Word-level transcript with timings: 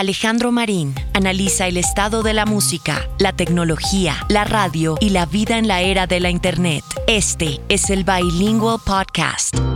Alejandro 0.00 0.50
Marín 0.50 0.94
analiza 1.12 1.66
el 1.66 1.76
estado 1.76 2.22
de 2.22 2.32
la 2.32 2.46
música, 2.46 3.06
la 3.18 3.34
tecnología, 3.34 4.16
la 4.30 4.44
radio 4.44 4.96
y 4.98 5.10
la 5.10 5.26
vida 5.26 5.58
en 5.58 5.68
la 5.68 5.82
era 5.82 6.06
de 6.06 6.20
la 6.20 6.30
Internet. 6.30 6.82
Este 7.06 7.60
es 7.68 7.90
el 7.90 8.04
Bilingual 8.04 8.78
Podcast. 8.82 9.69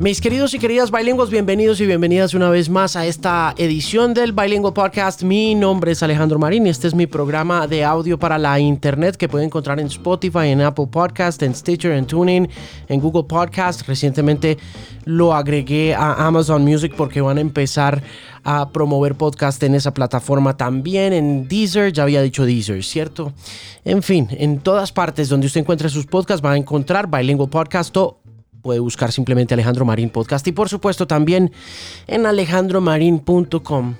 Mis 0.00 0.22
queridos 0.22 0.54
y 0.54 0.58
queridas 0.58 0.90
bilingües, 0.90 1.28
bienvenidos 1.28 1.78
y 1.78 1.84
bienvenidas 1.84 2.32
una 2.32 2.48
vez 2.48 2.70
más 2.70 2.96
a 2.96 3.04
esta 3.04 3.52
edición 3.58 4.14
del 4.14 4.32
Bilingual 4.32 4.72
Podcast. 4.72 5.22
Mi 5.22 5.54
nombre 5.54 5.92
es 5.92 6.02
Alejandro 6.02 6.38
Marín 6.38 6.66
y 6.66 6.70
este 6.70 6.88
es 6.88 6.94
mi 6.94 7.06
programa 7.06 7.66
de 7.66 7.84
audio 7.84 8.18
para 8.18 8.38
la 8.38 8.58
internet 8.58 9.16
que 9.16 9.28
pueden 9.28 9.48
encontrar 9.48 9.78
en 9.78 9.88
Spotify, 9.88 10.46
en 10.46 10.62
Apple 10.62 10.86
Podcast, 10.90 11.42
en 11.42 11.54
Stitcher, 11.54 11.92
en 11.92 12.06
Tuning, 12.06 12.48
en 12.88 12.98
Google 12.98 13.24
Podcast. 13.24 13.86
Recientemente 13.86 14.56
lo 15.04 15.34
agregué 15.34 15.94
a 15.94 16.26
Amazon 16.26 16.64
Music 16.64 16.94
porque 16.96 17.20
van 17.20 17.36
a 17.36 17.42
empezar 17.42 18.02
a 18.42 18.70
promover 18.70 19.16
podcast 19.16 19.62
en 19.62 19.74
esa 19.74 19.92
plataforma 19.92 20.56
también, 20.56 21.12
en 21.12 21.46
Deezer, 21.46 21.92
ya 21.92 22.04
había 22.04 22.22
dicho 22.22 22.46
Deezer, 22.46 22.82
¿cierto? 22.82 23.32
En 23.84 24.02
fin, 24.02 24.28
en 24.30 24.60
todas 24.60 24.92
partes 24.92 25.28
donde 25.28 25.46
usted 25.46 25.60
encuentre 25.60 25.88
sus 25.88 26.06
podcasts 26.06 26.44
va 26.44 26.52
a 26.52 26.56
encontrar 26.56 27.10
Bilingual 27.10 27.50
Podcast 27.50 27.94
o 27.96 28.19
puede 28.62 28.80
buscar 28.80 29.12
simplemente 29.12 29.54
Alejandro 29.54 29.84
Marín 29.84 30.10
Podcast 30.10 30.46
y 30.46 30.52
por 30.52 30.68
supuesto 30.68 31.06
también 31.06 31.52
en 32.06 32.26
alejandromarin.com. 32.26 33.94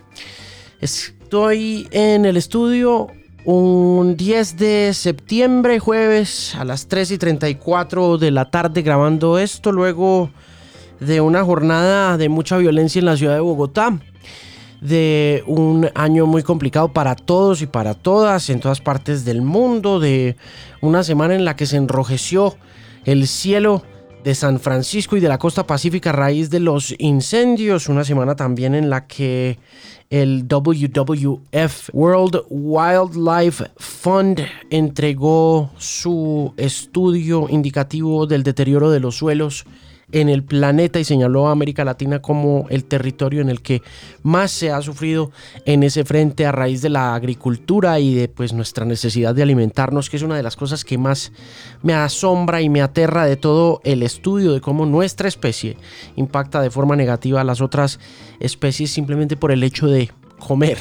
Estoy 0.80 1.88
en 1.90 2.24
el 2.24 2.36
estudio 2.36 3.08
un 3.44 4.16
10 4.16 4.56
de 4.58 4.92
septiembre, 4.94 5.78
jueves, 5.78 6.54
a 6.56 6.64
las 6.64 6.88
3 6.88 7.12
y 7.12 7.18
34 7.18 8.18
de 8.18 8.30
la 8.30 8.50
tarde 8.50 8.82
grabando 8.82 9.38
esto, 9.38 9.72
luego 9.72 10.30
de 11.00 11.20
una 11.20 11.42
jornada 11.42 12.18
de 12.18 12.28
mucha 12.28 12.58
violencia 12.58 12.98
en 12.98 13.06
la 13.06 13.16
ciudad 13.16 13.34
de 13.34 13.40
Bogotá, 13.40 13.98
de 14.82 15.42
un 15.46 15.88
año 15.94 16.26
muy 16.26 16.42
complicado 16.42 16.92
para 16.92 17.14
todos 17.14 17.62
y 17.62 17.66
para 17.66 17.94
todas 17.94 18.50
en 18.50 18.60
todas 18.60 18.80
partes 18.80 19.24
del 19.24 19.40
mundo, 19.40 20.00
de 20.00 20.36
una 20.82 21.02
semana 21.02 21.34
en 21.34 21.44
la 21.46 21.56
que 21.56 21.66
se 21.66 21.76
enrojeció 21.76 22.56
el 23.04 23.26
cielo 23.26 23.82
de 24.24 24.34
San 24.34 24.60
Francisco 24.60 25.16
y 25.16 25.20
de 25.20 25.28
la 25.28 25.38
costa 25.38 25.66
pacífica 25.66 26.10
a 26.10 26.14
raíz 26.14 26.50
de 26.50 26.60
los 26.60 26.94
incendios. 26.98 27.88
Una 27.88 28.04
semana 28.04 28.36
también 28.36 28.74
en 28.74 28.90
la 28.90 29.06
que 29.06 29.58
el 30.10 30.46
WWF 30.48 31.90
World 31.92 32.42
Wildlife 32.50 33.64
Fund 33.76 34.40
entregó 34.70 35.70
su 35.78 36.52
estudio 36.56 37.46
indicativo 37.48 38.26
del 38.26 38.42
deterioro 38.42 38.90
de 38.90 39.00
los 39.00 39.16
suelos 39.16 39.64
en 40.12 40.28
el 40.28 40.42
planeta 40.42 40.98
y 40.98 41.04
señaló 41.04 41.48
a 41.48 41.52
América 41.52 41.84
Latina 41.84 42.20
como 42.20 42.66
el 42.70 42.84
territorio 42.84 43.40
en 43.40 43.48
el 43.48 43.62
que 43.62 43.82
más 44.22 44.50
se 44.50 44.70
ha 44.70 44.80
sufrido 44.82 45.30
en 45.64 45.82
ese 45.82 46.04
frente 46.04 46.46
a 46.46 46.52
raíz 46.52 46.82
de 46.82 46.90
la 46.90 47.14
agricultura 47.14 47.98
y 48.00 48.14
de 48.14 48.28
pues 48.28 48.52
nuestra 48.52 48.84
necesidad 48.84 49.34
de 49.34 49.42
alimentarnos, 49.42 50.10
que 50.10 50.16
es 50.16 50.22
una 50.22 50.36
de 50.36 50.42
las 50.42 50.56
cosas 50.56 50.84
que 50.84 50.98
más 50.98 51.32
me 51.82 51.94
asombra 51.94 52.60
y 52.60 52.68
me 52.68 52.82
aterra 52.82 53.24
de 53.24 53.36
todo 53.36 53.80
el 53.84 54.02
estudio 54.02 54.52
de 54.52 54.60
cómo 54.60 54.86
nuestra 54.86 55.28
especie 55.28 55.76
impacta 56.16 56.60
de 56.60 56.70
forma 56.70 56.96
negativa 56.96 57.40
a 57.40 57.44
las 57.44 57.60
otras 57.60 58.00
especies 58.40 58.90
simplemente 58.90 59.36
por 59.36 59.52
el 59.52 59.62
hecho 59.62 59.86
de 59.86 60.10
comer. 60.38 60.78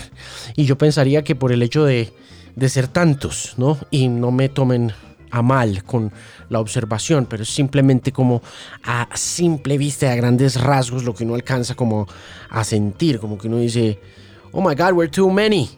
Y 0.55 0.65
yo 0.65 0.77
pensaría 0.77 1.23
que 1.23 1.35
por 1.35 1.51
el 1.51 1.61
hecho 1.61 1.85
de, 1.85 2.11
de 2.55 2.69
ser 2.69 2.87
tantos, 2.87 3.55
¿no? 3.57 3.77
Y 3.91 4.07
no 4.07 4.31
me 4.31 4.49
tomen 4.49 4.93
a 5.31 5.41
mal 5.41 5.83
con 5.83 6.11
la 6.49 6.59
observación, 6.59 7.25
pero 7.25 7.43
es 7.43 7.49
simplemente 7.49 8.11
como 8.11 8.41
a 8.83 9.07
simple 9.15 9.77
vista, 9.77 10.11
a 10.11 10.15
grandes 10.15 10.59
rasgos, 10.59 11.03
lo 11.03 11.13
que 11.13 11.23
uno 11.23 11.35
alcanza 11.35 11.75
como 11.75 12.07
a 12.49 12.63
sentir, 12.63 13.19
como 13.19 13.37
que 13.37 13.47
uno 13.47 13.57
dice, 13.57 13.99
oh 14.51 14.61
my 14.61 14.75
god, 14.75 14.93
we're 14.93 15.11
too 15.11 15.29
many. 15.29 15.69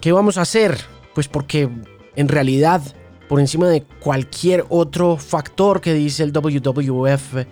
¿Qué 0.00 0.12
vamos 0.12 0.38
a 0.38 0.42
hacer? 0.42 0.78
Pues 1.14 1.28
porque 1.28 1.68
en 2.16 2.28
realidad, 2.28 2.82
por 3.28 3.40
encima 3.40 3.68
de 3.68 3.82
cualquier 3.82 4.64
otro 4.68 5.16
factor 5.16 5.80
que 5.80 5.94
dice 5.94 6.22
el 6.22 6.32
WWF 6.32 7.46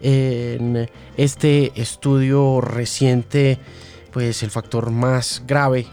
en 0.00 0.88
este 1.16 1.72
estudio 1.80 2.60
reciente, 2.60 3.58
pues 4.12 4.42
el 4.42 4.50
factor 4.50 4.90
más 4.90 5.42
grave 5.46 5.86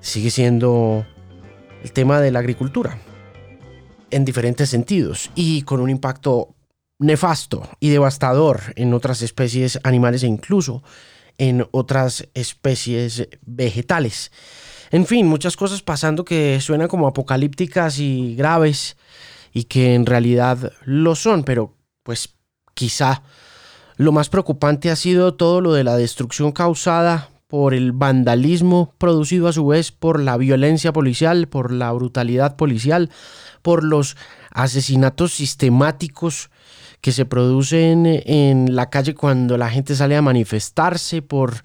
sigue 0.00 0.30
siendo 0.30 1.06
el 1.82 1.92
tema 1.92 2.20
de 2.20 2.30
la 2.30 2.40
agricultura 2.40 2.98
en 4.10 4.24
diferentes 4.24 4.68
sentidos 4.68 5.30
y 5.34 5.62
con 5.62 5.80
un 5.80 5.90
impacto 5.90 6.54
nefasto 6.98 7.68
y 7.80 7.90
devastador 7.90 8.60
en 8.76 8.92
otras 8.94 9.22
especies 9.22 9.78
animales 9.84 10.22
e 10.22 10.26
incluso 10.26 10.82
en 11.38 11.66
otras 11.70 12.28
especies 12.34 13.28
vegetales. 13.42 14.32
En 14.90 15.06
fin, 15.06 15.26
muchas 15.26 15.56
cosas 15.56 15.82
pasando 15.82 16.24
que 16.24 16.60
suenan 16.60 16.88
como 16.88 17.06
apocalípticas 17.06 17.98
y 17.98 18.34
graves 18.34 18.96
y 19.52 19.64
que 19.64 19.94
en 19.94 20.06
realidad 20.06 20.72
lo 20.84 21.14
son, 21.14 21.44
pero 21.44 21.76
pues 22.02 22.34
quizá 22.74 23.22
lo 23.96 24.12
más 24.12 24.28
preocupante 24.28 24.90
ha 24.90 24.96
sido 24.96 25.34
todo 25.34 25.60
lo 25.60 25.72
de 25.72 25.84
la 25.84 25.96
destrucción 25.96 26.52
causada 26.52 27.28
por 27.48 27.72
el 27.72 27.92
vandalismo 27.92 28.92
producido 28.98 29.48
a 29.48 29.54
su 29.54 29.66
vez 29.66 29.90
por 29.90 30.20
la 30.20 30.36
violencia 30.36 30.92
policial, 30.92 31.48
por 31.48 31.72
la 31.72 31.90
brutalidad 31.92 32.56
policial, 32.56 33.10
por 33.62 33.82
los 33.82 34.18
asesinatos 34.50 35.32
sistemáticos 35.32 36.50
que 37.00 37.12
se 37.12 37.24
producen 37.24 38.06
en 38.06 38.74
la 38.74 38.90
calle 38.90 39.14
cuando 39.14 39.56
la 39.56 39.70
gente 39.70 39.94
sale 39.94 40.16
a 40.16 40.22
manifestarse 40.22 41.22
por 41.22 41.62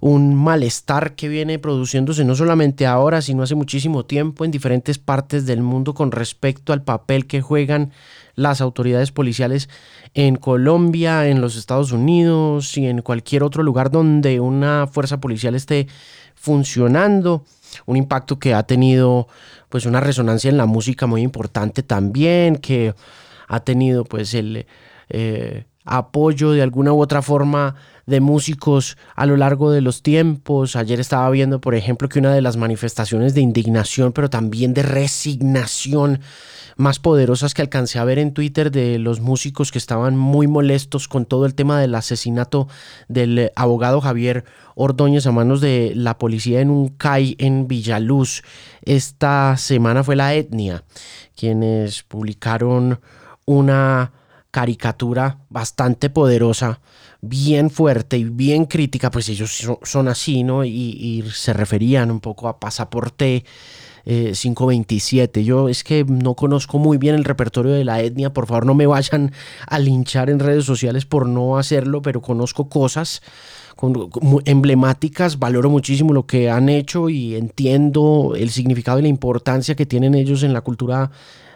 un 0.00 0.34
malestar 0.34 1.16
que 1.16 1.28
viene 1.28 1.58
produciéndose 1.58 2.24
no 2.24 2.36
solamente 2.36 2.86
ahora, 2.86 3.20
sino 3.20 3.42
hace 3.42 3.54
muchísimo 3.54 4.04
tiempo 4.04 4.44
en 4.44 4.50
diferentes 4.50 4.98
partes 4.98 5.46
del 5.46 5.62
mundo 5.62 5.94
con 5.94 6.12
respecto 6.12 6.72
al 6.72 6.82
papel 6.82 7.26
que 7.26 7.40
juegan 7.40 7.92
las 8.36 8.60
autoridades 8.60 9.10
policiales 9.10 9.68
en 10.14 10.36
Colombia, 10.36 11.26
en 11.26 11.40
los 11.40 11.56
Estados 11.56 11.90
Unidos 11.90 12.76
y 12.76 12.86
en 12.86 13.02
cualquier 13.02 13.42
otro 13.42 13.62
lugar 13.62 13.90
donde 13.90 14.40
una 14.40 14.86
fuerza 14.86 15.18
policial 15.20 15.54
esté 15.54 15.88
funcionando. 16.34 17.44
Un 17.86 17.96
impacto 17.96 18.38
que 18.38 18.54
ha 18.54 18.62
tenido 18.62 19.26
pues 19.68 19.86
una 19.86 20.00
resonancia 20.00 20.48
en 20.48 20.56
la 20.56 20.66
música 20.66 21.06
muy 21.06 21.22
importante 21.22 21.82
también, 21.82 22.56
que 22.56 22.94
ha 23.46 23.60
tenido 23.60 24.04
pues 24.04 24.34
el 24.34 24.66
eh, 25.08 25.64
apoyo 25.84 26.50
de 26.50 26.62
alguna 26.62 26.92
u 26.92 27.00
otra 27.00 27.22
forma 27.22 27.76
de 28.06 28.20
músicos 28.20 28.96
a 29.14 29.26
lo 29.26 29.36
largo 29.36 29.70
de 29.70 29.80
los 29.80 30.02
tiempos. 30.02 30.76
Ayer 30.76 31.00
estaba 31.00 31.28
viendo, 31.30 31.60
por 31.60 31.74
ejemplo, 31.74 32.08
que 32.08 32.18
una 32.18 32.34
de 32.34 32.42
las 32.42 32.56
manifestaciones 32.56 33.34
de 33.34 33.40
indignación, 33.40 34.12
pero 34.12 34.28
también 34.28 34.74
de 34.74 34.82
resignación 34.82 36.20
más 36.76 36.98
poderosas 36.98 37.54
que 37.54 37.62
alcancé 37.62 37.98
a 37.98 38.04
ver 38.04 38.18
en 38.18 38.34
Twitter 38.34 38.70
de 38.70 38.98
los 38.98 39.20
músicos 39.20 39.72
que 39.72 39.78
estaban 39.78 40.16
muy 40.16 40.46
molestos 40.46 41.08
con 41.08 41.24
todo 41.24 41.46
el 41.46 41.54
tema 41.54 41.80
del 41.80 41.94
asesinato 41.94 42.68
del 43.08 43.50
abogado 43.56 44.00
Javier 44.00 44.44
Ordóñez 44.74 45.26
a 45.26 45.32
manos 45.32 45.60
de 45.60 45.92
la 45.94 46.18
policía 46.18 46.60
en 46.60 46.70
un 46.70 46.88
CAI 46.88 47.36
en 47.38 47.66
Villaluz. 47.66 48.42
Esta 48.82 49.56
semana 49.56 50.04
fue 50.04 50.16
la 50.16 50.34
etnia, 50.34 50.84
quienes 51.34 52.02
publicaron 52.02 53.00
una 53.46 54.12
caricatura 54.50 55.38
bastante 55.48 56.10
poderosa, 56.10 56.80
bien 57.20 57.70
fuerte 57.70 58.16
y 58.16 58.24
bien 58.24 58.64
crítica, 58.64 59.10
pues 59.10 59.28
ellos 59.28 59.66
son 59.82 60.08
así, 60.08 60.44
¿no? 60.44 60.64
Y, 60.64 61.24
se 61.32 61.52
referían 61.52 62.10
un 62.10 62.20
poco 62.20 62.48
a 62.48 62.58
pasaporte 62.58 63.44
527. 64.04 65.40
Eh, 65.40 65.44
Yo 65.44 65.68
es 65.68 65.84
que 65.84 66.04
no 66.04 66.34
conozco 66.34 66.78
muy 66.78 66.96
bien 66.96 67.14
el 67.14 67.24
repertorio 67.24 67.72
de 67.72 67.84
la 67.84 68.00
etnia, 68.00 68.32
por 68.32 68.46
favor 68.46 68.64
no 68.64 68.74
me 68.74 68.86
vayan 68.86 69.32
a 69.66 69.78
linchar 69.78 70.30
en 70.30 70.38
redes 70.38 70.64
sociales 70.64 71.04
por 71.04 71.28
no 71.28 71.58
hacerlo, 71.58 72.02
pero 72.02 72.22
conozco 72.22 72.68
cosas 72.68 73.22
emblemáticas, 74.46 75.38
valoro 75.38 75.68
muchísimo 75.68 76.14
lo 76.14 76.26
que 76.26 76.48
han 76.48 76.70
hecho 76.70 77.10
y 77.10 77.34
entiendo 77.34 78.32
el 78.36 78.50
significado 78.50 79.00
y 79.00 79.02
la 79.02 79.08
importancia 79.08 79.74
que 79.74 79.84
tienen 79.84 80.14
ellos 80.14 80.42
en 80.42 80.54
la 80.54 80.62
cultura 80.62 81.10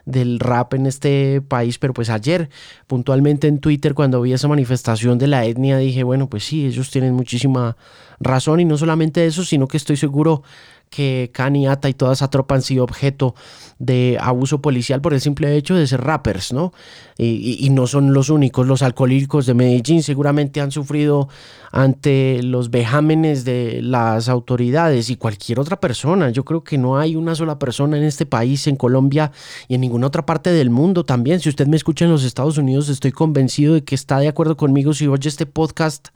del 0.04 0.40
rap 0.40 0.74
en 0.74 0.86
este 0.86 1.40
país, 1.40 1.78
pero 1.78 1.92
pues 1.94 2.10
ayer 2.10 2.50
puntualmente 2.86 3.48
en 3.48 3.58
Twitter 3.58 3.94
cuando 3.94 4.20
vi 4.20 4.32
esa 4.32 4.48
manifestación 4.48 5.18
de 5.18 5.26
la 5.26 5.44
etnia 5.44 5.78
dije, 5.78 6.02
bueno, 6.02 6.28
pues 6.28 6.44
sí, 6.44 6.66
ellos 6.66 6.90
tienen 6.90 7.14
muchísima 7.14 7.76
razón 8.20 8.60
y 8.60 8.64
no 8.64 8.76
solamente 8.76 9.26
eso, 9.26 9.44
sino 9.44 9.66
que 9.66 9.76
estoy 9.76 9.96
seguro 9.96 10.42
que 10.90 11.30
Kanye 11.32 11.68
Ata 11.68 11.88
y 11.88 11.94
toda 11.94 12.12
esa 12.12 12.28
tropa 12.28 12.56
han 12.56 12.62
sido 12.62 12.82
objeto 12.82 13.34
de 13.78 14.18
abuso 14.20 14.60
policial 14.60 15.00
por 15.00 15.14
el 15.14 15.20
simple 15.20 15.56
hecho 15.56 15.74
de 15.74 15.86
ser 15.86 16.02
rappers, 16.02 16.52
¿no? 16.52 16.72
Y, 17.16 17.68
no 17.70 17.86
son 17.86 18.12
los 18.12 18.30
únicos, 18.30 18.66
los 18.66 18.82
alcohólicos 18.82 19.46
de 19.46 19.54
Medellín 19.54 20.02
seguramente 20.02 20.60
han 20.60 20.70
sufrido 20.70 21.28
ante 21.70 22.42
los 22.42 22.70
vejámenes 22.70 23.44
de 23.44 23.80
las 23.82 24.28
autoridades 24.28 25.10
y 25.10 25.16
cualquier 25.16 25.60
otra 25.60 25.78
persona. 25.78 26.30
Yo 26.30 26.44
creo 26.44 26.64
que 26.64 26.78
no 26.78 26.98
hay 26.98 27.16
una 27.16 27.34
sola 27.34 27.58
persona 27.58 27.96
en 27.98 28.04
este 28.04 28.26
país, 28.26 28.66
en 28.66 28.76
Colombia 28.76 29.32
y 29.68 29.74
en 29.74 29.82
ninguna 29.82 30.08
otra 30.08 30.26
parte 30.26 30.50
del 30.50 30.70
mundo 30.70 31.04
también. 31.04 31.40
Si 31.40 31.48
usted 31.48 31.66
me 31.66 31.76
escucha 31.76 32.06
en 32.06 32.10
los 32.10 32.24
Estados 32.24 32.58
Unidos, 32.58 32.88
estoy 32.88 33.12
convencido 33.12 33.74
de 33.74 33.84
que 33.84 33.94
está 33.94 34.18
de 34.18 34.28
acuerdo 34.28 34.56
conmigo 34.56 34.94
si 34.94 35.06
oye 35.06 35.28
este 35.28 35.46
podcast, 35.46 36.08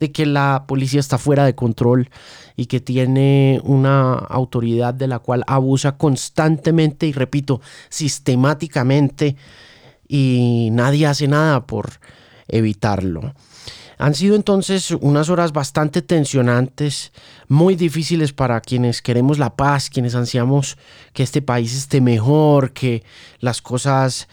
de 0.00 0.12
que 0.12 0.26
la 0.26 0.64
policía 0.68 1.00
está 1.00 1.18
fuera 1.18 1.44
de 1.44 1.54
control 1.54 2.10
y 2.56 2.66
que 2.66 2.80
tiene 2.80 3.60
una 3.64 4.14
autoridad 4.14 4.94
de 4.94 5.08
la 5.08 5.18
cual 5.18 5.44
abusa 5.46 5.96
constantemente 5.96 7.06
y 7.06 7.12
repito, 7.12 7.60
sistemáticamente 7.88 9.36
y 10.08 10.68
nadie 10.72 11.06
hace 11.06 11.28
nada 11.28 11.66
por 11.66 11.90
evitarlo. 12.48 13.32
Han 13.98 14.14
sido 14.14 14.34
entonces 14.34 14.90
unas 14.90 15.28
horas 15.30 15.52
bastante 15.52 16.02
tensionantes, 16.02 17.12
muy 17.46 17.76
difíciles 17.76 18.32
para 18.32 18.60
quienes 18.60 19.00
queremos 19.00 19.38
la 19.38 19.54
paz, 19.54 19.90
quienes 19.90 20.16
ansiamos 20.16 20.76
que 21.12 21.22
este 21.22 21.40
país 21.40 21.72
esté 21.76 22.00
mejor, 22.00 22.72
que 22.72 23.04
las 23.38 23.62
cosas 23.62 24.28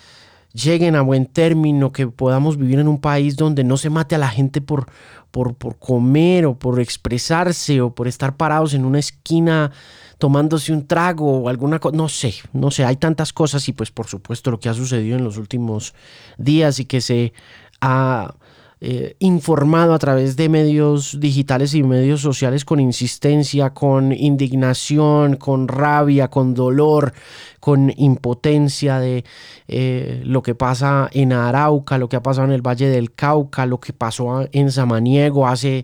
lleguen 0.54 0.96
a 0.96 1.02
buen 1.02 1.28
término, 1.28 1.92
que 1.92 2.08
podamos 2.08 2.58
vivir 2.58 2.80
en 2.80 2.88
un 2.88 3.00
país 3.00 3.36
donde 3.36 3.64
no 3.64 3.78
se 3.78 3.92
mate 3.92 4.16
a 4.16 4.18
la 4.18 4.30
gente 4.30 4.62
por, 4.62 4.88
por, 5.32 5.56
por 5.56 5.78
comer 5.78 6.46
o 6.46 6.58
por 6.58 6.80
expresarse 6.80 7.82
o 7.82 7.94
por 7.94 8.08
estar 8.08 8.36
parados 8.38 8.74
en 8.74 8.86
una 8.86 9.00
esquina 9.00 9.72
tomándose 10.18 10.74
un 10.74 10.86
trago 10.86 11.42
o 11.42 11.50
alguna 11.50 11.80
cosa, 11.80 11.96
no 11.96 12.10
sé, 12.10 12.34
no 12.52 12.72
sé, 12.72 12.84
hay 12.86 12.98
tantas 12.98 13.32
cosas 13.32 13.68
y 13.70 13.74
pues 13.74 13.90
por 13.90 14.08
supuesto 14.08 14.52
lo 14.52 14.60
que 14.60 14.70
ha 14.70 14.74
sucedido 14.74 15.18
en 15.18 15.24
los 15.24 15.38
últimos 15.38 15.94
días 16.38 16.80
y 16.80 16.86
que 16.86 17.00
se 17.02 17.34
ha 17.82 18.36
eh, 18.82 19.18
informado 19.20 19.94
a 19.94 20.00
través 20.00 20.38
de 20.38 20.48
medios 20.48 21.20
digitales 21.20 21.74
y 21.74 21.84
medios 21.84 22.22
sociales 22.22 22.64
con 22.64 22.80
insistencia, 22.80 23.72
con 23.72 24.14
indignación, 24.14 25.36
con 25.36 25.68
rabia, 25.68 26.30
con 26.30 26.54
dolor, 26.54 27.12
con 27.60 27.92
impotencia 27.98 29.00
de 29.00 29.26
eh, 29.68 30.22
lo 30.24 30.42
que 30.42 30.56
pasa 30.56 31.10
en 31.12 31.34
Arauca, 31.34 31.98
lo 31.98 32.08
que 32.08 32.16
ha 32.16 32.24
pasado 32.24 32.48
en 32.48 32.54
el 32.54 32.66
Valle 32.66 32.88
del 32.88 33.14
Cauca, 33.14 33.66
lo 33.66 33.82
que 33.82 33.92
pasó 33.92 34.48
en 34.54 34.72
Samaniego 34.72 35.46
hace 35.46 35.84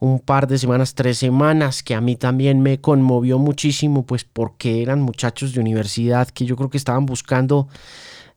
un 0.00 0.18
par 0.18 0.48
de 0.48 0.58
semanas, 0.58 0.96
tres 0.96 1.18
semanas, 1.18 1.84
que 1.84 1.94
a 1.94 2.00
mí 2.00 2.16
también 2.16 2.60
me 2.60 2.80
conmovió 2.80 3.38
muchísimo, 3.38 4.04
pues 4.04 4.24
porque 4.24 4.82
eran 4.82 5.00
muchachos 5.00 5.54
de 5.54 5.60
universidad 5.60 6.26
que 6.26 6.44
yo 6.44 6.56
creo 6.56 6.70
que 6.70 6.76
estaban 6.76 7.06
buscando 7.06 7.68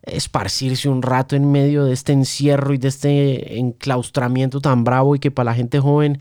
esparcirse 0.05 0.89
un 0.89 1.01
rato 1.01 1.35
en 1.35 1.51
medio 1.51 1.85
de 1.85 1.93
este 1.93 2.13
encierro 2.13 2.73
y 2.73 2.77
de 2.77 2.87
este 2.87 3.59
enclaustramiento 3.59 4.61
tan 4.61 4.83
bravo 4.83 5.15
y 5.15 5.19
que 5.19 5.31
para 5.31 5.51
la 5.51 5.55
gente 5.55 5.79
joven 5.79 6.19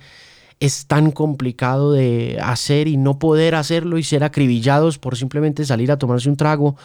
es 0.61 0.87
tan 0.87 1.11
complicado 1.11 1.93
de 1.93 2.39
hacer 2.43 2.89
y 2.89 2.97
no 2.97 3.19
poder 3.19 3.55
hacerlo 3.55 3.99
y 3.99 4.03
ser 4.03 4.25
acribillados 4.25 4.99
por 4.99 5.17
simplemente 5.17 5.65
salir 5.65 5.91
a 5.91 5.99
tomarse 5.99 6.29
un 6.29 6.37
trago 6.37 6.77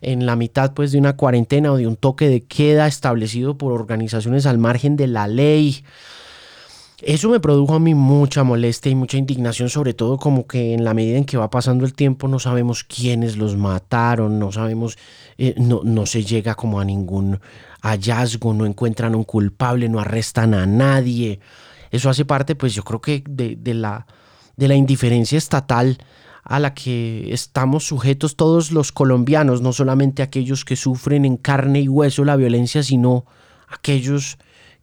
en 0.00 0.26
la 0.26 0.36
mitad 0.36 0.72
pues 0.72 0.92
de 0.92 0.98
una 0.98 1.16
cuarentena 1.16 1.72
o 1.72 1.76
de 1.76 1.86
un 1.86 1.96
toque 1.96 2.28
de 2.28 2.42
queda 2.42 2.86
establecido 2.86 3.58
por 3.58 3.72
organizaciones 3.72 4.46
al 4.46 4.58
margen 4.58 4.96
de 4.96 5.06
la 5.06 5.26
ley 5.26 5.84
eso 7.02 7.30
me 7.30 7.40
produjo 7.40 7.74
a 7.74 7.80
mí 7.80 7.94
mucha 7.94 8.44
molestia 8.44 8.92
y 8.92 8.94
mucha 8.94 9.16
indignación, 9.16 9.70
sobre 9.70 9.94
todo 9.94 10.18
como 10.18 10.46
que 10.46 10.74
en 10.74 10.84
la 10.84 10.94
medida 10.94 11.16
en 11.16 11.24
que 11.24 11.36
va 11.36 11.50
pasando 11.50 11.84
el 11.84 11.94
tiempo 11.94 12.28
no 12.28 12.38
sabemos 12.38 12.84
quiénes 12.84 13.36
los 13.36 13.56
mataron, 13.56 14.38
no 14.38 14.52
sabemos, 14.52 14.98
eh, 15.38 15.54
no, 15.56 15.80
no 15.84 16.06
se 16.06 16.24
llega 16.24 16.54
como 16.54 16.80
a 16.80 16.84
ningún 16.84 17.40
hallazgo, 17.82 18.52
no 18.52 18.66
encuentran 18.66 19.14
un 19.14 19.24
culpable, 19.24 19.88
no 19.88 20.00
arrestan 20.00 20.54
a 20.54 20.66
nadie. 20.66 21.40
Eso 21.90 22.10
hace 22.10 22.24
parte, 22.24 22.54
pues 22.54 22.74
yo 22.74 22.84
creo 22.84 23.00
que 23.00 23.24
de, 23.28 23.56
de, 23.56 23.74
la, 23.74 24.06
de 24.56 24.68
la 24.68 24.74
indiferencia 24.74 25.38
estatal 25.38 25.98
a 26.44 26.58
la 26.58 26.74
que 26.74 27.32
estamos 27.32 27.86
sujetos 27.86 28.36
todos 28.36 28.72
los 28.72 28.92
colombianos, 28.92 29.62
no 29.62 29.72
solamente 29.72 30.22
aquellos 30.22 30.64
que 30.64 30.76
sufren 30.76 31.24
en 31.24 31.36
carne 31.36 31.80
y 31.80 31.88
hueso 31.88 32.24
la 32.24 32.36
violencia, 32.36 32.82
sino 32.82 33.24
aquellos 33.68 34.38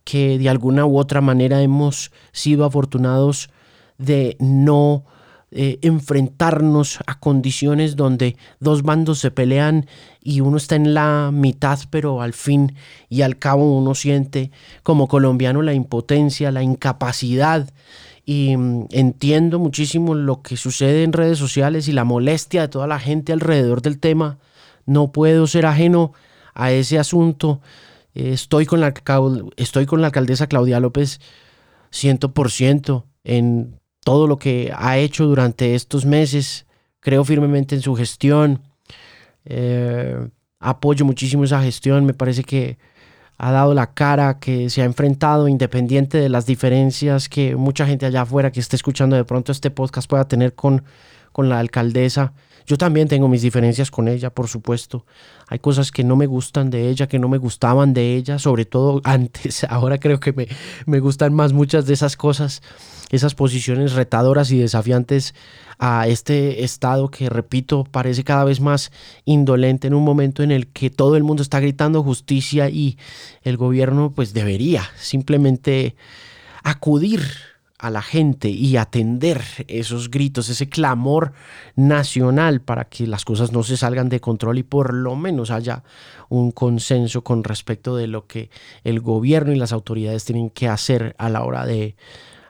que 0.08 0.38
de 0.40 0.48
alguna 0.48 0.86
u 0.86 0.98
otra 0.98 1.20
manera 1.20 1.62
hemos 1.62 2.14
sido 2.32 2.64
afortunados 2.64 3.50
de 3.98 4.38
no 4.40 5.04
eh, 5.52 5.80
enfrentarnos 5.82 7.00
a 7.08 7.20
condiciones 7.20 7.98
donde 7.98 8.38
dos 8.62 8.84
bandos 8.84 9.20
se 9.20 9.32
pelean 9.32 9.86
y 10.24 10.40
uno 10.40 10.56
está 10.56 10.78
en 10.78 10.94
la 10.94 11.32
mitad, 11.34 11.78
pero 11.90 12.22
al 12.22 12.32
fin 12.32 12.74
y 13.10 13.22
al 13.22 13.38
cabo 13.38 13.78
uno 13.78 13.96
siente 13.96 14.50
como 14.82 15.10
colombiano 15.10 15.62
la 15.62 15.74
impotencia, 15.74 16.54
la 16.54 16.64
incapacidad 16.64 17.70
y 18.26 18.56
mm, 18.56 18.86
entiendo 18.92 19.60
muchísimo 19.60 20.16
lo 20.16 20.42
que 20.42 20.56
sucede 20.56 21.04
en 21.04 21.12
redes 21.12 21.38
sociales 21.38 21.90
y 21.90 21.92
la 21.92 22.06
molestia 22.06 22.62
de 22.62 22.68
toda 22.70 22.88
la 22.88 23.00
gente 23.00 23.34
alrededor 23.34 23.82
del 23.82 24.00
tema. 24.00 24.38
No 24.86 25.12
puedo 25.12 25.48
ser 25.48 25.66
ajeno 25.66 26.14
a 26.54 26.72
ese 26.72 26.98
asunto 26.98 27.60
Estoy 28.18 28.66
con 28.66 28.82
la, 28.82 28.94
estoy 29.58 29.86
con 29.86 30.02
la 30.02 30.08
alcaldesa 30.08 30.48
Claudia 30.48 30.80
López 30.80 31.20
100% 31.92 33.04
en 33.24 33.80
todo 34.04 34.26
lo 34.26 34.38
que 34.38 34.74
ha 34.76 34.98
hecho 34.98 35.26
durante 35.26 35.76
estos 35.76 36.04
meses. 36.06 36.66
Creo 37.00 37.24
firmemente 37.24 37.76
en 37.76 37.82
su 37.82 37.94
gestión. 37.96 38.62
Eh, 39.46 40.30
apoyo 40.60 41.06
muchísimo 41.06 41.44
esa 41.44 41.62
gestión. 41.62 42.06
Me 42.06 42.16
parece 42.16 42.44
que 42.44 42.80
ha 43.38 43.52
dado 43.52 43.76
la 43.76 43.94
cara, 43.94 44.40
que 44.40 44.72
se 44.72 44.82
ha 44.82 44.86
enfrentado 44.86 45.48
independiente 45.48 46.18
de 46.18 46.30
las 46.30 46.48
diferencias 46.48 47.30
que 47.30 47.56
mucha 47.56 47.86
gente 47.86 48.08
allá 48.08 48.24
afuera 48.24 48.52
que 48.52 48.60
esté 48.60 48.76
escuchando 48.76 49.16
de 49.16 49.26
pronto 49.26 49.52
este 49.52 49.70
podcast 49.70 50.10
pueda 50.10 50.28
tener 50.28 50.56
con, 50.56 50.84
con 51.32 51.50
la 51.50 51.60
alcaldesa. 51.60 52.34
Yo 52.68 52.78
también 52.78 53.08
tengo 53.08 53.30
mis 53.30 53.42
diferencias 53.42 53.90
con 53.90 54.10
ella, 54.10 54.30
por 54.30 54.50
supuesto. 54.50 55.06
Hay 55.48 55.60
cosas 55.60 55.90
que 55.90 56.04
no 56.04 56.18
me 56.18 56.26
gustan 56.26 56.70
de 56.70 56.90
ella, 56.90 57.08
que 57.08 57.18
no 57.18 57.30
me 57.30 57.38
gustaban 57.38 57.94
de 57.94 58.16
ella, 58.16 58.40
sobre 58.40 58.66
todo 58.66 59.00
antes. 59.06 59.64
Ahora 59.70 59.98
creo 60.00 60.20
que 60.20 60.34
me, 60.34 60.48
me 60.86 61.00
gustan 61.00 61.34
más 61.34 61.54
muchas 61.54 61.86
de 61.86 61.94
esas 61.94 62.18
cosas, 62.18 62.62
esas 63.10 63.36
posiciones 63.36 63.94
retadoras 63.94 64.52
y 64.52 64.60
desafiantes 64.60 65.34
a 65.80 66.08
este 66.08 66.66
estado 66.66 67.10
que, 67.10 67.30
repito, 67.30 67.86
parece 67.86 68.26
cada 68.26 68.44
vez 68.44 68.60
más 68.60 68.92
indolente 69.24 69.88
en 69.88 69.94
un 69.94 70.04
momento 70.04 70.44
en 70.44 70.52
el 70.52 70.68
que 70.68 70.90
todo 70.90 71.16
el 71.16 71.24
mundo 71.24 71.44
está 71.44 71.62
gritando 71.62 72.04
justicia 72.04 72.70
y 72.70 72.98
el 73.44 73.56
gobierno 73.56 74.12
pues 74.14 74.34
debería 74.34 74.84
simplemente 74.98 75.96
acudir 76.64 77.22
a 77.80 77.92
la 77.92 78.02
gente 78.02 78.50
y 78.50 78.78
atender 78.78 79.42
esos 79.68 80.10
gritos, 80.10 80.50
ese 80.50 80.68
clamor 80.68 81.34
nacional 81.76 82.62
para 82.62 82.86
que 82.86 83.06
las 83.06 83.24
cosas 83.24 83.52
no 83.52 83.64
se 83.64 83.78
salgan 83.78 84.10
de 84.10 84.20
control 84.20 84.58
y 84.58 84.64
por 84.64 84.94
lo 84.94 85.16
menos 85.16 85.52
haya 85.52 85.84
un 86.30 86.52
consenso 86.52 87.24
con 87.24 87.44
respecto 87.44 87.96
de 87.96 88.08
lo 88.08 88.26
que 88.26 88.50
el 88.84 89.00
gobierno 89.00 89.52
y 89.52 89.58
las 89.58 89.74
autoridades 89.74 90.26
tienen 90.26 90.50
que 90.50 90.68
hacer 90.68 91.16
a 91.18 91.30
la 91.30 91.44
hora 91.44 91.66
de 91.66 91.96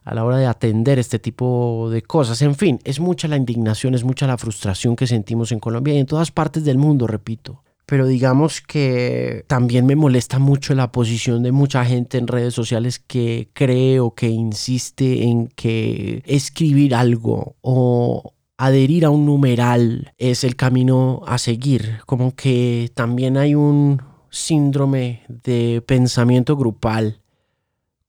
a 0.06 0.16
la 0.16 0.24
hora 0.24 0.38
de 0.38 0.46
atender 0.46 1.00
este 1.00 1.20
tipo 1.20 1.90
de 1.92 2.02
cosas. 2.02 2.42
En 2.42 2.56
fin, 2.56 2.80
es 2.86 3.02
mucha 3.02 3.28
la 3.28 3.36
indignación, 3.36 3.94
es 3.94 4.06
mucha 4.06 4.26
la 4.26 4.38
frustración 4.38 4.96
que 4.96 5.06
sentimos 5.06 5.52
en 5.52 5.60
Colombia 5.60 5.94
y 5.96 5.98
en 5.98 6.06
todas 6.06 6.32
partes 6.32 6.64
del 6.64 6.78
mundo, 6.78 7.08
repito 7.08 7.62
pero 7.88 8.06
digamos 8.06 8.60
que 8.60 9.46
también 9.48 9.86
me 9.86 9.96
molesta 9.96 10.40
mucho 10.40 10.76
la 10.76 10.92
posición 10.92 11.42
de 11.42 11.54
mucha 11.54 11.86
gente 11.86 12.18
en 12.18 12.28
redes 12.28 12.54
sociales 12.54 13.00
que 13.00 13.50
cree 13.54 14.02
o 14.02 14.14
que 14.14 14.28
insiste 14.28 15.24
en 15.24 15.48
que 15.48 16.22
escribir 16.26 16.94
algo 16.94 17.56
o 17.62 18.34
adherir 18.58 19.06
a 19.06 19.10
un 19.10 19.26
numeral 19.26 20.14
es 20.18 20.44
el 20.44 20.58
camino 20.58 21.22
a 21.28 21.38
seguir, 21.38 22.00
como 22.06 22.36
que 22.36 22.92
también 22.94 23.38
hay 23.38 23.56
un 23.56 24.02
síndrome 24.30 25.24
de 25.30 25.82
pensamiento 25.88 26.58
grupal 26.58 27.22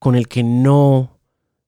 con 0.00 0.16
el 0.16 0.26
que 0.26 0.42
no 0.42 1.20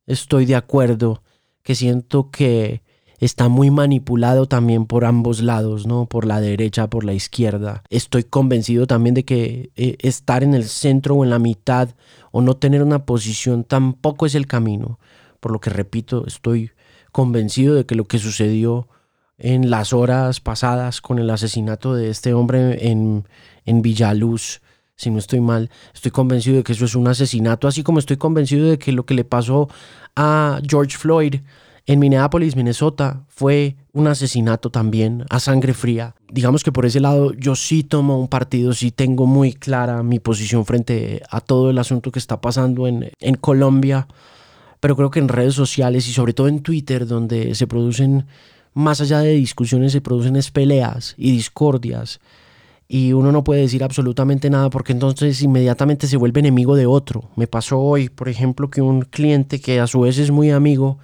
estoy 0.07 0.47
de 0.47 0.57
acuerdo, 0.57 1.23
que 1.63 1.77
siento 1.77 2.33
que 2.33 2.83
está 3.21 3.49
muy 3.49 3.71
manipulado 3.71 4.47
también 4.47 4.87
por 4.87 5.05
ambos 5.05 5.43
lados, 5.43 5.87
¿no? 5.87 6.07
Por 6.07 6.27
la 6.27 6.41
derecha, 6.41 6.89
por 6.89 7.05
la 7.05 7.13
izquierda. 7.13 7.85
Estoy 7.91 8.25
convencido 8.25 8.87
también 8.87 9.15
de 9.15 9.25
que 9.25 9.71
eh, 9.77 9.97
estar 10.01 10.43
en 10.43 10.55
el 10.55 10.65
centro 10.65 11.15
o 11.15 11.25
en 11.25 11.31
la 11.31 11.39
mitad 11.39 11.91
o 12.33 12.41
no 12.41 12.57
tener 12.57 12.83
una 12.83 13.05
posición 13.05 13.65
tampoco 13.65 14.27
es 14.27 14.35
el 14.35 14.47
camino. 14.47 14.99
Por 15.39 15.53
lo 15.53 15.61
que 15.61 15.71
repito, 15.71 16.27
estoy 16.27 16.71
convencido 17.13 17.75
de 17.75 17.85
que 17.85 17.95
lo 17.95 18.05
que 18.05 18.19
sucedió 18.19 18.89
en 19.39 19.71
las 19.71 19.93
horas 19.93 20.41
pasadas 20.41 21.01
con 21.01 21.19
el 21.19 21.31
asesinato 21.31 21.95
de 21.95 22.11
este 22.11 22.35
hombre 22.35 22.89
en, 22.91 23.27
en 23.65 23.83
Villaluz, 23.83 24.61
si 24.97 25.11
no 25.11 25.19
estoy 25.19 25.41
mal, 25.41 25.71
estoy 25.95 26.11
convencido 26.11 26.59
de 26.59 26.63
que 26.63 26.73
eso 26.73 26.85
es 26.85 26.95
un 26.95 27.09
asesinato, 27.09 27.67
así 27.67 27.83
como 27.83 27.99
estoy 27.99 28.19
convencido 28.19 28.69
de 28.69 28.79
que 28.79 28.93
lo 28.93 29.07
que 29.07 29.15
le 29.15 29.25
pasó 29.25 29.69
a 30.15 30.61
George 30.69 30.99
Floyd 30.99 31.37
en 31.91 31.99
Minneapolis, 31.99 32.55
Minnesota, 32.55 33.25
fue 33.27 33.75
un 33.93 34.07
asesinato 34.07 34.71
también 34.71 35.25
a 35.29 35.41
sangre 35.41 35.75
fría. 35.75 36.15
Digamos 36.31 36.63
que 36.63 36.71
por 36.71 36.87
ese 36.87 37.01
lado 37.01 37.33
yo 37.33 37.57
sí 37.57 37.83
tomo 37.83 38.17
un 38.17 38.29
partido, 38.29 38.75
sí 38.75 38.93
tengo 38.93 39.27
muy 39.27 39.55
clara 39.55 40.05
mi 40.05 40.21
posición 40.21 40.65
frente 40.65 41.21
a 41.29 41.41
todo 41.41 41.69
el 41.69 41.79
asunto 41.79 42.13
que 42.13 42.21
está 42.21 42.41
pasando 42.41 42.87
en, 42.87 43.35
Colombia, 43.41 44.07
pero 44.79 44.95
creo 44.95 45.11
que 45.11 45.19
en 45.19 45.27
redes 45.27 45.55
sociales 45.55 46.07
y 46.07 46.13
sobre 46.13 46.33
todo 46.33 46.47
en 46.47 46.61
Twitter, 46.61 47.09
donde 47.09 47.57
se 47.57 47.67
producen, 47.67 48.25
más 48.73 49.01
allá 49.01 49.19
de 49.19 49.33
discusiones, 49.33 49.91
se 49.91 50.01
producen 50.01 50.39
peleas 50.53 51.17
y 51.19 51.33
discordias 51.33 52.21
y 52.87 53.15
uno 53.15 53.33
no 53.33 53.43
puede 53.43 53.63
decir 53.63 53.83
absolutamente 53.83 54.49
nada 54.49 54.71
porque 54.71 54.93
entonces 54.93 55.43
inmediatamente 55.43 56.07
se 56.07 56.17
vuelve 56.17 56.39
enemigo 56.39 56.77
de 56.77 56.87
otro. 56.87 57.31
Me 57.35 57.49
pasó 57.49 57.81
hoy, 57.81 58.11
por 58.11 58.29
ejemplo, 58.29 58.71
que 58.71 58.81
un 58.81 59.03
cliente 59.03 59.61
que 59.61 59.81
a 59.81 59.89
su 59.89 60.03
vez 60.03 60.19
es 60.19 60.31
muy 60.31 60.53
amigo 60.53 60.99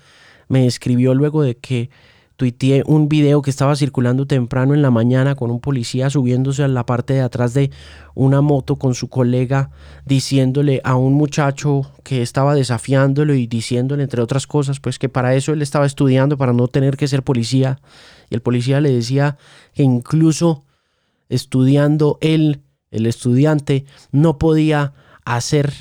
me 0.48 0.66
escribió 0.66 1.14
luego 1.14 1.42
de 1.42 1.56
que 1.56 1.90
tuiteé 2.36 2.82
un 2.86 3.08
video 3.08 3.40
que 3.40 3.50
estaba 3.50 3.74
circulando 3.76 4.26
temprano 4.26 4.74
en 4.74 4.82
la 4.82 4.90
mañana 4.90 5.34
con 5.34 5.50
un 5.50 5.60
policía 5.60 6.10
subiéndose 6.10 6.62
a 6.62 6.68
la 6.68 6.84
parte 6.84 7.14
de 7.14 7.22
atrás 7.22 7.54
de 7.54 7.70
una 8.14 8.42
moto 8.42 8.76
con 8.76 8.94
su 8.94 9.08
colega 9.08 9.70
diciéndole 10.04 10.80
a 10.84 10.96
un 10.96 11.14
muchacho 11.14 11.90
que 12.02 12.22
estaba 12.22 12.54
desafiándolo 12.54 13.34
y 13.34 13.46
diciéndole 13.46 14.02
entre 14.02 14.20
otras 14.20 14.46
cosas 14.46 14.80
pues 14.80 14.98
que 14.98 15.08
para 15.08 15.34
eso 15.34 15.52
él 15.52 15.62
estaba 15.62 15.86
estudiando 15.86 16.36
para 16.36 16.52
no 16.52 16.68
tener 16.68 16.96
que 16.96 17.08
ser 17.08 17.22
policía. 17.22 17.80
Y 18.28 18.34
el 18.34 18.42
policía 18.42 18.80
le 18.80 18.92
decía 18.92 19.38
que 19.74 19.82
incluso 19.82 20.64
estudiando 21.28 22.18
él, 22.20 22.60
el 22.90 23.06
estudiante, 23.06 23.84
no 24.12 24.38
podía 24.38 24.92
hacer 25.24 25.72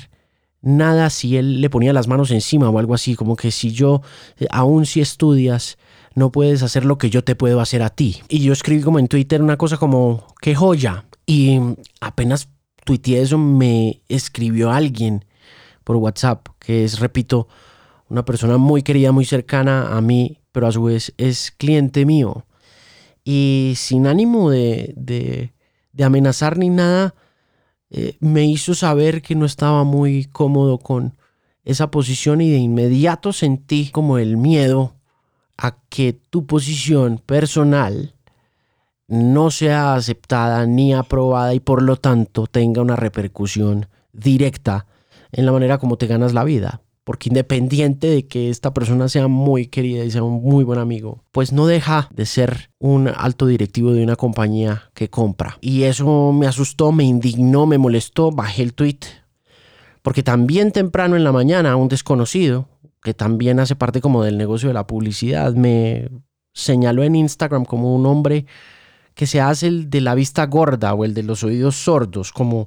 nada 0.66 1.10
si 1.10 1.36
él 1.36 1.60
le 1.60 1.70
ponía 1.70 1.92
las 1.92 2.08
manos 2.08 2.30
encima 2.30 2.68
o 2.68 2.78
algo 2.78 2.94
así, 2.94 3.14
como 3.14 3.36
que 3.36 3.50
si 3.50 3.72
yo, 3.72 4.02
eh, 4.38 4.46
aún 4.50 4.86
si 4.86 5.00
estudias, 5.00 5.78
no 6.14 6.32
puedes 6.32 6.62
hacer 6.62 6.84
lo 6.84 6.98
que 6.98 7.10
yo 7.10 7.24
te 7.24 7.36
puedo 7.36 7.60
hacer 7.60 7.82
a 7.82 7.90
ti. 7.90 8.22
Y 8.28 8.40
yo 8.40 8.52
escribí 8.52 8.82
como 8.82 8.98
en 8.98 9.08
Twitter 9.08 9.42
una 9.42 9.56
cosa 9.56 9.76
como, 9.76 10.26
qué 10.40 10.54
joya. 10.54 11.04
Y 11.26 11.60
apenas 12.00 12.48
tuiteé 12.84 13.22
eso, 13.22 13.38
me 13.38 14.02
escribió 14.08 14.70
alguien 14.70 15.24
por 15.84 15.96
WhatsApp, 15.96 16.48
que 16.58 16.84
es, 16.84 17.00
repito, 17.00 17.48
una 18.08 18.24
persona 18.24 18.56
muy 18.56 18.82
querida, 18.82 19.12
muy 19.12 19.24
cercana 19.24 19.96
a 19.96 20.00
mí, 20.00 20.40
pero 20.52 20.66
a 20.66 20.72
su 20.72 20.84
vez 20.84 21.12
es 21.16 21.50
cliente 21.50 22.06
mío 22.06 22.46
y 23.26 23.72
sin 23.76 24.06
ánimo 24.06 24.50
de, 24.50 24.94
de, 24.96 25.52
amenazar 26.04 26.56
ni 26.56 26.70
nada, 26.70 27.16
eh, 27.90 28.16
me 28.20 28.44
hizo 28.44 28.74
saber 28.74 29.22
que 29.22 29.34
no 29.34 29.46
estaba 29.46 29.84
muy 29.84 30.24
cómodo 30.26 30.78
con 30.78 31.16
esa 31.64 31.90
posición 31.90 32.40
y 32.40 32.50
de 32.50 32.58
inmediato 32.58 33.32
sentí 33.32 33.90
como 33.90 34.18
el 34.18 34.36
miedo 34.36 34.94
a 35.56 35.76
que 35.88 36.12
tu 36.12 36.46
posición 36.46 37.18
personal 37.24 38.14
no 39.08 39.50
sea 39.50 39.94
aceptada 39.94 40.66
ni 40.66 40.92
aprobada 40.92 41.54
y 41.54 41.60
por 41.60 41.82
lo 41.82 41.96
tanto 41.96 42.46
tenga 42.46 42.82
una 42.82 42.96
repercusión 42.96 43.86
directa 44.12 44.86
en 45.32 45.46
la 45.46 45.52
manera 45.52 45.78
como 45.78 45.96
te 45.96 46.06
ganas 46.06 46.34
la 46.34 46.44
vida 46.44 46.82
porque 47.06 47.28
independiente 47.28 48.08
de 48.08 48.26
que 48.26 48.50
esta 48.50 48.74
persona 48.74 49.08
sea 49.08 49.28
muy 49.28 49.68
querida 49.68 50.04
y 50.04 50.10
sea 50.10 50.24
un 50.24 50.42
muy 50.42 50.64
buen 50.64 50.80
amigo, 50.80 51.22
pues 51.30 51.52
no 51.52 51.68
deja 51.68 52.08
de 52.12 52.26
ser 52.26 52.70
un 52.80 53.06
alto 53.06 53.46
directivo 53.46 53.92
de 53.92 54.02
una 54.02 54.16
compañía 54.16 54.90
que 54.92 55.08
compra. 55.08 55.56
Y 55.60 55.84
eso 55.84 56.32
me 56.32 56.48
asustó, 56.48 56.90
me 56.90 57.04
indignó, 57.04 57.64
me 57.64 57.78
molestó, 57.78 58.32
bajé 58.32 58.64
el 58.64 58.74
tweet, 58.74 58.98
porque 60.02 60.24
también 60.24 60.72
temprano 60.72 61.14
en 61.14 61.22
la 61.22 61.30
mañana 61.30 61.76
un 61.76 61.86
desconocido, 61.86 62.68
que 63.04 63.14
también 63.14 63.60
hace 63.60 63.76
parte 63.76 64.00
como 64.00 64.24
del 64.24 64.36
negocio 64.36 64.66
de 64.66 64.74
la 64.74 64.88
publicidad, 64.88 65.54
me 65.54 66.08
señaló 66.54 67.04
en 67.04 67.14
Instagram 67.14 67.66
como 67.66 67.94
un 67.94 68.04
hombre 68.04 68.46
que 69.14 69.28
se 69.28 69.40
hace 69.40 69.68
el 69.68 69.90
de 69.90 70.00
la 70.00 70.16
vista 70.16 70.44
gorda 70.46 70.92
o 70.92 71.04
el 71.04 71.14
de 71.14 71.22
los 71.22 71.44
oídos 71.44 71.76
sordos, 71.76 72.32
como 72.32 72.66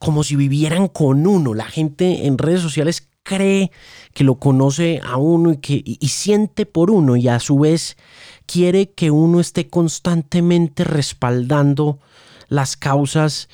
como 0.00 0.22
si 0.22 0.36
vivieran 0.36 0.88
con 0.88 1.26
uno. 1.26 1.54
La 1.54 1.64
gente 1.64 2.26
en 2.26 2.36
redes 2.36 2.60
sociales 2.60 3.08
cree 3.24 3.72
que 4.12 4.22
lo 4.22 4.36
conoce 4.36 5.00
a 5.02 5.16
uno 5.16 5.52
y, 5.52 5.56
que, 5.56 5.82
y, 5.84 6.08
siente 6.08 6.66
por 6.66 6.92
uno 6.92 7.16
y 7.16 7.26
a 7.26 7.40
su 7.40 7.58
vez 7.58 7.96
quiere 8.46 8.90
que 8.90 9.10
uno 9.10 9.40
esté 9.40 9.68
constantemente 9.68 10.84
respaldando 10.84 11.98
las 12.48 12.76
causas 12.76 13.48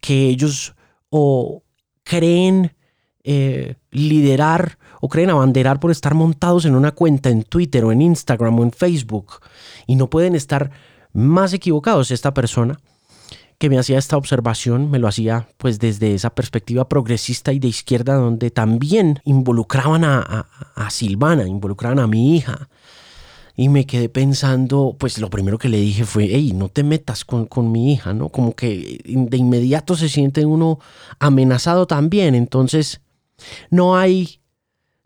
que 0.00 0.28
ellos 0.28 0.74
o 1.08 1.62
creen 2.02 2.74
eh, 3.24 3.76
liderar 3.92 4.78
o 5.00 5.08
creen 5.08 5.30
abanderar 5.30 5.78
por 5.78 5.90
estar 5.90 6.14
montados 6.14 6.64
en 6.64 6.74
una 6.74 6.90
cuenta 6.90 7.30
en 7.30 7.44
Twitter 7.44 7.84
o 7.84 7.92
en 7.92 8.02
Instagram 8.02 8.58
o 8.58 8.62
en 8.64 8.72
Facebook. 8.72 9.40
Y 9.86 9.96
no 9.96 10.10
pueden 10.10 10.34
estar 10.34 10.70
más 11.12 11.52
equivocados 11.52 12.10
esta 12.10 12.34
persona 12.34 12.78
que 13.62 13.70
me 13.70 13.78
hacía 13.78 13.96
esta 13.96 14.16
observación 14.16 14.90
me 14.90 14.98
lo 14.98 15.06
hacía 15.06 15.46
pues 15.56 15.78
desde 15.78 16.16
esa 16.16 16.30
perspectiva 16.30 16.88
progresista 16.88 17.52
y 17.52 17.60
de 17.60 17.68
izquierda 17.68 18.14
donde 18.14 18.50
también 18.50 19.20
involucraban 19.24 20.02
a, 20.02 20.48
Silvana, 20.90 21.46
involucraban 21.46 22.00
a 22.00 22.08
mi 22.08 22.34
hija. 22.34 22.68
Y 23.54 23.68
me 23.68 23.86
quedé 23.86 24.08
pensando, 24.08 24.96
pues 24.98 25.18
lo 25.18 25.30
primero 25.30 25.58
que 25.58 25.68
le 25.68 25.78
dije 25.78 26.04
fue, 26.04 26.24
hey, 26.24 26.52
no 26.52 26.70
te 26.70 26.82
metas 26.82 27.24
con, 27.24 27.46
con 27.46 27.70
mi 27.70 27.92
hija, 27.92 28.12
¿no? 28.12 28.30
Como 28.30 28.56
que 28.56 29.00
de 29.04 29.36
inmediato 29.36 29.94
se 29.94 30.08
siente 30.08 30.44
uno 30.44 30.80
amenazado 31.20 31.86
también. 31.86 32.34
Entonces, 32.34 33.00
no 33.70 33.96
hay 33.96 34.40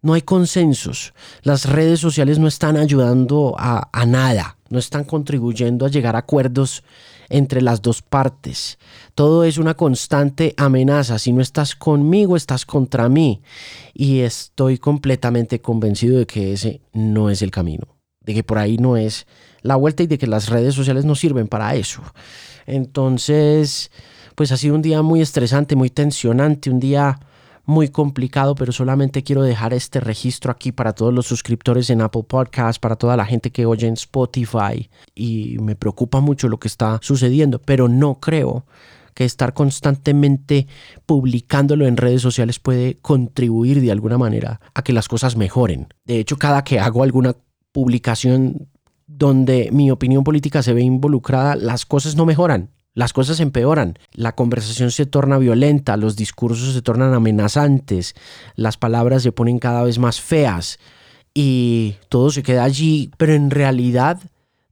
no 0.00 0.14
hay 0.14 0.22
consensos. 0.22 1.12
Las 1.42 1.66
redes 1.66 2.00
sociales 2.00 2.38
no 2.38 2.48
están 2.48 2.78
ayudando 2.78 3.54
a, 3.58 3.90
a, 3.92 4.06
nada, 4.06 4.56
no 4.70 4.78
están 4.78 5.04
contribuyendo 5.04 5.84
a 5.84 5.90
llegar 5.90 6.16
a 6.16 6.20
acuerdos 6.20 6.84
entre 7.28 7.62
las 7.62 7.82
dos 7.82 8.02
partes. 8.02 8.78
Todo 9.14 9.44
es 9.44 9.58
una 9.58 9.74
constante 9.74 10.54
amenaza. 10.56 11.18
Si 11.18 11.32
no 11.32 11.40
estás 11.40 11.74
conmigo, 11.74 12.36
estás 12.36 12.66
contra 12.66 13.08
mí. 13.08 13.42
Y 13.94 14.20
estoy 14.20 14.78
completamente 14.78 15.60
convencido 15.60 16.18
de 16.18 16.26
que 16.26 16.52
ese 16.52 16.80
no 16.92 17.30
es 17.30 17.42
el 17.42 17.50
camino. 17.50 17.96
De 18.20 18.34
que 18.34 18.42
por 18.42 18.58
ahí 18.58 18.76
no 18.76 18.96
es 18.96 19.26
la 19.62 19.76
vuelta 19.76 20.02
y 20.02 20.06
de 20.06 20.18
que 20.18 20.26
las 20.26 20.48
redes 20.48 20.74
sociales 20.74 21.04
no 21.04 21.14
sirven 21.14 21.48
para 21.48 21.74
eso. 21.74 22.02
Entonces, 22.66 23.90
pues 24.34 24.52
ha 24.52 24.56
sido 24.56 24.74
un 24.74 24.82
día 24.82 25.02
muy 25.02 25.20
estresante, 25.20 25.76
muy 25.76 25.90
tensionante, 25.90 26.70
un 26.70 26.80
día 26.80 27.18
muy 27.66 27.88
complicado, 27.88 28.54
pero 28.54 28.72
solamente 28.72 29.24
quiero 29.24 29.42
dejar 29.42 29.74
este 29.74 30.00
registro 30.00 30.52
aquí 30.52 30.72
para 30.72 30.92
todos 30.92 31.12
los 31.12 31.26
suscriptores 31.26 31.90
en 31.90 32.00
Apple 32.00 32.22
Podcast, 32.26 32.80
para 32.80 32.96
toda 32.96 33.16
la 33.16 33.26
gente 33.26 33.50
que 33.50 33.66
oye 33.66 33.88
en 33.88 33.94
Spotify. 33.94 34.88
Y 35.14 35.58
me 35.58 35.74
preocupa 35.74 36.20
mucho 36.20 36.48
lo 36.48 36.58
que 36.58 36.68
está 36.68 36.98
sucediendo, 37.02 37.60
pero 37.60 37.88
no 37.88 38.20
creo 38.20 38.64
que 39.14 39.24
estar 39.24 39.52
constantemente 39.52 40.68
publicándolo 41.06 41.86
en 41.86 41.96
redes 41.96 42.22
sociales 42.22 42.58
puede 42.60 42.96
contribuir 42.96 43.80
de 43.80 43.90
alguna 43.90 44.18
manera 44.18 44.60
a 44.74 44.82
que 44.82 44.92
las 44.92 45.08
cosas 45.08 45.36
mejoren. 45.36 45.88
De 46.04 46.20
hecho, 46.20 46.36
cada 46.36 46.62
que 46.62 46.78
hago 46.78 47.02
alguna 47.02 47.34
publicación 47.72 48.68
donde 49.06 49.70
mi 49.72 49.90
opinión 49.90 50.22
política 50.22 50.62
se 50.62 50.72
ve 50.72 50.82
involucrada, 50.82 51.56
las 51.56 51.86
cosas 51.86 52.14
no 52.14 52.26
mejoran 52.26 52.75
las 52.96 53.12
cosas 53.12 53.40
empeoran, 53.40 53.98
la 54.14 54.32
conversación 54.32 54.90
se 54.90 55.04
torna 55.04 55.36
violenta, 55.36 55.98
los 55.98 56.16
discursos 56.16 56.72
se 56.72 56.80
tornan 56.80 57.12
amenazantes, 57.12 58.14
las 58.54 58.78
palabras 58.78 59.22
se 59.22 59.32
ponen 59.32 59.58
cada 59.58 59.82
vez 59.82 59.98
más 59.98 60.22
feas 60.22 60.78
y 61.34 61.96
todo 62.08 62.30
se 62.30 62.42
queda 62.42 62.64
allí, 62.64 63.10
pero 63.18 63.34
en 63.34 63.50
realidad 63.50 64.18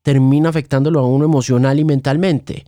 termina 0.02 0.48
afectándolo 0.48 1.00
a 1.00 1.06
uno 1.06 1.26
emocional 1.26 1.78
y 1.78 1.84
mentalmente. 1.84 2.64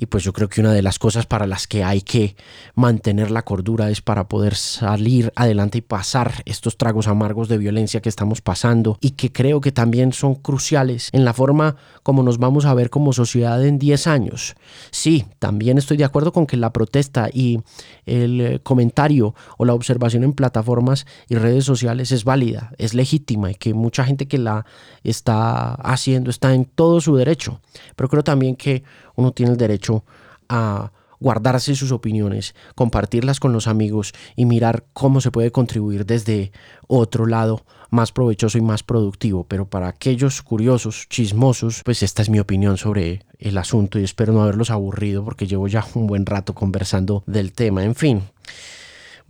Y 0.00 0.06
pues 0.06 0.22
yo 0.22 0.32
creo 0.32 0.48
que 0.48 0.60
una 0.60 0.72
de 0.72 0.80
las 0.80 1.00
cosas 1.00 1.26
para 1.26 1.48
las 1.48 1.66
que 1.66 1.82
hay 1.82 2.02
que 2.02 2.36
mantener 2.76 3.32
la 3.32 3.42
cordura 3.42 3.90
es 3.90 4.00
para 4.00 4.28
poder 4.28 4.54
salir 4.54 5.32
adelante 5.34 5.78
y 5.78 5.80
pasar 5.80 6.34
estos 6.46 6.78
tragos 6.78 7.08
amargos 7.08 7.48
de 7.48 7.58
violencia 7.58 8.00
que 8.00 8.08
estamos 8.08 8.40
pasando 8.40 8.96
y 9.00 9.10
que 9.10 9.32
creo 9.32 9.60
que 9.60 9.72
también 9.72 10.12
son 10.12 10.36
cruciales 10.36 11.08
en 11.12 11.24
la 11.24 11.34
forma 11.34 11.74
como 12.04 12.22
nos 12.22 12.38
vamos 12.38 12.64
a 12.64 12.74
ver 12.74 12.90
como 12.90 13.12
sociedad 13.12 13.64
en 13.66 13.80
10 13.80 14.06
años. 14.06 14.54
Sí, 14.92 15.24
también 15.40 15.78
estoy 15.78 15.96
de 15.96 16.04
acuerdo 16.04 16.32
con 16.32 16.46
que 16.46 16.56
la 16.56 16.72
protesta 16.72 17.28
y 17.32 17.58
el 18.06 18.40
eh, 18.40 18.60
comentario 18.62 19.34
o 19.56 19.64
la 19.64 19.74
observación 19.74 20.22
en 20.22 20.32
plataformas 20.32 21.06
y 21.28 21.34
redes 21.34 21.64
sociales 21.64 22.12
es 22.12 22.22
válida, 22.22 22.72
es 22.78 22.94
legítima 22.94 23.50
y 23.50 23.56
que 23.56 23.74
mucha 23.74 24.04
gente 24.04 24.28
que 24.28 24.38
la 24.38 24.64
está 25.02 25.74
haciendo 25.74 26.30
está 26.30 26.54
en 26.54 26.66
todo 26.66 27.00
su 27.00 27.16
derecho. 27.16 27.60
Pero 27.96 28.08
creo 28.08 28.22
también 28.22 28.54
que 28.54 28.84
uno 29.18 29.32
tiene 29.32 29.52
el 29.52 29.58
derecho 29.58 30.04
a 30.48 30.92
guardarse 31.18 31.74
sus 31.74 31.90
opiniones, 31.90 32.54
compartirlas 32.76 33.40
con 33.40 33.52
los 33.52 33.66
amigos 33.66 34.12
y 34.36 34.44
mirar 34.44 34.84
cómo 34.92 35.20
se 35.20 35.32
puede 35.32 35.50
contribuir 35.50 36.06
desde 36.06 36.52
otro 36.86 37.26
lado 37.26 37.64
más 37.90 38.12
provechoso 38.12 38.58
y 38.58 38.60
más 38.60 38.84
productivo. 38.84 39.42
Pero 39.42 39.66
para 39.66 39.88
aquellos 39.88 40.40
curiosos, 40.42 41.08
chismosos, 41.08 41.82
pues 41.84 42.04
esta 42.04 42.22
es 42.22 42.30
mi 42.30 42.38
opinión 42.38 42.76
sobre 42.76 43.24
el 43.40 43.58
asunto 43.58 43.98
y 43.98 44.04
espero 44.04 44.32
no 44.32 44.42
haberlos 44.42 44.70
aburrido 44.70 45.24
porque 45.24 45.48
llevo 45.48 45.66
ya 45.66 45.84
un 45.94 46.06
buen 46.06 46.24
rato 46.24 46.54
conversando 46.54 47.24
del 47.26 47.52
tema. 47.52 47.82
En 47.82 47.96
fin. 47.96 48.22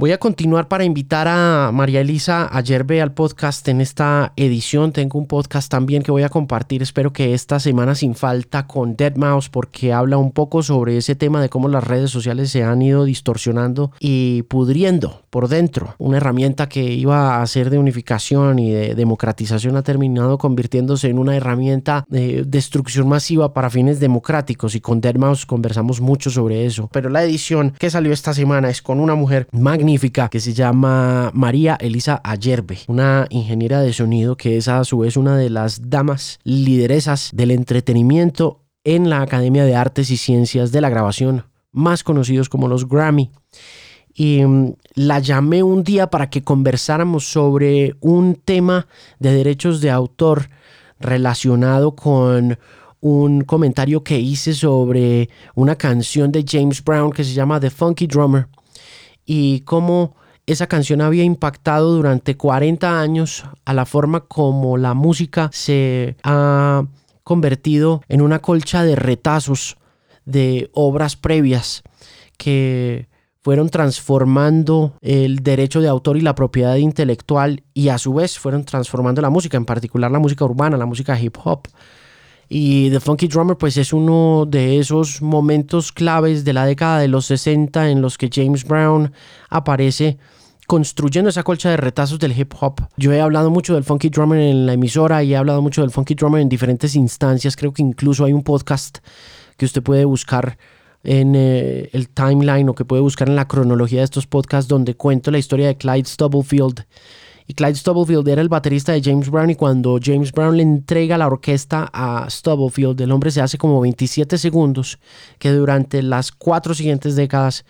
Voy 0.00 0.12
a 0.12 0.18
continuar 0.18 0.68
para 0.68 0.84
invitar 0.84 1.26
a 1.26 1.72
María 1.72 2.02
Elisa 2.02 2.48
Ayerbe 2.56 3.02
al 3.02 3.14
podcast 3.14 3.66
en 3.66 3.80
esta 3.80 4.32
edición. 4.36 4.92
Tengo 4.92 5.18
un 5.18 5.26
podcast 5.26 5.68
también 5.68 6.04
que 6.04 6.12
voy 6.12 6.22
a 6.22 6.28
compartir. 6.28 6.82
Espero 6.82 7.12
que 7.12 7.34
esta 7.34 7.58
semana 7.58 7.96
sin 7.96 8.14
falta 8.14 8.68
con 8.68 8.94
Dead 8.94 9.16
Mouse 9.16 9.48
porque 9.48 9.92
habla 9.92 10.16
un 10.16 10.30
poco 10.30 10.62
sobre 10.62 10.96
ese 10.96 11.16
tema 11.16 11.42
de 11.42 11.48
cómo 11.48 11.66
las 11.66 11.82
redes 11.82 12.12
sociales 12.12 12.52
se 12.52 12.62
han 12.62 12.80
ido 12.80 13.06
distorsionando 13.06 13.90
y 13.98 14.42
pudriendo 14.42 15.22
por 15.30 15.48
dentro. 15.48 15.96
Una 15.98 16.18
herramienta 16.18 16.68
que 16.68 16.84
iba 16.84 17.42
a 17.42 17.46
ser 17.48 17.68
de 17.68 17.78
unificación 17.78 18.60
y 18.60 18.70
de 18.70 18.94
democratización 18.94 19.76
ha 19.76 19.82
terminado 19.82 20.38
convirtiéndose 20.38 21.08
en 21.08 21.18
una 21.18 21.34
herramienta 21.34 22.04
de 22.08 22.44
destrucción 22.46 23.08
masiva 23.08 23.52
para 23.52 23.68
fines 23.68 23.98
democráticos 23.98 24.76
y 24.76 24.80
con 24.80 25.00
Dead 25.00 25.16
Mouse 25.16 25.44
conversamos 25.44 26.00
mucho 26.00 26.30
sobre 26.30 26.66
eso. 26.66 26.88
Pero 26.92 27.10
la 27.10 27.24
edición 27.24 27.74
que 27.80 27.90
salió 27.90 28.12
esta 28.12 28.32
semana 28.32 28.70
es 28.70 28.80
con 28.80 29.00
una 29.00 29.16
mujer 29.16 29.48
magnífica 29.50 29.87
que 30.30 30.40
se 30.40 30.52
llama 30.52 31.30
María 31.32 31.78
Elisa 31.80 32.20
Ayerbe, 32.22 32.78
una 32.88 33.26
ingeniera 33.30 33.80
de 33.80 33.94
sonido 33.94 34.36
que 34.36 34.58
es 34.58 34.68
a 34.68 34.84
su 34.84 34.98
vez 34.98 35.16
una 35.16 35.38
de 35.38 35.48
las 35.48 35.88
damas 35.88 36.38
lideresas 36.44 37.30
del 37.32 37.52
entretenimiento 37.52 38.60
en 38.84 39.08
la 39.08 39.22
Academia 39.22 39.64
de 39.64 39.74
Artes 39.74 40.10
y 40.10 40.18
Ciencias 40.18 40.72
de 40.72 40.82
la 40.82 40.90
Grabación, 40.90 41.46
más 41.72 42.04
conocidos 42.04 42.50
como 42.50 42.68
los 42.68 42.86
Grammy. 42.86 43.30
Y 44.12 44.44
mm, 44.44 44.74
la 44.94 45.20
llamé 45.20 45.62
un 45.62 45.84
día 45.84 46.10
para 46.10 46.28
que 46.28 46.44
conversáramos 46.44 47.24
sobre 47.24 47.94
un 48.00 48.34
tema 48.34 48.88
de 49.18 49.32
derechos 49.32 49.80
de 49.80 49.90
autor 49.90 50.50
relacionado 51.00 51.96
con 51.96 52.58
un 53.00 53.40
comentario 53.40 54.04
que 54.04 54.18
hice 54.18 54.52
sobre 54.52 55.30
una 55.54 55.76
canción 55.76 56.30
de 56.30 56.44
James 56.46 56.84
Brown 56.84 57.10
que 57.10 57.24
se 57.24 57.32
llama 57.32 57.58
The 57.58 57.70
Funky 57.70 58.06
Drummer 58.06 58.48
y 59.28 59.60
cómo 59.60 60.16
esa 60.46 60.68
canción 60.68 61.02
había 61.02 61.22
impactado 61.22 61.92
durante 61.92 62.38
40 62.38 62.98
años 62.98 63.44
a 63.66 63.74
la 63.74 63.84
forma 63.84 64.20
como 64.20 64.78
la 64.78 64.94
música 64.94 65.50
se 65.52 66.16
ha 66.22 66.86
convertido 67.24 68.00
en 68.08 68.22
una 68.22 68.38
colcha 68.38 68.84
de 68.84 68.96
retazos 68.96 69.76
de 70.24 70.70
obras 70.72 71.16
previas 71.16 71.82
que 72.38 73.08
fueron 73.42 73.68
transformando 73.68 74.94
el 75.02 75.40
derecho 75.40 75.82
de 75.82 75.88
autor 75.88 76.16
y 76.16 76.22
la 76.22 76.34
propiedad 76.34 76.76
intelectual 76.76 77.64
y 77.74 77.90
a 77.90 77.98
su 77.98 78.14
vez 78.14 78.38
fueron 78.38 78.64
transformando 78.64 79.20
la 79.20 79.28
música, 79.28 79.58
en 79.58 79.66
particular 79.66 80.10
la 80.10 80.18
música 80.18 80.46
urbana, 80.46 80.78
la 80.78 80.86
música 80.86 81.20
hip 81.20 81.36
hop. 81.44 81.68
Y 82.48 82.90
The 82.90 83.00
Funky 83.00 83.28
Drummer 83.28 83.56
pues 83.56 83.76
es 83.76 83.92
uno 83.92 84.46
de 84.46 84.78
esos 84.78 85.20
momentos 85.20 85.92
claves 85.92 86.44
de 86.44 86.52
la 86.54 86.64
década 86.64 86.98
de 86.98 87.08
los 87.08 87.26
60 87.26 87.90
en 87.90 88.00
los 88.00 88.16
que 88.16 88.30
James 88.32 88.64
Brown 88.64 89.12
aparece 89.50 90.18
construyendo 90.66 91.30
esa 91.30 91.42
colcha 91.42 91.70
de 91.70 91.78
retazos 91.78 92.18
del 92.18 92.38
hip 92.38 92.52
hop. 92.60 92.82
Yo 92.96 93.12
he 93.12 93.20
hablado 93.20 93.50
mucho 93.50 93.74
del 93.74 93.84
Funky 93.84 94.10
Drummer 94.10 94.38
en 94.38 94.66
la 94.66 94.74
emisora 94.74 95.22
y 95.22 95.32
he 95.32 95.36
hablado 95.36 95.62
mucho 95.62 95.80
del 95.80 95.90
Funky 95.90 96.14
Drummer 96.14 96.40
en 96.40 96.48
diferentes 96.48 96.94
instancias. 96.94 97.56
Creo 97.56 97.72
que 97.72 97.82
incluso 97.82 98.24
hay 98.24 98.32
un 98.32 98.42
podcast 98.42 98.98
que 99.56 99.64
usted 99.64 99.82
puede 99.82 100.04
buscar 100.04 100.58
en 101.04 101.34
eh, 101.36 101.88
el 101.92 102.08
timeline 102.08 102.68
o 102.68 102.74
que 102.74 102.84
puede 102.84 103.02
buscar 103.02 103.28
en 103.28 103.36
la 103.36 103.48
cronología 103.48 104.00
de 104.00 104.04
estos 104.04 104.26
podcasts 104.26 104.68
donde 104.68 104.94
cuento 104.94 105.30
la 105.30 105.38
historia 105.38 105.68
de 105.68 105.76
Clyde 105.76 106.06
Stubblefield 106.06 106.84
y 107.48 107.54
Clyde 107.54 107.76
Stubblefield 107.76 108.28
era 108.28 108.42
el 108.42 108.50
baterista 108.50 108.92
de 108.92 109.00
James 109.02 109.30
Brown 109.30 109.48
y 109.48 109.54
cuando 109.54 109.98
James 110.00 110.32
Brown 110.32 110.58
le 110.58 110.62
entrega 110.62 111.16
la 111.16 111.26
orquesta 111.26 111.88
a 111.94 112.28
Stubblefield, 112.28 113.00
el 113.00 113.10
hombre 113.10 113.30
se 113.30 113.40
hace 113.40 113.56
como 113.56 113.80
27 113.80 114.36
segundos 114.36 114.98
que 115.38 115.50
durante 115.50 116.02
las 116.02 116.30
cuatro 116.30 116.74
siguientes 116.74 117.16
décadas 117.16 117.64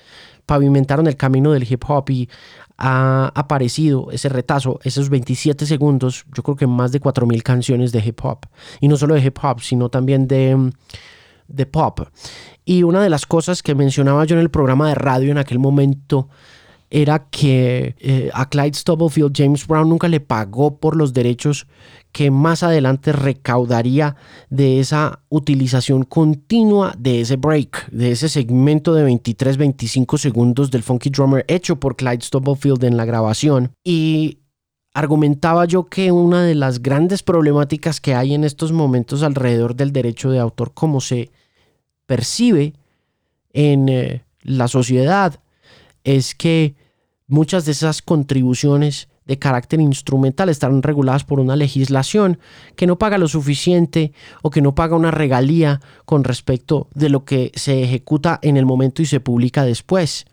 pavimentaron 0.47 1.06
el 1.06 1.16
camino 1.16 1.52
del 1.52 1.70
hip 1.70 1.85
hop 1.87 2.11
y 2.11 2.28
ha 2.76 3.30
aparecido 3.37 4.11
ese 4.11 4.28
retazo, 4.28 4.80
esos 4.82 5.11
27 5.11 5.64
segundos, 5.64 6.25
yo 6.35 6.42
creo 6.42 6.56
que 6.56 6.66
más 6.66 6.90
de 6.90 7.00
4.000 7.00 7.42
canciones 7.42 7.92
de 7.92 8.00
hip 8.04 8.18
hop. 8.25 8.47
Y 8.80 8.88
no 8.88 8.97
solo 8.97 9.14
de 9.14 9.20
hip 9.20 9.38
hop, 9.42 9.61
sino 9.61 9.90
también 9.90 10.26
de, 10.26 10.73
de 11.47 11.66
pop. 11.66 12.00
Y 12.64 12.82
una 12.82 13.00
de 13.00 13.11
las 13.11 13.26
cosas 13.26 13.62
que 13.62 13.76
mencionaba 13.76 14.25
yo 14.25 14.35
en 14.35 14.42
el 14.42 14.50
programa 14.50 14.88
de 14.88 14.97
radio 14.97 15.30
en 15.30 15.38
aquel 15.38 15.58
momento 15.61 16.28
era 16.90 17.28
que 17.30 17.97
eh, 17.99 18.30
a 18.33 18.49
Clyde 18.49 18.75
Stubblefield 18.75 19.33
James 19.37 19.66
Brown 19.66 19.88
nunca 19.88 20.09
le 20.09 20.21
pagó 20.21 20.78
por 20.78 20.97
los 20.97 21.12
derechos 21.12 21.66
que 22.12 22.30
más 22.30 22.62
adelante 22.62 23.12
recaudaría 23.12 24.16
de 24.49 24.80
esa 24.80 25.21
utilización 25.28 26.04
continua 26.04 26.95
de 26.99 27.21
ese 27.21 27.37
break, 27.37 27.90
de 27.90 28.12
ese 28.12 28.28
segmento 28.28 28.95
de 28.95 29.07
23-25 29.07 30.16
segundos 30.16 30.71
del 30.71 30.83
Funky 30.83 31.11
Drummer 31.11 31.45
hecho 31.49 31.78
por 31.78 31.97
Clyde 31.97 32.23
Stubblefield 32.23 32.85
en 32.85 32.97
la 32.97 33.04
grabación. 33.04 33.73
Y 33.85 34.38
argumentaba 34.95 35.66
yo 35.66 35.85
que 35.85 36.11
una 36.11 36.42
de 36.42 36.54
las 36.54 36.83
grandes 36.83 37.23
problemáticas 37.23 38.00
que 38.00 38.14
hay 38.14 38.35
en 38.35 38.45
estos 38.45 38.73
momentos 38.73 39.23
alrededor 39.23 39.76
del 39.76 39.92
derecho 39.92 40.30
de 40.30 40.38
autor, 40.38 40.73
como 40.73 41.00
se 41.00 41.30
percibe 42.07 42.73
en 43.52 43.89
eh, 43.91 44.25
la 44.43 44.67
sociedad, 44.67 45.39
es 46.04 46.34
que 46.34 46.75
muchas 47.28 47.64
de 47.64 47.73
esas 47.73 48.02
contribuciones 48.02 49.08
de 49.26 49.38
carácter 49.38 49.80
instrumental 49.80 50.49
están 50.49 50.82
reguladas 50.82 51.23
por 51.23 51.38
una 51.38 51.54
legislación 51.54 52.38
que 52.75 52.86
no 52.86 52.99
paga 52.99 53.19
lo 53.19 53.28
suficiente 53.28 54.12
o 54.43 54.50
que 54.50 54.62
no 54.62 54.75
paga 54.75 54.97
una 54.97 55.10
regalía 55.10 55.80
con 56.06 56.25
respecto 56.25 56.88
de 56.95 57.10
lo 57.10 57.25
que 57.26 57.52
se 57.54 57.84
ejecuta 57.84 58.41
en 58.43 58.56
el 58.56 58.64
momento 58.64 59.02
y 59.02 59.06
se 59.06 59.21
publica 59.21 59.64
después. 59.64 60.25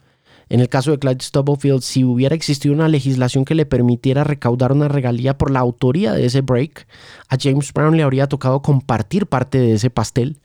En 0.48 0.60
el 0.60 0.70
caso 0.70 0.92
de 0.92 1.00
Clyde 1.00 1.24
Stubblefield, 1.24 1.82
si 1.82 2.04
hubiera 2.04 2.36
existido 2.36 2.74
una 2.74 2.88
legislación 2.88 3.46
que 3.46 3.56
le 3.56 3.66
permitiera 3.66 4.24
recaudar 4.24 4.72
una 4.72 4.88
regalía 4.88 5.38
por 5.38 5.52
la 5.52 5.60
autoría 5.60 6.14
de 6.14 6.26
ese 6.26 6.42
break, 6.42 6.88
a 7.28 7.36
James 7.40 7.74
Brown 7.74 7.98
le 7.98 8.04
habría 8.04 8.28
tocado 8.28 8.62
compartir 8.62 9.26
parte 9.26 9.58
de 9.58 9.74
ese 9.74 9.90
pastel 9.90 10.38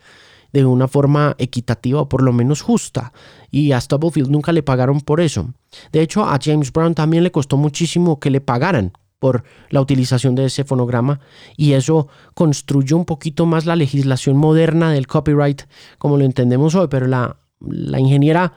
de 0.53 0.65
una 0.65 0.89
forma 0.89 1.37
equitativa 1.39 2.01
o 2.01 2.09
por 2.09 2.23
lo 2.23 2.33
menos 2.33 2.63
justa. 2.63 3.13
Y 3.51 3.73
a 3.73 3.81
Stubblefield 3.81 4.31
nunca 4.31 4.53
le 4.53 4.63
pagaron 4.63 5.01
por 5.01 5.21
eso. 5.21 5.53
De 5.93 6.01
hecho, 6.01 6.25
a 6.25 6.39
James 6.41 6.73
Brown 6.73 6.95
también 6.95 7.25
le 7.25 7.33
costó 7.33 7.57
muchísimo 7.57 8.21
que 8.21 8.31
le 8.31 8.41
pagaran 8.41 8.93
por 9.19 9.45
la 9.69 9.81
utilización 9.81 10.35
de 10.35 10.47
ese 10.47 10.65
fonograma 10.65 11.21
y 11.57 11.75
eso 11.75 12.09
construyó 12.35 12.97
un 12.97 13.05
poquito 13.05 13.45
más 13.47 13.67
la 13.67 13.77
legislación 13.77 14.37
moderna 14.37 14.93
del 14.93 15.07
copyright 15.07 15.63
como 15.99 16.17
lo 16.17 16.25
entendemos 16.25 16.75
hoy, 16.75 16.89
pero 16.89 17.07
la, 17.07 17.37
la 17.61 18.01
ingeniera 18.01 18.55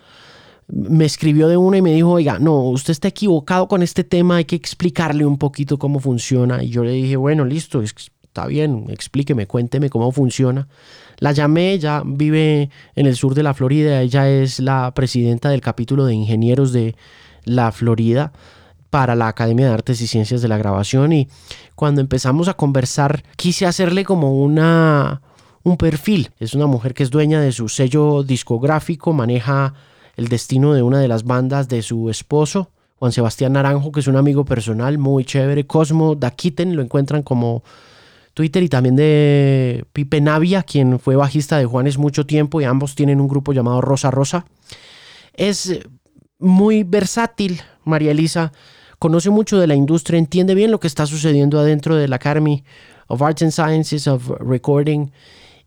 me 0.67 1.05
escribió 1.05 1.47
de 1.47 1.57
una 1.57 1.77
y 1.77 1.81
me 1.81 1.93
dijo, 1.93 2.11
oiga, 2.11 2.39
no, 2.39 2.63
usted 2.69 2.91
está 2.91 3.09
equivocado 3.09 3.67
con 3.67 3.83
este 3.83 4.03
tema, 4.03 4.37
hay 4.37 4.45
que 4.45 4.55
explicarle 4.55 5.25
un 5.25 5.37
poquito 5.37 5.77
cómo 5.77 5.99
funciona. 5.99 6.63
Y 6.63 6.69
yo 6.69 6.83
le 6.83 6.91
dije, 6.91 7.15
bueno, 7.15 7.45
listo, 7.45 7.81
está 8.33 8.47
bien, 8.47 8.85
explíqueme, 8.89 9.45
cuénteme 9.45 9.91
cómo 9.91 10.11
funciona. 10.11 10.67
La 11.19 11.33
llamé, 11.33 11.73
ella 11.73 12.01
vive 12.03 12.71
en 12.95 13.05
el 13.05 13.15
sur 13.15 13.35
de 13.35 13.43
la 13.43 13.53
Florida, 13.53 14.01
ella 14.01 14.27
es 14.27 14.59
la 14.59 14.91
presidenta 14.95 15.49
del 15.51 15.61
capítulo 15.61 16.05
de 16.05 16.15
ingenieros 16.15 16.73
de 16.73 16.95
la 17.45 17.71
Florida 17.71 18.33
para 18.89 19.13
la 19.13 19.27
Academia 19.27 19.67
de 19.67 19.73
Artes 19.73 20.01
y 20.01 20.07
Ciencias 20.07 20.41
de 20.41 20.47
la 20.47 20.57
Grabación 20.57 21.13
y 21.13 21.27
cuando 21.75 22.01
empezamos 22.01 22.47
a 22.47 22.55
conversar 22.55 23.23
quise 23.35 23.67
hacerle 23.67 24.03
como 24.03 24.41
una 24.41 25.21
un 25.61 25.77
perfil. 25.77 26.31
Es 26.39 26.55
una 26.55 26.65
mujer 26.65 26.95
que 26.95 27.03
es 27.03 27.11
dueña 27.11 27.39
de 27.39 27.51
su 27.51 27.69
sello 27.69 28.23
discográfico, 28.23 29.13
maneja 29.13 29.75
el 30.15 30.27
destino 30.27 30.73
de 30.73 30.81
una 30.81 30.99
de 30.99 31.07
las 31.07 31.23
bandas 31.23 31.69
de 31.69 31.83
su 31.83 32.09
esposo, 32.09 32.71
Juan 32.97 33.11
Sebastián 33.11 33.53
Naranjo, 33.53 33.91
que 33.91 33.99
es 33.99 34.07
un 34.07 34.15
amigo 34.15 34.43
personal 34.43 34.97
muy 34.97 35.23
chévere. 35.23 35.67
Cosmo 35.67 36.15
Daquiten 36.15 36.75
lo 36.75 36.81
encuentran 36.81 37.21
como 37.21 37.63
Twitter 38.33 38.63
y 38.63 38.69
también 38.69 38.95
de 38.95 39.85
Pipe 39.93 40.21
Navia, 40.21 40.63
quien 40.63 40.99
fue 40.99 41.15
bajista 41.15 41.57
de 41.57 41.65
Juanes 41.65 41.97
mucho 41.97 42.25
tiempo 42.25 42.61
y 42.61 42.63
ambos 42.63 42.95
tienen 42.95 43.21
un 43.21 43.27
grupo 43.27 43.53
llamado 43.53 43.81
Rosa 43.81 44.11
Rosa. 44.11 44.45
Es 45.33 45.79
muy 46.39 46.83
versátil, 46.83 47.61
María 47.83 48.11
Elisa, 48.11 48.51
conoce 48.99 49.29
mucho 49.29 49.59
de 49.59 49.67
la 49.67 49.75
industria, 49.75 50.17
entiende 50.17 50.55
bien 50.55 50.71
lo 50.71 50.79
que 50.79 50.87
está 50.87 51.05
sucediendo 51.05 51.59
adentro 51.59 51.95
de 51.95 52.07
la 52.07 52.15
Academy 52.15 52.63
of 53.07 53.21
Arts 53.21 53.43
and 53.43 53.51
Sciences 53.51 54.07
of 54.07 54.29
Recording 54.39 55.11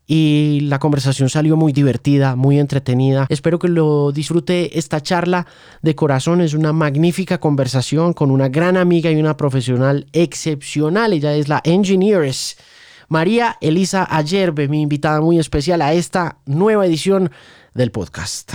y 0.07 0.61
la 0.61 0.79
conversación 0.79 1.29
salió 1.29 1.57
muy 1.57 1.73
divertida, 1.73 2.37
muy 2.37 2.59
entretenida. 2.59 3.27
Espero 3.29 3.59
que 3.59 3.67
lo 3.67 4.13
disfrute 4.13 4.79
esta 4.79 5.01
charla 5.01 5.45
de 5.81 5.95
corazón. 5.95 6.39
Es 6.39 6.53
una 6.53 6.71
magnífica 6.71 7.39
conversación 7.39 8.13
con 8.13 8.31
una 8.31 8.47
gran 8.47 8.77
amiga 8.77 9.11
y 9.11 9.17
una 9.17 9.35
profesional 9.35 10.07
excepcional. 10.13 11.11
Ella 11.11 11.35
es 11.35 11.49
la 11.49 11.61
Engineers. 11.65 12.57
María 13.09 13.57
Elisa 13.59 14.07
Ayerbe, 14.09 14.69
mi 14.69 14.81
invitada 14.81 15.19
muy 15.21 15.39
especial 15.39 15.81
a 15.81 15.93
esta 15.93 16.37
nueva 16.45 16.85
edición 16.85 17.29
del 17.73 17.91
podcast. 17.91 18.53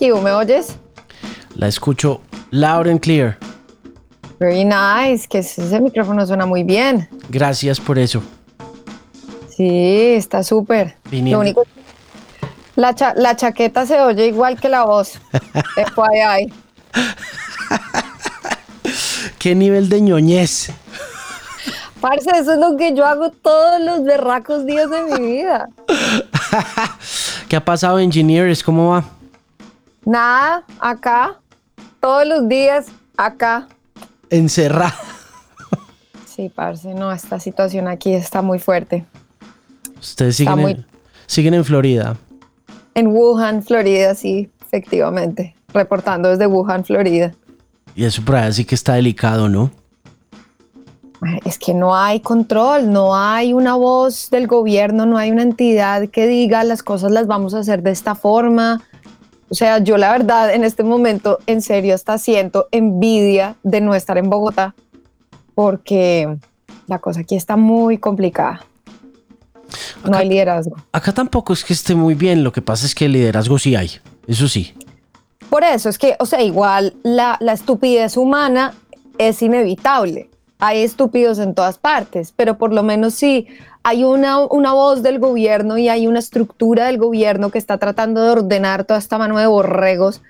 ¿Me 0.00 0.32
oyes? 0.32 0.76
La 1.56 1.68
escucho 1.68 2.22
Loud 2.50 2.86
and 2.86 3.00
clear. 3.00 3.38
Very 4.38 4.64
nice, 4.64 5.28
que 5.28 5.38
ese 5.38 5.80
micrófono 5.80 6.26
suena 6.26 6.46
muy 6.46 6.64
bien. 6.64 7.08
Gracias 7.28 7.78
por 7.78 7.98
eso. 7.98 8.22
Sí, 9.48 10.14
está 10.16 10.42
súper. 10.42 10.96
Lo 11.10 11.40
único 11.40 11.64
la, 12.76 12.94
la 13.16 13.36
chaqueta 13.36 13.84
se 13.86 14.00
oye 14.00 14.26
igual 14.28 14.58
que 14.58 14.68
la 14.68 14.84
voz. 14.84 15.20
FYI. 15.74 16.52
¿Qué 19.38 19.54
nivel 19.54 19.88
de 19.88 20.00
ñoñez? 20.00 20.70
Parce, 22.00 22.30
eso 22.34 22.52
es 22.54 22.58
lo 22.58 22.76
que 22.76 22.94
yo 22.94 23.04
hago 23.04 23.30
todos 23.30 23.80
los 23.80 24.02
berracos 24.04 24.64
días 24.64 24.88
de 24.88 25.02
mi 25.02 25.32
vida. 25.32 25.68
¿Qué 27.48 27.56
ha 27.56 27.64
pasado, 27.64 27.98
Engineers? 27.98 28.62
¿Cómo 28.62 28.92
va? 28.92 29.04
Nada, 30.06 30.64
acá. 30.78 31.39
Todos 32.00 32.26
los 32.26 32.48
días, 32.48 32.86
acá. 33.16 33.68
Encerrado. 34.30 34.94
Sí, 36.26 36.48
parce, 36.48 36.94
no, 36.94 37.12
esta 37.12 37.38
situación 37.38 37.88
aquí 37.88 38.14
está 38.14 38.40
muy 38.40 38.58
fuerte. 38.58 39.04
Ustedes 40.00 40.36
siguen, 40.36 40.58
en, 40.60 40.86
siguen 41.26 41.54
en 41.54 41.64
Florida. 41.64 42.16
En 42.94 43.08
Wuhan, 43.08 43.62
Florida, 43.62 44.14
sí, 44.14 44.50
efectivamente. 44.62 45.54
Reportando 45.74 46.30
desde 46.30 46.46
Wuhan, 46.46 46.84
Florida. 46.84 47.34
Y 47.94 48.04
eso 48.04 48.24
por 48.24 48.36
ahí 48.36 48.52
sí 48.52 48.64
que 48.64 48.74
está 48.74 48.94
delicado, 48.94 49.48
¿no? 49.48 49.70
Es 51.44 51.58
que 51.58 51.74
no 51.74 51.94
hay 51.94 52.20
control, 52.20 52.90
no 52.90 53.14
hay 53.14 53.52
una 53.52 53.74
voz 53.74 54.30
del 54.30 54.46
gobierno, 54.46 55.04
no 55.04 55.18
hay 55.18 55.30
una 55.30 55.42
entidad 55.42 56.08
que 56.08 56.26
diga 56.26 56.64
las 56.64 56.82
cosas 56.82 57.12
las 57.12 57.26
vamos 57.26 57.52
a 57.52 57.58
hacer 57.58 57.82
de 57.82 57.90
esta 57.90 58.14
forma. 58.14 58.82
O 59.50 59.54
sea, 59.54 59.78
yo 59.78 59.96
la 59.96 60.12
verdad 60.12 60.54
en 60.54 60.62
este 60.64 60.84
momento 60.84 61.40
en 61.46 61.60
serio 61.60 61.94
hasta 61.94 62.18
siento 62.18 62.68
envidia 62.70 63.56
de 63.64 63.80
no 63.80 63.94
estar 63.94 64.16
en 64.16 64.30
Bogotá 64.30 64.74
porque 65.56 66.38
la 66.86 67.00
cosa 67.00 67.20
aquí 67.20 67.34
está 67.34 67.56
muy 67.56 67.98
complicada. 67.98 68.64
No 70.08 70.16
hay 70.16 70.28
liderazgo. 70.28 70.76
Acá 70.92 71.12
tampoco 71.12 71.52
es 71.52 71.64
que 71.64 71.72
esté 71.72 71.94
muy 71.94 72.14
bien, 72.14 72.42
lo 72.42 72.52
que 72.52 72.62
pasa 72.62 72.86
es 72.86 72.94
que 72.94 73.08
liderazgo 73.08 73.58
sí 73.58 73.76
hay, 73.76 73.90
eso 74.26 74.48
sí. 74.48 74.72
Por 75.50 75.64
eso 75.64 75.88
es 75.88 75.98
que, 75.98 76.16
o 76.20 76.26
sea, 76.26 76.40
igual 76.42 76.94
la, 77.02 77.36
la 77.40 77.52
estupidez 77.52 78.16
humana 78.16 78.74
es 79.18 79.42
inevitable. 79.42 80.29
Hay 80.60 80.82
estúpidos 80.82 81.38
en 81.38 81.54
todas 81.54 81.78
partes, 81.78 82.32
pero 82.36 82.58
por 82.58 82.72
lo 82.72 82.82
menos 82.82 83.14
sí 83.14 83.48
hay 83.82 84.04
una, 84.04 84.44
una 84.44 84.74
voz 84.74 85.02
del 85.02 85.18
gobierno 85.18 85.78
y 85.78 85.88
hay 85.88 86.06
una 86.06 86.18
estructura 86.18 86.86
del 86.86 86.98
gobierno 86.98 87.50
que 87.50 87.58
está 87.58 87.78
tratando 87.78 88.22
de 88.22 88.30
ordenar 88.30 88.84
toda 88.84 88.98
esta 88.98 89.16
mano 89.16 89.38
de 89.38 89.46
borregos, 89.46 90.20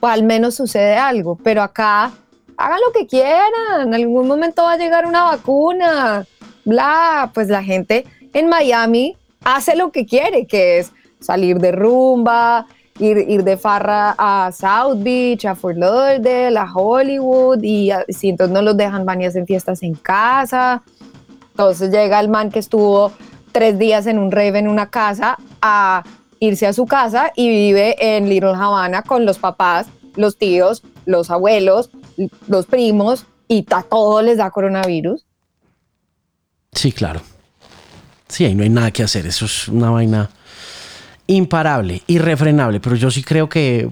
o 0.00 0.06
al 0.06 0.24
menos 0.24 0.56
sucede 0.56 0.96
algo. 0.96 1.38
Pero 1.42 1.62
acá 1.62 2.10
hagan 2.56 2.80
lo 2.84 2.92
que 2.92 3.06
quieran, 3.06 3.82
en 3.86 3.94
algún 3.94 4.26
momento 4.26 4.64
va 4.64 4.72
a 4.72 4.76
llegar 4.76 5.06
una 5.06 5.24
vacuna, 5.24 6.26
bla, 6.64 7.30
pues 7.32 7.48
la 7.48 7.62
gente 7.62 8.04
en 8.32 8.48
Miami 8.48 9.16
hace 9.44 9.76
lo 9.76 9.92
que 9.92 10.04
quiere, 10.04 10.46
que 10.46 10.78
es 10.78 10.92
salir 11.20 11.58
de 11.58 11.72
rumba, 11.72 12.66
ir, 12.98 13.18
ir 13.28 13.44
de 13.44 13.56
farra 13.56 14.14
a 14.18 14.50
South 14.52 14.98
Beach, 14.98 15.44
a 15.44 15.54
Fort 15.54 15.76
Lauderdale, 15.76 16.58
a 16.58 16.72
Hollywood, 16.72 17.62
y 17.62 17.90
si 18.08 18.30
entonces 18.30 18.54
no 18.54 18.62
los 18.62 18.76
dejan 18.76 19.04
van 19.04 19.22
y 19.22 19.26
hacen 19.26 19.46
fiestas 19.46 19.82
en 19.82 19.94
casa. 19.94 20.82
Entonces 21.50 21.90
llega 21.90 22.20
el 22.20 22.28
man 22.28 22.50
que 22.50 22.58
estuvo 22.58 23.12
tres 23.52 23.78
días 23.78 24.06
en 24.06 24.18
un 24.18 24.30
rave 24.30 24.58
en 24.58 24.68
una 24.68 24.90
casa 24.90 25.36
a 25.60 26.04
irse 26.40 26.66
a 26.66 26.72
su 26.72 26.86
casa 26.86 27.32
y 27.34 27.48
vive 27.48 27.96
en 28.16 28.28
Little 28.28 28.54
Havana 28.54 29.02
con 29.02 29.26
los 29.26 29.38
papás, 29.38 29.88
los 30.14 30.36
tíos, 30.36 30.82
los 31.04 31.30
abuelos, 31.30 31.90
los 32.46 32.66
primos 32.66 33.26
y 33.48 33.66
a 33.70 33.82
todos 33.82 34.22
les 34.22 34.36
da 34.36 34.50
coronavirus. 34.50 35.24
Sí, 36.72 36.92
claro. 36.92 37.20
Sí, 38.28 38.44
ahí 38.44 38.54
no 38.54 38.62
hay 38.62 38.68
nada 38.68 38.90
que 38.90 39.02
hacer. 39.02 39.26
Eso 39.26 39.46
es 39.46 39.68
una 39.68 39.90
vaina 39.90 40.30
imparable, 41.28 42.02
irrefrenable. 42.08 42.80
Pero 42.80 42.96
yo 42.96 43.12
sí 43.12 43.22
creo 43.22 43.48
que 43.48 43.88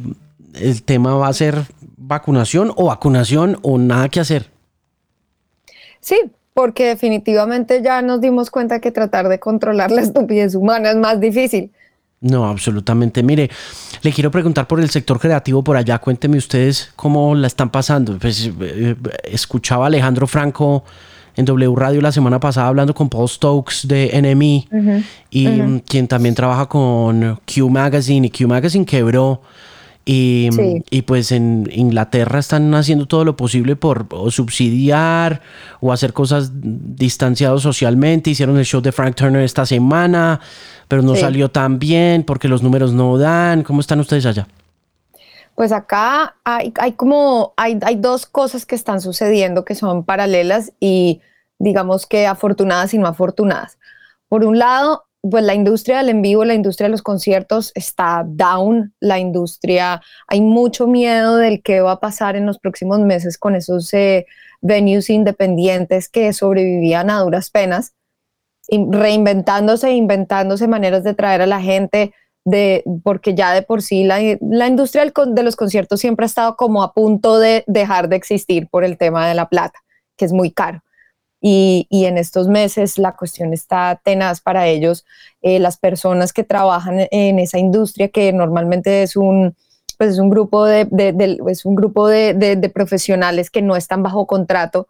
el 0.54 0.82
tema 0.82 1.14
va 1.14 1.28
a 1.28 1.32
ser 1.32 1.62
vacunación 1.96 2.72
o 2.74 2.86
vacunación 2.86 3.58
o 3.62 3.78
nada 3.78 4.08
que 4.08 4.18
hacer. 4.18 4.50
Sí, 6.00 6.16
porque 6.54 6.86
definitivamente 6.86 7.82
ya 7.82 8.02
nos 8.02 8.20
dimos 8.20 8.50
cuenta 8.50 8.80
que 8.80 8.90
tratar 8.90 9.28
de 9.28 9.38
controlar 9.38 9.92
la 9.92 10.00
estupidez 10.02 10.54
humana 10.54 10.90
es 10.90 10.96
más 10.96 11.20
difícil. 11.20 11.70
No, 12.20 12.46
absolutamente. 12.46 13.22
Mire, 13.22 13.50
le 14.02 14.12
quiero 14.12 14.30
preguntar 14.30 14.66
por 14.66 14.80
el 14.80 14.88
sector 14.88 15.20
creativo 15.20 15.62
por 15.62 15.76
allá. 15.76 15.98
Cuénteme 15.98 16.38
ustedes 16.38 16.90
cómo 16.96 17.34
la 17.34 17.46
están 17.46 17.70
pasando. 17.70 18.18
Pues 18.18 18.50
eh, 18.60 18.96
escuchaba 19.24 19.84
a 19.84 19.86
Alejandro 19.88 20.26
Franco 20.26 20.84
en 21.36 21.44
W 21.44 21.74
Radio 21.76 22.00
la 22.00 22.12
semana 22.12 22.40
pasada 22.40 22.68
hablando 22.68 22.94
con 22.94 23.08
Paul 23.08 23.28
Stokes 23.28 23.86
de 23.86 24.10
NME 24.20 24.68
y 25.30 25.46
quien 25.86 26.08
también 26.08 26.34
trabaja 26.34 26.66
con 26.66 27.38
Q 27.46 27.68
Magazine 27.68 28.26
y 28.26 28.30
Q 28.30 28.48
Magazine 28.48 28.84
quebró. 28.84 29.42
Y, 30.08 30.48
y, 30.88 31.02
pues 31.02 31.32
en 31.32 31.68
Inglaterra 31.72 32.38
están 32.38 32.72
haciendo 32.76 33.06
todo 33.06 33.24
lo 33.24 33.36
posible 33.36 33.74
por 33.74 34.06
subsidiar 34.30 35.42
o 35.80 35.92
hacer 35.92 36.12
cosas 36.12 36.52
distanciados 36.54 37.64
socialmente. 37.64 38.30
Hicieron 38.30 38.56
el 38.56 38.64
show 38.64 38.80
de 38.80 38.92
Frank 38.92 39.16
Turner 39.16 39.42
esta 39.42 39.66
semana, 39.66 40.38
pero 40.86 41.02
no 41.02 41.16
salió 41.16 41.50
tan 41.50 41.80
bien 41.80 42.22
porque 42.22 42.46
los 42.46 42.62
números 42.62 42.92
no 42.92 43.18
dan. 43.18 43.64
¿Cómo 43.64 43.80
están 43.80 43.98
ustedes 43.98 44.26
allá? 44.26 44.46
Pues 45.56 45.72
acá 45.72 46.36
hay, 46.44 46.70
como, 46.96 47.54
hay, 47.56 47.96
dos 47.96 48.26
cosas 48.26 48.66
que 48.66 48.74
están 48.74 49.00
sucediendo 49.00 49.64
que 49.64 49.74
son 49.74 50.04
paralelas 50.04 50.74
y 50.80 51.22
digamos 51.58 52.06
que 52.06 52.26
afortunadas 52.26 52.92
y 52.92 52.98
no 52.98 53.06
afortunadas. 53.06 53.78
Por 54.28 54.44
un 54.44 54.58
lado, 54.58 55.06
pues 55.22 55.42
la 55.44 55.54
industria 55.54 55.96
del 55.96 56.10
en 56.10 56.20
vivo, 56.20 56.44
la 56.44 56.52
industria 56.52 56.88
de 56.88 56.90
los 56.90 57.00
conciertos 57.00 57.72
está 57.74 58.22
down, 58.26 58.92
la 59.00 59.18
industria, 59.18 60.02
hay 60.28 60.42
mucho 60.42 60.86
miedo 60.86 61.36
del 61.36 61.62
qué 61.62 61.80
va 61.80 61.92
a 61.92 62.00
pasar 62.00 62.36
en 62.36 62.44
los 62.44 62.58
próximos 62.58 63.00
meses 63.00 63.38
con 63.38 63.54
esos 63.56 63.92
eh, 63.94 64.26
venues 64.60 65.08
independientes 65.08 66.10
que 66.10 66.34
sobrevivían 66.34 67.08
a 67.08 67.20
duras 67.20 67.48
penas, 67.48 67.94
reinventándose, 68.68 69.92
inventándose 69.92 70.68
maneras 70.68 71.02
de 71.02 71.14
traer 71.14 71.40
a 71.40 71.46
la 71.46 71.62
gente, 71.62 72.12
de, 72.46 72.84
porque 73.02 73.34
ya 73.34 73.52
de 73.52 73.62
por 73.62 73.82
sí 73.82 74.04
la, 74.04 74.20
industria 74.68 75.04
de 75.04 75.42
los 75.42 75.56
conciertos 75.56 76.00
siempre 76.00 76.24
ha 76.24 76.28
estado 76.28 76.56
como 76.56 76.84
a 76.84 76.94
punto 76.94 77.40
de 77.40 77.64
dejar 77.66 78.08
de 78.08 78.14
existir 78.14 78.68
por 78.68 78.84
el 78.84 78.96
tema 78.96 79.26
de 79.28 79.34
la 79.34 79.48
plata, 79.48 79.80
que 80.16 80.24
es 80.24 80.32
muy 80.32 80.52
caro. 80.52 80.80
Y, 81.40 81.86
en 81.90 82.18
estos 82.18 82.46
meses 82.46 82.98
la 82.98 83.16
cuestión 83.16 83.52
está 83.52 84.00
tenaz 84.02 84.40
para 84.40 84.68
ellos. 84.68 85.04
Eh, 85.42 85.58
las 85.58 85.76
personas 85.76 86.32
que 86.32 86.44
trabajan 86.44 87.08
en 87.10 87.40
esa 87.40 87.58
industria, 87.58 88.08
que 88.08 88.32
normalmente 88.32 89.02
es 89.02 89.16
un, 89.16 89.56
pues 89.98 90.10
es 90.10 90.18
un 90.20 90.30
grupo, 90.30 90.64
de, 90.64 90.88
es 91.48 91.64
un 91.64 91.74
grupo 91.74 92.06
de, 92.06 92.70
profesionales 92.72 93.50
que 93.50 93.60
no 93.60 93.74
están 93.74 94.04
bajo 94.04 94.26
contrato, 94.28 94.86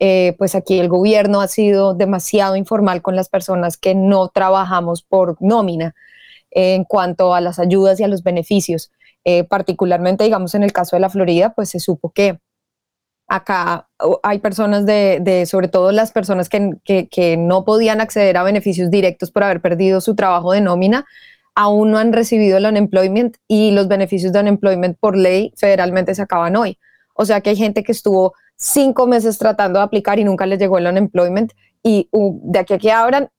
eh, 0.00 0.34
pues 0.38 0.54
aquí 0.54 0.78
el 0.80 0.88
gobierno 0.88 1.42
ha 1.42 1.48
sido 1.48 1.92
demasiado 1.92 2.56
informal 2.56 3.02
con 3.02 3.14
las 3.14 3.28
personas 3.28 3.76
que 3.76 3.94
no 3.94 4.28
trabajamos 4.28 5.02
por 5.02 5.36
nómina 5.40 5.94
en 6.54 6.84
cuanto 6.84 7.34
a 7.34 7.40
las 7.40 7.58
ayudas 7.58 8.00
y 8.00 8.04
a 8.04 8.08
los 8.08 8.22
beneficios. 8.22 8.90
Eh, 9.24 9.44
particularmente, 9.44 10.24
digamos, 10.24 10.54
en 10.54 10.62
el 10.62 10.72
caso 10.72 10.96
de 10.96 11.00
la 11.00 11.10
Florida, 11.10 11.52
pues 11.54 11.70
se 11.70 11.80
supo 11.80 12.10
que 12.10 12.38
acá 13.26 13.88
hay 14.22 14.38
personas 14.38 14.86
de, 14.86 15.44
sobre 15.46 15.68
todo 15.68 15.92
las 15.92 16.12
personas 16.12 16.48
que, 16.48 17.36
no 17.38 17.64
podían 17.64 18.00
acceder 18.00 18.36
a 18.36 18.42
beneficios 18.42 18.90
directos 18.90 19.30
por 19.30 19.44
haber 19.44 19.60
perdido 19.60 20.00
su 20.00 20.14
trabajo 20.14 20.52
de 20.52 20.60
nómina, 20.60 21.06
aún 21.54 21.90
no 21.90 21.98
han 21.98 22.12
recibido 22.12 22.58
el 22.58 22.66
unemployment 22.66 23.36
y 23.48 23.70
los 23.70 23.88
beneficios 23.88 24.32
de 24.32 24.40
unemployment 24.40 24.98
por 24.98 25.16
ley 25.16 25.52
federalmente 25.56 26.14
se 26.14 26.22
acaban 26.22 26.56
hoy. 26.56 26.78
O 27.14 27.24
sea 27.24 27.40
que 27.40 27.50
hay 27.50 27.56
gente 27.56 27.82
que 27.82 27.92
estuvo 27.92 28.34
cinco 28.56 29.06
meses 29.06 29.38
tratando 29.38 29.78
de 29.78 29.84
aplicar 29.84 30.18
y 30.18 30.24
nunca 30.24 30.46
les 30.46 30.58
llegó 30.58 30.78
el 30.78 30.86
unemployment 30.86 31.52
y 31.82 32.08
de 32.12 32.58
aquí 32.58 32.74
a 32.74 32.78
que 32.78 32.92
abran 32.92 33.30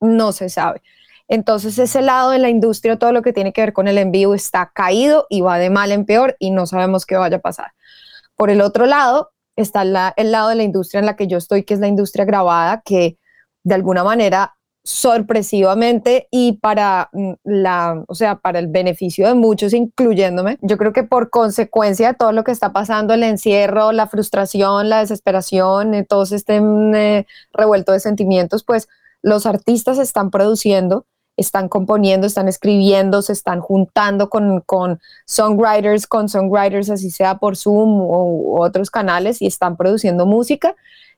no 0.00 0.32
se 0.32 0.48
sabe. 0.48 0.82
Entonces 1.28 1.78
ese 1.78 2.02
lado 2.02 2.30
de 2.30 2.38
la 2.38 2.50
industria, 2.50 2.98
todo 2.98 3.12
lo 3.12 3.22
que 3.22 3.32
tiene 3.32 3.52
que 3.52 3.62
ver 3.62 3.72
con 3.72 3.88
el 3.88 3.98
envío 3.98 4.34
está 4.34 4.70
caído 4.74 5.26
y 5.30 5.40
va 5.40 5.58
de 5.58 5.70
mal 5.70 5.92
en 5.92 6.04
peor 6.04 6.36
y 6.38 6.50
no 6.50 6.66
sabemos 6.66 7.06
qué 7.06 7.16
vaya 7.16 7.38
a 7.38 7.40
pasar. 7.40 7.72
Por 8.36 8.50
el 8.50 8.60
otro 8.60 8.86
lado, 8.86 9.30
está 9.56 9.82
el 10.16 10.32
lado 10.32 10.48
de 10.48 10.54
la 10.56 10.62
industria 10.64 11.00
en 11.00 11.06
la 11.06 11.16
que 11.16 11.26
yo 11.26 11.38
estoy, 11.38 11.64
que 11.64 11.74
es 11.74 11.80
la 11.80 11.88
industria 11.88 12.24
grabada, 12.24 12.82
que 12.84 13.18
de 13.62 13.74
alguna 13.74 14.04
manera 14.04 14.54
sorpresivamente 14.84 16.28
y 16.30 16.58
para 16.58 17.08
mm, 17.12 17.32
la, 17.44 18.04
o 18.06 18.14
sea, 18.14 18.36
para 18.36 18.58
el 18.58 18.68
beneficio 18.68 19.26
de 19.26 19.34
muchos, 19.34 19.72
incluyéndome, 19.72 20.58
yo 20.60 20.76
creo 20.76 20.92
que 20.92 21.04
por 21.04 21.30
consecuencia 21.30 22.08
de 22.08 22.14
todo 22.14 22.32
lo 22.32 22.44
que 22.44 22.52
está 22.52 22.72
pasando, 22.72 23.14
el 23.14 23.22
encierro, 23.22 23.92
la 23.92 24.06
frustración, 24.08 24.90
la 24.90 25.00
desesperación, 25.00 25.94
eh, 25.94 26.04
todo 26.06 26.24
este 26.24 26.60
mm, 26.60 26.94
eh, 26.94 27.26
revuelto 27.52 27.92
de 27.92 28.00
sentimientos, 28.00 28.62
pues 28.62 28.88
los 29.22 29.46
artistas 29.46 29.98
están 29.98 30.30
produciendo, 30.30 31.06
están 31.36 31.68
componiendo, 31.68 32.26
están 32.26 32.48
escribiendo, 32.48 33.22
se 33.22 33.32
están 33.32 33.60
juntando 33.60 34.28
con, 34.28 34.60
con 34.60 35.00
songwriters, 35.26 36.06
con 36.06 36.28
songwriters, 36.28 36.90
así 36.90 37.10
sea 37.10 37.38
por 37.38 37.56
Zoom 37.56 38.00
u, 38.00 38.60
otros 38.60 38.90
canales, 38.90 39.42
y 39.42 39.46
están 39.46 39.76
produciendo 39.76 40.26
música 40.26 40.76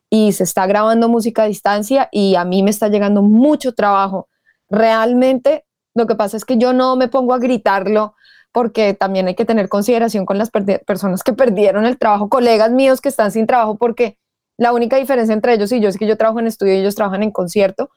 y 0.09 0.33
se 0.33 0.45
está 0.45 0.67
grabando 0.67 1.09
música 1.09 1.43
a 1.43 1.47
distancia 1.47 2.09
y 2.13 2.37
a 2.37 2.45
mí 2.45 2.63
me 2.63 2.71
está 2.71 2.89
llegando 2.89 3.23
mucho 3.23 3.75
trabajo. 3.75 4.29
Realmente 4.71 5.65
lo 5.95 6.07
que 6.07 6.15
pasa 6.15 6.37
es 6.37 6.45
que 6.45 6.59
yo 6.59 6.73
no 6.73 6.97
me 6.97 7.09
pongo 7.09 7.35
a 7.35 7.39
gritarlo 7.39 8.15
porque 8.53 8.95
también 8.95 9.27
hay 9.27 9.35
que 9.35 9.45
tener 9.45 9.69
consideración 9.69 10.25
con 10.25 10.39
las 10.39 10.51
personas 10.51 11.23
que 11.23 11.35
perdieron 11.35 11.85
el 11.85 11.99
trabajo, 11.99 12.29
colegas 12.29 12.71
míos 12.71 13.01
que 13.01 13.11
están 13.11 13.31
sin 13.31 13.47
trabajo, 13.47 13.77
porque 13.77 14.19
la 14.57 14.73
única 14.73 14.97
diferencia 14.97 15.35
entre 15.35 15.55
ellos 15.55 15.73
y 15.73 15.81
yo 15.81 15.89
es 15.89 15.99
que 15.99 16.07
yo 16.07 16.17
trabajo 16.17 16.41
en 16.41 16.47
estudio 16.47 16.75
y 16.75 16.79
ellos 16.79 16.95
trabajan 16.95 17.23
en 17.23 17.31
concierto, 17.31 17.91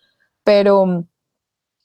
pero 0.43 1.05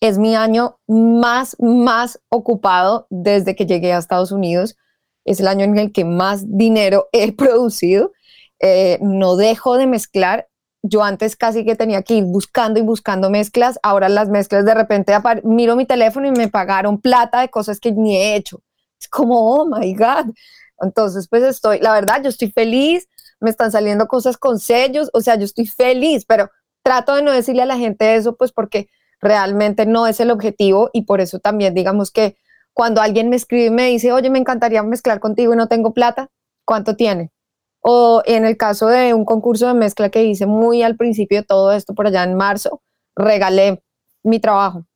es 0.00 0.18
mi 0.18 0.36
año 0.36 0.78
más, 0.86 1.56
más 1.58 2.20
ocupado 2.28 3.06
desde 3.10 3.56
que 3.56 3.66
llegué 3.66 3.92
a 3.92 3.98
Estados 3.98 4.32
Unidos. 4.32 4.76
Es 5.24 5.40
el 5.40 5.48
año 5.48 5.64
en 5.64 5.78
el 5.78 5.92
que 5.92 6.04
más 6.04 6.44
dinero 6.46 7.08
he 7.12 7.32
producido. 7.36 8.12
Eh, 8.60 8.98
no 9.00 9.36
dejo 9.36 9.76
de 9.76 9.86
mezclar. 9.86 10.48
Yo 10.82 11.02
antes 11.02 11.36
casi 11.36 11.64
que 11.64 11.76
tenía 11.76 12.02
que 12.02 12.14
ir 12.14 12.24
buscando 12.24 12.78
y 12.78 12.82
buscando 12.82 13.30
mezclas. 13.30 13.78
Ahora 13.82 14.08
las 14.08 14.28
mezclas 14.28 14.66
de 14.66 14.74
repente 14.74 15.14
miro 15.42 15.76
mi 15.76 15.86
teléfono 15.86 16.26
y 16.26 16.32
me 16.32 16.48
pagaron 16.48 17.00
plata 17.00 17.40
de 17.40 17.48
cosas 17.48 17.80
que 17.80 17.92
ni 17.92 18.16
he 18.16 18.36
hecho. 18.36 18.62
Es 19.00 19.08
como, 19.08 19.54
oh 19.54 19.66
my 19.66 19.94
God. 19.94 20.34
Entonces, 20.80 21.28
pues 21.28 21.42
estoy, 21.42 21.78
la 21.80 21.92
verdad, 21.92 22.22
yo 22.22 22.28
estoy 22.28 22.50
feliz. 22.50 23.08
Me 23.40 23.50
están 23.50 23.72
saliendo 23.72 24.06
cosas 24.06 24.36
con 24.36 24.58
sellos. 24.58 25.08
O 25.14 25.20
sea, 25.22 25.36
yo 25.36 25.44
estoy 25.44 25.66
feliz, 25.66 26.26
pero 26.26 26.50
trato 26.82 27.14
de 27.14 27.22
no 27.22 27.32
decirle 27.32 27.62
a 27.62 27.66
la 27.66 27.78
gente 27.78 28.14
eso, 28.14 28.36
pues 28.36 28.52
porque 28.52 28.88
realmente 29.24 29.86
no 29.86 30.06
es 30.06 30.20
el 30.20 30.30
objetivo 30.30 30.90
y 30.92 31.02
por 31.02 31.20
eso 31.20 31.38
también 31.38 31.74
digamos 31.74 32.10
que 32.10 32.36
cuando 32.74 33.00
alguien 33.00 33.30
me 33.30 33.36
escribe 33.36 33.66
y 33.66 33.70
me 33.70 33.86
dice, 33.86 34.12
oye, 34.12 34.28
me 34.28 34.38
encantaría 34.38 34.82
mezclar 34.82 35.18
contigo 35.18 35.54
y 35.54 35.56
no 35.56 35.66
tengo 35.66 35.94
plata, 35.94 36.28
¿cuánto 36.66 36.94
tiene? 36.94 37.32
O 37.80 38.22
en 38.26 38.44
el 38.44 38.56
caso 38.56 38.86
de 38.88 39.14
un 39.14 39.24
concurso 39.24 39.66
de 39.66 39.74
mezcla 39.74 40.10
que 40.10 40.24
hice 40.24 40.46
muy 40.46 40.82
al 40.82 40.96
principio 40.96 41.38
de 41.38 41.46
todo 41.46 41.72
esto, 41.72 41.94
por 41.94 42.06
allá 42.06 42.22
en 42.22 42.34
marzo, 42.34 42.82
regalé 43.16 43.82
mi 44.22 44.40
trabajo, 44.40 44.86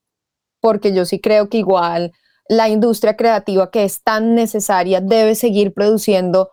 porque 0.60 0.92
yo 0.92 1.06
sí 1.06 1.20
creo 1.20 1.48
que 1.48 1.58
igual 1.58 2.12
la 2.48 2.68
industria 2.68 3.16
creativa 3.16 3.70
que 3.70 3.84
es 3.84 4.02
tan 4.02 4.34
necesaria 4.34 5.00
debe 5.00 5.34
seguir 5.34 5.72
produciendo 5.72 6.50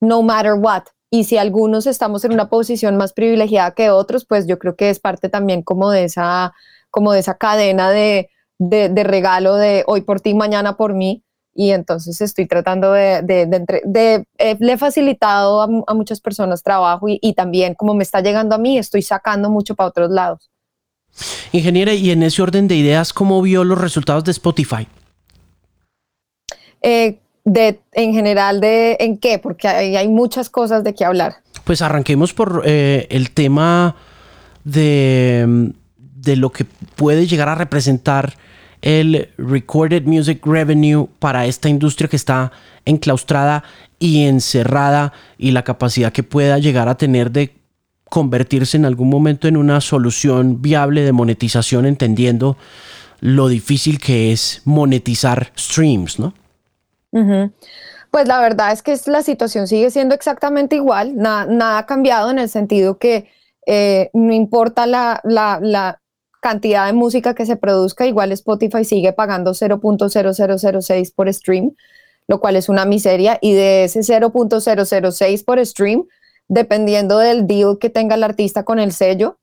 no 0.00 0.22
matter 0.22 0.54
what. 0.54 0.84
Y 1.10 1.24
si 1.24 1.36
algunos 1.36 1.86
estamos 1.86 2.24
en 2.24 2.32
una 2.32 2.48
posición 2.48 2.96
más 2.96 3.12
privilegiada 3.12 3.74
que 3.74 3.90
otros, 3.90 4.24
pues 4.24 4.46
yo 4.46 4.58
creo 4.58 4.76
que 4.76 4.88
es 4.88 4.98
parte 4.98 5.28
también 5.28 5.62
como 5.62 5.90
de 5.90 6.04
esa 6.04 6.54
como 6.92 7.12
de 7.12 7.18
esa 7.18 7.36
cadena 7.36 7.90
de, 7.90 8.30
de, 8.58 9.02
regalo 9.02 9.56
de 9.56 9.82
hoy 9.88 10.02
por 10.02 10.20
ti, 10.20 10.34
mañana 10.34 10.76
por 10.76 10.94
mí. 10.94 11.24
Y 11.54 11.70
entonces 11.70 12.20
estoy 12.20 12.46
tratando 12.46 12.92
de, 12.92 13.22
de, 13.22 14.24
eh, 14.38 14.56
le 14.58 14.72
he 14.72 14.78
facilitado 14.78 15.60
a, 15.60 15.94
muchas 15.94 16.20
personas 16.20 16.62
trabajo 16.62 17.08
y, 17.08 17.18
y, 17.20 17.34
también 17.34 17.74
como 17.74 17.94
me 17.94 18.04
está 18.04 18.20
llegando 18.20 18.54
a 18.54 18.58
mí, 18.58 18.78
estoy 18.78 19.02
sacando 19.02 19.50
mucho 19.50 19.74
para 19.74 19.88
otros 19.88 20.10
lados. 20.10 20.50
Ingeniera, 21.50 21.92
y 21.92 22.10
en 22.10 22.22
ese 22.22 22.40
orden 22.40 22.68
de 22.68 22.76
ideas, 22.76 23.12
¿cómo 23.12 23.42
vio 23.42 23.64
los 23.64 23.78
resultados 23.78 24.24
de 24.24 24.30
Spotify? 24.30 24.86
Eh, 26.80 27.18
de, 27.44 27.80
en 27.92 28.14
general, 28.14 28.60
de 28.60 28.96
¿en 29.00 29.18
qué? 29.18 29.38
Porque 29.38 29.68
hay, 29.68 29.96
hay 29.96 30.08
muchas 30.08 30.48
cosas 30.48 30.84
de 30.84 30.94
qué 30.94 31.04
hablar. 31.04 31.36
Pues 31.64 31.82
arranquemos 31.82 32.32
por 32.32 32.62
eh, 32.64 33.06
el 33.10 33.30
tema 33.32 33.96
de 34.64 35.72
de 36.22 36.36
lo 36.36 36.50
que 36.50 36.64
puede 36.64 37.26
llegar 37.26 37.48
a 37.48 37.54
representar 37.54 38.34
el 38.80 39.30
recorded 39.38 40.04
music 40.04 40.44
revenue 40.44 41.08
para 41.18 41.46
esta 41.46 41.68
industria 41.68 42.08
que 42.08 42.16
está 42.16 42.52
enclaustrada 42.84 43.62
y 43.98 44.24
encerrada 44.24 45.12
y 45.38 45.52
la 45.52 45.62
capacidad 45.62 46.12
que 46.12 46.24
pueda 46.24 46.58
llegar 46.58 46.88
a 46.88 46.96
tener 46.96 47.30
de 47.30 47.54
convertirse 48.10 48.76
en 48.76 48.84
algún 48.84 49.08
momento 49.08 49.48
en 49.48 49.56
una 49.56 49.80
solución 49.80 50.60
viable 50.60 51.02
de 51.02 51.12
monetización 51.12 51.86
entendiendo 51.86 52.56
lo 53.20 53.48
difícil 53.48 54.00
que 54.00 54.32
es 54.32 54.62
monetizar 54.64 55.52
streams, 55.56 56.18
¿no? 56.18 56.34
Pues 58.10 58.28
la 58.28 58.40
verdad 58.40 58.72
es 58.72 58.82
que 58.82 58.98
la 59.06 59.22
situación 59.22 59.68
sigue 59.68 59.90
siendo 59.90 60.14
exactamente 60.14 60.76
igual, 60.76 61.16
nada, 61.16 61.78
ha 61.78 61.86
cambiado 61.86 62.30
en 62.30 62.38
el 62.38 62.48
sentido 62.48 62.98
que 62.98 63.30
eh, 63.66 64.10
no 64.12 64.34
importa 64.34 64.86
la, 64.86 66.01
cantidad 66.42 66.86
de 66.86 66.92
música 66.92 67.34
que 67.34 67.46
se 67.46 67.56
produzca, 67.56 68.04
igual 68.04 68.32
Spotify 68.32 68.84
sigue 68.84 69.12
pagando 69.12 69.52
0.0006 69.52 71.14
por 71.14 71.32
stream, 71.32 71.74
lo 72.26 72.40
cual 72.40 72.56
es 72.56 72.68
una 72.68 72.84
miseria, 72.84 73.38
y 73.40 73.54
de 73.54 73.84
ese 73.84 74.00
0.006 74.00 75.44
por 75.44 75.64
stream, 75.64 76.04
dependiendo 76.48 77.18
del 77.18 77.46
deal 77.46 77.78
que 77.78 77.90
tenga 77.90 78.16
el 78.16 78.24
artista 78.24 78.64
con 78.64 78.80
el 78.80 78.92
sello, 78.92 79.38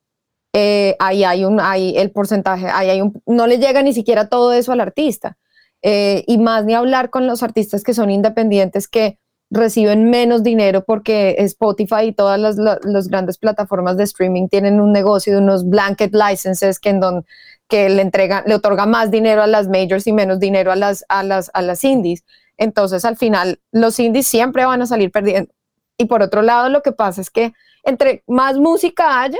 eh, 0.54 0.98
ahí 1.00 1.24
hay 1.24 1.46
un, 1.46 1.62
ahí 1.62 1.98
el 1.98 2.12
porcentaje, 2.12 2.68
ahí 2.68 2.90
hay 2.90 3.02
un, 3.02 3.22
no 3.26 3.48
le 3.48 3.60
llega 3.60 3.82
ni 3.82 3.94
siquiera 3.94 4.28
todo 4.28 4.52
eso 4.52 4.74
al 4.74 4.82
artista. 4.82 5.38
Eh, 5.82 6.26
y 6.28 6.38
más 6.38 6.66
ni 6.66 6.74
hablar 6.74 7.10
con 7.10 7.26
los 7.26 7.42
artistas 7.42 7.86
que 7.86 7.94
son 7.94 8.10
independientes 8.10 8.90
que 8.90 9.18
reciben 9.50 10.10
menos 10.10 10.44
dinero 10.44 10.84
porque 10.84 11.36
Spotify 11.40 12.06
y 12.06 12.12
todas 12.14 12.40
las, 12.40 13.08
grandes 13.08 13.38
plataformas 13.38 13.98
de 13.98 14.04
streaming 14.04 14.48
tienen 14.48 14.80
un 14.80 14.92
negocio 14.92 15.34
de 15.34 15.40
unos 15.40 15.68
blanket 15.68 16.14
licenses 16.14 16.80
que, 16.80 16.90
en 16.90 17.00
don, 17.00 17.26
que 17.68 17.90
le, 17.90 18.02
entrega, 18.02 18.44
le 18.46 18.56
otorga 18.56 18.86
más 18.86 19.12
dinero 19.12 19.42
a 19.42 19.48
las 19.48 19.68
majors 19.68 20.06
y 20.08 20.14
menos 20.14 20.40
dinero 20.40 20.72
a 20.72 20.76
las, 20.76 21.04
a, 21.10 21.24
las, 21.24 21.50
a 21.54 21.62
las 21.62 21.84
indies. 21.84 22.24
Entonces, 22.58 23.06
al 23.06 23.18
final, 23.18 23.60
los 23.72 24.00
indies 24.00 24.28
siempre 24.28 24.66
van 24.66 24.82
a 24.82 24.86
salir 24.86 25.12
perdiendo. 25.12 25.52
Y 25.98 26.06
por 26.06 26.22
otro 26.22 26.42
lado, 26.42 26.70
lo 26.70 26.82
que 26.82 26.92
pasa 26.92 27.22
es 27.22 27.30
que 27.30 27.54
entre 27.84 28.24
más 28.28 28.58
música 28.58 29.22
haya, 29.22 29.40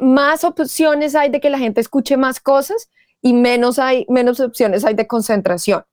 más 0.00 0.44
opciones 0.44 1.14
hay 1.14 1.30
de 1.30 1.40
que 1.40 1.50
la 1.50 1.58
gente 1.58 1.80
escuche 1.80 2.16
más 2.16 2.40
cosas 2.40 2.90
y 3.20 3.32
menos, 3.32 3.78
hay, 3.78 4.04
menos 4.08 4.40
opciones 4.40 4.84
hay 4.84 4.94
de 4.94 5.06
concentración. 5.06 5.84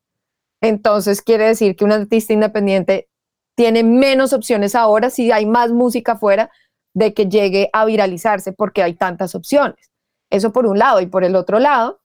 Entonces 0.62 1.22
quiere 1.22 1.46
decir 1.46 1.76
que 1.76 1.86
un 1.86 1.92
artista 1.92 2.34
independiente 2.34 3.10
tiene 3.56 3.84
menos 3.84 4.34
opciones 4.34 4.76
ahora 4.76 5.10
si 5.10 5.32
hay 5.32 5.46
más 5.46 5.72
música 5.72 6.14
afuera 6.14 6.50
de 6.94 7.14
que 7.14 7.28
llegue 7.28 7.70
a 7.74 7.86
viralizarse 7.86 8.52
porque 8.54 8.84
hay 8.84 8.94
tantas 8.94 9.36
opciones. 9.36 9.90
Eso 10.30 10.52
por 10.52 10.66
un 10.66 10.80
lado. 10.80 11.02
Y 11.02 11.08
por 11.08 11.24
el 11.24 11.36
otro 11.36 11.60
lado, 11.60 12.02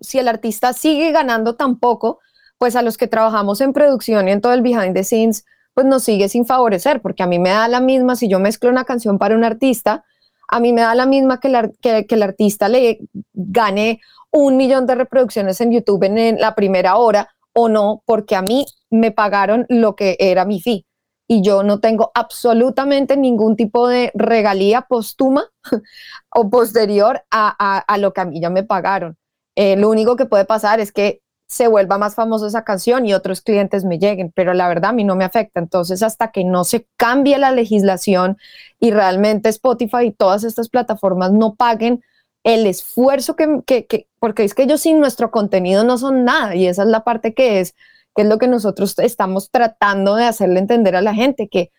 si 0.00 0.18
el 0.18 0.28
artista 0.28 0.72
sigue 0.72 1.12
ganando 1.12 1.56
tan 1.56 1.78
poco, 1.78 2.20
pues 2.58 2.76
a 2.76 2.82
los 2.82 2.96
que 2.96 3.08
trabajamos 3.08 3.60
en 3.60 3.72
producción 3.72 4.28
y 4.28 4.32
en 4.32 4.40
todo 4.40 4.52
el 4.52 4.62
behind 4.62 4.94
the 4.94 5.04
scenes, 5.04 5.44
pues 5.74 5.86
nos 5.86 6.04
sigue 6.04 6.28
sin 6.28 6.46
favorecer, 6.46 7.02
porque 7.02 7.24
a 7.24 7.26
mí 7.26 7.38
me 7.38 7.50
da 7.50 7.66
la 7.66 7.80
misma, 7.80 8.14
si 8.14 8.28
yo 8.28 8.38
mezclo 8.38 8.70
una 8.70 8.84
canción 8.84 9.18
para 9.18 9.34
un 9.34 9.42
artista, 9.42 10.04
a 10.46 10.60
mí 10.60 10.72
me 10.72 10.82
da 10.82 10.94
la 10.94 11.04
misma 11.04 11.40
que, 11.40 12.06
que 12.06 12.14
el 12.14 12.22
artista 12.22 12.68
le 12.68 13.00
gane 13.32 14.00
un 14.30 14.56
millón 14.56 14.86
de 14.86 14.94
reproducciones 14.94 15.60
en 15.60 15.72
YouTube 15.72 16.04
en 16.04 16.38
la 16.38 16.54
primera 16.54 16.96
hora 16.96 17.33
o 17.54 17.68
no, 17.68 18.02
porque 18.06 18.36
a 18.36 18.42
mí 18.42 18.66
me 18.90 19.10
pagaron 19.10 19.66
lo 19.68 19.96
que 19.96 20.16
era 20.18 20.44
mi 20.44 20.60
fee 20.60 20.86
y 21.26 21.42
yo 21.42 21.62
no 21.62 21.80
tengo 21.80 22.10
absolutamente 22.14 23.16
ningún 23.16 23.56
tipo 23.56 23.88
de 23.88 24.10
regalía 24.14 24.82
póstuma 24.82 25.46
o 26.30 26.50
posterior 26.50 27.22
a, 27.30 27.96
lo 27.98 28.12
que 28.12 28.20
a 28.20 28.24
mí 28.26 28.40
ya 28.40 28.50
me 28.50 28.62
pagaron. 28.62 29.16
Eh, 29.56 29.76
lo 29.76 29.88
único 29.88 30.16
que 30.16 30.26
puede 30.26 30.44
pasar 30.44 30.80
es 30.80 30.92
que 30.92 31.20
se 31.46 31.68
vuelva 31.68 31.98
más 31.98 32.14
famosa 32.14 32.46
esa 32.46 32.64
canción 32.64 33.06
y 33.06 33.14
otros 33.14 33.40
clientes 33.40 33.84
me 33.84 33.98
lleguen, 33.98 34.32
pero 34.34 34.54
la 34.54 34.66
verdad 34.66 34.90
a 34.90 34.92
mí 34.92 35.04
no 35.04 35.14
me 35.14 35.24
afecta. 35.24 35.60
Entonces, 35.60 36.02
hasta 36.02 36.32
que 36.32 36.42
no 36.42 36.64
se 36.64 36.86
cambie 36.96 37.38
la 37.38 37.52
legislación 37.52 38.38
y 38.80 38.90
realmente 38.90 39.50
Spotify 39.50 40.06
y 40.06 40.12
todas 40.12 40.42
estas 40.44 40.68
plataformas 40.68 41.32
no 41.32 41.54
paguen 41.54 42.02
el 42.44 42.66
esfuerzo 42.66 43.36
que, 43.36 44.06
porque 44.20 44.44
es 44.44 44.54
que 44.54 44.62
ellos 44.62 44.82
sin 44.82 45.00
nuestro 45.00 45.30
contenido 45.30 45.82
no 45.82 45.98
son 45.98 46.24
nada 46.24 46.54
y 46.54 46.66
esa 46.66 46.82
es 46.82 46.88
la 46.88 47.02
parte 47.02 47.34
que 47.34 47.60
es, 47.60 47.74
que 48.14 48.22
es 48.22 48.28
lo 48.28 48.38
que 48.38 48.46
nosotros 48.46 48.94
estamos 48.98 49.50
tratando 49.50 50.14
de 50.14 50.24
hacerle 50.24 50.60
entender 50.60 50.94
a 50.94 51.02
la 51.02 51.14
gente, 51.14 51.48
que 51.48 51.72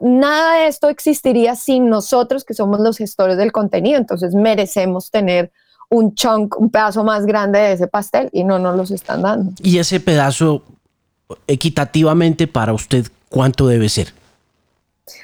nada 0.00 0.54
de 0.56 0.66
esto 0.66 0.88
existiría 0.88 1.54
sin 1.54 1.88
nosotros 1.88 2.44
que 2.44 2.54
somos 2.54 2.80
los 2.80 2.96
gestores 2.96 3.36
del 3.36 3.52
contenido, 3.52 3.98
entonces 3.98 4.34
merecemos 4.34 5.10
tener 5.10 5.52
un 5.90 6.14
chunk, 6.14 6.58
un 6.58 6.70
pedazo 6.70 7.04
más 7.04 7.26
grande 7.26 7.58
de 7.58 7.72
ese 7.72 7.86
pastel 7.86 8.30
y 8.32 8.42
no 8.42 8.58
nos 8.58 8.76
los 8.76 8.90
están 8.90 9.22
dando. 9.22 9.52
Y 9.62 9.78
ese 9.78 10.00
pedazo 10.00 10.62
equitativamente 11.46 12.46
para 12.46 12.72
usted, 12.72 13.06
¿cuánto 13.28 13.66
debe 13.66 13.88
ser? 13.90 14.12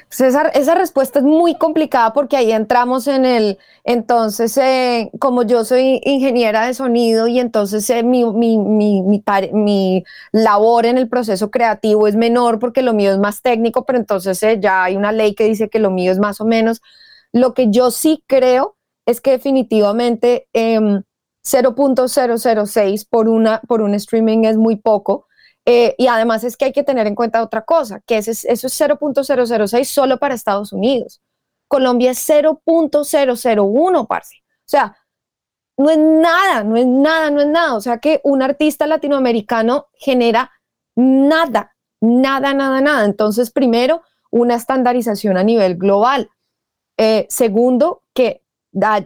César, 0.09 0.51
esa 0.53 0.75
respuesta 0.75 1.17
es 1.19 1.25
muy 1.25 1.57
complicada 1.57 2.13
porque 2.13 2.37
ahí 2.37 2.51
entramos 2.51 3.07
en 3.07 3.25
el, 3.25 3.57
entonces, 3.83 4.55
eh, 4.57 5.09
como 5.19 5.41
yo 5.41 5.65
soy 5.65 5.99
ingeniera 6.03 6.67
de 6.67 6.75
sonido 6.75 7.27
y 7.27 7.39
entonces 7.39 7.89
eh, 7.89 8.03
mi, 8.03 8.23
mi, 8.25 8.59
mi, 8.59 9.01
mi, 9.53 10.03
labor 10.31 10.85
en 10.85 10.99
el 10.99 11.09
proceso 11.09 11.49
creativo 11.49 12.07
es 12.07 12.15
menor 12.15 12.59
porque 12.59 12.83
lo 12.83 12.93
mío 12.93 13.11
es 13.11 13.17
más 13.17 13.41
técnico, 13.41 13.83
pero 13.85 13.97
entonces 13.97 14.43
eh, 14.43 14.59
ya 14.61 14.83
hay 14.83 14.95
una 14.97 15.11
ley 15.11 15.33
que 15.33 15.45
dice 15.45 15.67
que 15.69 15.79
lo 15.79 15.89
mío 15.89 16.11
es 16.11 16.19
más 16.19 16.41
o 16.41 16.45
menos. 16.45 16.81
Lo 17.31 17.55
que 17.55 17.71
yo 17.71 17.89
sí 17.89 18.23
creo 18.27 18.77
es 19.07 19.19
que 19.19 19.31
definitivamente 19.31 20.47
0.006 20.53 22.93
em, 22.93 22.99
por, 23.09 23.27
una, 23.29 23.61
por 23.61 23.81
un 23.81 23.95
streaming 23.95 24.43
es 24.45 24.57
muy 24.57 24.75
poco 24.75 25.25
eh, 25.65 25.95
y 25.97 26.07
además 26.07 26.43
es 26.43 26.57
que 26.57 26.65
hay 26.65 26.71
que 26.71 26.83
tener 26.83 27.07
en 27.07 27.15
cuenta 27.15 27.43
otra 27.43 27.63
cosa, 27.63 28.01
que 28.05 28.17
eso 28.17 28.31
es 28.31 28.45
0.006 28.45 29.83
solo 29.85 30.17
para 30.17 30.33
Estados 30.33 30.73
Unidos. 30.73 31.21
Colombia 31.67 32.11
es 32.11 32.29
0.001, 32.29 34.07
parce. 34.07 34.37
O 34.37 34.69
sea, 34.71 34.95
no 35.77 35.89
es 35.89 35.97
nada, 35.97 36.63
no 36.63 36.77
es 36.77 36.85
nada, 36.85 37.29
no 37.31 37.41
es 37.41 37.47
nada. 37.47 37.75
O 37.75 37.81
sea 37.81 37.99
que 37.99 38.21
un 38.23 38.41
artista 38.41 38.87
latinoamericano 38.87 39.87
genera 39.93 40.51
nada, 40.95 41.75
nada, 42.01 42.53
nada, 42.53 42.81
nada. 42.81 43.05
Entonces, 43.05 43.51
primero, 43.51 44.01
una 44.31 44.55
estandarización 44.55 45.37
a 45.37 45.43
nivel 45.43 45.77
global. 45.77 46.29
Eh, 46.97 47.25
segundo, 47.29 48.03
que, 48.13 48.43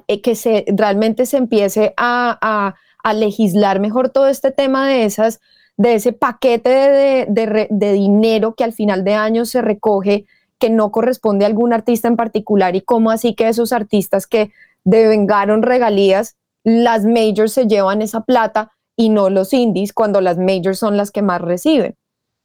eh, 0.07 0.21
que 0.21 0.35
se, 0.35 0.65
realmente 0.67 1.25
se 1.25 1.37
empiece 1.37 1.93
a, 1.97 2.75
legislar 3.13 3.79
mejor 3.79 4.09
todo 4.09 4.27
este 4.27 4.49
tema 4.49 4.87
de, 4.87 5.05
esas, 5.05 5.39
de 5.77 5.95
ese 5.95 6.13
paquete 6.13 6.69
de, 6.69 7.67
de 7.69 7.93
dinero 7.93 8.55
que 8.55 8.63
al 8.63 8.73
final 8.73 9.03
de 9.03 9.13
año 9.13 9.45
se 9.45 9.61
recoge 9.61 10.25
que 10.59 10.69
no 10.69 10.91
corresponde 10.91 11.45
a 11.45 11.47
algún 11.47 11.73
artista 11.73 12.07
en 12.07 12.15
particular 12.15 12.75
y 12.75 12.81
cómo 12.81 13.11
así 13.11 13.35
que 13.35 13.49
esos 13.49 13.73
artistas 13.73 14.25
que 14.27 14.51
devengaron 14.83 15.63
regalías, 15.63 16.37
las 16.63 17.05
majors 17.05 17.53
se 17.53 17.67
llevan 17.67 18.01
esa 18.01 18.21
plata 18.21 18.71
y 18.95 19.09
no 19.09 19.29
los 19.29 19.53
indies 19.53 19.93
cuando 19.93 20.21
las 20.21 20.37
majors 20.37 20.79
son 20.79 20.95
las 20.95 21.11
que 21.11 21.21
más 21.21 21.41
reciben. 21.41 21.95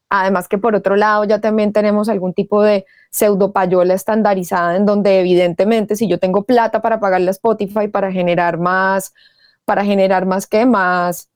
Además 0.09 0.49
que 0.49 0.59
por 0.59 0.75
otro 0.75 0.97
lado 0.97 1.25
ya 1.25 1.41
también 1.41 1.73
tenemos 1.73 2.09
algún 2.09 2.35
tipo 2.35 2.63
de 2.63 2.85
pseudo 3.13 3.53
payola 3.53 3.95
estandarizada 3.95 4.77
en 4.77 4.85
donde 4.85 5.21
evidentemente 5.21 5.95
si 5.95 6.09
yo 6.09 6.19
tengo 6.19 6.43
plata 6.43 6.83
para 6.83 6.99
pagarle 6.99 7.29
a 7.29 7.31
Spotify 7.31 7.87
para 7.87 8.11
generar 8.11 8.59
más, 8.59 9.15
para 9.65 9.85
generar 9.85 10.27
más 10.27 10.49
que 10.49 10.67
más, 10.67 11.31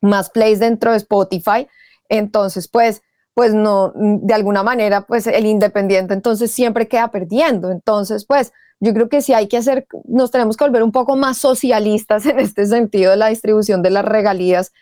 más 0.00 0.30
plays 0.30 0.58
dentro 0.58 0.92
de 0.92 0.98
Spotify, 0.98 1.68
entonces 2.08 2.68
pues 2.68 3.02
pues 3.34 3.54
no, 3.54 3.92
de 3.94 4.34
alguna 4.34 4.62
manera, 4.62 5.02
pues 5.02 5.26
el 5.26 5.46
independiente 5.46 6.14
entonces 6.14 6.50
siempre 6.50 6.88
queda 6.88 7.10
perdiendo. 7.10 7.70
Entonces, 7.70 8.26
pues 8.26 8.52
yo 8.80 8.92
creo 8.92 9.08
que 9.08 9.22
sí 9.22 9.32
hay 9.32 9.48
que 9.48 9.56
hacer, 9.56 9.86
nos 10.04 10.30
tenemos 10.30 10.56
que 10.56 10.64
volver 10.64 10.82
un 10.82 10.92
poco 10.92 11.16
más 11.16 11.38
socialistas 11.38 12.26
en 12.26 12.40
este 12.40 12.66
sentido 12.66 13.12
de 13.12 13.16
la 13.16 13.28
distribución 13.28 13.82
de 13.82 13.90
las 13.90 14.04
regalías, 14.04 14.72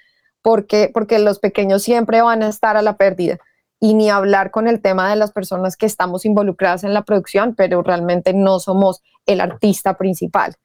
porque, 0.42 0.90
porque 0.92 1.18
los 1.18 1.38
pequeños 1.38 1.82
siempre 1.82 2.22
van 2.22 2.42
a 2.42 2.48
estar 2.48 2.76
a 2.76 2.82
la 2.82 2.96
pérdida. 2.96 3.38
Y 3.80 3.94
ni 3.94 4.10
hablar 4.10 4.50
con 4.50 4.66
el 4.66 4.80
tema 4.80 5.08
de 5.08 5.14
las 5.14 5.30
personas 5.30 5.76
que 5.76 5.86
estamos 5.86 6.24
involucradas 6.24 6.82
en 6.82 6.94
la 6.94 7.02
producción, 7.02 7.54
pero 7.54 7.82
realmente 7.82 8.32
no 8.32 8.58
somos 8.58 9.02
el 9.24 9.40
artista 9.40 9.96
principal. 9.96 10.56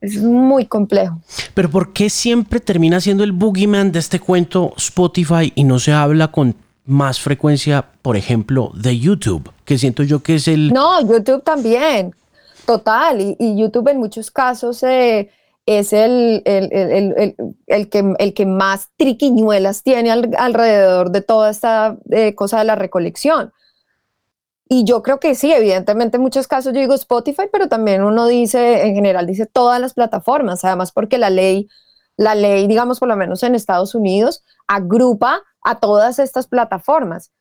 Es 0.00 0.16
muy 0.18 0.66
complejo. 0.66 1.20
Pero 1.54 1.70
¿por 1.70 1.92
qué 1.92 2.08
siempre 2.08 2.60
termina 2.60 3.00
siendo 3.00 3.24
el 3.24 3.32
boogeyman 3.32 3.90
de 3.90 3.98
este 3.98 4.20
cuento 4.20 4.72
Spotify 4.76 5.52
y 5.54 5.64
no 5.64 5.78
se 5.78 5.92
habla 5.92 6.30
con 6.30 6.54
más 6.84 7.20
frecuencia, 7.20 7.84
por 8.02 8.16
ejemplo, 8.16 8.70
de 8.74 8.98
YouTube? 8.98 9.50
Que 9.64 9.76
siento 9.76 10.02
yo 10.04 10.22
que 10.22 10.36
es 10.36 10.46
el... 10.48 10.72
No, 10.72 11.00
YouTube 11.00 11.42
también. 11.42 12.14
Total, 12.64 13.36
y, 13.38 13.56
YouTube 13.56 13.88
en 13.88 13.98
muchos 13.98 14.30
casos 14.30 14.82
eh, 14.82 15.30
es 15.64 15.92
el, 15.92 16.42
el, 16.44 17.88
que, 17.88 18.14
el 18.18 18.34
que 18.34 18.46
más 18.46 18.90
triquiñuelas 18.96 19.82
tiene 19.82 20.10
alrededor 20.10 21.10
de 21.10 21.22
toda 21.22 21.50
esta 21.50 21.96
eh, 22.10 22.34
cosa 22.34 22.58
de 22.58 22.64
la 22.64 22.74
recolección. 22.74 23.52
Y 24.68 24.84
yo 24.84 25.02
creo 25.02 25.18
que 25.18 25.34
sí, 25.34 25.52
evidentemente 25.52 26.16
en 26.16 26.22
muchos 26.22 26.46
casos 26.46 26.74
yo 26.74 26.80
digo 26.80 26.94
Spotify, 26.94 27.44
pero 27.50 27.68
también 27.68 28.02
uno 28.02 28.26
dice, 28.26 28.86
en 28.86 28.94
general 28.94 29.26
dice 29.26 29.46
todas 29.46 29.80
las 29.80 29.94
plataformas, 29.94 30.64
además 30.64 30.92
porque 30.92 31.16
la 31.16 31.30
ley, 31.30 31.68
la 32.16 32.34
ley, 32.34 32.66
digamos 32.66 32.98
por 33.00 33.08
lo 33.08 33.16
menos 33.16 33.42
en 33.42 33.54
Estados 33.54 33.94
Unidos, 33.94 34.44
agrupa 34.66 35.42
a 35.62 35.78
todas 35.80 36.18
estas 36.18 36.46
plataformas. 36.48 37.32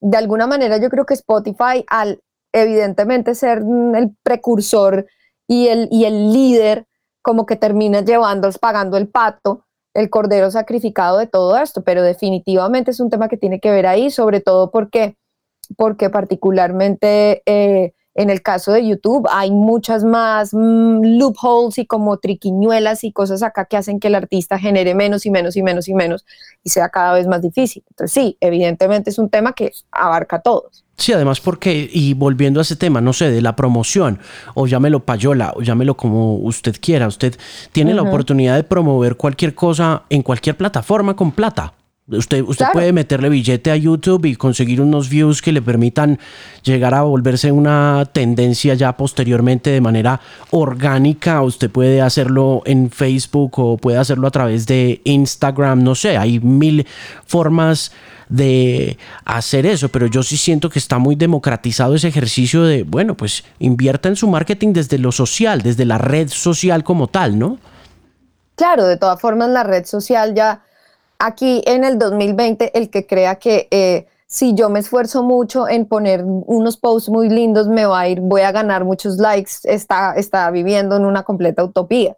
De 0.00 0.16
alguna 0.16 0.46
manera 0.46 0.76
yo 0.76 0.88
creo 0.88 1.06
que 1.06 1.14
Spotify 1.14 1.84
al 1.88 2.20
evidentemente 2.52 3.34
ser 3.34 3.62
el 3.94 4.16
precursor 4.22 5.06
y 5.48 5.68
el, 5.68 5.88
y 5.90 6.04
el 6.04 6.32
líder, 6.32 6.86
como 7.22 7.46
que 7.46 7.56
termina 7.56 8.02
llevando, 8.02 8.50
pagando 8.60 8.96
el 8.96 9.08
pato, 9.08 9.64
el 9.94 10.10
cordero 10.10 10.50
sacrificado 10.50 11.18
de 11.18 11.26
todo 11.26 11.56
esto, 11.56 11.82
pero 11.82 12.02
definitivamente 12.02 12.90
es 12.90 13.00
un 13.00 13.10
tema 13.10 13.28
que 13.28 13.36
tiene 13.36 13.60
que 13.60 13.70
ver 13.70 13.86
ahí, 13.86 14.10
sobre 14.10 14.40
todo 14.40 14.70
porque, 14.70 15.16
porque 15.76 16.10
particularmente 16.10 17.42
eh, 17.46 17.92
en 18.16 18.30
el 18.30 18.42
caso 18.42 18.72
de 18.72 18.86
YouTube 18.86 19.28
hay 19.30 19.50
muchas 19.50 20.02
más 20.02 20.54
mm, 20.54 21.18
loopholes 21.18 21.78
y 21.78 21.86
como 21.86 22.16
triquiñuelas 22.16 23.04
y 23.04 23.12
cosas 23.12 23.42
acá 23.42 23.66
que 23.66 23.76
hacen 23.76 24.00
que 24.00 24.08
el 24.08 24.14
artista 24.14 24.58
genere 24.58 24.94
menos 24.94 25.26
y 25.26 25.30
menos 25.30 25.56
y 25.56 25.62
menos 25.62 25.86
y 25.88 25.94
menos 25.94 26.24
y 26.64 26.70
sea 26.70 26.88
cada 26.88 27.12
vez 27.12 27.26
más 27.26 27.42
difícil. 27.42 27.84
Entonces 27.90 28.12
sí, 28.12 28.36
evidentemente 28.40 29.10
es 29.10 29.18
un 29.18 29.28
tema 29.28 29.52
que 29.52 29.70
abarca 29.90 30.36
a 30.36 30.40
todos. 30.40 30.84
Sí, 30.96 31.12
además 31.12 31.40
porque, 31.40 31.90
y 31.92 32.14
volviendo 32.14 32.58
a 32.58 32.62
ese 32.62 32.74
tema, 32.74 33.02
no 33.02 33.12
sé, 33.12 33.30
de 33.30 33.42
la 33.42 33.54
promoción, 33.54 34.18
o 34.54 34.66
llámelo 34.66 35.04
payola, 35.04 35.52
o 35.54 35.60
llámelo 35.60 35.94
como 35.94 36.36
usted 36.36 36.74
quiera, 36.80 37.06
usted 37.06 37.36
tiene 37.72 37.92
la 37.92 38.00
oportunidad 38.00 38.56
de 38.56 38.64
promover 38.64 39.16
cualquier 39.16 39.54
cosa 39.54 40.04
en 40.08 40.22
cualquier 40.22 40.56
plataforma 40.56 41.14
con 41.14 41.32
plata. 41.32 41.74
Usted, 42.08 42.42
usted 42.42 42.66
puede 42.72 42.92
meterle 42.92 43.28
billete 43.28 43.72
a 43.72 43.76
YouTube 43.76 44.26
y 44.26 44.36
conseguir 44.36 44.80
unos 44.80 45.08
views 45.08 45.42
que 45.42 45.50
le 45.50 45.60
permitan 45.60 46.20
llegar 46.62 46.94
a 46.94 47.02
volverse 47.02 47.50
una 47.50 48.08
tendencia 48.12 48.74
ya 48.74 48.96
posteriormente 48.96 49.70
de 49.70 49.80
manera 49.80 50.20
orgánica. 50.52 51.42
Usted 51.42 51.68
puede 51.68 52.00
hacerlo 52.00 52.62
en 52.64 52.90
Facebook 52.92 53.58
o 53.58 53.76
puede 53.76 53.98
hacerlo 53.98 54.28
a 54.28 54.30
través 54.30 54.66
de 54.66 55.00
Instagram. 55.02 55.82
No 55.82 55.96
sé, 55.96 56.16
hay 56.16 56.38
mil 56.38 56.86
formas 57.26 57.90
de 58.28 58.98
hacer 59.24 59.66
eso, 59.66 59.88
pero 59.88 60.06
yo 60.06 60.22
sí 60.22 60.36
siento 60.36 60.70
que 60.70 60.78
está 60.78 60.98
muy 60.98 61.16
democratizado 61.16 61.96
ese 61.96 62.06
ejercicio 62.06 62.62
de, 62.62 62.84
bueno, 62.84 63.16
pues 63.16 63.42
invierta 63.58 64.08
en 64.08 64.14
su 64.14 64.28
marketing 64.28 64.74
desde 64.74 64.98
lo 64.98 65.10
social, 65.10 65.60
desde 65.60 65.84
la 65.84 65.98
red 65.98 66.28
social 66.28 66.84
como 66.84 67.08
tal, 67.08 67.36
¿no? 67.36 67.58
Claro, 68.54 68.86
de 68.86 68.96
todas 68.96 69.20
formas 69.20 69.50
la 69.50 69.64
red 69.64 69.84
social 69.84 70.34
ya 70.34 70.62
aquí 71.18 71.62
en 71.66 71.84
el 71.84 71.98
2020 71.98 72.78
el 72.78 72.90
que 72.90 73.06
crea 73.06 73.36
que 73.36 73.68
eh, 73.70 74.06
si 74.26 74.54
yo 74.54 74.68
me 74.68 74.80
esfuerzo 74.80 75.22
mucho 75.22 75.68
en 75.68 75.86
poner 75.86 76.24
unos 76.24 76.76
posts 76.76 77.08
muy 77.08 77.28
lindos, 77.28 77.68
me 77.68 77.86
va 77.86 78.00
a 78.00 78.08
ir, 78.08 78.20
voy 78.20 78.42
a 78.42 78.52
ganar 78.52 78.84
muchos 78.84 79.18
likes, 79.18 79.52
está, 79.64 80.14
está 80.14 80.50
viviendo 80.50 80.96
en 80.96 81.04
una 81.04 81.22
completa 81.22 81.62
utopía. 81.62 82.16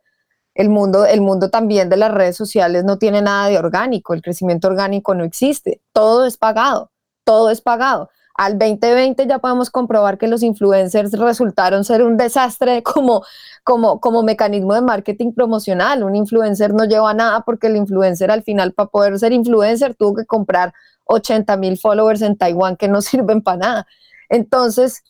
El 0.54 0.70
mundo, 0.70 1.04
el 1.06 1.20
mundo 1.20 1.50
también 1.50 1.88
de 1.88 1.96
las 1.96 2.12
redes 2.12 2.36
sociales 2.36 2.84
no 2.84 2.98
tiene 2.98 3.22
nada 3.22 3.48
de 3.48 3.58
orgánico, 3.58 4.14
el 4.14 4.22
crecimiento 4.22 4.68
orgánico 4.68 5.14
no 5.14 5.22
existe, 5.24 5.80
todo 5.92 6.26
es 6.26 6.36
pagado, 6.36 6.90
todo 7.24 7.50
es 7.50 7.60
pagado. 7.60 8.10
Al 8.38 8.56
2020 8.56 9.26
ya 9.26 9.40
podemos 9.40 9.68
comprobar 9.68 10.16
que 10.16 10.28
los 10.28 10.44
influencers 10.44 11.10
resultaron 11.12 11.84
ser 11.84 12.02
un 12.02 12.16
desastre 12.16 12.82
como 12.84 13.24
como, 13.64 14.00
como 14.00 14.22
mecanismo 14.22 14.72
de 14.72 14.80
marketing 14.80 15.32
promocional. 15.32 16.02
Un 16.02 16.16
influencer 16.16 16.72
no 16.72 16.84
lleva 16.84 17.12
nada 17.12 17.42
porque 17.42 17.66
el 17.66 17.76
influencer 17.76 18.30
al 18.30 18.42
final 18.42 18.72
para 18.72 18.88
poder 18.88 19.18
ser 19.18 19.32
influencer 19.32 19.94
tuvo 19.94 20.14
que 20.14 20.24
comprar 20.24 20.72
80 21.04 21.56
mil 21.58 21.76
followers 21.76 22.22
en 22.22 22.38
Taiwán 22.38 22.76
que 22.76 22.88
no 22.88 23.02
sirven 23.02 23.42
para 23.42 23.58
nada. 23.58 23.86
Entonces, 24.30 25.02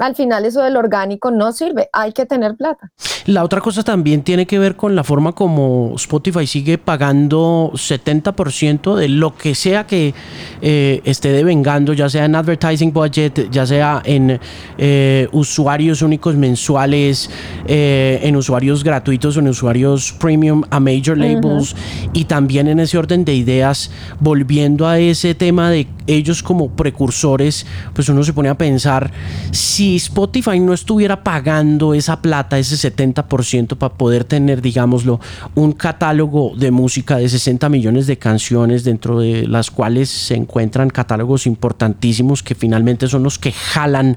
al 0.00 0.16
final 0.16 0.46
eso 0.46 0.62
del 0.62 0.76
orgánico 0.76 1.30
no 1.30 1.52
sirve, 1.52 1.90
hay 1.92 2.12
que 2.12 2.26
tener 2.26 2.56
plata. 2.56 2.90
La 3.26 3.44
otra 3.44 3.60
cosa 3.60 3.82
también 3.82 4.22
tiene 4.22 4.46
que 4.46 4.58
ver 4.58 4.76
con 4.76 4.96
la 4.96 5.04
forma 5.04 5.32
como 5.32 5.92
Spotify 5.96 6.46
sigue 6.46 6.78
pagando 6.78 7.72
70% 7.74 8.96
de 8.96 9.08
lo 9.08 9.36
que 9.36 9.54
sea 9.54 9.86
que 9.86 10.14
eh, 10.60 11.00
esté 11.04 11.32
devengando, 11.32 11.92
ya 11.92 12.08
sea 12.08 12.24
en 12.24 12.34
advertising 12.34 12.92
budget, 12.92 13.50
ya 13.50 13.66
sea 13.66 14.02
en 14.04 14.40
eh, 14.78 15.28
usuarios 15.32 16.02
únicos 16.02 16.36
mensuales, 16.36 17.30
eh, 17.66 18.20
en 18.22 18.36
usuarios 18.36 18.82
gratuitos 18.82 19.36
o 19.36 19.40
en 19.40 19.48
usuarios 19.48 20.12
premium 20.12 20.62
a 20.70 20.80
major 20.80 21.18
labels 21.18 21.76
y 22.12 22.24
también 22.24 22.68
en 22.68 22.80
ese 22.80 22.96
orden 22.96 23.24
de 23.24 23.34
ideas, 23.34 23.90
volviendo 24.20 24.86
a 24.86 24.98
ese 24.98 25.34
tema 25.34 25.70
de 25.70 25.86
ellos 26.06 26.42
como 26.42 26.70
precursores, 26.70 27.66
pues 27.92 28.08
uno 28.08 28.24
se 28.24 28.32
pone 28.32 28.48
a 28.48 28.56
pensar 28.56 29.10
si 29.50 29.82
si 29.82 29.96
Spotify 29.96 30.60
no 30.60 30.74
estuviera 30.74 31.24
pagando 31.24 31.92
esa 31.92 32.22
plata, 32.22 32.56
ese 32.56 32.76
70% 32.76 33.11
para 33.14 33.94
poder 33.94 34.24
tener, 34.24 34.62
digámoslo, 34.62 35.20
un 35.54 35.72
catálogo 35.72 36.52
de 36.56 36.70
música 36.70 37.16
de 37.16 37.28
60 37.28 37.68
millones 37.68 38.06
de 38.06 38.18
canciones, 38.18 38.84
dentro 38.84 39.20
de 39.20 39.46
las 39.46 39.70
cuales 39.70 40.08
se 40.08 40.34
encuentran 40.34 40.90
catálogos 40.90 41.46
importantísimos 41.46 42.42
que 42.42 42.54
finalmente 42.54 43.08
son 43.08 43.22
los 43.22 43.38
que 43.38 43.52
jalan 43.52 44.16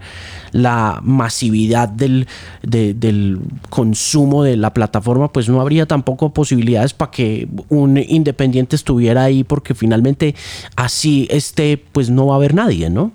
la 0.52 1.02
masividad 1.04 1.90
del, 1.90 2.28
del 2.64 3.40
consumo 3.70 4.44
de 4.44 4.58
la 4.58 4.74
plataforma, 4.74 5.32
pues 5.32 5.50
no 5.50 5.60
habría 5.60 5.86
tampoco 5.86 6.34
posibilidades 6.34 6.94
para 6.94 7.12
que 7.12 7.48
un 7.70 7.98
independiente 7.98 8.76
estuviera 8.76 9.24
ahí, 9.24 9.44
porque 9.44 9.76
finalmente 9.76 10.36
así 10.76 11.28
esté, 11.30 11.78
pues 11.78 12.10
no 12.10 12.28
va 12.28 12.36
a 12.36 12.38
haber 12.38 12.54
nadie, 12.54 12.90
¿no? 12.90 13.12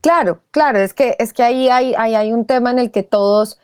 Claro, 0.00 0.40
claro, 0.52 0.78
es 0.78 0.94
que, 0.94 1.16
es 1.18 1.32
que 1.32 1.42
ahí 1.42 1.68
hay, 1.68 1.94
hay 1.94 2.32
un 2.32 2.44
tema 2.44 2.70
en 2.70 2.78
el 2.78 2.90
que 2.90 3.02
todos, 3.02 3.58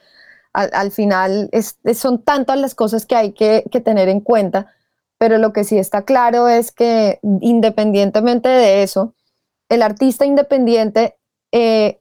al, 0.52 0.90
final, 0.90 1.50
son 1.94 2.22
tantas 2.22 2.58
las 2.58 2.74
cosas 2.74 3.06
que 3.06 3.16
hay 3.16 3.32
que, 3.32 3.62
tener 3.84 4.08
en 4.08 4.20
cuenta, 4.20 4.72
pero 5.18 5.38
lo 5.38 5.52
que 5.52 5.64
sí 5.64 5.78
está 5.78 6.04
claro 6.04 6.48
es 6.48 6.72
que 6.72 7.20
independientemente 7.40 8.48
de 8.48 8.82
eso, 8.82 9.14
el 9.68 9.82
artista 9.82 10.26
independiente 10.26 11.16
eh, 11.52 12.00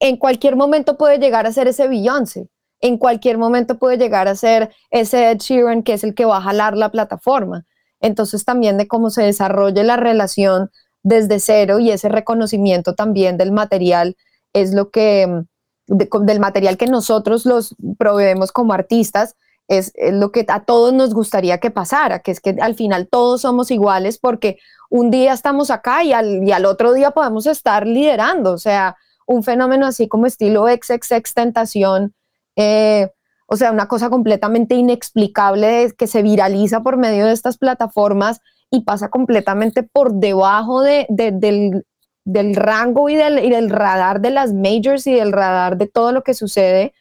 en 0.00 0.16
cualquier 0.16 0.56
momento 0.56 0.96
puede 0.96 1.18
llegar 1.18 1.46
a 1.46 1.52
ser 1.52 1.66
ese 1.66 1.88
Beyoncé, 1.88 2.48
en 2.80 2.98
cualquier 2.98 3.38
momento 3.38 3.78
puede 3.78 3.96
llegar 3.96 4.28
a 4.28 4.34
ser 4.34 4.72
ese 4.90 5.30
Ed 5.30 5.38
Sheeran 5.38 5.82
que 5.82 5.94
es 5.94 6.04
el 6.04 6.14
que 6.14 6.24
va 6.24 6.38
a 6.38 6.42
jalar 6.42 6.76
la 6.76 6.90
plataforma. 6.90 7.64
Entonces 8.00 8.44
también 8.44 8.76
de 8.78 8.88
cómo 8.88 9.10
se 9.10 9.22
desarrolle 9.22 9.84
la 9.84 9.96
relación 9.96 10.70
desde 11.04 11.38
cero 11.40 11.78
y 11.78 11.90
ese 11.90 12.08
reconocimiento 12.08 12.94
también 12.94 13.36
del 13.36 13.52
material 13.52 14.16
es 14.52 14.74
lo 14.74 14.90
que, 14.90 15.44
del 15.92 16.40
material 16.40 16.76
que 16.76 16.86
nosotros 16.86 17.46
los 17.46 17.74
proveemos 17.98 18.52
como 18.52 18.72
artistas, 18.72 19.36
es, 19.68 19.92
lo 20.12 20.32
que 20.32 20.44
a 20.48 20.60
todos 20.60 20.92
nos 20.92 21.14
gustaría 21.14 21.58
que 21.58 21.70
pasara, 21.70 22.20
que 22.20 22.32
es 22.32 22.40
que 22.40 22.56
al 22.60 22.74
final 22.74 23.08
todos 23.08 23.42
somos 23.42 23.70
iguales 23.70 24.18
porque 24.18 24.58
un 24.90 25.10
día 25.10 25.32
estamos 25.32 25.70
acá 25.70 26.02
y 26.02 26.12
al, 26.12 26.44
y 26.46 26.52
al 26.52 26.66
otro 26.66 26.92
día 26.92 27.12
podemos 27.12 27.46
estar 27.46 27.86
liderando, 27.86 28.52
o 28.52 28.58
sea, 28.58 28.96
un 29.26 29.42
fenómeno 29.42 29.86
así 29.86 30.08
como 30.08 30.26
estilo 30.26 30.66
XXX 30.66 31.34
Tentación, 31.34 32.14
eh, 32.56 33.10
o 33.46 33.56
sea, 33.56 33.70
una 33.70 33.86
cosa 33.88 34.10
completamente 34.10 34.74
inexplicable 34.74 35.92
que 35.96 36.06
se 36.06 36.22
viraliza 36.22 36.82
por 36.82 36.96
medio 36.96 37.26
de 37.26 37.32
estas 37.32 37.58
plataformas 37.58 38.40
y 38.70 38.80
pasa 38.80 39.10
completamente 39.10 39.82
por 39.82 40.14
debajo 40.14 40.82
de, 40.82 41.06
del, 41.10 41.84
del, 42.24 42.54
rango 42.54 43.08
y 43.08 43.16
del, 43.16 43.44
y 43.44 43.50
del 43.50 43.70
radar 43.70 44.20
de 44.20 44.30
las 44.30 44.52
majors 44.52 45.06
y 45.06 45.14
del 45.14 45.32
radar 45.32 45.76
de 45.76 45.86
todo 45.86 46.12
lo 46.12 46.22
que 46.22 46.34
sucede, 46.34 46.94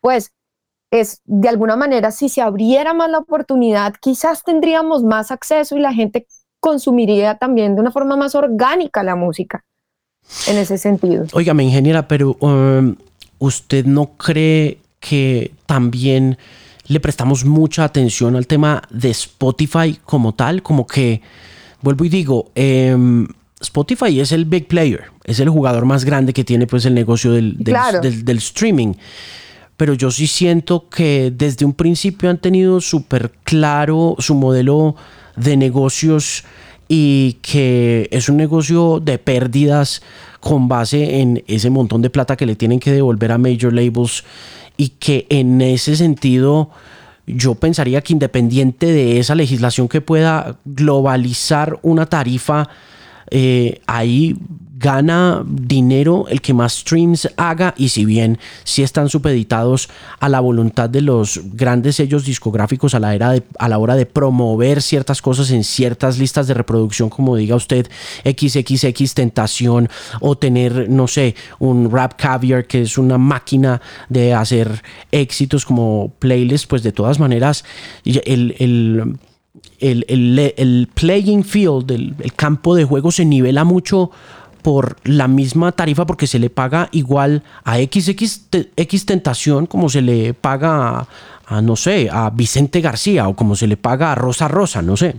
pues 0.00 0.32
es 0.90 1.22
de 1.24 1.48
alguna 1.48 1.76
manera, 1.76 2.10
si 2.10 2.28
se 2.28 2.40
abriera 2.40 2.94
más 2.94 3.10
la 3.10 3.18
oportunidad, 3.18 3.94
quizás 4.00 4.44
tendríamos 4.44 5.02
más 5.02 5.30
acceso 5.30 5.76
y 5.76 5.80
la 5.80 5.92
gente 5.92 6.26
consumiría 6.60 7.36
también 7.36 7.74
de 7.74 7.80
una 7.80 7.90
forma 7.90 8.16
más 8.16 8.34
orgánica 8.34 9.02
la 9.02 9.16
música 9.16 9.64
en 10.46 10.56
ese 10.56 10.78
sentido. 10.78 11.26
Óigame, 11.32 11.64
ingeniera, 11.64 12.06
pero 12.08 12.36
um, 12.40 12.94
¿usted 13.38 13.84
no 13.84 14.12
cree 14.16 14.78
que 15.00 15.52
también 15.66 16.38
le 16.86 17.00
prestamos 17.00 17.44
mucha 17.44 17.84
atención 17.84 18.36
al 18.36 18.46
tema 18.46 18.82
de 18.90 19.10
Spotify 19.10 19.98
como 20.04 20.32
tal, 20.32 20.62
como 20.62 20.86
que, 20.86 21.22
vuelvo 21.82 22.04
y 22.04 22.08
digo, 22.08 22.50
em, 22.54 23.26
Spotify 23.64 24.20
es 24.20 24.32
el 24.32 24.44
big 24.44 24.68
player, 24.68 25.04
es 25.24 25.40
el 25.40 25.48
jugador 25.48 25.84
más 25.84 26.04
grande 26.04 26.32
que 26.32 26.44
tiene 26.44 26.66
pues 26.66 26.84
el 26.86 26.94
negocio 26.94 27.32
del, 27.32 27.56
del, 27.58 28.38
streaming. 28.38 28.94
Pero 29.76 29.94
yo 29.94 30.10
sí 30.10 30.26
siento 30.26 30.88
que 30.88 31.32
desde 31.34 31.64
un 31.64 31.72
principio 31.72 32.30
han 32.30 32.38
tenido 32.38 32.80
súper 32.80 33.32
claro 33.42 34.14
su 34.18 34.34
modelo 34.34 34.94
de 35.36 35.56
negocios 35.56 36.44
y 36.88 37.38
que 37.42 38.08
es 38.12 38.28
un 38.28 38.36
negocio 38.36 39.00
de 39.00 39.18
pérdidas 39.18 40.02
con 40.40 40.68
base 40.68 41.20
en 41.20 41.42
ese 41.46 41.70
montón 41.70 42.02
de 42.02 42.10
plata 42.10 42.36
que 42.36 42.46
le 42.46 42.56
tienen 42.56 42.78
que 42.78 42.92
devolver 42.92 43.32
a 43.32 43.38
major 43.38 43.72
labels 43.72 44.24
y 44.76 44.90
que 44.90 45.26
en 45.30 45.60
ese 45.60 45.96
sentido 45.96 46.70
yo 47.26 47.54
pensaría 47.54 48.02
que 48.02 48.12
independiente 48.12 48.86
de 48.86 49.18
esa 49.18 49.34
legislación 49.34 49.88
que 49.88 50.00
pueda 50.00 50.58
globalizar 50.64 51.78
una 51.82 52.06
tarifa, 52.06 52.68
eh, 53.30 53.80
ahí 53.86 54.36
gana 54.84 55.42
dinero 55.46 56.26
el 56.28 56.42
que 56.42 56.52
más 56.52 56.80
streams 56.80 57.30
haga 57.38 57.74
y 57.76 57.88
si 57.88 58.04
bien 58.04 58.38
sí 58.64 58.82
están 58.82 59.08
supeditados 59.08 59.88
a 60.20 60.28
la 60.28 60.40
voluntad 60.40 60.90
de 60.90 61.00
los 61.00 61.40
grandes 61.54 61.96
sellos 61.96 62.26
discográficos 62.26 62.94
a 62.94 63.00
la, 63.00 63.14
era 63.14 63.34
a 63.58 63.68
la 63.70 63.78
hora 63.78 63.94
de 63.94 64.04
promover 64.04 64.82
ciertas 64.82 65.22
cosas 65.22 65.50
en 65.52 65.64
ciertas 65.64 66.18
listas 66.18 66.48
de 66.48 66.54
reproducción 66.54 67.08
como 67.08 67.34
diga 67.34 67.56
usted 67.56 67.88
XXX 68.24 69.14
Tentación 69.14 69.88
o 70.20 70.36
tener 70.36 70.90
no 70.90 71.08
sé 71.08 71.34
un 71.60 71.90
Rap 71.90 72.14
Caviar 72.18 72.66
que 72.66 72.82
es 72.82 72.98
una 72.98 73.16
máquina 73.16 73.80
de 74.10 74.34
hacer 74.34 74.82
éxitos 75.12 75.64
como 75.64 76.12
playlist 76.18 76.68
pues 76.68 76.82
de 76.82 76.92
todas 76.92 77.18
maneras 77.18 77.64
el, 78.04 78.54
el 78.58 79.16
el, 79.80 80.88
playing 80.94 81.44
field, 81.44 81.90
el, 81.90 82.14
el, 82.18 82.32
campo 82.34 82.74
de 82.74 82.84
juego 82.84 83.10
se 83.10 83.24
nivela 83.24 83.64
mucho 83.64 84.10
por 84.62 84.96
la 85.04 85.28
misma 85.28 85.72
tarifa 85.72 86.06
porque 86.06 86.26
se 86.26 86.38
le 86.38 86.48
paga 86.48 86.88
igual 86.92 87.42
a 87.64 87.76
XX 87.76 88.08
X 88.76 89.06
Tentación 89.06 89.66
como 89.66 89.90
se 89.90 90.00
le 90.00 90.32
paga 90.32 91.06
a, 91.46 91.60
no 91.60 91.76
sé, 91.76 92.08
a 92.10 92.30
Vicente 92.30 92.80
García 92.80 93.28
o 93.28 93.36
como 93.36 93.56
se 93.56 93.66
le 93.66 93.76
paga 93.76 94.12
a 94.12 94.14
Rosa 94.14 94.48
Rosa, 94.48 94.80
no 94.80 94.96
sé. 94.96 95.16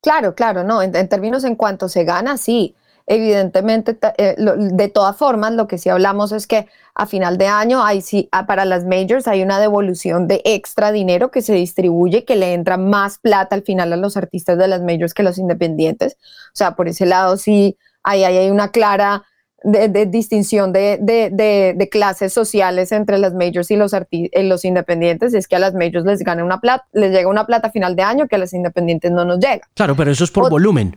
Claro, 0.00 0.34
claro, 0.34 0.64
no, 0.64 0.82
en, 0.82 0.92
términos 1.08 1.44
en 1.44 1.56
cuanto 1.56 1.88
se 1.88 2.04
gana, 2.04 2.38
sí. 2.38 2.74
Evidentemente, 3.06 3.96
eh, 4.18 4.34
de 4.36 4.88
todas 4.88 5.16
formas, 5.16 5.52
lo 5.52 5.68
que 5.68 5.78
sí 5.78 5.88
hablamos 5.88 6.32
es 6.32 6.46
que 6.46 6.66
a 6.94 7.06
final 7.06 7.38
de 7.38 7.46
año 7.46 7.84
hay 7.84 8.00
sí, 8.00 8.28
ah, 8.32 8.46
para 8.46 8.64
las 8.64 8.84
majors 8.84 9.28
hay 9.28 9.42
una 9.42 9.60
devolución 9.60 10.26
de 10.26 10.42
extra 10.44 10.90
dinero 10.90 11.30
que 11.30 11.40
se 11.40 11.54
distribuye, 11.54 12.24
que 12.24 12.34
le 12.34 12.52
entra 12.52 12.76
más 12.78 13.18
plata 13.18 13.54
al 13.54 13.62
final 13.62 13.92
a 13.92 13.96
los 13.96 14.16
artistas 14.16 14.58
de 14.58 14.66
las 14.66 14.82
majors 14.82 15.14
que 15.14 15.22
los 15.22 15.38
independientes. 15.38 16.16
O 16.48 16.56
sea, 16.56 16.74
por 16.74 16.88
ese 16.88 17.06
lado 17.06 17.36
sí 17.36 17.78
ahí, 18.02 18.24
hay 18.24 18.50
una 18.50 18.72
clara 18.72 19.24
de, 19.62 20.06
distinción 20.06 20.72
de, 20.72 21.88
clases 21.90 22.32
sociales 22.32 22.92
entre 22.92 23.18
las 23.18 23.34
majors 23.34 23.70
y 23.70 23.76
los, 23.76 23.92
eh, 23.92 24.42
los 24.42 24.64
independientes 24.64 25.34
es 25.34 25.46
que 25.46 25.56
a 25.56 25.58
las 25.58 25.74
majors 25.74 26.04
les 26.04 26.20
gana 26.20 26.44
una 26.44 26.60
plata, 26.60 26.86
les 26.92 27.12
llega 27.12 27.28
una 27.28 27.46
plata 27.46 27.68
a 27.68 27.70
final 27.70 27.94
de 27.94 28.02
año 28.02 28.26
que 28.26 28.36
a 28.36 28.38
las 28.38 28.52
independientes 28.52 29.12
no 29.12 29.24
nos 29.24 29.38
llega. 29.38 29.68
Claro, 29.74 29.94
pero 29.96 30.10
eso 30.10 30.24
es 30.24 30.30
por 30.30 30.50
volumen. 30.50 30.96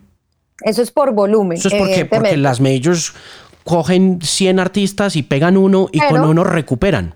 Eso 0.62 0.82
es 0.82 0.92
por 0.92 1.14
volumen. 1.14 1.58
Eso 1.58 1.70
es 1.70 1.76
porque, 1.76 2.06
porque 2.06 2.38
las 2.38 2.60
majors 2.60 3.14
cogen 3.64 4.20
100 4.22 4.60
artistas 4.60 5.16
y 5.16 5.24
pegan 5.24 5.58
uno 5.58 5.88
y 5.92 6.00
con 6.00 6.22
uno 6.22 6.44
recuperan. 6.44 7.16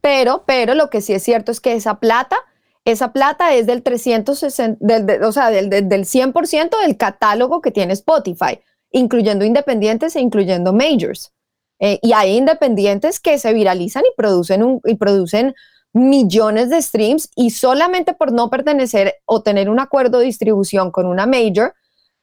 Pero, 0.00 0.44
pero 0.46 0.74
lo 0.74 0.90
que 0.90 1.00
sí 1.00 1.12
es 1.12 1.22
cierto 1.22 1.50
es 1.50 1.60
que 1.60 1.74
esa 1.74 1.98
plata, 1.98 2.36
esa 2.84 3.12
plata 3.12 3.54
es 3.54 3.66
del 3.66 3.82
360, 3.82 4.78
del, 4.80 5.22
o 5.22 5.32
sea, 5.32 5.50
del, 5.50 5.70
del 5.70 6.04
100% 6.04 6.80
del 6.80 6.96
catálogo 6.96 7.60
que 7.60 7.70
tiene 7.70 7.92
Spotify 7.94 8.60
incluyendo 8.90 9.44
independientes 9.44 10.16
e 10.16 10.20
incluyendo 10.20 10.72
majors. 10.72 11.32
Eh, 11.80 11.98
y 12.02 12.12
hay 12.12 12.36
independientes 12.36 13.20
que 13.20 13.38
se 13.38 13.52
viralizan 13.52 14.02
y 14.04 14.14
producen, 14.16 14.80
y 14.84 14.94
producen 14.96 15.54
millones 15.92 16.70
de 16.70 16.82
streams 16.82 17.30
y 17.36 17.50
solamente 17.50 18.14
por 18.14 18.32
no 18.32 18.50
pertenecer 18.50 19.14
o 19.24 19.42
tener 19.42 19.70
un 19.70 19.80
acuerdo 19.80 20.18
de 20.18 20.26
distribución 20.26 20.90
con 20.90 21.06
una 21.06 21.26
major, 21.26 21.74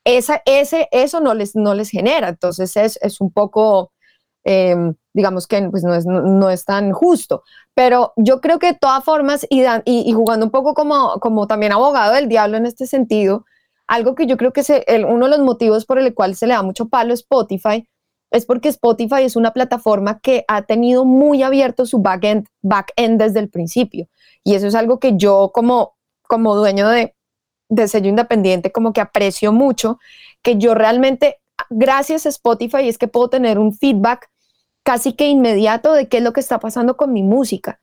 esa, 0.06 0.41
ese, 0.45 0.88
eso 0.91 1.20
no 1.20 1.34
les, 1.34 1.56
no 1.56 1.74
les 1.74 1.89
genera. 1.89 2.30
Entonces 2.30 2.78
es, 2.78 3.22
un 3.22 3.32
poco, 3.32 3.91
em, 4.43 4.95
digamos 5.14 5.47
que 5.47 5.62
pues 5.70 5.84
no, 5.84 5.93
es, 5.93 6.06
no, 6.06 6.49
es 6.49 6.66
tan 6.66 6.93
justo. 6.93 7.43
Pero 7.74 8.14
yo 8.16 8.39
creo 8.39 8.60
que 8.60 8.68
de 8.68 8.80
todas 8.80 9.03
formas, 9.03 9.45
y, 9.49 9.64
y, 9.86 10.14
jugando 10.14 10.45
un 10.45 10.51
poco 10.51 10.74
como, 10.74 11.20
como 11.20 11.47
también 11.47 11.74
abogado 11.74 12.14
del 12.14 12.30
diablo 12.30 12.58
en 12.58 12.66
este 12.66 12.88
sentido, 12.88 13.45
algo 13.88 14.16
que 14.16 14.28
yo 14.28 14.38
creo 14.38 14.53
que 14.53 14.62
es 14.62 14.72
uno 15.08 15.26
de 15.26 15.38
los 15.38 15.39
motivos 15.45 15.86
por 15.86 15.99
el 15.99 16.14
cual 16.14 16.36
se 16.36 16.47
le 16.47 16.53
da 16.53 16.64
mucho 16.64 16.88
palo 16.88 17.12
a 17.12 17.16
Spotify 17.16 17.88
es 18.32 18.45
porque 18.45 18.70
Spotify 18.70 19.24
es 19.24 19.36
una 19.36 19.53
plataforma 19.53 20.20
que 20.20 20.43
ha 20.47 20.64
tenido 20.64 21.06
muy 21.06 21.43
abierto 21.43 21.86
su 21.86 21.99
back-end 21.99 22.47
back 22.62 22.91
-end 22.97 23.18
desde 23.18 23.39
el 23.39 23.49
principio. 23.49 24.08
Y 24.43 24.56
eso 24.56 24.68
es 24.68 24.76
algo 24.76 24.99
que 24.99 25.16
yo 25.16 25.51
como, 25.53 25.95
como 26.24 26.56
dueño 26.56 26.89
de, 26.89 27.16
de 27.70 27.88
sello 27.88 28.09
independiente 28.09 28.72
como 28.72 28.93
que 28.93 29.01
aprecio 29.01 29.51
mucho, 29.51 29.99
que 30.41 30.57
yo 30.57 30.76
realmente, 30.76 31.39
gracias 31.70 32.26
a 32.26 32.30
Spotify, 32.30 32.88
es 32.88 32.97
que 32.97 33.07
puedo 33.07 33.30
tener 33.30 33.59
un 33.59 33.74
feedback 33.74 34.30
casi 34.84 35.13
que 35.13 35.28
inmediato 35.28 35.93
de 35.93 36.07
qué 36.07 36.18
es 36.18 36.24
lo 36.24 36.34
que 36.34 36.41
está 36.41 36.59
pasando 36.59 36.95
con 36.95 37.11
mi 37.11 37.24
música 37.24 37.80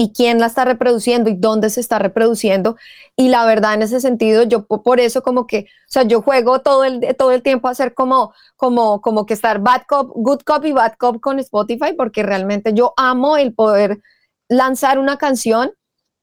y 0.00 0.12
quién 0.12 0.38
la 0.38 0.46
está 0.46 0.64
reproduciendo 0.64 1.28
y 1.28 1.34
dónde 1.34 1.70
se 1.70 1.80
está 1.80 1.98
reproduciendo. 1.98 2.76
Y 3.16 3.28
la 3.28 3.44
verdad, 3.44 3.74
en 3.74 3.82
ese 3.82 4.00
sentido, 4.00 4.44
yo 4.44 4.64
por 4.64 5.00
eso 5.00 5.22
como 5.22 5.46
que, 5.48 5.66
o 5.66 5.90
sea, 5.90 6.04
yo 6.04 6.22
juego 6.22 6.60
todo 6.60 6.84
el, 6.84 7.00
todo 7.16 7.32
el 7.32 7.42
tiempo 7.42 7.66
a 7.66 7.72
hacer 7.72 7.94
como, 7.94 8.32
como, 8.56 9.00
como 9.00 9.26
que 9.26 9.34
estar 9.34 9.58
bad 9.58 9.82
cop, 9.88 10.12
good 10.14 10.40
cop 10.46 10.64
y 10.64 10.72
bad 10.72 10.94
cop 10.98 11.20
con 11.20 11.40
Spotify, 11.40 11.94
porque 11.96 12.22
realmente 12.22 12.72
yo 12.74 12.94
amo 12.96 13.36
el 13.36 13.52
poder 13.52 14.00
lanzar 14.48 15.00
una 15.00 15.18
canción 15.18 15.72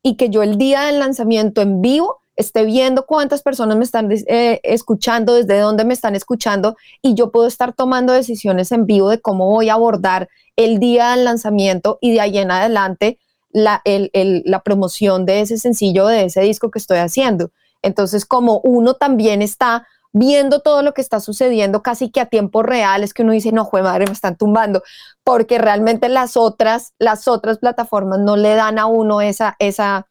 y 0.02 0.16
que 0.16 0.30
yo 0.30 0.42
el 0.42 0.58
día 0.58 0.84
del 0.84 1.00
lanzamiento 1.00 1.62
en 1.62 1.82
vivo 1.82 2.22
esté 2.36 2.66
viendo 2.66 3.06
cuántas 3.06 3.42
personas 3.42 3.78
me 3.78 3.84
están 3.84 4.10
eh, 4.12 4.60
escuchando, 4.64 5.36
desde 5.36 5.60
dónde 5.60 5.86
me 5.86 5.94
están 5.94 6.16
escuchando 6.16 6.76
y 7.02 7.14
yo 7.14 7.32
puedo 7.32 7.48
estar 7.48 7.74
tomando 7.74 8.14
decisiones 8.14 8.72
en 8.72 8.86
vivo 8.86 9.10
de 9.10 9.22
cómo 9.22 9.50
voy 9.50 9.70
a 9.70 9.74
abordar 9.74 10.30
el 10.56 10.80
día 10.80 11.12
del 11.12 11.26
lanzamiento 11.26 11.98
y 12.02 12.14
de 12.14 12.22
ahí 12.22 12.38
en 12.38 12.52
adelante 12.52 13.20
la, 13.52 13.82
la 13.86 14.60
promoción 14.64 15.26
de 15.26 15.42
ese 15.42 15.58
sencillo, 15.58 16.08
de 16.08 16.26
ese 16.26 16.42
disco 16.42 16.72
que 16.72 16.80
estoy 16.80 16.98
haciendo. 16.98 17.52
Entonces, 17.82 18.26
como 18.26 18.60
uno 18.60 18.96
también 18.96 19.42
está 19.42 19.88
viendo 20.12 20.62
todo 20.62 20.82
lo 20.82 20.94
que 20.94 21.02
está 21.02 21.20
sucediendo 21.20 21.84
casi 21.84 22.10
que 22.10 22.22
a 22.22 22.26
tiempo 22.26 22.64
real, 22.64 23.04
es 23.04 23.14
que 23.14 23.24
uno 23.24 23.34
dice, 23.34 23.52
no, 23.52 23.66
jue 23.66 23.82
madre, 23.82 24.06
me 24.06 24.14
están 24.14 24.38
tumbando, 24.38 24.82
porque 25.24 25.58
realmente 25.58 26.08
las 26.10 26.38
otras, 26.38 26.94
las 27.00 27.28
otras 27.28 27.58
plataformas 27.60 28.20
no 28.20 28.38
le 28.38 28.56
dan 28.56 28.80
a 28.80 28.86
uno 28.86 29.22
esa, 29.22 29.56
esa, 29.60 30.08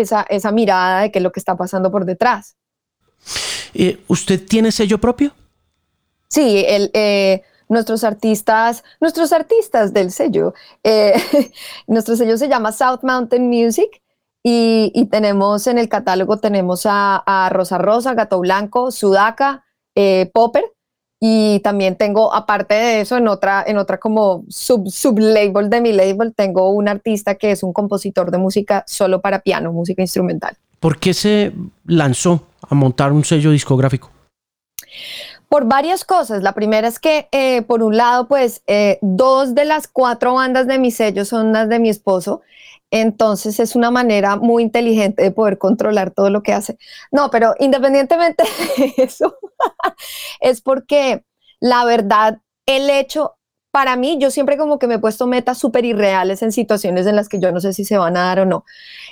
esa, 0.00 0.22
esa 0.28 0.52
mirada 0.52 1.02
de 1.02 1.12
qué 1.12 1.18
es 1.18 1.22
lo 1.22 1.32
que 1.32 1.40
está 1.40 1.56
pasando 1.56 1.90
por 1.90 2.04
detrás. 2.04 2.56
Eh, 3.74 4.02
¿Usted 4.08 4.44
tiene 4.46 4.72
sello 4.72 4.98
propio? 4.98 5.32
Sí, 6.28 6.64
el, 6.66 6.90
eh, 6.94 7.42
nuestros 7.68 8.04
artistas, 8.04 8.84
nuestros 9.00 9.32
artistas 9.32 9.92
del 9.92 10.10
sello, 10.10 10.54
eh, 10.82 11.14
nuestro 11.86 12.16
sello 12.16 12.36
se 12.36 12.48
llama 12.48 12.72
South 12.72 13.00
Mountain 13.02 13.48
Music 13.48 14.02
y, 14.42 15.06
tenemos 15.10 15.66
en 15.66 15.76
el 15.76 15.88
catálogo 15.88 16.38
tenemos 16.38 16.82
a, 16.84 17.48
Rosa 17.52 17.78
Rosa, 17.78 18.14
Gato 18.14 18.40
Blanco, 18.40 18.90
Sudaca, 18.90 19.64
Popper 20.32 20.64
y 21.22 21.60
también 21.60 21.96
tengo, 21.96 22.34
aparte 22.34 22.74
de 22.74 23.00
eso, 23.02 23.18
en 23.18 23.28
otra, 23.28 23.62
en 23.66 23.76
otra 23.76 23.98
como 23.98 24.44
sub, 24.48 24.90
sublabel 24.90 25.68
de 25.68 25.82
mi 25.82 25.92
label, 25.92 26.32
tengo 26.34 26.70
un 26.70 26.88
artista 26.88 27.34
que 27.34 27.50
es 27.50 27.62
un 27.62 27.74
compositor 27.74 28.30
de 28.30 28.38
música 28.38 28.84
solo 28.86 29.20
para 29.20 29.40
piano, 29.40 29.70
música 29.70 30.00
instrumental. 30.00 30.56
¿Por 30.80 30.98
qué 30.98 31.12
se 31.12 31.52
lanzó 31.84 32.46
a 32.66 32.74
montar 32.74 33.12
un 33.12 33.22
sello 33.22 33.50
discográfico? 33.50 34.10
Por 35.50 35.66
varias 35.66 36.06
cosas. 36.06 36.42
La 36.42 36.54
primera 36.54 36.88
es 36.88 36.98
que, 36.98 37.28
eh, 37.32 37.62
por 37.62 37.82
un 37.82 37.98
lado, 37.98 38.26
pues 38.26 38.62
eh, 38.66 38.98
dos 39.02 39.54
de 39.54 39.66
las 39.66 39.88
cuatro 39.88 40.34
bandas 40.34 40.66
de 40.66 40.78
mi 40.78 40.90
sello 40.90 41.26
son 41.26 41.52
las 41.52 41.68
de 41.68 41.80
mi 41.80 41.90
esposo. 41.90 42.40
Entonces 42.90 43.60
es 43.60 43.76
una 43.76 43.90
manera 43.90 44.36
muy 44.36 44.62
inteligente 44.62 45.22
de 45.22 45.30
poder 45.30 45.58
controlar 45.58 46.10
todo 46.10 46.30
lo 46.30 46.42
que 46.42 46.52
hace. 46.52 46.78
No, 47.12 47.30
pero 47.30 47.54
independientemente 47.58 48.44
de 48.76 48.94
eso, 49.04 49.36
es 50.40 50.60
porque 50.60 51.24
la 51.60 51.84
verdad, 51.84 52.38
el 52.66 52.90
hecho, 52.90 53.36
para 53.70 53.96
mí, 53.96 54.18
yo 54.18 54.30
siempre 54.30 54.56
como 54.56 54.78
que 54.78 54.86
me 54.86 54.94
he 54.94 54.98
puesto 54.98 55.26
metas 55.26 55.58
súper 55.58 55.84
irreales 55.84 56.42
en 56.42 56.52
situaciones 56.52 57.06
en 57.06 57.16
las 57.16 57.28
que 57.28 57.38
yo 57.38 57.52
no 57.52 57.60
sé 57.60 57.72
si 57.72 57.84
se 57.84 57.98
van 57.98 58.16
a 58.16 58.24
dar 58.24 58.40
o 58.40 58.46
no. 58.46 58.64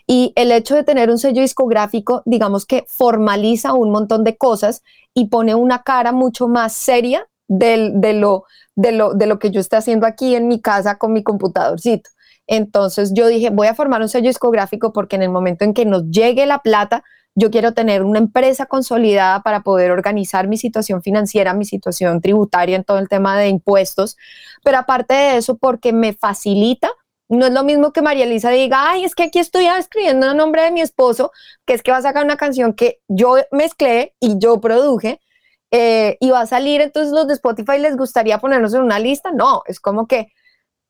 Y 0.07 0.33
el 0.35 0.51
hecho 0.51 0.75
de 0.75 0.83
tener 0.83 1.11
un 1.11 1.19
sello 1.19 1.43
discográfico, 1.43 2.23
digamos 2.25 2.67
que 2.67 2.85
formaliza 2.89 3.75
un 3.75 3.91
montón 3.91 4.25
de 4.25 4.37
cosas 4.37 4.83
y 5.15 5.27
pone 5.27 5.55
una 5.55 5.83
cara 5.83 6.13
mucho 6.13 6.49
más 6.49 6.73
seria 6.73 7.29
de, 7.47 7.93
lo, 8.15 8.45
de, 8.75 8.93
lo, 8.93 9.15
de 9.15 9.27
lo 9.27 9.39
que 9.39 9.51
yo 9.51 9.61
estoy 9.61 9.79
haciendo 9.79 10.07
aquí 10.07 10.35
en 10.35 10.49
mi 10.49 10.61
casa 10.61 10.99
con 10.99 11.13
mi 11.13 11.23
computadorcito. 11.23 12.11
Entonces 12.49 13.13
yo 13.15 13.29
dije, 13.29 13.51
voy 13.51 13.69
a 13.69 13.75
formar 13.75 14.01
un 14.01 14.09
sello 14.09 14.27
discográfico 14.27 14.93
porque 14.93 15.17
en 15.17 15.23
el 15.23 15.29
momento 15.29 15.65
en 15.65 15.75
que 15.75 15.85
nos 15.85 16.11
llegue 16.11 16.47
la 16.47 16.61
plata, 16.61 17.05
yo 17.35 17.51
quiero 17.53 17.73
tener 17.73 18.03
una 18.03 18.19
empresa 18.19 18.67
consolidada 18.67 19.43
para 19.43 19.61
poder 19.61 19.93
organizar 19.93 20.49
mi 20.49 20.57
situación 20.57 21.03
financiera, 21.03 21.55
mi 21.55 21.67
situación 21.67 22.21
tributaria 22.21 22.75
en 22.75 22.85
todo 22.85 22.99
el 22.99 23.09
tema 23.09 23.39
de 23.39 23.49
impuestos, 23.49 24.17
pero 24.65 24.79
aparte 24.79 25.15
de 25.15 25.37
eso, 25.37 25.57
porque 25.57 25.93
me 25.93 26.15
facilita. 26.15 26.91
No 27.29 27.47
es 27.47 27.53
lo 27.53 27.63
mismo 27.63 27.93
que 27.93 28.01
María 28.01 28.25
Elisa 28.25 28.51
diga, 28.51 28.91
ay, 28.91 29.05
es 29.05 29.15
que 29.15 29.25
aquí 29.25 29.39
estoy 29.39 29.67
escribiendo 29.67 30.31
el 30.31 30.37
nombre 30.37 30.63
de 30.63 30.71
mi 30.71 30.81
esposo, 30.81 31.31
que 31.67 31.75
es 31.75 31.83
que 31.83 31.93
va 31.93 31.99
a 31.99 32.03
sacar 32.03 32.25
una 32.25 32.39
canción 32.39 32.73
que 32.73 33.01
yo 33.07 33.37
mezclé 33.53 34.15
y 34.19 34.39
yo 34.39 34.59
produje, 34.61 35.21
eh, 35.71 36.17
y 36.21 36.31
va 36.31 36.41
a 36.41 36.47
salir, 36.47 36.81
entonces 36.81 37.13
los 37.13 37.29
de 37.29 37.35
Spotify 37.35 37.79
les 37.79 37.97
gustaría 37.97 38.39
ponernos 38.39 38.73
en 38.73 38.81
una 38.81 38.99
lista. 38.99 39.31
No, 39.33 39.63
es 39.67 39.79
como 39.79 40.07
que 40.07 40.33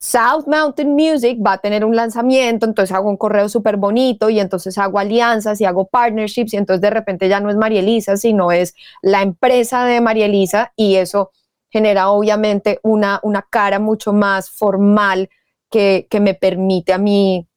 South 0.01 0.47
Mountain 0.47 0.95
Music 0.95 1.39
va 1.45 1.55
a 1.55 1.59
tener 1.59 1.85
un 1.85 1.97
lanzamiento, 1.97 2.67
entonces 2.67 2.95
hago 2.95 3.11
un 3.11 3.17
correo 3.17 3.49
súper 3.49 3.77
bonito 3.77 4.31
y 4.31 4.39
entonces 4.39 4.79
hago 4.79 5.01
alianzas 5.01 5.61
y 5.61 5.65
hago 5.65 5.89
partnerships 5.89 6.55
y 6.55 6.57
entonces 6.57 6.81
de 6.81 6.91
repente 6.91 7.29
ya 7.29 7.41
no 7.41 7.51
es 7.51 7.57
María 7.57 7.81
Elisa, 7.81 8.17
sino 8.17 8.53
es 8.53 8.75
la 9.03 9.23
empresa 9.23 9.85
de 9.85 10.01
María 10.01 10.27
Elisa 10.27 10.73
y 10.77 10.97
eso 10.97 11.33
genera 11.69 12.11
obviamente 12.11 12.79
una, 12.85 13.19
una 13.25 13.43
cara 13.43 13.81
mucho 13.81 14.13
más 14.13 14.51
formal 14.51 15.31
que, 15.69 16.07
que 16.09 16.21
me 16.21 16.35
permite 16.35 16.93
a 16.93 16.99
mí 16.99 17.49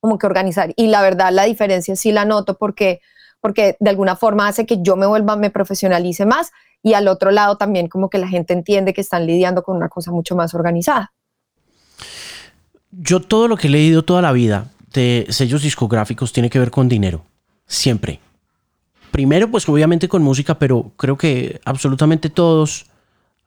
como 0.00 0.18
que 0.18 0.26
organizar. 0.26 0.72
Y 0.76 0.86
la 0.86 1.02
verdad 1.02 1.32
la 1.32 1.44
diferencia 1.44 1.96
sí 1.96 2.12
la 2.12 2.24
noto 2.24 2.56
porque, 2.56 3.02
porque 3.40 3.76
de 3.78 3.90
alguna 3.90 4.16
forma 4.16 4.48
hace 4.48 4.64
que 4.64 4.78
yo 4.80 4.96
me 4.96 5.06
vuelva, 5.06 5.36
me 5.36 5.50
profesionalice 5.50 6.24
más 6.24 6.50
y 6.82 6.94
al 6.94 7.08
otro 7.08 7.30
lado 7.30 7.58
también 7.58 7.88
como 7.88 8.08
que 8.08 8.16
la 8.16 8.28
gente 8.28 8.54
entiende 8.54 8.94
que 8.94 9.02
están 9.02 9.26
lidiando 9.26 9.62
con 9.62 9.76
una 9.76 9.90
cosa 9.90 10.10
mucho 10.12 10.34
más 10.34 10.54
organizada 10.54 11.12
yo 12.92 13.20
todo 13.20 13.48
lo 13.48 13.56
que 13.56 13.68
he 13.68 13.70
leído 13.70 14.04
toda 14.04 14.22
la 14.22 14.32
vida 14.32 14.70
de 14.92 15.26
sellos 15.30 15.62
discográficos 15.62 16.32
tiene 16.32 16.50
que 16.50 16.58
ver 16.58 16.70
con 16.70 16.88
dinero. 16.88 17.24
Siempre. 17.66 18.20
Primero, 19.10 19.50
pues 19.50 19.68
obviamente 19.68 20.08
con 20.08 20.22
música, 20.22 20.58
pero 20.58 20.92
creo 20.96 21.16
que 21.16 21.60
absolutamente 21.64 22.30
todos 22.30 22.86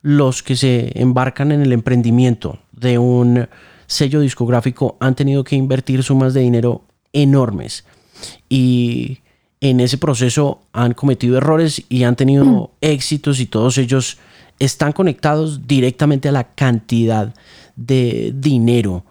los 0.01 0.43
que 0.43 0.55
se 0.55 0.91
embarcan 0.99 1.51
en 1.51 1.61
el 1.61 1.73
emprendimiento 1.73 2.59
de 2.71 2.97
un 2.97 3.47
sello 3.87 4.19
discográfico 4.19 4.97
han 4.99 5.15
tenido 5.15 5.43
que 5.43 5.55
invertir 5.55 6.03
sumas 6.03 6.33
de 6.33 6.41
dinero 6.41 6.83
enormes. 7.13 7.85
Y 8.49 9.19
en 9.61 9.79
ese 9.79 9.97
proceso 9.97 10.61
han 10.73 10.93
cometido 10.93 11.37
errores 11.37 11.83
y 11.89 12.03
han 12.03 12.15
tenido 12.15 12.45
mm. 12.45 12.67
éxitos 12.81 13.39
y 13.39 13.45
todos 13.45 13.77
ellos 13.77 14.17
están 14.59 14.91
conectados 14.91 15.67
directamente 15.67 16.29
a 16.29 16.31
la 16.31 16.55
cantidad 16.55 17.33
de 17.75 18.31
dinero 18.35 19.03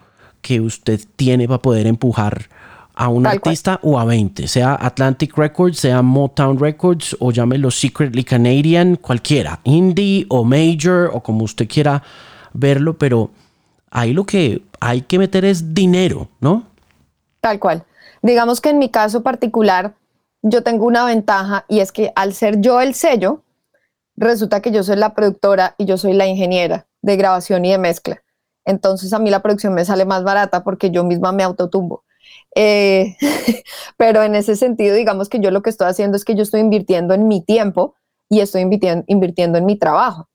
que 0.44 0.60
usted 0.60 1.00
tiene 1.16 1.48
para 1.48 1.62
poder 1.62 1.86
empujar 1.86 2.50
a 2.94 3.08
un 3.08 3.26
artista 3.26 3.80
o 3.82 3.98
a 3.98 4.04
20, 4.04 4.46
sea 4.46 4.76
Atlantic 4.78 5.36
Records, 5.38 5.78
sea 5.80 6.02
Motown 6.02 6.60
Records 6.60 7.16
o 7.18 7.32
llámelo 7.32 7.70
Secretly 7.70 8.24
Canadian, 8.24 8.96
cualquiera, 8.96 9.60
indie 9.64 10.26
o 10.28 10.44
major 10.44 11.10
o 11.14 11.22
como 11.22 11.44
usted 11.44 11.66
quiera 11.66 12.02
verlo, 12.52 12.98
pero 12.98 13.30
ahí 13.90 14.12
lo 14.12 14.24
que 14.24 14.62
hay 14.80 15.00
que 15.00 15.18
meter 15.18 15.46
es 15.46 15.74
dinero, 15.74 16.28
¿no? 16.40 16.64
Tal 17.40 17.58
cual. 17.58 17.84
Digamos 18.20 18.60
que 18.60 18.68
en 18.68 18.78
mi 18.78 18.90
caso 18.90 19.22
particular, 19.22 19.94
yo 20.42 20.62
tengo 20.62 20.84
una 20.84 21.06
ventaja 21.06 21.64
y 21.68 21.80
es 21.80 21.90
que 21.90 22.12
al 22.14 22.34
ser 22.34 22.60
yo 22.60 22.82
el 22.82 22.94
sello, 22.94 23.42
resulta 24.14 24.60
que 24.60 24.70
yo 24.70 24.82
soy 24.82 24.96
la 24.96 25.14
productora 25.14 25.74
y 25.78 25.86
yo 25.86 25.96
soy 25.96 26.12
la 26.12 26.26
ingeniera 26.26 26.86
de 27.00 27.16
grabación 27.16 27.64
y 27.64 27.70
de 27.72 27.78
mezcla. 27.78 28.23
Entonces 28.64 29.12
a 29.12 29.18
mí 29.18 29.30
la 29.30 29.42
producción 29.42 29.74
me 29.74 29.84
sale 29.84 30.04
más 30.04 30.24
barata 30.24 30.64
porque 30.64 30.90
yo 30.90 31.04
misma 31.04 31.32
me 31.32 31.42
autotumbo. 31.42 32.04
Eh, 32.54 33.16
pero 33.96 34.22
en 34.22 34.34
ese 34.34 34.56
sentido, 34.56 34.94
digamos 34.94 35.28
que 35.28 35.40
yo 35.40 35.50
lo 35.50 35.62
que 35.62 35.70
estoy 35.70 35.88
haciendo 35.88 36.16
es 36.16 36.24
que 36.24 36.34
yo 36.34 36.42
estoy 36.42 36.60
invirtiendo 36.60 37.14
en 37.14 37.28
mi 37.28 37.44
tiempo 37.44 37.94
y 38.28 38.40
estoy 38.40 38.62
invirtiendo, 38.62 39.04
invirtiendo 39.06 39.58
en 39.58 39.66
mi 39.66 39.76
trabajo. 39.76 40.28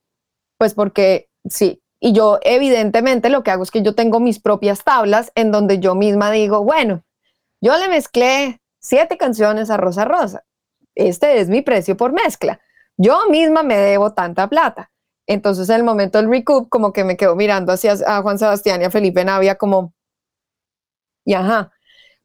Pues 0.58 0.74
porque 0.74 1.30
sí, 1.50 1.82
y 2.00 2.14
yo 2.14 2.40
evidentemente 2.44 3.30
lo 3.30 3.44
que 3.44 3.52
hago 3.52 3.64
es 3.64 3.72
que 3.72 3.82
yo 3.82 3.96
tengo 3.96 4.20
mis 4.20 4.40
propias 4.40 4.84
tablas 4.84 5.32
en 5.36 5.52
donde 5.52 5.80
yo 5.80 5.96
misma 5.96 6.32
digo, 6.32 6.64
bueno, 6.64 7.04
yo 7.62 7.78
le 7.78 7.90
mezclé 7.90 8.62
siete 8.80 9.18
canciones 9.18 9.70
a 9.70 9.78
Rosa 9.78 10.06
Rosa. 10.06 10.46
Este 10.96 11.40
es 11.40 11.50
mi 11.50 11.62
precio 11.62 11.98
por 11.98 12.14
mezcla. 12.14 12.60
Yo 12.98 13.30
misma 13.30 13.64
me 13.64 13.78
debo 13.78 14.14
tanta 14.14 14.48
plata. 14.48 14.92
Entonces, 15.30 15.70
en 15.70 15.76
el 15.76 15.84
momento 15.84 16.18
del 16.18 16.28
recoup, 16.28 16.70
como 16.70 16.92
que 16.92 17.04
me 17.04 17.16
quedo 17.16 17.36
mirando 17.36 17.72
hacia 17.72 17.94
a 18.08 18.24
Juan 18.24 18.40
Sebastián 18.40 18.82
y 18.82 18.86
a 18.86 18.90
Felipe 18.90 19.24
Navia 19.24 19.56
como, 19.56 19.94
y 21.24 21.36
ajá. 21.36 21.72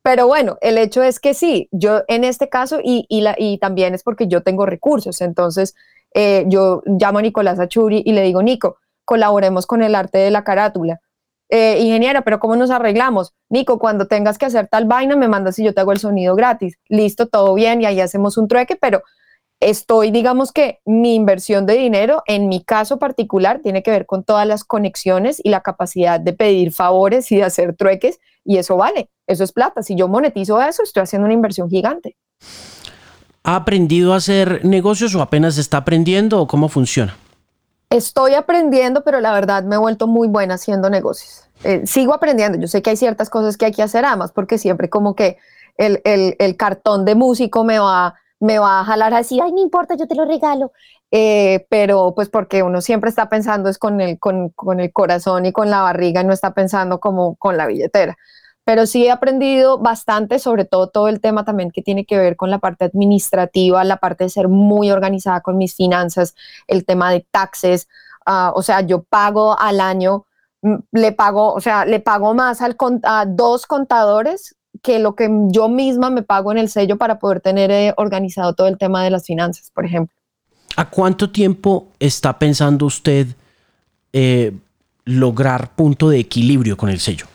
Pero 0.02 0.26
bueno, 0.26 0.56
el 0.62 0.78
hecho 0.78 1.02
es 1.02 1.20
que 1.20 1.34
sí, 1.34 1.68
yo 1.70 2.02
en 2.08 2.24
este 2.24 2.48
caso, 2.48 2.80
y, 2.82 3.06
la, 3.20 3.34
y 3.36 3.58
también 3.58 3.94
es 3.94 4.02
porque 4.02 4.26
yo 4.26 4.42
tengo 4.42 4.64
recursos, 4.64 5.20
entonces 5.20 5.74
eh, 6.14 6.44
yo 6.46 6.82
llamo 6.86 7.18
a 7.18 7.22
Nicolás 7.22 7.60
Achuri 7.60 8.02
y 8.06 8.12
le 8.12 8.22
digo, 8.22 8.42
Nico, 8.42 8.78
colaboremos 9.04 9.66
con 9.66 9.82
el 9.82 9.94
arte 9.94 10.16
de 10.16 10.30
la 10.30 10.42
carátula. 10.42 11.02
Eh, 11.50 11.80
ingeniera, 11.80 12.22
pero 12.22 12.40
¿cómo 12.40 12.56
nos 12.56 12.70
arreglamos? 12.70 13.34
Nico, 13.50 13.78
cuando 13.78 14.06
tengas 14.06 14.38
que 14.38 14.46
hacer 14.46 14.68
tal 14.68 14.86
vaina, 14.86 15.14
me 15.14 15.28
mandas 15.28 15.58
y 15.58 15.64
yo 15.64 15.74
te 15.74 15.82
hago 15.82 15.92
el 15.92 15.98
sonido 15.98 16.34
gratis. 16.36 16.78
Listo, 16.88 17.28
todo 17.28 17.52
bien, 17.52 17.82
y 17.82 17.86
ahí 17.86 18.00
hacemos 18.00 18.38
un 18.38 18.48
trueque, 18.48 18.76
pero 18.76 19.02
estoy, 19.64 20.10
digamos 20.10 20.52
que 20.52 20.80
mi 20.84 21.14
inversión 21.14 21.66
de 21.66 21.74
dinero, 21.74 22.22
en 22.26 22.48
mi 22.48 22.62
caso 22.62 22.98
particular, 22.98 23.60
tiene 23.62 23.82
que 23.82 23.90
ver 23.90 24.06
con 24.06 24.22
todas 24.22 24.46
las 24.46 24.64
conexiones 24.64 25.40
y 25.42 25.50
la 25.50 25.62
capacidad 25.62 26.20
de 26.20 26.32
pedir 26.32 26.72
favores 26.72 27.32
y 27.32 27.36
de 27.36 27.44
hacer 27.44 27.74
trueques, 27.74 28.20
y 28.44 28.58
eso 28.58 28.76
vale, 28.76 29.08
eso 29.26 29.42
es 29.42 29.52
plata. 29.52 29.82
Si 29.82 29.96
yo 29.96 30.06
monetizo 30.06 30.60
eso, 30.60 30.82
estoy 30.82 31.02
haciendo 31.02 31.24
una 31.24 31.34
inversión 31.34 31.70
gigante. 31.70 32.16
¿Ha 33.42 33.56
aprendido 33.56 34.12
a 34.12 34.16
hacer 34.16 34.64
negocios 34.64 35.14
o 35.14 35.22
apenas 35.22 35.58
está 35.58 35.78
aprendiendo 35.78 36.40
o 36.40 36.46
cómo 36.46 36.68
funciona? 36.68 37.16
Estoy 37.90 38.34
aprendiendo, 38.34 39.04
pero 39.04 39.20
la 39.20 39.32
verdad 39.32 39.64
me 39.64 39.76
he 39.76 39.78
vuelto 39.78 40.06
muy 40.06 40.28
buena 40.28 40.54
haciendo 40.54 40.90
negocios. 40.90 41.44
Eh, 41.62 41.86
sigo 41.86 42.12
aprendiendo, 42.12 42.58
yo 42.58 42.68
sé 42.68 42.82
que 42.82 42.90
hay 42.90 42.96
ciertas 42.96 43.30
cosas 43.30 43.56
que 43.56 43.66
hay 43.66 43.72
que 43.72 43.82
hacer, 43.82 44.04
además 44.04 44.32
porque 44.32 44.58
siempre 44.58 44.90
como 44.90 45.14
que 45.14 45.38
el, 45.76 46.00
el 46.04 46.56
cartón 46.56 47.04
de 47.04 47.14
músico 47.14 47.64
me 47.64 47.78
va 47.78 48.14
me 48.44 48.58
va 48.58 48.80
a 48.80 48.84
jalar 48.84 49.14
así, 49.14 49.40
ay, 49.40 49.52
no 49.52 49.62
importa, 49.62 49.96
yo 49.96 50.06
te 50.06 50.14
lo 50.14 50.26
regalo. 50.26 50.72
Eh, 51.10 51.66
pero 51.70 52.12
pues 52.14 52.28
porque 52.28 52.62
uno 52.62 52.80
siempre 52.80 53.08
está 53.08 53.28
pensando 53.28 53.68
es 53.68 53.78
con 53.78 54.00
el, 54.00 54.18
con, 54.18 54.52
el 54.80 54.92
corazón 54.92 55.46
y 55.46 55.52
con 55.52 55.70
la 55.70 55.80
barriga 55.80 56.20
y 56.20 56.24
no 56.24 56.32
está 56.32 56.52
pensando 56.52 57.00
como 57.00 57.36
con 57.36 57.56
la 57.56 57.66
billetera. 57.66 58.18
Pero 58.64 58.86
sí 58.86 59.06
he 59.06 59.10
aprendido 59.10 59.78
bastante, 59.78 60.38
sobre 60.38 60.64
todo 60.66 60.88
todo 60.88 61.08
el 61.08 61.20
tema 61.20 61.44
también 61.44 61.70
que 61.70 61.82
tiene 61.82 62.04
que 62.04 62.18
ver 62.18 62.36
con 62.36 62.50
la 62.50 62.58
parte 62.58 62.84
administrativa, 62.84 63.82
la 63.84 63.96
parte 63.98 64.24
de 64.24 64.30
ser 64.30 64.48
muy 64.48 64.90
organizada 64.90 65.40
con 65.40 65.56
mis 65.56 65.74
finanzas, 65.74 66.34
el 66.66 66.84
tema 66.84 67.10
de 67.12 67.26
taxes. 67.30 67.88
Ah, 68.26 68.52
o 68.54 68.62
sea, 68.62 68.82
yo 68.82 69.04
pago 69.04 69.58
al 69.58 69.80
año, 69.80 70.26
mm, 70.62 70.76
le 70.92 71.12
pago, 71.12 71.52
o 71.54 71.60
sea, 71.60 71.84
le 71.86 72.00
pago 72.00 72.34
más 72.34 72.60
al, 72.62 72.76
a 73.04 73.24
dos 73.26 73.66
contadores 73.66 74.56
que 74.82 74.98
lo 74.98 75.14
que 75.14 75.30
yo 75.48 75.68
misma 75.68 76.10
me 76.10 76.22
pago 76.22 76.52
en 76.52 76.58
el 76.58 76.68
sello 76.68 76.96
para 76.96 77.18
poder 77.18 77.40
tener 77.40 77.70
eh, 77.70 77.94
organizado 77.96 78.54
todo 78.54 78.66
el 78.66 78.78
tema 78.78 79.04
de 79.04 79.10
las 79.10 79.24
finanzas, 79.26 79.70
por 79.70 79.84
ejemplo. 79.84 80.14
¿A 80.76 80.90
cuánto 80.90 81.30
tiempo 81.30 81.88
está 82.00 82.38
pensando 82.38 82.86
usted 82.86 83.28
eh, 84.12 84.52
lograr 85.04 85.74
punto 85.74 86.08
de 86.08 86.18
equilibrio 86.18 86.76
con 86.76 86.88
el 86.88 86.98
sello? 86.98 87.26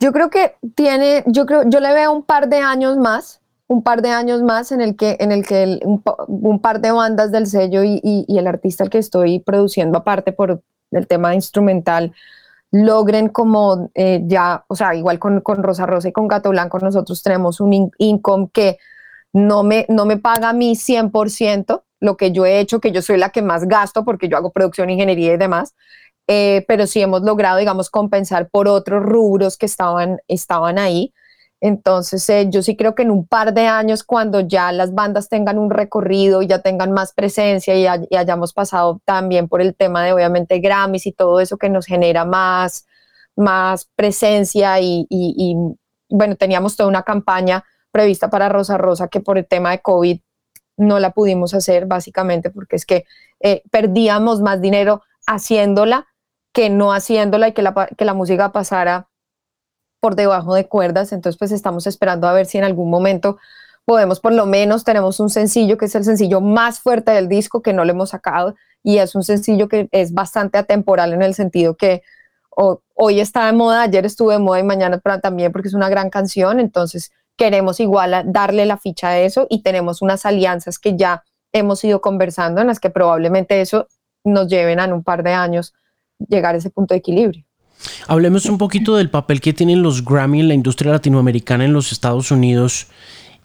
Yo 0.00 0.12
creo 0.12 0.30
que 0.30 0.56
tiene, 0.74 1.22
yo 1.26 1.46
creo, 1.46 1.68
yo 1.68 1.80
le 1.80 1.92
veo 1.92 2.12
un 2.12 2.22
par 2.22 2.48
de 2.48 2.58
años 2.58 2.96
más, 2.96 3.40
un 3.66 3.82
par 3.82 4.02
de 4.02 4.10
años 4.10 4.42
más 4.42 4.72
en 4.72 4.80
el 4.80 4.96
que, 4.96 5.16
en 5.20 5.32
el 5.32 5.46
que 5.46 5.80
un, 5.82 6.60
par 6.60 6.80
de 6.80 6.90
bandas 6.90 7.32
del 7.32 7.46
sello 7.46 7.82
y, 7.84 8.26
el 8.28 8.46
artista 8.46 8.84
al 8.84 8.90
que 8.90 8.98
estoy 8.98 9.38
produciendo 9.38 9.98
aparte 9.98 10.32
por 10.32 10.62
el 10.90 11.06
tema 11.06 11.34
instrumental 11.34 12.12
logren 12.74 13.28
como 13.28 13.88
eh, 13.94 14.22
ya, 14.26 14.64
o 14.66 14.74
sea, 14.74 14.96
igual 14.96 15.20
con, 15.20 15.40
con, 15.42 15.62
Rosa 15.62 15.86
Rosa 15.86 16.08
y 16.08 16.12
con 16.12 16.26
Gato 16.26 16.50
Blanco 16.50 16.80
nosotros 16.80 17.22
tenemos 17.22 17.60
un 17.60 17.92
income 17.98 18.48
que 18.52 18.78
no 19.32 19.62
me, 19.62 19.86
no 19.88 20.06
me 20.06 20.16
paga 20.16 20.48
a 20.48 20.52
mí 20.52 20.74
100% 20.74 21.84
lo 22.00 22.16
que 22.16 22.32
yo 22.32 22.44
he 22.44 22.58
hecho, 22.58 22.80
que 22.80 22.90
yo 22.90 23.00
soy 23.00 23.16
la 23.16 23.30
que 23.30 23.42
más 23.42 23.68
gasto 23.68 24.04
porque 24.04 24.28
yo 24.28 24.36
hago 24.36 24.50
producción, 24.50 24.90
ingeniería 24.90 25.34
y 25.34 25.36
demás, 25.36 25.76
eh, 26.26 26.64
pero 26.66 26.88
sí 26.88 27.00
hemos 27.00 27.22
logrado, 27.22 27.58
digamos, 27.58 27.90
compensar 27.90 28.48
por 28.50 28.66
otros 28.66 29.04
rubros 29.04 29.56
que 29.56 29.66
estaban, 29.66 30.18
estaban 30.26 30.76
ahí. 30.76 31.14
Entonces, 31.60 32.28
eh, 32.28 32.46
yo 32.50 32.62
sí 32.62 32.76
creo 32.76 32.94
que 32.94 33.02
en 33.02 33.10
un 33.10 33.26
par 33.26 33.54
de 33.54 33.66
años, 33.66 34.04
cuando 34.04 34.40
ya 34.40 34.70
las 34.72 34.92
bandas 34.92 35.28
tengan 35.28 35.58
un 35.58 35.70
recorrido 35.70 36.42
y 36.42 36.46
ya 36.46 36.60
tengan 36.60 36.92
más 36.92 37.12
presencia 37.12 37.74
y, 37.74 37.86
hayamos 38.14 38.52
pasado 38.52 39.00
también 39.04 39.48
por 39.48 39.62
el 39.62 39.74
tema 39.74 40.04
de, 40.04 40.12
obviamente, 40.12 40.58
Grammys 40.58 41.06
y 41.06 41.12
todo 41.12 41.40
eso 41.40 41.56
que 41.56 41.70
nos 41.70 41.86
genera 41.86 42.24
más, 42.24 42.86
más 43.36 43.88
presencia 43.96 44.78
y, 44.80 45.06
bueno, 46.10 46.36
teníamos 46.36 46.76
toda 46.76 46.88
una 46.88 47.02
campaña 47.02 47.64
prevista 47.90 48.28
para 48.28 48.48
Rosa 48.48 48.76
Rosa 48.76 49.08
que 49.08 49.20
por 49.20 49.38
el 49.38 49.46
tema 49.46 49.70
de 49.70 49.80
COVID 49.80 50.20
no 50.76 50.98
la 50.98 51.12
pudimos 51.12 51.54
hacer 51.54 51.86
básicamente 51.86 52.50
porque 52.50 52.76
es 52.76 52.84
que 52.84 53.04
eh, 53.40 53.62
perdíamos 53.70 54.40
más 54.40 54.60
dinero 54.60 55.02
haciéndola 55.26 56.08
que 56.52 56.70
no 56.70 56.92
haciéndola 56.92 57.48
y 57.48 57.52
que 57.52 57.62
la, 57.62 57.88
que 57.96 58.04
la 58.04 58.14
música 58.14 58.52
pasara 58.52 59.08
por 60.04 60.16
debajo 60.16 60.54
de 60.54 60.68
cuerdas. 60.68 61.12
Entonces, 61.12 61.38
pues 61.38 61.50
estamos 61.50 61.86
esperando 61.86 62.28
a 62.28 62.34
ver 62.34 62.44
si 62.44 62.58
en 62.58 62.64
algún 62.64 62.90
momento 62.90 63.38
podemos, 63.86 64.20
por 64.20 64.34
lo 64.34 64.44
menos, 64.44 64.84
tenemos 64.84 65.18
un 65.18 65.30
sencillo 65.30 65.78
que 65.78 65.86
es 65.86 65.94
el 65.94 66.04
sencillo 66.04 66.42
más 66.42 66.78
fuerte 66.78 67.12
del 67.12 67.26
disco 67.26 67.62
que 67.62 67.72
no 67.72 67.86
lo 67.86 67.92
hemos 67.92 68.10
sacado 68.10 68.54
y 68.82 68.98
es 68.98 69.14
un 69.14 69.22
sencillo 69.22 69.66
que 69.66 69.88
es 69.92 70.12
bastante 70.12 70.58
atemporal 70.58 71.14
en 71.14 71.22
el 71.22 71.34
sentido 71.34 71.74
que 71.78 72.02
hoy 72.50 73.18
está 73.18 73.46
de 73.46 73.54
moda, 73.54 73.80
ayer 73.80 74.04
estuve 74.04 74.34
de 74.34 74.40
moda 74.40 74.60
y 74.60 74.64
mañana 74.64 75.00
también 75.22 75.52
porque 75.52 75.68
es 75.68 75.74
una 75.74 75.88
gran 75.88 76.10
canción. 76.10 76.60
Entonces, 76.60 77.10
queremos 77.38 77.80
igual 77.80 78.24
darle 78.26 78.66
la 78.66 78.76
ficha 78.76 79.08
a 79.08 79.18
eso 79.18 79.46
y 79.48 79.62
tenemos 79.62 80.02
unas 80.02 80.26
alianzas 80.26 80.78
que 80.78 80.98
ya 80.98 81.24
hemos 81.50 81.82
ido 81.82 82.02
conversando 82.02 82.60
en 82.60 82.66
las 82.66 82.78
que 82.78 82.90
probablemente 82.90 83.58
eso 83.62 83.88
nos 84.22 84.48
lleven 84.48 84.80
a 84.80 84.84
en 84.84 84.92
un 84.92 85.02
par 85.02 85.22
de 85.22 85.32
años 85.32 85.72
llegar 86.28 86.56
a 86.56 86.58
ese 86.58 86.68
punto 86.68 86.92
de 86.92 86.98
equilibrio. 86.98 87.46
Hablemos 88.08 88.46
un 88.46 88.58
poquito 88.58 88.96
del 88.96 89.10
papel 89.10 89.40
que 89.40 89.52
tienen 89.52 89.82
los 89.82 90.04
Grammy 90.04 90.40
en 90.40 90.48
la 90.48 90.54
industria 90.54 90.92
latinoamericana 90.92 91.64
en 91.64 91.72
los 91.72 91.92
Estados 91.92 92.30
Unidos 92.30 92.86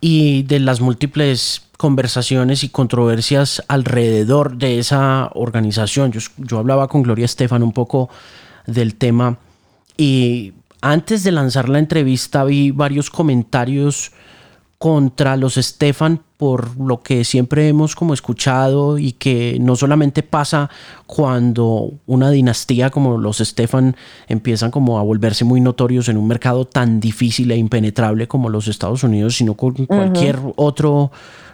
y 0.02 0.44
de 0.44 0.60
las 0.60 0.82
múltiples 0.82 1.64
conversaciones 1.78 2.64
y 2.64 2.70
controversias 2.70 3.64
alrededor 3.68 4.58
de 4.58 4.80
esa 4.80 5.30
organización. 5.34 6.12
Yo, 6.12 6.20
yo 6.38 6.58
hablaba 6.58 6.88
con 6.88 7.04
Gloria 7.04 7.26
Estefan 7.26 7.64
un 7.64 7.72
poco 7.72 8.10
del 8.66 8.96
tema 8.96 9.38
y 9.98 10.54
antes 10.82 11.24
de 11.24 11.32
lanzar 11.32 11.68
la 11.68 11.80
entrevista 11.80 12.44
vi 12.44 12.72
varios 12.72 13.10
comentarios 13.10 14.12
contra 14.80 15.36
los 15.36 15.56
Stefan 15.56 16.22
por 16.38 16.80
lo 16.80 17.02
que 17.02 17.26
siempre 17.26 17.68
hemos 17.68 17.98
como 17.98 18.14
escuchado 18.14 18.98
y 18.98 19.12
que 19.12 19.58
no 19.60 19.76
solamente 19.76 20.24
pasa 20.24 20.70
cuando 21.06 21.92
una 22.08 22.32
dinastía 22.32 22.90
como 22.90 23.18
los 23.18 23.40
Stefan 23.40 23.98
empiezan 24.30 24.72
como 24.72 24.98
a 24.98 25.04
volverse 25.04 25.44
muy 25.44 25.60
notorios 25.60 26.08
en 26.08 26.16
un 26.16 26.30
mercado 26.30 26.64
tan 26.64 27.02
difícil 27.02 27.52
e 27.52 27.58
impenetrable 27.58 28.30
como 28.30 28.48
los 28.48 28.70
Estados 28.70 29.04
Unidos, 29.04 29.36
sino 29.36 29.56
con 29.56 29.74
cualquier 29.86 30.40
otro 30.56 31.12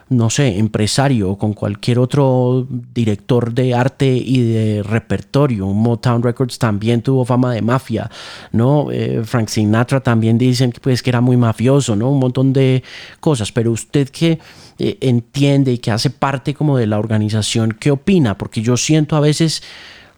no 0.10 0.30
sé, 0.30 0.60
empresario 0.60 1.32
o 1.32 1.38
con 1.38 1.54
cualquier 1.54 1.98
otro 1.98 2.68
director 2.94 3.54
de 3.54 3.74
arte 3.74 4.06
y 4.06 4.42
de 4.42 4.84
repertorio. 4.84 5.68
Motown 5.68 6.22
Records 6.22 6.60
también 6.60 7.02
tuvo 7.02 7.26
fama 7.26 7.54
de 7.54 7.62
mafia, 7.64 8.10
¿no? 8.52 8.92
Eh, 8.92 9.24
Frank 9.24 9.48
Sinatra 9.48 10.02
también 10.02 10.38
dicen 10.38 10.72
que, 10.72 10.80
pues, 10.80 11.02
que 11.02 11.10
era 11.10 11.22
muy 11.22 11.38
mafioso, 11.38 11.96
¿no? 11.96 12.12
Un 12.12 12.20
montón 12.20 12.54
de 12.54 12.84
cosas. 13.20 13.52
Pero 13.52 13.72
usted 13.72 14.10
que 14.10 14.40
eh, 14.78 14.98
entiende 15.02 15.74
y 15.74 15.80
que 15.80 15.90
hace 15.90 16.12
parte 16.12 16.54
como 16.54 16.78
de 16.78 16.86
la 16.86 17.00
organización, 17.00 17.76
¿qué 17.80 17.90
opina? 17.90 18.38
Porque 18.38 18.62
yo 18.62 18.78
siento 18.78 19.16
a 19.16 19.22
veces 19.22 19.64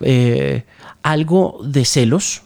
eh, 0.01 0.63
algo 1.01 1.61
de 1.63 1.85
celos 1.85 2.43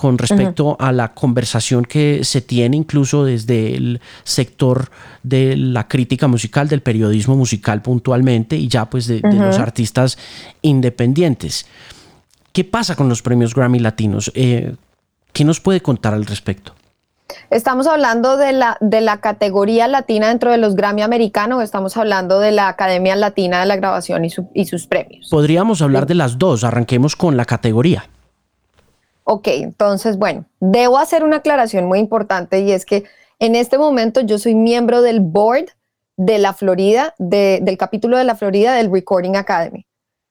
con 0.00 0.16
respecto 0.16 0.78
a 0.80 0.92
la 0.92 1.12
conversación 1.12 1.84
que 1.84 2.24
se 2.24 2.40
tiene 2.40 2.74
incluso 2.74 3.22
desde 3.22 3.74
el 3.74 4.00
sector 4.24 4.90
de 5.22 5.58
la 5.58 5.88
crítica 5.88 6.26
musical, 6.26 6.68
del 6.68 6.80
periodismo 6.80 7.36
musical 7.36 7.82
puntualmente 7.82 8.56
y 8.56 8.66
ya 8.66 8.88
pues 8.88 9.06
de, 9.06 9.20
los 9.20 9.58
artistas 9.58 10.16
independientes. 10.62 11.66
¿Qué 12.50 12.64
pasa 12.64 12.96
con 12.96 13.10
los 13.10 13.20
premios 13.20 13.54
Grammy 13.54 13.78
latinos? 13.78 14.32
Eh, 14.34 14.74
¿Qué 15.34 15.44
nos 15.44 15.60
puede 15.60 15.82
contar 15.82 16.14
al 16.14 16.24
respecto? 16.24 16.74
¿Estamos 17.50 17.86
hablando 17.86 18.38
de 18.38 18.52
la, 18.52 18.78
de 18.80 19.02
la 19.02 19.20
categoría 19.20 19.86
latina 19.86 20.28
dentro 20.28 20.50
de 20.50 20.56
los 20.56 20.76
Grammy 20.76 21.02
americanos 21.02 21.58
o 21.58 21.62
estamos 21.62 21.94
hablando 21.98 22.40
de 22.40 22.52
la 22.52 22.68
Academia 22.68 23.16
Latina 23.16 23.60
de 23.60 23.66
la 23.66 23.76
Grabación 23.76 24.24
y, 24.24 24.30
y 24.54 24.64
sus 24.64 24.86
premios? 24.86 25.28
Podríamos 25.30 25.82
hablar 25.82 26.06
de 26.06 26.14
las 26.14 26.38
dos. 26.38 26.64
Arranquemos 26.64 27.16
con 27.16 27.36
la 27.36 27.44
categoría. 27.44 28.04
Ok, 29.32 29.46
entonces, 29.46 30.18
bueno, 30.18 30.44
debo 30.58 30.98
hacer 30.98 31.22
una 31.22 31.36
aclaración 31.36 31.84
muy 31.84 32.00
importante 32.00 32.62
y 32.62 32.72
es 32.72 32.84
que 32.84 33.04
en 33.38 33.54
este 33.54 33.78
momento 33.78 34.22
yo 34.22 34.40
soy 34.40 34.56
miembro 34.56 35.02
del 35.02 35.20
board 35.20 35.66
de 36.16 36.40
la 36.40 36.52
Florida, 36.52 37.14
del 37.18 37.78
capítulo 37.78 38.18
de 38.18 38.24
la 38.24 38.34
Florida 38.34 38.74
del 38.74 38.90
Recording 38.92 39.36
Academy. 39.36 39.86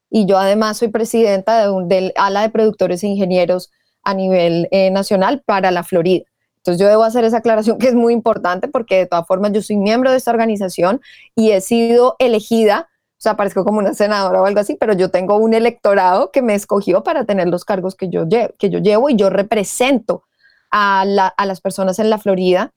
Y 0.10 0.26
yo 0.26 0.38
además 0.38 0.80
soy 0.80 0.90
presidenta 0.90 1.62
de 1.62 1.72
un, 1.72 1.88
del 1.88 2.12
ala 2.18 2.42
de 2.42 2.50
productores 2.50 3.02
e 3.06 3.08
ingenieros 3.08 3.72
a 4.04 4.14
nivel 4.14 4.68
eh, 4.72 4.92
nacional 4.92 5.44
para 5.46 5.72
la 5.72 5.84
Florida. 5.84 6.26
Entonces 6.58 6.82
yo 6.82 6.90
debo 6.90 7.04
hacer 7.04 7.24
esa 7.24 7.38
aclaración 7.38 7.78
que 7.78 7.88
es 7.88 7.96
muy 7.96 8.12
importante 8.12 8.68
porque 8.68 8.98
de 8.98 9.06
todas 9.06 9.26
formas 9.26 9.54
yo 9.54 9.62
soy 9.62 9.78
miembro 9.78 10.12
de 10.12 10.18
esta 10.18 10.32
organización 10.32 11.00
y 11.36 11.52
he 11.52 11.62
sido 11.62 12.18
elegida 12.20 12.90
o 13.20 13.22
sea, 13.22 13.36
parezco 13.36 13.66
como 13.66 13.80
una 13.80 13.94
senadora 13.94 14.42
o 14.42 14.46
algo 14.46 14.62
así, 14.62 14.78
pero 14.80 14.94
yo 14.94 15.12
tengo 15.12 15.36
un 15.36 15.54
electorado 15.54 16.32
que 16.32 16.42
me 16.42 16.56
escogió 16.56 17.04
para 17.04 17.26
tener 17.26 17.50
los 17.50 17.66
cargos 17.66 17.96
que 17.96 18.08
yo, 18.08 18.26
llevo, 18.26 18.54
que 18.58 18.70
yo 18.70 18.80
llevo 18.80 19.10
y 19.10 19.18
yo 19.18 19.30
represento 19.30 20.24
a, 20.72 21.04
las 21.06 21.60
personas 21.60 22.00
en 22.00 22.10
la 22.10 22.18
Florida, 22.18 22.72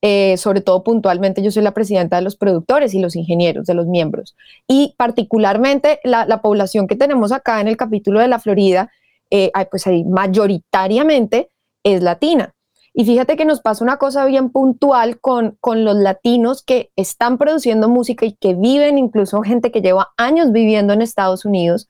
eh, 0.00 0.38
sobre 0.38 0.62
todo 0.62 0.82
puntualmente 0.84 1.42
yo 1.42 1.50
soy 1.50 1.62
la 1.62 1.74
presidenta 1.74 2.16
de 2.16 2.22
los 2.22 2.36
productores 2.36 2.94
y 2.94 2.98
los 2.98 3.14
ingenieros, 3.14 3.66
de 3.66 3.74
los 3.74 3.86
miembros. 3.86 4.34
Y 4.66 4.94
particularmente 4.96 6.00
la, 6.02 6.40
población 6.40 6.86
que 6.86 6.96
tenemos 6.96 7.30
acá 7.30 7.60
en 7.60 7.68
el 7.68 7.76
capítulo 7.76 8.20
de 8.20 8.28
la 8.28 8.38
Florida, 8.38 8.90
eh, 9.30 9.52
pues 9.70 9.86
ahí 9.86 10.02
mayoritariamente 10.04 11.50
es 11.82 12.02
latina. 12.02 12.53
Y 12.96 13.04
fíjate 13.04 13.36
que 13.36 13.44
nos 13.44 13.60
pasa 13.60 13.82
una 13.82 13.96
cosa 13.96 14.24
bien 14.24 14.50
puntual 14.50 15.18
con, 15.18 15.56
con 15.60 15.84
los 15.84 15.96
latinos 15.96 16.62
que 16.62 16.92
están 16.94 17.38
produciendo 17.38 17.88
música 17.88 18.24
y 18.24 18.34
que 18.34 18.54
viven, 18.54 18.98
incluso 18.98 19.42
gente 19.42 19.72
que 19.72 19.82
lleva 19.82 20.12
años 20.16 20.52
viviendo 20.52 20.92
en 20.92 21.02
Estados 21.02 21.44
Unidos, 21.44 21.88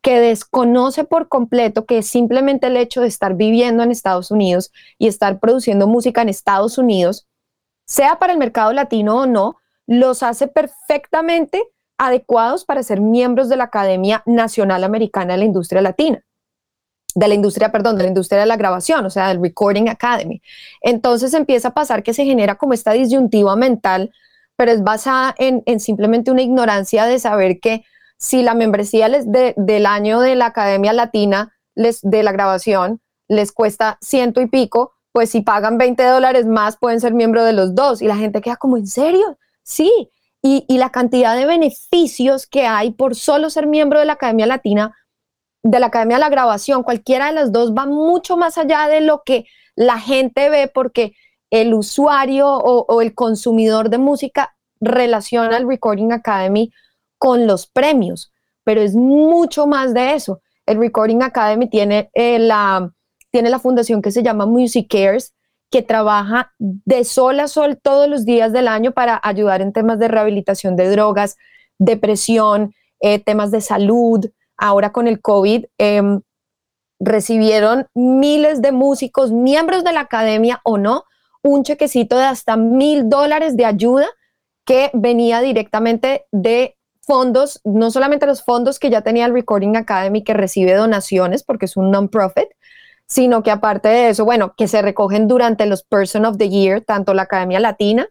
que 0.00 0.20
desconoce 0.20 1.02
por 1.02 1.28
completo 1.28 1.86
que 1.86 2.04
simplemente 2.04 2.68
el 2.68 2.76
hecho 2.76 3.00
de 3.00 3.08
estar 3.08 3.34
viviendo 3.34 3.82
en 3.82 3.90
Estados 3.90 4.30
Unidos 4.30 4.70
y 4.96 5.08
estar 5.08 5.40
produciendo 5.40 5.88
música 5.88 6.22
en 6.22 6.28
Estados 6.28 6.78
Unidos, 6.78 7.26
sea 7.84 8.20
para 8.20 8.32
el 8.32 8.38
mercado 8.38 8.72
latino 8.72 9.22
o 9.22 9.26
no, 9.26 9.56
los 9.88 10.22
hace 10.22 10.46
perfectamente 10.46 11.64
adecuados 11.98 12.64
para 12.64 12.84
ser 12.84 13.00
miembros 13.00 13.48
de 13.48 13.56
la 13.56 13.64
Academia 13.64 14.22
Nacional 14.24 14.84
Americana 14.84 15.32
de 15.32 15.38
la 15.38 15.44
Industria 15.46 15.82
Latina 15.82 16.24
de 17.14 17.28
la 17.28 17.34
industria, 17.34 17.70
perdón, 17.70 17.96
de 17.96 18.02
la 18.02 18.08
industria 18.08 18.40
de 18.40 18.46
la 18.46 18.56
grabación, 18.56 19.06
o 19.06 19.10
sea, 19.10 19.28
del 19.28 19.40
Recording 19.40 19.88
Academy. 19.88 20.42
Entonces 20.80 21.32
empieza 21.34 21.68
a 21.68 21.74
pasar 21.74 22.02
que 22.02 22.14
se 22.14 22.24
genera 22.24 22.56
como 22.56 22.74
esta 22.74 22.92
disyuntiva 22.92 23.56
mental, 23.56 24.12
pero 24.56 24.72
es 24.72 24.82
basada 24.82 25.34
en, 25.38 25.80
simplemente 25.80 26.30
una 26.30 26.42
ignorancia 26.42 27.06
de 27.06 27.18
saber 27.18 27.60
que 27.60 27.84
si 28.18 28.42
la 28.42 28.54
membresía 28.54 29.08
les 29.08 29.26
del 29.30 29.86
año 29.86 30.20
de 30.20 30.34
la 30.34 30.46
Academia 30.46 30.92
Latina 30.92 31.52
les, 31.74 32.00
de 32.02 32.22
la 32.22 32.32
grabación 32.32 33.00
les 33.28 33.52
cuesta 33.52 33.98
ciento 34.00 34.40
y 34.40 34.46
pico, 34.46 34.92
pues 35.12 35.30
si 35.30 35.40
pagan 35.40 35.78
20 35.78 36.02
dólares 36.04 36.46
más 36.46 36.76
pueden 36.76 37.00
ser 37.00 37.14
miembro 37.14 37.44
de 37.44 37.52
los 37.52 37.74
dos. 37.74 38.02
Y 38.02 38.06
la 38.06 38.16
gente 38.16 38.40
queda 38.40 38.56
como, 38.56 38.76
¿en 38.76 38.86
serio? 38.86 39.38
Sí. 39.62 40.10
Y, 40.42 40.64
y 40.68 40.78
la 40.78 40.90
cantidad 40.90 41.36
de 41.36 41.46
beneficios 41.46 42.46
que 42.46 42.66
hay 42.66 42.90
por 42.90 43.14
solo 43.14 43.48
ser 43.48 43.66
miembro 43.66 43.98
de 43.98 44.04
la 44.04 44.14
Academia 44.14 44.46
Latina 44.46 44.94
de 45.64 45.80
la 45.80 45.86
Academia 45.86 46.18
de 46.18 46.20
la 46.20 46.28
Grabación, 46.28 46.82
cualquiera 46.82 47.26
de 47.26 47.32
las 47.32 47.50
dos 47.50 47.72
va 47.72 47.86
mucho 47.86 48.36
más 48.36 48.58
allá 48.58 48.86
de 48.86 49.00
lo 49.00 49.22
que 49.24 49.46
la 49.74 49.98
gente 49.98 50.50
ve 50.50 50.70
porque 50.72 51.14
el 51.50 51.72
usuario 51.74 52.48
o, 52.48 53.00
el 53.00 53.14
consumidor 53.14 53.88
de 53.88 53.98
música 53.98 54.54
relaciona 54.80 55.56
el 55.56 55.66
Recording 55.66 56.12
Academy 56.12 56.70
con 57.18 57.46
los 57.46 57.66
premios, 57.66 58.32
pero 58.62 58.82
es 58.82 58.94
mucho 58.94 59.66
más 59.66 59.94
de 59.94 60.14
eso. 60.14 60.40
el 60.66 60.78
Recording 60.78 61.22
Academy 61.22 61.68
tiene, 61.68 62.10
eh, 62.14 62.38
la, 62.38 62.90
tiene 63.30 63.50
la 63.50 63.58
fundación 63.58 64.02
que 64.02 64.10
se 64.10 64.22
llama 64.22 64.46
Music 64.46 64.86
Cares, 64.90 65.34
que 65.70 65.82
trabaja 65.82 66.52
de 66.58 67.04
sol 67.04 67.40
a 67.40 67.48
sol 67.48 67.78
todos 67.82 68.08
los 68.08 68.24
días 68.24 68.52
del 68.52 68.68
año 68.68 68.92
para 68.92 69.20
ayudar 69.22 69.62
en 69.62 69.72
temas 69.72 69.98
de 69.98 70.08
rehabilitación 70.08 70.76
de 70.76 70.90
drogas, 70.90 71.36
depresión, 71.78 72.74
eh, 73.00 73.18
temas 73.18 73.50
de 73.50 73.60
salud. 73.60 74.26
Ahora 74.56 74.92
con 74.92 75.08
el 75.08 75.20
COVID 75.20 75.66
em, 75.78 76.20
recibieron 77.00 77.86
miles 77.94 78.62
de 78.62 78.72
músicos, 78.72 79.32
miembros 79.32 79.84
de 79.84 79.92
la 79.92 80.00
academia 80.00 80.60
o 80.64 80.78
no, 80.78 81.04
un 81.42 81.62
chequecito 81.62 82.16
de 82.16 82.24
hasta 82.24 82.56
mil 82.56 83.08
dólares 83.08 83.56
de 83.56 83.66
ayuda 83.66 84.06
que 84.64 84.90
venía 84.94 85.40
directamente 85.40 86.26
de 86.32 86.76
fondos, 87.02 87.60
no 87.64 87.90
solamente 87.90 88.26
los 88.26 88.42
fondos 88.42 88.78
que 88.78 88.90
ya 88.90 89.02
tenía 89.02 89.26
el 89.26 89.34
Recording 89.34 89.76
Academy 89.76 90.24
que 90.24 90.34
recibe 90.34 90.74
donaciones 90.74 91.42
porque 91.42 91.66
es 91.66 91.76
un 91.76 91.90
non-profit, 91.90 92.48
sino 93.06 93.42
que 93.42 93.50
aparte 93.50 93.88
de 93.88 94.08
eso, 94.08 94.24
bueno, 94.24 94.54
que 94.56 94.68
se 94.68 94.80
recogen 94.80 95.28
durante 95.28 95.66
los 95.66 95.84
Person 95.84 96.24
of 96.24 96.38
the 96.38 96.48
Year, 96.48 96.82
tanto 96.82 97.12
la 97.12 97.22
Academia 97.22 97.60
Latina 97.60 98.08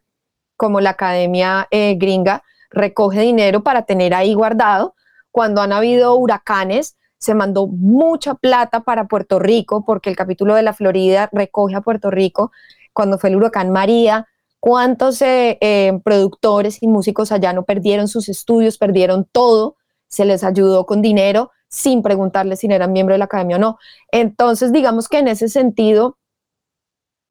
como 0.55 0.79
la 0.79 0.91
Academia 0.91 1.67
eh, 1.71 1.95
Gringa, 1.97 2.43
recoge 2.69 3.21
dinero 3.21 3.63
para 3.63 3.83
tener 3.83 4.13
ahí 4.13 4.33
guardado. 4.33 4.95
Cuando 5.33 5.63
han 5.63 5.73
habido 5.73 6.13
huracanes, 6.15 6.95
se 7.17 7.33
mandó 7.33 7.65
mucha 7.65 8.35
plata 8.35 8.81
para 8.81 9.07
Puerto 9.07 9.39
Rico, 9.39 9.83
porque 9.83 10.11
el 10.11 10.15
capítulo 10.15 10.53
de 10.53 10.61
la 10.61 10.73
Florida 10.73 11.27
recoge 11.31 11.75
a 11.75 11.81
Puerto 11.81 12.11
Rico. 12.11 12.51
Cuando 12.93 13.17
fue 13.17 13.31
el 13.31 13.37
huracán 13.37 13.71
María, 13.71 14.27
cuántos 14.59 15.23
eh, 15.23 15.57
eh, 15.59 15.99
productores 16.03 16.83
y 16.83 16.87
músicos 16.87 17.31
allá 17.31 17.51
no 17.51 17.63
perdieron 17.63 18.07
sus 18.07 18.29
estudios, 18.29 18.77
perdieron 18.77 19.25
todo, 19.25 19.75
se 20.07 20.23
les 20.23 20.43
ayudó 20.43 20.85
con 20.85 21.01
dinero 21.01 21.49
sin 21.67 22.03
preguntarles 22.03 22.59
si 22.59 22.67
eran 22.67 22.91
miembro 22.91 23.15
de 23.15 23.19
la 23.19 23.25
academia 23.25 23.55
o 23.55 23.59
no. 23.59 23.79
Entonces, 24.11 24.71
digamos 24.71 25.09
que 25.09 25.17
en 25.17 25.29
ese 25.29 25.49
sentido, 25.49 26.19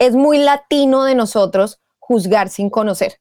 es 0.00 0.16
muy 0.16 0.38
latino 0.38 1.04
de 1.04 1.14
nosotros 1.14 1.80
juzgar 2.00 2.48
sin 2.48 2.68
conocer. 2.68 3.20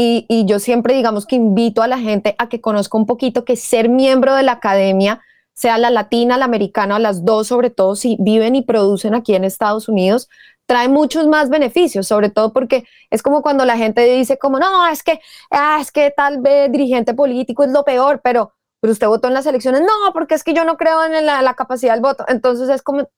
Y, 0.00 0.26
y, 0.28 0.44
yo 0.44 0.60
siempre, 0.60 0.94
digamos 0.94 1.26
que 1.26 1.34
invito 1.34 1.82
a 1.82 1.88
la 1.88 1.98
gente 1.98 2.36
a 2.38 2.48
que 2.48 2.60
conozca 2.60 2.96
un 2.96 3.04
poquito 3.04 3.44
que 3.44 3.56
ser 3.56 3.88
miembro 3.88 4.36
de 4.36 4.44
la 4.44 4.52
academia 4.52 5.22
sea 5.54 5.76
la 5.76 5.90
latina, 5.90 6.38
la 6.38 6.44
americana, 6.44 7.00
las 7.00 7.24
dos, 7.24 7.48
sobre 7.48 7.70
todo 7.70 7.96
si 7.96 8.16
viven 8.20 8.54
y 8.54 8.62
producen 8.62 9.16
aquí 9.16 9.34
en 9.34 9.42
Estados 9.42 9.88
Unidos, 9.88 10.28
trae 10.66 10.88
muchos 10.88 11.26
más 11.26 11.50
beneficios, 11.50 12.06
sobre 12.06 12.30
todo 12.30 12.52
porque 12.52 12.84
es 13.10 13.22
como 13.22 13.42
cuando 13.42 13.64
la 13.64 13.76
gente 13.76 14.04
dice 14.04 14.38
como, 14.38 14.60
no, 14.60 14.86
es 14.86 15.02
que, 15.02 15.18
ah, 15.50 15.78
es 15.80 15.90
que 15.90 16.12
tal 16.16 16.40
vez 16.40 16.70
dirigente 16.70 17.12
político 17.12 17.64
es 17.64 17.72
lo 17.72 17.84
peor, 17.84 18.20
pero, 18.22 18.52
pero 18.80 18.92
usted 18.92 19.08
votó 19.08 19.26
en 19.26 19.34
las 19.34 19.46
elecciones, 19.46 19.80
no, 19.80 20.12
porque 20.12 20.36
es 20.36 20.44
que 20.44 20.54
yo 20.54 20.64
no 20.64 20.76
creo 20.76 21.04
en 21.04 21.26
la, 21.26 21.42
la 21.42 21.54
capacidad 21.54 21.94
del 21.94 22.02
voto. 22.02 22.24
Entonces 22.28 22.68
es 22.68 22.82
como, 22.82 23.08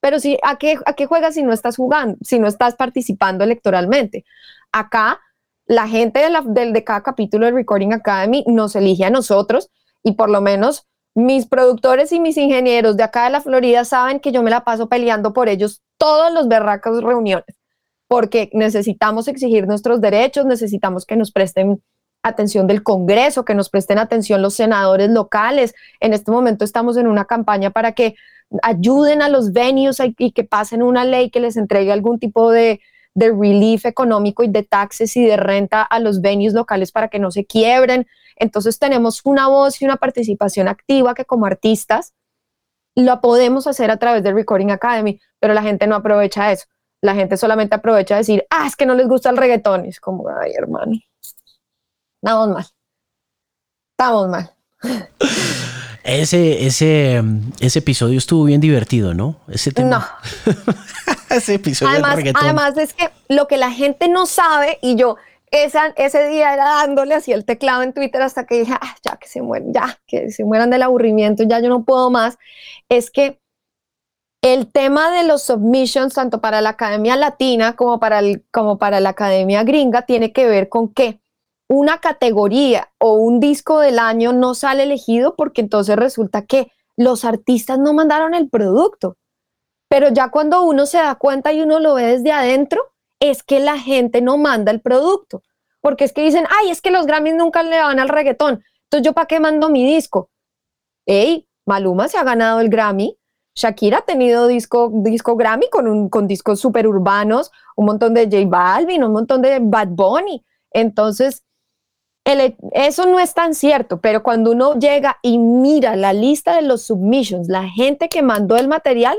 pero 0.00 0.20
si, 0.20 0.38
¿a 0.44 0.58
qué, 0.58 0.78
¿a 0.86 0.92
qué 0.92 1.06
juegas 1.06 1.34
si 1.34 1.42
no 1.42 1.52
estás 1.52 1.74
jugando, 1.74 2.16
si 2.22 2.38
no 2.38 2.46
estás 2.46 2.76
participando 2.76 3.42
electoralmente? 3.42 4.24
Acá, 4.70 5.20
la 5.72 5.88
gente 5.88 6.20
de, 6.20 6.28
la, 6.28 6.42
de, 6.42 6.70
de 6.70 6.84
cada 6.84 7.02
capítulo 7.02 7.46
del 7.46 7.54
Recording 7.54 7.94
Academy 7.94 8.44
nos 8.46 8.76
elige 8.76 9.06
a 9.06 9.10
nosotros 9.10 9.70
y 10.02 10.12
por 10.12 10.28
lo 10.28 10.42
menos 10.42 10.86
mis 11.14 11.46
productores 11.46 12.12
y 12.12 12.20
mis 12.20 12.36
ingenieros 12.36 12.98
de 12.98 13.04
acá 13.04 13.24
de 13.24 13.30
la 13.30 13.40
Florida 13.40 13.86
saben 13.86 14.20
que 14.20 14.32
yo 14.32 14.42
me 14.42 14.50
la 14.50 14.64
paso 14.64 14.90
peleando 14.90 15.32
por 15.32 15.48
ellos 15.48 15.82
todos 15.96 16.30
los 16.30 16.46
berracos 16.46 17.02
reuniones, 17.02 17.58
porque 18.06 18.50
necesitamos 18.52 19.28
exigir 19.28 19.66
nuestros 19.66 20.02
derechos, 20.02 20.44
necesitamos 20.44 21.06
que 21.06 21.16
nos 21.16 21.32
presten 21.32 21.82
atención 22.22 22.66
del 22.66 22.82
Congreso, 22.82 23.46
que 23.46 23.54
nos 23.54 23.70
presten 23.70 23.98
atención 23.98 24.42
los 24.42 24.54
senadores 24.54 25.08
locales. 25.08 25.74
En 26.00 26.12
este 26.12 26.30
momento 26.30 26.66
estamos 26.66 26.98
en 26.98 27.06
una 27.06 27.24
campaña 27.24 27.70
para 27.70 27.92
que 27.92 28.14
ayuden 28.62 29.22
a 29.22 29.30
los 29.30 29.52
venues 29.52 30.02
y 30.18 30.32
que 30.32 30.44
pasen 30.44 30.82
una 30.82 31.06
ley 31.06 31.30
que 31.30 31.40
les 31.40 31.56
entregue 31.56 31.92
algún 31.92 32.18
tipo 32.18 32.50
de, 32.50 32.80
de 33.14 33.28
relief 33.30 33.84
económico 33.84 34.42
y 34.42 34.48
de 34.48 34.62
taxes 34.62 35.16
y 35.16 35.24
de 35.24 35.36
renta 35.36 35.82
a 35.82 35.98
los 35.98 36.20
venues 36.20 36.54
locales 36.54 36.92
para 36.92 37.08
que 37.08 37.18
no 37.18 37.30
se 37.30 37.44
quiebren. 37.44 38.06
Entonces 38.36 38.78
tenemos 38.78 39.20
una 39.24 39.48
voz 39.48 39.80
y 39.82 39.84
una 39.84 39.96
participación 39.96 40.68
activa 40.68 41.14
que 41.14 41.24
como 41.24 41.46
artistas 41.46 42.14
lo 42.94 43.20
podemos 43.20 43.66
hacer 43.66 43.90
a 43.90 43.96
través 43.96 44.22
del 44.22 44.34
Recording 44.34 44.70
Academy, 44.70 45.20
pero 45.38 45.54
la 45.54 45.62
gente 45.62 45.86
no 45.86 45.96
aprovecha 45.96 46.52
eso. 46.52 46.66
La 47.00 47.14
gente 47.14 47.36
solamente 47.36 47.74
aprovecha 47.74 48.16
decir, 48.16 48.46
ah, 48.50 48.66
es 48.66 48.76
que 48.76 48.86
no 48.86 48.94
les 48.94 49.08
gusta 49.08 49.30
el 49.30 49.36
reggaetón. 49.36 49.86
es 49.86 49.98
como, 49.98 50.28
ay, 50.28 50.52
hermano, 50.56 50.92
estamos 52.22 52.48
mal. 52.48 52.66
Estamos 53.96 54.28
mal. 54.28 54.50
Ese, 56.04 56.66
ese, 56.66 57.22
ese 57.60 57.78
episodio 57.78 58.18
estuvo 58.18 58.44
bien 58.44 58.60
divertido, 58.60 59.14
¿no? 59.14 59.36
Ese 59.48 59.70
tema. 59.70 60.18
No. 60.46 60.54
ese 61.30 61.54
episodio 61.54 61.92
además, 61.92 62.18
además 62.34 62.76
es 62.76 62.92
que 62.92 63.10
lo 63.28 63.46
que 63.46 63.56
la 63.56 63.70
gente 63.70 64.08
no 64.08 64.26
sabe, 64.26 64.78
y 64.82 64.96
yo, 64.96 65.16
ese 65.52 66.28
día 66.28 66.54
era 66.54 66.64
dándole 66.64 67.14
así 67.14 67.32
el 67.32 67.44
teclado 67.44 67.82
en 67.82 67.92
Twitter 67.92 68.22
hasta 68.22 68.46
que 68.46 68.60
dije, 68.60 68.72
ah, 68.80 68.96
ya 69.04 69.16
que 69.16 69.28
se 69.28 69.42
mueren, 69.42 69.72
ya, 69.72 70.00
que 70.06 70.30
se 70.30 70.44
mueran 70.44 70.70
del 70.70 70.82
aburrimiento, 70.82 71.44
ya 71.44 71.60
yo 71.60 71.68
no 71.68 71.84
puedo 71.84 72.10
más, 72.10 72.38
es 72.88 73.10
que 73.10 73.38
el 74.42 74.72
tema 74.72 75.12
de 75.12 75.22
los 75.22 75.42
submissions, 75.44 76.14
tanto 76.14 76.40
para 76.40 76.60
la 76.60 76.70
Academia 76.70 77.16
Latina 77.16 77.76
como 77.76 78.00
para, 78.00 78.18
el, 78.18 78.44
como 78.50 78.76
para 78.76 78.98
la 78.98 79.10
Academia 79.10 79.62
Gringa, 79.62 80.02
tiene 80.02 80.32
que 80.32 80.46
ver 80.46 80.68
con 80.68 80.92
que 80.92 81.21
una 81.72 81.98
categoría 81.98 82.92
o 82.98 83.14
un 83.14 83.40
disco 83.40 83.80
del 83.80 83.98
año 83.98 84.34
no 84.34 84.54
sale 84.54 84.82
elegido 84.82 85.34
porque 85.36 85.62
entonces 85.62 85.96
resulta 85.96 86.44
que 86.44 86.70
los 86.98 87.24
artistas 87.24 87.78
no 87.78 87.94
mandaron 87.94 88.34
el 88.34 88.50
producto. 88.50 89.16
Pero 89.88 90.10
ya 90.10 90.30
cuando 90.30 90.62
uno 90.64 90.84
se 90.84 90.98
da 90.98 91.14
cuenta 91.14 91.50
y 91.50 91.62
uno 91.62 91.80
lo 91.80 91.94
ve 91.94 92.08
desde 92.08 92.30
adentro, 92.30 92.92
es 93.20 93.42
que 93.42 93.58
la 93.58 93.78
gente 93.78 94.20
no 94.20 94.36
manda 94.36 94.70
el 94.70 94.82
producto. 94.82 95.42
Porque 95.80 96.04
es 96.04 96.12
que 96.12 96.22
dicen, 96.22 96.44
ay, 96.50 96.70
es 96.70 96.82
que 96.82 96.90
los 96.90 97.06
Grammys 97.06 97.36
nunca 97.36 97.62
le 97.62 97.78
van 97.78 97.98
al 97.98 98.10
reggaetón. 98.10 98.62
Entonces, 98.84 99.06
¿yo 99.06 99.14
para 99.14 99.26
qué 99.26 99.40
mando 99.40 99.70
mi 99.70 99.86
disco? 99.86 100.28
Ey, 101.06 101.48
Maluma 101.64 102.08
se 102.08 102.18
ha 102.18 102.24
ganado 102.24 102.60
el 102.60 102.68
Grammy. 102.68 103.16
Shakira 103.54 103.98
ha 103.98 104.04
tenido 104.04 104.46
disco, 104.46 104.90
disco 104.92 105.36
Grammy 105.36 105.70
con, 105.70 105.88
un, 105.88 106.10
con 106.10 106.26
discos 106.26 106.60
super 106.60 106.86
urbanos, 106.86 107.50
un 107.76 107.86
montón 107.86 108.12
de 108.12 108.24
J 108.24 108.46
Balvin, 108.46 109.04
un 109.04 109.12
montón 109.12 109.40
de 109.40 109.58
Bad 109.58 109.88
Bunny. 109.88 110.44
Entonces, 110.70 111.42
el, 112.24 112.56
eso 112.72 113.06
no 113.06 113.18
es 113.18 113.34
tan 113.34 113.54
cierto, 113.54 114.00
pero 114.00 114.22
cuando 114.22 114.52
uno 114.52 114.78
llega 114.78 115.18
y 115.22 115.38
mira 115.38 115.96
la 115.96 116.12
lista 116.12 116.54
de 116.56 116.62
los 116.62 116.82
submissions, 116.82 117.48
la 117.48 117.68
gente 117.68 118.08
que 118.08 118.22
mandó 118.22 118.56
el 118.56 118.68
material, 118.68 119.18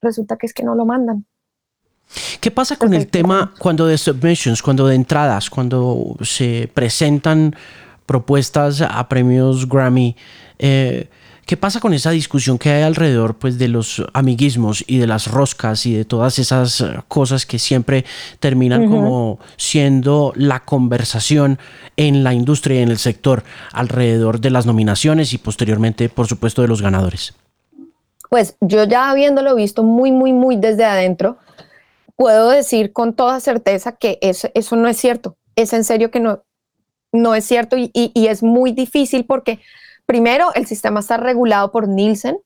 resulta 0.00 0.36
que 0.36 0.46
es 0.46 0.54
que 0.54 0.62
no 0.62 0.74
lo 0.74 0.86
mandan. 0.86 1.26
¿Qué 2.40 2.50
pasa 2.50 2.76
con 2.76 2.94
el 2.94 3.06
tema 3.06 3.54
cuando 3.58 3.86
de 3.86 3.96
submissions, 3.96 4.62
cuando 4.62 4.86
de 4.86 4.96
entradas, 4.96 5.48
cuando 5.48 6.16
se 6.22 6.68
presentan 6.74 7.54
propuestas 8.06 8.80
a 8.80 9.08
premios 9.08 9.68
Grammy? 9.68 10.16
Eh, 10.58 11.08
¿Qué 11.50 11.56
pasa 11.56 11.80
con 11.80 11.94
esa 11.94 12.12
discusión 12.12 12.58
que 12.58 12.70
hay 12.70 12.84
alrededor 12.84 13.34
pues, 13.34 13.58
de 13.58 13.66
los 13.66 14.04
amiguismos 14.12 14.84
y 14.86 14.98
de 14.98 15.08
las 15.08 15.26
roscas 15.26 15.84
y 15.84 15.92
de 15.92 16.04
todas 16.04 16.38
esas 16.38 16.80
eh, 16.80 17.00
cosas 17.08 17.44
que 17.44 17.58
siempre 17.58 18.04
terminan 18.38 18.88
como 18.88 19.40
siendo 19.56 20.32
la 20.36 20.60
conversación 20.60 21.58
en 21.96 22.22
la 22.22 22.34
industria 22.34 22.78
y 22.78 22.82
en 22.84 22.90
el 22.92 22.98
sector 22.98 23.42
alrededor 23.72 24.40
de 24.40 24.50
las 24.50 24.64
nominaciones 24.64 25.32
y 25.32 25.38
posteriormente, 25.38 26.08
por 26.08 26.28
supuesto, 26.28 26.62
de 26.62 26.68
los 26.68 26.82
ganadores? 26.82 27.34
Pues 28.28 28.56
yo 28.60 28.84
ya 28.84 29.10
habiéndolo 29.10 29.56
visto 29.56 29.82
muy, 29.82 30.12
muy, 30.12 30.32
muy 30.32 30.54
desde 30.54 30.84
adentro, 30.84 31.36
puedo 32.14 32.48
decir 32.48 32.92
con 32.92 33.12
toda 33.12 33.40
certeza 33.40 33.96
que 33.96 34.20
eso, 34.22 34.48
eso 34.54 34.76
no 34.76 34.86
es 34.86 34.98
cierto. 34.98 35.36
Es 35.56 35.72
en 35.72 35.82
serio 35.82 36.12
que 36.12 36.20
no, 36.20 36.44
no 37.10 37.34
es 37.34 37.44
cierto 37.44 37.76
y, 37.76 37.90
y, 37.92 38.26
es 38.28 38.44
muy 38.44 38.70
difícil 38.70 39.24
porque 39.24 39.58
primero 40.10 40.52
el 40.56 40.66
sistema 40.66 40.98
está 40.98 41.18
regulado 41.18 41.70
por 41.70 41.86
Nielsen, 41.86 42.36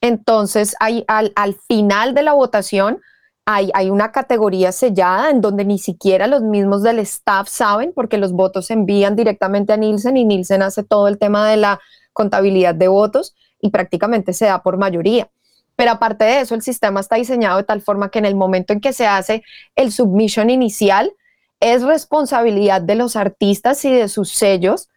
entonces 0.00 0.76
al 0.78 1.56
final 1.66 2.14
de 2.14 2.22
la 2.22 2.32
votación 2.32 3.00
hay, 3.44 3.72
hay, 3.74 3.90
una 3.90 4.12
categoría 4.12 4.70
sellada 4.70 5.30
en 5.30 5.40
donde 5.40 5.64
ni 5.64 5.80
siquiera 5.80 6.28
los 6.28 6.42
mismos 6.42 6.84
del 6.84 7.00
staff 7.00 7.48
saben 7.48 7.92
porque 7.92 8.18
los 8.18 8.30
votos 8.30 8.66
se 8.66 8.74
envían 8.74 9.16
directamente 9.16 9.72
a 9.72 9.76
Nielsen 9.76 10.16
y 10.16 10.24
Nielsen 10.24 10.62
hace 10.62 10.84
todo 10.84 11.08
el 11.08 11.18
tema 11.18 11.48
de 11.48 11.56
la 11.56 11.80
contabilidad 12.12 12.76
de 12.76 12.86
votos 12.86 13.34
y 13.60 13.70
prácticamente 13.70 14.32
se 14.32 14.44
da 14.44 14.62
por 14.62 14.76
mayoría. 14.76 15.28
Pero 15.74 15.90
aparte 15.90 16.24
de 16.24 16.42
eso, 16.42 16.54
el 16.54 16.62
sistema 16.62 17.00
está 17.00 17.16
diseñado 17.16 17.56
de 17.56 17.64
tal 17.64 17.82
forma 17.82 18.12
que 18.12 18.20
en 18.20 18.26
el 18.26 18.36
momento 18.36 18.72
en 18.72 18.80
que 18.80 18.92
se 18.92 19.08
hace 19.08 19.42
el 19.74 19.90
submission 19.90 20.50
inicial, 20.50 21.12
es 21.58 21.82
responsabilidad 21.82 22.80
de 22.80 22.94
los 22.94 23.16
artistas 23.16 23.84
y 23.84 23.92
de 23.92 24.06
sus 24.06 24.30
sellos 24.30 24.88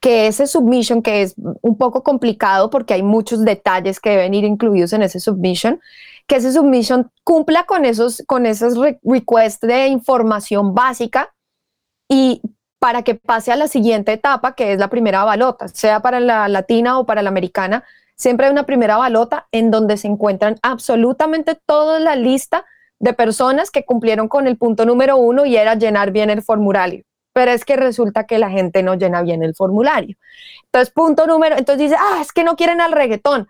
que 0.00 0.26
ese 0.26 0.46
submission, 0.46 1.02
que 1.02 1.22
es 1.22 1.34
un 1.36 1.76
poco 1.76 2.02
complicado 2.02 2.70
porque 2.70 2.94
hay 2.94 3.02
muchos 3.02 3.44
detalles 3.44 4.00
que 4.00 4.10
deben 4.10 4.34
ir 4.34 4.44
incluidos 4.44 4.92
en 4.94 5.02
ese 5.02 5.20
submission, 5.20 5.80
que 6.26 6.36
ese 6.36 6.52
submission 6.52 7.10
cumpla 7.22 7.64
con 7.64 7.84
esos, 7.84 8.22
con 8.26 8.46
esos 8.46 8.78
requests 9.02 9.66
de 9.66 9.88
información 9.88 10.74
básica 10.74 11.34
y 12.08 12.40
para 12.78 13.02
que 13.02 13.14
pase 13.14 13.52
a 13.52 13.56
la 13.56 13.68
siguiente 13.68 14.12
etapa, 14.12 14.54
que 14.54 14.72
es 14.72 14.78
la 14.78 14.88
primera 14.88 15.22
balota, 15.24 15.68
sea 15.68 16.00
para 16.00 16.18
la 16.18 16.48
latina 16.48 16.98
o 16.98 17.04
para 17.04 17.22
la 17.22 17.28
americana, 17.28 17.84
siempre 18.16 18.46
hay 18.46 18.52
una 18.52 18.64
primera 18.64 18.96
balota 18.96 19.48
en 19.52 19.70
donde 19.70 19.98
se 19.98 20.08
encuentran 20.08 20.56
absolutamente 20.62 21.58
toda 21.66 22.00
la 22.00 22.16
lista 22.16 22.64
de 22.98 23.12
personas 23.12 23.70
que 23.70 23.84
cumplieron 23.84 24.28
con 24.28 24.46
el 24.46 24.56
punto 24.56 24.86
número 24.86 25.18
uno 25.18 25.44
y 25.44 25.56
era 25.56 25.74
llenar 25.74 26.10
bien 26.10 26.30
el 26.30 26.42
formulario. 26.42 27.04
Pero 27.32 27.52
es 27.52 27.64
que 27.64 27.76
resulta 27.76 28.24
que 28.24 28.38
la 28.38 28.50
gente 28.50 28.82
no 28.82 28.94
llena 28.94 29.22
bien 29.22 29.42
el 29.42 29.54
formulario. 29.54 30.16
Entonces, 30.64 30.92
punto 30.92 31.26
número, 31.26 31.56
entonces 31.56 31.90
dice, 31.90 31.96
ah, 31.98 32.18
es 32.20 32.32
que 32.32 32.44
no 32.44 32.56
quieren 32.56 32.80
al 32.80 32.92
reggaetón. 32.92 33.48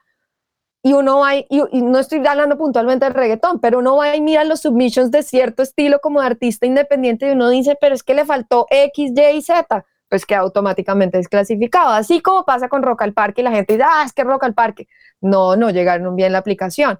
Y 0.82 0.94
uno 0.94 1.18
va, 1.18 1.36
y, 1.36 1.46
no 1.72 1.98
estoy 1.98 2.26
hablando 2.26 2.56
puntualmente 2.56 3.04
del 3.04 3.14
reggaetón, 3.14 3.60
pero 3.60 3.78
uno 3.80 3.96
va 3.96 4.16
y 4.16 4.20
mira 4.20 4.44
los 4.44 4.60
submissions 4.60 5.10
de 5.10 5.22
cierto 5.22 5.62
estilo 5.62 6.00
como 6.00 6.20
de 6.20 6.26
artista 6.26 6.66
independiente 6.66 7.28
y 7.28 7.32
uno 7.32 7.50
dice, 7.50 7.76
pero 7.80 7.94
es 7.94 8.02
que 8.02 8.14
le 8.14 8.24
faltó 8.24 8.66
X, 8.70 9.12
Y 9.14 9.36
y 9.36 9.42
Z 9.42 9.84
pues 10.10 10.26
que 10.26 10.34
automáticamente 10.34 11.18
desclasificado. 11.18 11.90
Así 11.90 12.20
como 12.20 12.44
pasa 12.44 12.68
con 12.68 12.82
Rock 12.82 13.02
al 13.02 13.14
Parque 13.14 13.40
y 13.40 13.44
la 13.44 13.52
gente 13.52 13.74
dice, 13.74 13.86
ah, 13.88 14.02
es 14.04 14.12
que 14.12 14.24
Rock 14.24 14.42
al 14.42 14.54
Parque. 14.54 14.88
No, 15.20 15.54
no 15.56 15.70
llegaron 15.70 16.16
bien 16.16 16.32
la 16.32 16.38
aplicación. 16.38 16.98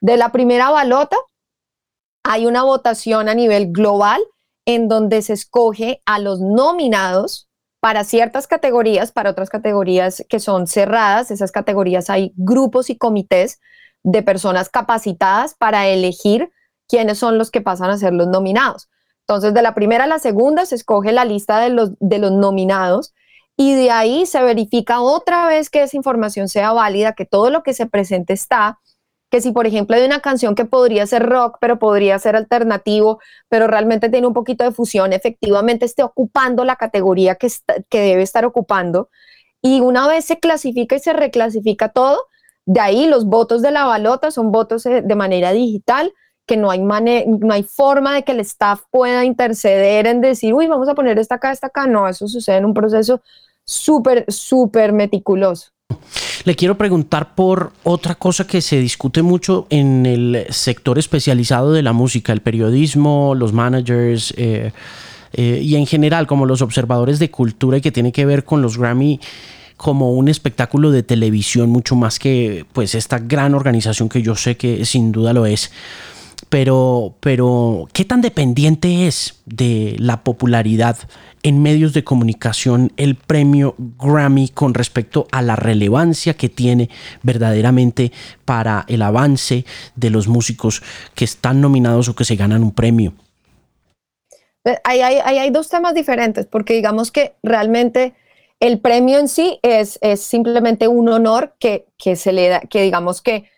De 0.00 0.18
la 0.18 0.30
primera 0.30 0.70
balota, 0.70 1.16
hay 2.22 2.46
una 2.46 2.62
votación 2.62 3.30
a 3.30 3.34
nivel 3.34 3.72
global 3.72 4.20
en 4.74 4.88
donde 4.88 5.22
se 5.22 5.32
escoge 5.32 6.00
a 6.06 6.18
los 6.18 6.40
nominados 6.40 7.48
para 7.80 8.04
ciertas 8.04 8.46
categorías, 8.46 9.10
para 9.10 9.30
otras 9.30 9.50
categorías 9.50 10.24
que 10.28 10.38
son 10.38 10.66
cerradas. 10.66 11.30
Esas 11.30 11.50
categorías 11.50 12.10
hay 12.10 12.32
grupos 12.36 12.90
y 12.90 12.96
comités 12.96 13.60
de 14.02 14.22
personas 14.22 14.68
capacitadas 14.68 15.54
para 15.54 15.88
elegir 15.88 16.50
quiénes 16.88 17.18
son 17.18 17.38
los 17.38 17.50
que 17.50 17.60
pasan 17.60 17.90
a 17.90 17.98
ser 17.98 18.12
los 18.12 18.28
nominados. 18.28 18.88
Entonces, 19.20 19.54
de 19.54 19.62
la 19.62 19.74
primera 19.74 20.04
a 20.04 20.08
la 20.08 20.18
segunda 20.18 20.66
se 20.66 20.74
escoge 20.74 21.12
la 21.12 21.24
lista 21.24 21.60
de 21.60 21.70
los, 21.70 21.92
nominados 22.00 23.14
y 23.56 23.74
de 23.74 23.90
ahí 23.90 24.26
se 24.26 24.42
verifica 24.42 25.00
otra 25.00 25.46
vez 25.46 25.70
que 25.70 25.82
esa 25.82 25.96
información 25.96 26.48
sea 26.48 26.72
válida, 26.72 27.12
que 27.12 27.26
todo 27.26 27.50
lo 27.50 27.62
que 27.62 27.74
se 27.74 27.86
presente 27.86 28.32
está, 28.32 28.78
que 29.30 29.40
si 29.40 29.52
por 29.52 29.66
ejemplo 29.66 29.96
hay 29.96 30.04
una 30.04 30.20
canción 30.20 30.54
que 30.54 30.64
podría 30.64 31.06
ser 31.06 31.24
rock, 31.24 31.58
pero 31.60 31.78
podría 31.78 32.18
ser 32.18 32.36
alternativo, 32.36 33.20
pero 33.48 33.66
realmente 33.66 34.08
tiene 34.08 34.26
un 34.26 34.34
poquito 34.34 34.64
de 34.64 34.72
fusión, 34.72 35.12
efectivamente 35.12 35.84
esté 35.84 36.02
ocupando 36.02 36.64
la 36.64 36.76
categoría 36.76 37.36
que, 37.36 37.48
que 37.88 38.00
debe 38.00 38.22
estar 38.22 38.44
ocupando. 38.44 39.08
Y 39.62 39.80
una 39.80 40.08
vez 40.08 40.24
se 40.24 40.38
clasifica 40.38 40.96
y 40.96 41.00
se 41.00 41.12
reclasifica 41.12 41.90
todo, 41.90 42.18
de 42.66 42.80
ahí 42.80 43.06
los 43.06 43.26
votos 43.26 43.62
de 43.62 43.70
la 43.70 43.84
balota 43.84 44.30
son 44.30 44.52
votos 44.52 44.86
eh, 44.86 45.02
de 45.02 45.14
manera 45.14 45.52
digital 45.52 46.12
que 46.46 46.56
no 46.56 46.70
hay, 46.70 46.80
no 46.80 47.54
hay 47.54 47.62
forma 47.62 48.12
de 48.12 48.24
que 48.24 48.32
el 48.32 48.40
staff 48.40 48.82
pueda 48.90 49.24
interceder 49.24 50.08
en 50.08 50.20
decir, 50.20 50.52
uy, 50.52 50.66
vamos 50.66 50.88
a 50.88 50.96
poner 50.96 51.16
esta 51.20 51.36
acá, 51.36 51.52
esta 51.52 51.68
acá. 51.68 51.86
No, 51.86 52.08
eso 52.08 52.26
sucede 52.26 52.56
en 52.56 52.64
un 52.64 52.74
proceso 52.74 53.22
súper, 53.64 54.24
súper 54.26 54.92
meticuloso. 54.92 55.70
Le 56.44 56.56
quiero 56.56 56.78
preguntar 56.78 57.34
por 57.34 57.72
otra 57.82 58.14
cosa 58.14 58.46
que 58.46 58.62
se 58.62 58.80
discute 58.80 59.20
mucho 59.22 59.66
en 59.68 60.06
el 60.06 60.46
sector 60.48 60.98
especializado 60.98 61.72
de 61.72 61.82
la 61.82 61.92
música, 61.92 62.32
el 62.32 62.40
periodismo, 62.40 63.34
los 63.34 63.52
managers 63.52 64.32
eh, 64.38 64.72
eh, 65.34 65.60
y 65.62 65.76
en 65.76 65.86
general 65.86 66.26
como 66.26 66.46
los 66.46 66.62
observadores 66.62 67.18
de 67.18 67.30
cultura 67.30 67.76
y 67.76 67.80
que 67.82 67.92
tiene 67.92 68.10
que 68.10 68.24
ver 68.24 68.44
con 68.44 68.62
los 68.62 68.78
Grammy 68.78 69.20
como 69.76 70.12
un 70.12 70.28
espectáculo 70.28 70.90
de 70.90 71.02
televisión 71.02 71.68
mucho 71.68 71.94
más 71.94 72.18
que 72.18 72.64
pues 72.72 72.94
esta 72.94 73.18
gran 73.18 73.54
organización 73.54 74.08
que 74.08 74.22
yo 74.22 74.34
sé 74.34 74.56
que 74.56 74.84
sin 74.84 75.12
duda 75.12 75.32
lo 75.32 75.44
es 75.44 75.70
pero, 76.50 77.14
pero 77.20 77.88
¿qué 77.92 78.04
tan 78.04 78.20
dependiente 78.20 79.06
es 79.06 79.40
de 79.46 79.94
la 79.98 80.24
popularidad 80.24 80.98
en 81.42 81.62
medios 81.62 81.94
de 81.94 82.04
comunicación 82.04 82.92
el 82.96 83.14
premio 83.14 83.76
Grammy 83.98 84.48
con 84.48 84.74
respecto 84.74 85.28
a 85.30 85.42
la 85.42 85.56
relevancia 85.56 86.34
que 86.34 86.48
tiene 86.48 86.90
verdaderamente 87.22 88.12
para 88.44 88.84
el 88.88 89.00
avance 89.00 89.64
de 89.94 90.10
los 90.10 90.26
músicos 90.26 90.82
que 91.14 91.24
están 91.24 91.60
nominados 91.60 92.08
o 92.08 92.16
que 92.16 92.24
se 92.24 92.36
ganan 92.36 92.64
un 92.64 92.72
premio? 92.72 93.14
Eh, 94.64 94.76
hay, 94.84 95.00
hay, 95.00 95.50
dos 95.50 95.70
temas 95.70 95.94
diferentes, 95.94 96.46
porque 96.46 96.74
digamos 96.74 97.12
que 97.12 97.34
realmente 97.44 98.12
el 98.58 98.80
premio 98.80 99.18
en 99.18 99.28
sí 99.28 99.58
es, 99.62 99.98
es 100.02 100.20
simplemente 100.20 100.88
un 100.88 101.08
honor 101.08 101.54
que, 101.60 101.86
que, 101.96 102.16
se 102.16 102.32
le 102.32 102.48
da, 102.48 102.60
que 102.60 102.82
digamos 102.82 103.22
que 103.22 103.48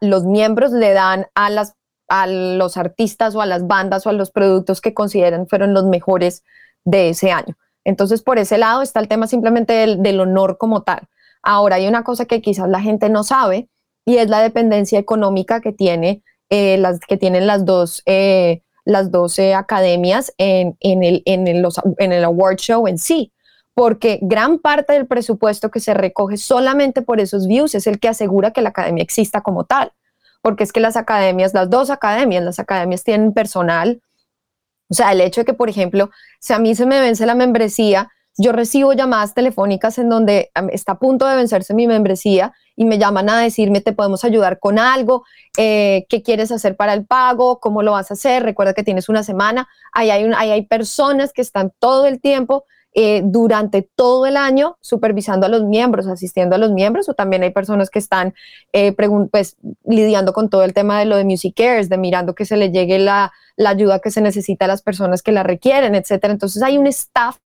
los 0.00 0.24
miembros 0.24 0.70
le 0.70 0.92
dan 0.92 1.26
a 1.34 1.50
las 1.50 1.74
a 2.08 2.26
los 2.26 2.76
artistas 2.76 3.34
o 3.34 3.40
a 3.40 3.46
las 3.46 3.66
bandas 3.66 4.06
o 4.06 4.10
a 4.10 4.12
los 4.12 4.30
productos 4.30 4.80
que 4.80 4.94
consideran 4.94 5.46
fueron 5.48 5.74
los 5.74 5.84
mejores 5.84 6.44
de 6.84 7.10
ese 7.10 7.32
año. 7.32 7.56
Entonces, 7.84 8.22
por 8.22 8.38
ese 8.38 8.58
lado 8.58 8.82
está 8.82 9.00
el 9.00 9.08
tema 9.08 9.26
simplemente 9.26 9.72
del, 9.96 10.20
honor 10.20 10.58
como 10.58 10.82
tal. 10.82 11.08
Ahora, 11.42 11.76
hay 11.76 11.86
una 11.86 12.02
cosa 12.02 12.24
que 12.26 12.42
quizás 12.42 12.68
la 12.68 12.80
gente 12.80 13.08
no 13.08 13.22
sabe 13.22 13.68
y 14.04 14.16
es 14.16 14.28
la 14.28 14.40
dependencia 14.40 14.98
económica 14.98 15.60
que, 15.60 15.72
tiene, 15.72 16.22
eh, 16.50 16.78
las, 16.78 17.00
que 17.00 17.16
tienen 17.16 17.46
las 17.46 17.64
dos, 17.64 18.02
eh, 18.06 18.62
las 18.84 19.10
12 19.10 19.54
academias 19.54 20.32
en, 20.38 20.76
en, 20.80 21.04
el, 21.04 21.22
en, 21.26 21.46
el, 21.46 21.66
en 21.98 22.12
el 22.12 22.24
award 22.24 22.56
show 22.56 22.86
en 22.86 22.98
sí 22.98 23.32
porque 23.74 24.18
gran 24.22 24.58
parte 24.58 24.94
del 24.94 25.06
presupuesto 25.06 25.70
que 25.70 25.80
se 25.80 25.92
recoge 25.92 26.38
solamente 26.38 27.02
por 27.02 27.20
esos 27.20 27.46
views 27.46 27.74
es 27.74 27.86
el 27.86 28.00
que 28.00 28.08
asegura 28.08 28.50
que 28.52 28.62
la 28.62 28.70
academia 28.70 29.04
exista 29.04 29.42
como 29.42 29.64
tal 29.64 29.92
porque 30.42 30.64
es 30.64 30.72
que 30.72 30.80
las 30.80 30.96
academias, 30.96 31.54
las 31.54 31.70
dos 31.70 31.90
academias, 31.90 32.44
las 32.44 32.58
academias 32.58 33.04
tienen 33.04 33.32
personal. 33.32 34.00
O 34.88 34.94
sea, 34.94 35.12
el 35.12 35.20
hecho 35.20 35.40
de 35.40 35.44
que, 35.44 35.54
por 35.54 35.68
ejemplo, 35.68 36.10
si 36.40 36.52
a 36.52 36.58
mí 36.58 36.74
se 36.74 36.86
me 36.86 37.00
vence 37.00 37.26
la 37.26 37.34
membresía, 37.34 38.10
yo 38.38 38.52
recibo 38.52 38.92
llamadas 38.92 39.34
telefónicas 39.34 39.98
en 39.98 40.08
donde 40.08 40.50
está 40.70 40.92
a 40.92 40.98
punto 40.98 41.26
de 41.26 41.36
vencerse 41.36 41.72
mi 41.72 41.86
membresía 41.86 42.52
y 42.76 42.84
me 42.84 42.98
llaman 42.98 43.30
a 43.30 43.40
decirme, 43.40 43.80
te 43.80 43.92
podemos 43.92 44.24
ayudar 44.24 44.58
con 44.58 44.78
algo, 44.78 45.24
eh, 45.56 46.04
qué 46.10 46.22
quieres 46.22 46.52
hacer 46.52 46.76
para 46.76 46.92
el 46.92 47.06
pago, 47.06 47.58
cómo 47.60 47.82
lo 47.82 47.92
vas 47.92 48.10
a 48.10 48.14
hacer, 48.14 48.42
recuerda 48.42 48.74
que 48.74 48.82
tienes 48.82 49.08
una 49.08 49.22
semana. 49.22 49.68
Ahí 49.92 50.10
hay, 50.10 50.30
ahí 50.36 50.50
hay 50.50 50.66
personas 50.66 51.32
que 51.32 51.40
están 51.40 51.72
todo 51.78 52.06
el 52.06 52.20
tiempo 52.20 52.64
eh, 52.98 53.20
durante 53.22 53.82
todo 53.82 54.24
el 54.24 54.38
año 54.38 54.78
supervisando 54.80 55.44
a 55.44 55.50
los 55.50 55.64
miembros, 55.64 56.06
asistiendo 56.06 56.56
a 56.56 56.58
los 56.58 56.72
miembros, 56.72 57.10
o 57.10 57.14
también 57.14 57.42
hay 57.42 57.50
personas 57.50 57.90
que 57.90 57.98
están 57.98 58.32
eh, 58.72 58.92
pues, 59.30 59.58
lidiando 59.84 60.32
con 60.32 60.48
todo 60.48 60.64
el 60.64 60.72
tema 60.72 60.98
de 60.98 61.04
lo 61.04 61.18
de 61.18 61.26
Music 61.26 61.54
Cares, 61.54 61.90
de 61.90 61.98
mirando 61.98 62.34
que 62.34 62.46
se 62.46 62.56
le 62.56 62.70
llegue 62.70 62.98
la, 62.98 63.34
ayuda 63.62 63.98
que 63.98 64.10
se 64.10 64.22
necesita 64.22 64.64
a 64.64 64.68
las 64.68 64.80
personas 64.80 65.22
que 65.22 65.30
la 65.30 65.42
requieren, 65.42 65.94
etcétera. 65.94 66.32
Entonces 66.32 66.62
hay 66.62 66.78
un 66.78 66.86
staff 66.86 67.36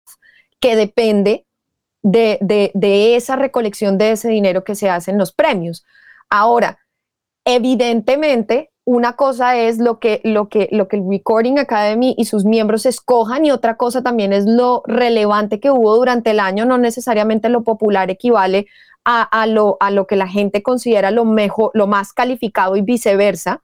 que 0.61 0.77
depende 0.77 1.47
de, 2.03 2.39
de 2.73 3.17
esa 3.17 3.35
recolección 3.35 3.99
de 3.99 4.13
ese 4.13 4.29
dinero 4.29 4.63
que 4.63 4.77
se 4.77 4.89
hace 4.89 5.11
en 5.11 5.19
los 5.19 5.33
premios. 5.33 5.85
Ahora, 6.29 6.79
evidentemente, 7.45 8.70
una 8.85 9.13
cosa 9.15 9.57
es 9.57 9.79
lo 9.79 9.99
que, 9.99 10.21
lo, 10.25 10.49
que, 10.49 10.69
lo 10.73 10.89
que 10.89 10.97
el 10.97 11.05
Recording 11.09 11.59
Academy 11.59 12.15
y 12.17 12.25
sus 12.25 12.45
miembros 12.45 12.87
escojan 12.87 13.45
y 13.45 13.51
otra 13.51 13.77
cosa 13.77 14.03
también 14.03 14.33
es 14.33 14.47
lo 14.47 14.83
relevante 14.87 15.61
que 15.61 15.71
hubo 15.71 15.97
durante 15.97 16.31
el 16.31 16.41
año, 16.41 16.65
no 16.65 16.79
necesariamente 16.79 17.49
lo 17.49 17.63
popular 17.63 18.11
equivale 18.11 18.67
a, 19.05 19.47
lo, 19.47 19.77
a 19.81 19.91
lo 19.91 20.07
que 20.07 20.17
la 20.17 20.29
gente 20.29 20.63
considera 20.63 21.11
lo, 21.11 21.25
mejor, 21.25 21.73
lo 21.75 21.87
más 21.87 22.13
calificado 22.13 22.77
y 22.77 22.83
viceversa. 22.83 23.63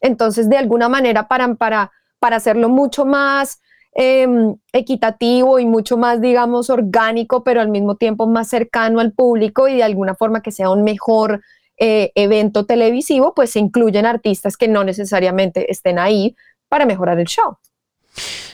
Entonces, 0.00 0.48
de 0.48 0.56
alguna 0.56 0.88
manera, 0.88 1.28
para, 1.28 1.54
para, 1.54 1.92
para 2.18 2.36
hacerlo 2.36 2.68
mucho 2.68 3.04
más 3.04 3.60
em, 3.92 4.56
equitativo 4.72 5.58
y 5.58 5.66
mucho 5.66 5.96
más, 5.96 6.20
digamos, 6.20 6.70
orgánico, 6.70 7.44
pero 7.44 7.60
al 7.60 7.68
mismo 7.68 7.96
tiempo 7.96 8.26
más 8.26 8.48
cercano 8.48 9.00
al 9.00 9.12
público 9.12 9.68
y 9.68 9.76
de 9.76 9.84
alguna 9.84 10.14
forma 10.14 10.42
que 10.42 10.52
sea 10.52 10.70
un 10.70 10.82
mejor 10.82 11.42
eh, 11.78 12.12
evento 12.14 12.66
televisivo, 12.66 13.34
pues 13.34 13.50
se 13.50 13.60
incluyen 13.60 14.06
artistas 14.06 14.56
que 14.56 14.68
no 14.68 14.84
necesariamente 14.84 15.70
estén 15.70 15.98
ahí 15.98 16.36
para 16.68 16.86
mejorar 16.86 17.18
el 17.18 17.26
show. 17.26 17.56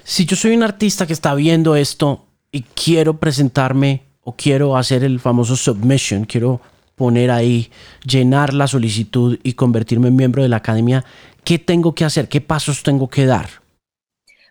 Si 0.03 0.27
yo 0.27 0.37
soy 0.37 0.55
un 0.55 0.63
artista 0.63 1.07
que 1.07 1.13
está 1.13 1.35
viendo 1.35 1.77
esto 1.77 2.27
y 2.53 2.63
quiero 2.63 3.19
presentarme 3.19 4.03
o 4.23 4.35
quiero 4.37 4.77
hacer 4.77 5.05
el 5.05 5.21
famoso 5.21 5.57
submission, 5.57 6.25
quiero 6.25 6.61
poner 6.95 7.31
ahí, 7.31 7.71
llenar 8.05 8.55
la 8.55 8.67
solicitud 8.67 9.39
y 9.43 9.55
convertirme 9.55 10.09
en 10.09 10.17
miembro 10.17 10.43
de 10.43 10.49
la 10.49 10.57
academia, 10.57 11.05
¿qué 11.45 11.59
tengo 11.59 11.95
que 11.95 12.05
hacer? 12.05 12.29
¿Qué 12.29 12.41
pasos 12.41 12.83
tengo 12.83 13.09
que 13.09 13.27
dar? 13.27 13.49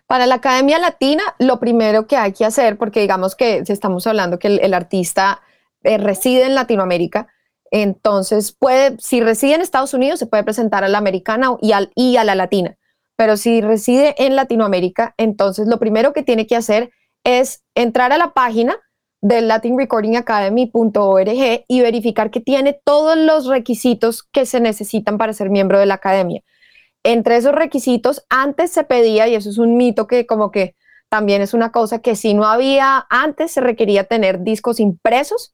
Para 0.06 0.26
la 0.26 0.36
Academia 0.36 0.78
Latina, 0.78 1.22
lo 1.38 1.58
primero 1.58 2.06
que 2.06 2.16
hay 2.16 2.32
que 2.32 2.44
hacer, 2.44 2.76
porque 2.76 3.00
digamos 3.00 3.34
que 3.34 3.62
estamos 3.66 4.06
hablando 4.06 4.38
que 4.38 4.48
el, 4.48 4.74
artista 4.74 5.40
eh, 5.82 5.96
reside 5.96 6.44
en 6.44 6.54
Latinoamérica, 6.54 7.28
entonces, 7.74 8.56
puede, 8.56 8.96
si 9.00 9.20
reside 9.20 9.56
en 9.56 9.60
Estados 9.60 9.92
Unidos, 9.94 10.20
se 10.20 10.26
puede 10.26 10.44
presentar 10.44 10.84
a 10.84 10.88
la 10.88 10.98
americana 10.98 11.56
y, 11.60 11.72
a 12.16 12.22
la 12.22 12.36
latina. 12.36 12.76
Pero 13.16 13.36
si 13.36 13.62
reside 13.62 14.14
en 14.24 14.36
Latinoamérica, 14.36 15.16
entonces 15.18 15.66
lo 15.66 15.80
primero 15.80 16.12
que 16.12 16.22
tiene 16.22 16.46
que 16.46 16.54
hacer 16.54 16.92
es 17.24 17.64
entrar 17.74 18.12
a 18.12 18.18
la 18.18 18.32
página 18.32 18.76
del 19.20 19.48
latinrecordingacademy.org 19.48 21.64
y 21.66 21.80
verificar 21.80 22.30
que 22.30 22.38
tiene 22.38 22.78
todos 22.84 23.16
los 23.16 23.48
requisitos 23.48 24.22
que 24.22 24.46
se 24.46 24.60
necesitan 24.60 25.18
para 25.18 25.32
ser 25.32 25.50
miembro 25.50 25.80
de 25.80 25.86
la 25.86 25.94
academia. 25.94 26.42
Entre 27.02 27.34
esos 27.34 27.56
requisitos, 27.56 28.24
antes 28.28 28.70
se 28.70 28.84
pedía, 28.84 29.26
y 29.26 29.34
eso 29.34 29.50
es 29.50 29.58
un 29.58 29.76
mito 29.76 30.06
que 30.06 30.26
como 30.26 30.52
que 30.52 30.76
también 31.08 31.42
es 31.42 31.54
una 31.54 31.72
cosa 31.72 31.98
que 31.98 32.14
si 32.14 32.34
no 32.34 32.44
había, 32.44 33.04
antes 33.10 33.50
se 33.50 33.60
requería 33.60 34.04
tener 34.04 34.44
discos 34.44 34.78
impresos 34.78 35.53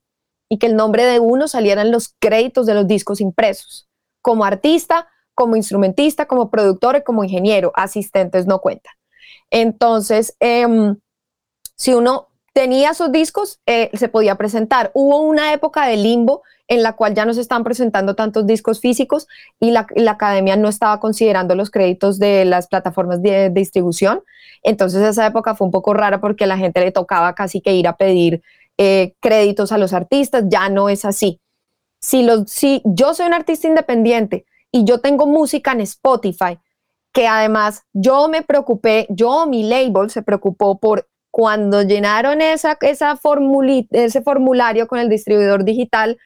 y 0.51 0.57
que 0.57 0.67
el 0.67 0.75
nombre 0.75 1.05
de 1.05 1.19
uno 1.19 1.47
saliera 1.47 1.81
en 1.81 1.91
los 1.91 2.13
créditos 2.19 2.65
de 2.65 2.73
los 2.73 2.85
discos 2.85 3.21
impresos. 3.21 3.87
Como 4.21 4.43
artista, 4.43 5.07
como 5.33 5.55
instrumentista, 5.55 6.25
como 6.25 6.51
productor 6.51 6.97
y 6.97 7.03
como 7.03 7.23
ingeniero, 7.23 7.71
asistentes 7.73 8.47
no 8.47 8.59
cuentan. 8.59 8.93
Entonces, 9.49 10.35
em, 10.41 10.97
si 11.77 11.93
uno 11.93 12.27
tenía 12.51 12.89
esos 12.89 13.13
discos, 13.13 13.61
eh, 13.65 13.91
se 13.93 14.09
podía 14.09 14.35
presentar. 14.35 14.91
Hubo 14.93 15.21
una 15.21 15.53
época 15.53 15.87
de 15.87 15.95
limbo 15.95 16.41
en 16.67 16.83
la 16.83 16.97
cual 16.97 17.13
ya 17.13 17.23
no 17.23 17.33
se 17.33 17.39
estaban 17.39 17.63
presentando 17.63 18.15
tantos 18.15 18.45
discos 18.45 18.81
físicos 18.81 19.27
y 19.57 19.71
la, 19.71 19.87
academia 20.09 20.57
no 20.57 20.67
estaba 20.67 20.99
considerando 20.99 21.55
los 21.55 21.71
créditos 21.71 22.19
de 22.19 22.43
las 22.43 22.67
plataformas 22.67 23.21
de, 23.21 23.51
distribución. 23.51 24.21
Entonces 24.63 25.01
esa 25.01 25.25
época 25.25 25.55
fue 25.55 25.65
un 25.65 25.71
poco 25.71 25.93
rara 25.93 26.19
porque 26.19 26.45
la 26.45 26.57
gente 26.57 26.81
le 26.81 26.91
tocaba 26.91 27.35
casi 27.35 27.61
que 27.61 27.73
ir 27.73 27.87
a 27.87 27.95
pedir 27.95 28.41
eh, 28.77 29.15
créditos 29.19 29.71
a 29.71 29.77
los 29.77 29.93
artistas. 29.93 30.45
Ya 30.47 30.69
no 30.69 30.89
es 30.89 31.05
así. 31.05 31.39
Si, 31.99 32.23
los, 32.23 32.49
si 32.49 32.81
yo 32.85 33.13
soy 33.13 33.27
un 33.27 33.33
artista 33.33 33.67
independiente 33.67 34.45
y 34.71 34.83
yo 34.85 34.99
tengo 34.99 35.27
música 35.27 35.71
en 35.71 35.81
Spotify, 35.81 36.59
que 37.13 37.27
además 37.27 37.83
yo 37.93 38.27
me 38.29 38.41
preocupé, 38.41 39.05
yo, 39.09 39.45
mi 39.45 39.63
label 39.63 40.09
se 40.09 40.21
preocupó 40.21 40.79
por 40.79 41.07
cuando 41.29 41.81
llenaron 41.81 42.41
esa, 42.41 42.77
esa 42.81 43.19
ese 43.91 44.21
formulario 44.21 44.87
con 44.87 44.99
el 44.99 45.09
distribuidor 45.09 45.63
digital, 45.63 46.17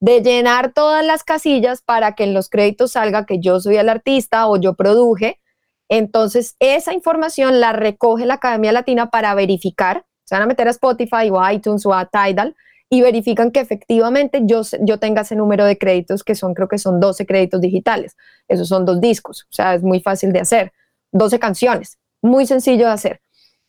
de 0.00 0.20
llenar 0.22 0.72
todas 0.72 1.04
las 1.04 1.24
casillas 1.24 1.82
para 1.82 2.14
que 2.14 2.24
en 2.24 2.34
los 2.34 2.48
créditos 2.48 2.92
salga 2.92 3.26
que 3.26 3.40
yo 3.40 3.60
soy 3.60 3.76
el 3.76 3.88
artista 3.88 4.48
o 4.48 4.56
yo 4.56 4.74
produje. 4.74 5.40
Entonces, 5.88 6.56
esa 6.58 6.92
información 6.92 7.60
la 7.60 7.72
recoge 7.72 8.26
la 8.26 8.34
Academia 8.34 8.72
Latina 8.72 9.10
para 9.10 9.34
verificar. 9.34 10.06
Se 10.24 10.34
van 10.34 10.42
a 10.42 10.46
meter 10.46 10.66
a 10.68 10.70
Spotify 10.70 11.30
o 11.30 11.40
a 11.40 11.52
iTunes 11.52 11.84
o 11.86 11.94
a 11.94 12.06
Tidal 12.06 12.56
y 12.90 13.00
verifican 13.00 13.50
que 13.50 13.60
efectivamente 13.60 14.42
yo, 14.44 14.62
yo 14.80 14.98
tenga 14.98 15.22
ese 15.22 15.36
número 15.36 15.64
de 15.64 15.78
créditos, 15.78 16.22
que 16.22 16.34
son, 16.34 16.54
creo 16.54 16.68
que 16.68 16.78
son 16.78 17.00
12 17.00 17.26
créditos 17.26 17.60
digitales. 17.60 18.16
Esos 18.48 18.68
son 18.68 18.84
dos 18.84 19.00
discos, 19.00 19.42
o 19.50 19.52
sea, 19.52 19.74
es 19.74 19.82
muy 19.82 20.00
fácil 20.00 20.32
de 20.32 20.40
hacer. 20.40 20.72
12 21.12 21.38
canciones, 21.38 21.98
muy 22.22 22.46
sencillo 22.46 22.86
de 22.86 22.92
hacer. 22.92 23.20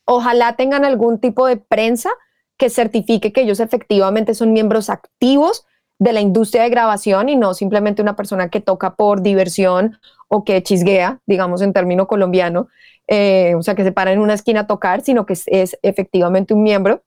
Ojalá 0.06 0.56
tengan 0.56 0.86
algún 0.86 1.20
tipo 1.20 1.48
de 1.48 1.58
prensa 1.58 2.10
que 2.58 2.70
certifique 2.70 3.34
que 3.34 3.42
ellos 3.42 3.60
efectivamente 3.60 4.34
son 4.34 4.54
miembros 4.54 4.90
activos 4.90 5.66
de 6.00 6.14
la 6.14 6.22
industria 6.22 6.64
de 6.64 6.70
grabación 6.70 7.30
y 7.30 7.36
no 7.36 7.54
simplemente 7.54 8.02
una 8.02 8.16
persona 8.16 8.50
que 8.50 8.62
toca 8.62 8.96
por 8.96 9.22
diversión 9.22 9.98
o 10.28 10.44
que 10.44 10.62
chisguea, 10.64 11.20
digamos 11.26 11.62
en 11.62 11.74
término 11.74 12.08
colombiano, 12.08 12.68
eh, 13.08 13.54
o 13.56 13.64
sea, 13.64 13.76
que 13.76 13.84
se 13.84 13.92
para 13.92 14.12
en 14.12 14.20
una 14.20 14.34
esquina 14.34 14.62
a 14.62 14.68
tocar, 14.68 15.02
sino 15.02 15.26
que 15.26 15.34
es, 15.34 15.78
efectivamente 15.82 16.54
un 16.54 16.64
miembro. 16.64 17.04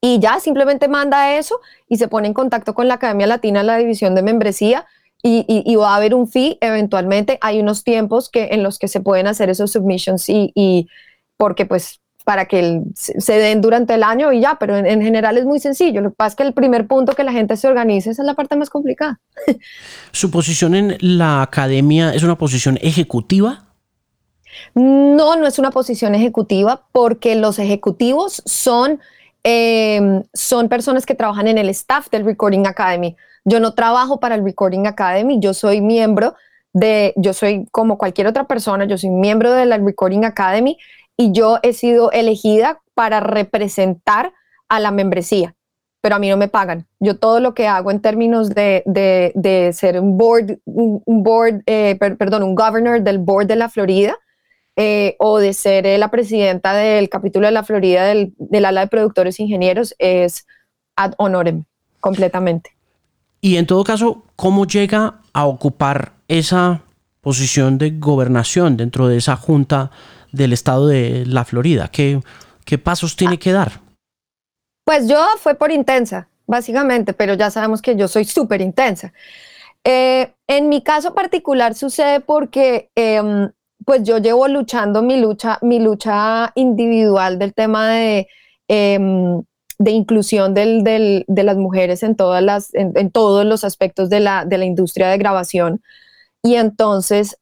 Y 0.00 0.18
ya 0.18 0.40
simplemente 0.40 0.88
manda 0.88 1.36
eso 1.36 1.60
y 1.88 1.96
se 1.96 2.08
pone 2.08 2.26
en 2.26 2.34
contacto 2.34 2.74
con 2.74 2.88
la 2.88 2.94
Academia 2.94 3.26
Latina, 3.26 3.62
la 3.62 3.76
división 3.76 4.14
de 4.14 4.22
membresía, 4.22 4.86
y, 5.24 5.76
va 5.76 5.92
a 5.92 5.96
haber 5.96 6.14
un 6.14 6.26
fee 6.26 6.58
eventualmente. 6.60 7.38
Hay 7.40 7.60
unos 7.60 7.84
tiempos 7.84 8.28
que, 8.28 8.48
en 8.50 8.64
los 8.64 8.80
que 8.80 8.88
se 8.88 9.00
pueden 9.00 9.28
hacer 9.28 9.50
esos 9.50 9.70
submissions 9.70 10.28
y, 10.28 10.50
y 10.56 10.88
porque 11.36 11.64
pues 11.64 12.01
para 12.24 12.46
que 12.46 12.82
se 12.94 13.32
den 13.32 13.60
durante 13.60 13.94
el 13.94 14.02
año 14.02 14.32
y 14.32 14.40
ya, 14.40 14.56
pero 14.58 14.76
en, 14.76 15.02
general 15.02 15.38
es 15.38 15.44
muy 15.44 15.60
sencillo. 15.60 16.00
Lo 16.00 16.10
que 16.10 16.16
pasa 16.16 16.28
es 16.28 16.36
que 16.36 16.42
el 16.44 16.54
primer 16.54 16.86
punto 16.86 17.14
que 17.14 17.24
la 17.24 17.32
gente 17.32 17.56
se 17.56 17.68
organice 17.68 18.10
esa 18.10 18.22
es 18.22 18.26
la 18.26 18.34
parte 18.34 18.56
más 18.56 18.70
complicada. 18.70 19.20
¿Su 20.12 20.30
posición 20.30 20.74
en 20.74 20.96
la 21.00 21.42
academia 21.42 22.14
es 22.14 22.22
una 22.22 22.36
posición 22.36 22.78
ejecutiva? 22.80 23.64
No, 24.74 25.36
no 25.36 25.46
es 25.46 25.58
una 25.58 25.70
posición 25.70 26.14
ejecutiva 26.14 26.86
porque 26.92 27.34
los 27.34 27.58
ejecutivos 27.58 28.42
son, 28.44 29.00
em, 29.42 30.22
son 30.32 30.68
personas 30.68 31.06
que 31.06 31.14
trabajan 31.14 31.48
en 31.48 31.58
el 31.58 31.68
staff 31.70 32.08
del 32.10 32.24
Recording 32.24 32.66
Academy. 32.66 33.16
Yo 33.44 33.60
no 33.60 33.74
trabajo 33.74 34.20
para 34.20 34.34
el 34.34 34.44
Recording 34.44 34.86
Academy, 34.86 35.40
yo 35.40 35.54
soy 35.54 35.80
miembro 35.80 36.34
de, 36.72 37.12
yo 37.16 37.32
soy 37.32 37.66
como 37.70 37.98
cualquier 37.98 38.26
otra 38.26 38.46
persona, 38.46 38.84
yo 38.84 38.96
soy 38.96 39.10
miembro 39.10 39.52
de 39.52 39.66
la 39.66 39.78
Recording 39.78 40.24
Academy 40.24 40.78
y 41.22 41.30
yo 41.30 41.60
he 41.62 41.72
sido 41.72 42.10
elegida 42.10 42.82
para 42.94 43.20
representar 43.20 44.32
a 44.68 44.80
la 44.80 44.90
membresía, 44.90 45.54
pero 46.00 46.16
a 46.16 46.18
mí 46.18 46.28
no 46.28 46.36
me 46.36 46.48
pagan. 46.48 46.86
Yo 46.98 47.16
todo 47.16 47.38
lo 47.38 47.54
que 47.54 47.68
hago 47.68 47.92
en 47.92 48.00
términos 48.00 48.50
de, 48.50 48.82
de, 48.86 49.72
ser 49.72 50.00
un 50.00 50.18
board, 50.18 50.58
un, 50.64 51.22
board 51.22 51.62
eh, 51.66 51.96
perdón, 52.18 52.42
un 52.42 52.56
governor 52.56 53.02
del 53.02 53.18
board 53.18 53.46
de 53.46 53.54
la 53.54 53.68
Florida 53.68 54.16
eh, 54.74 55.14
o 55.20 55.38
de 55.38 55.52
ser 55.52 55.96
la 55.96 56.10
presidenta 56.10 56.72
del 56.74 57.08
capítulo 57.08 57.46
de 57.46 57.52
la 57.52 57.62
Florida 57.62 58.04
del, 58.04 58.34
del 58.38 58.64
ala 58.64 58.80
de 58.80 58.88
productores 58.88 59.38
e 59.38 59.44
ingenieros 59.44 59.94
es 60.00 60.44
ad 60.96 61.12
honorem 61.18 61.64
completamente. 62.00 62.70
Y 63.40 63.58
en 63.58 63.66
todo 63.66 63.84
caso, 63.84 64.24
¿cómo 64.34 64.66
llega 64.66 65.20
a 65.32 65.46
ocupar 65.46 66.14
esa 66.26 66.82
posición 67.20 67.78
de 67.78 67.90
gobernación 67.90 68.76
dentro 68.76 69.06
de 69.06 69.18
esa 69.18 69.36
junta 69.36 69.92
del 70.32 70.52
estado 70.52 70.86
de 70.88 71.24
la 71.26 71.44
Florida? 71.44 71.88
¿Qué, 71.88 72.20
qué 72.64 72.78
pasos 72.78 73.16
tiene 73.16 73.38
que 73.38 73.52
dar? 73.52 73.80
Pues 74.84 75.08
yo 75.08 75.24
fue 75.38 75.54
por 75.54 75.70
intensa, 75.70 76.28
básicamente, 76.46 77.12
pero 77.12 77.34
ya 77.34 77.50
sabemos 77.50 77.80
que 77.80 77.94
yo 77.96 78.08
soy 78.08 78.24
súper 78.24 78.60
intensa. 78.60 79.12
Eh, 79.84 80.32
en 80.46 80.68
mi 80.68 80.82
caso 80.82 81.14
particular 81.14 81.74
sucede 81.74 82.20
porque 82.20 82.90
em, 82.94 83.50
pues 83.84 84.02
yo 84.04 84.18
llevo 84.18 84.46
luchando 84.48 85.02
mi 85.02 85.20
lucha, 85.20 85.58
mi 85.62 85.80
lucha 85.80 86.52
individual 86.54 87.38
del 87.38 87.52
tema 87.52 87.90
de, 87.90 88.28
em, 88.68 89.42
de 89.78 89.90
inclusión 89.90 90.54
del, 90.54 90.84
de 90.84 91.42
las 91.42 91.56
mujeres 91.56 92.02
en, 92.02 92.14
todas 92.16 92.42
las, 92.42 92.72
en, 92.74 93.10
todos 93.10 93.44
los 93.44 93.64
aspectos 93.64 94.08
de 94.10 94.20
la, 94.20 94.44
de 94.44 94.58
la, 94.58 94.64
industria 94.64 95.08
de 95.08 95.18
grabación. 95.18 95.82
Y 96.42 96.56
entonces 96.56 97.36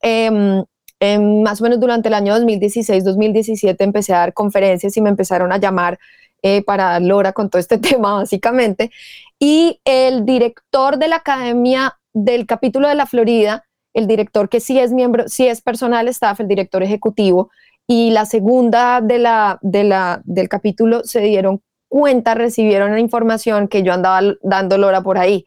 em, 1.01 1.43
más 1.43 1.61
o 1.61 1.65
menos 1.65 1.81
durante 1.81 2.09
el 2.09 2.15
año 2.15 2.35
2016-2017 2.37 3.77
empecé 3.81 4.15
a 4.15 4.19
dar 4.19 4.35
conferencias 4.35 4.97
y 4.97 5.01
me 5.01 5.11
empezaron 5.11 5.53
a 5.53 5.59
llamar 5.59 5.99
eh, 6.43 6.63
para 6.63 6.85
dar 6.85 7.03
lora 7.03 7.33
con 7.33 7.51
todo 7.51 7.61
este 7.61 7.79
tema, 7.79 8.15
básicamente. 8.15 8.91
Y 9.39 9.81
el 9.85 10.25
director 10.25 10.99
de 10.99 11.09
la 11.09 11.17
Academia 11.17 11.99
del 12.13 12.47
capítulo 12.47 12.89
de 12.89 12.95
la 12.95 13.07
Florida, 13.07 13.65
el 13.95 14.07
director 14.07 14.49
que 14.49 14.61
sí 14.61 14.79
es 14.79 14.93
miembro, 14.93 15.29
sí 15.29 15.47
es 15.49 15.61
personal 15.61 16.09
staff, 16.09 16.41
el 16.41 16.49
director 16.49 16.83
ejecutivo, 16.83 17.51
y 17.87 18.11
la 18.11 18.25
segunda 18.25 19.01
de 19.01 19.19
la, 19.19 19.59
de 19.63 19.85
la, 19.85 20.21
del 20.25 20.49
capítulo 20.49 21.03
se 21.05 21.21
dieron 21.21 21.61
cuenta, 21.89 22.35
recibieron 22.35 22.93
la 22.93 23.01
información 23.01 23.67
que 23.67 23.83
yo 23.83 23.93
andaba 23.93 24.21
dando 24.43 24.79
lora 24.79 25.03
por 25.03 25.19
ahí. 25.19 25.45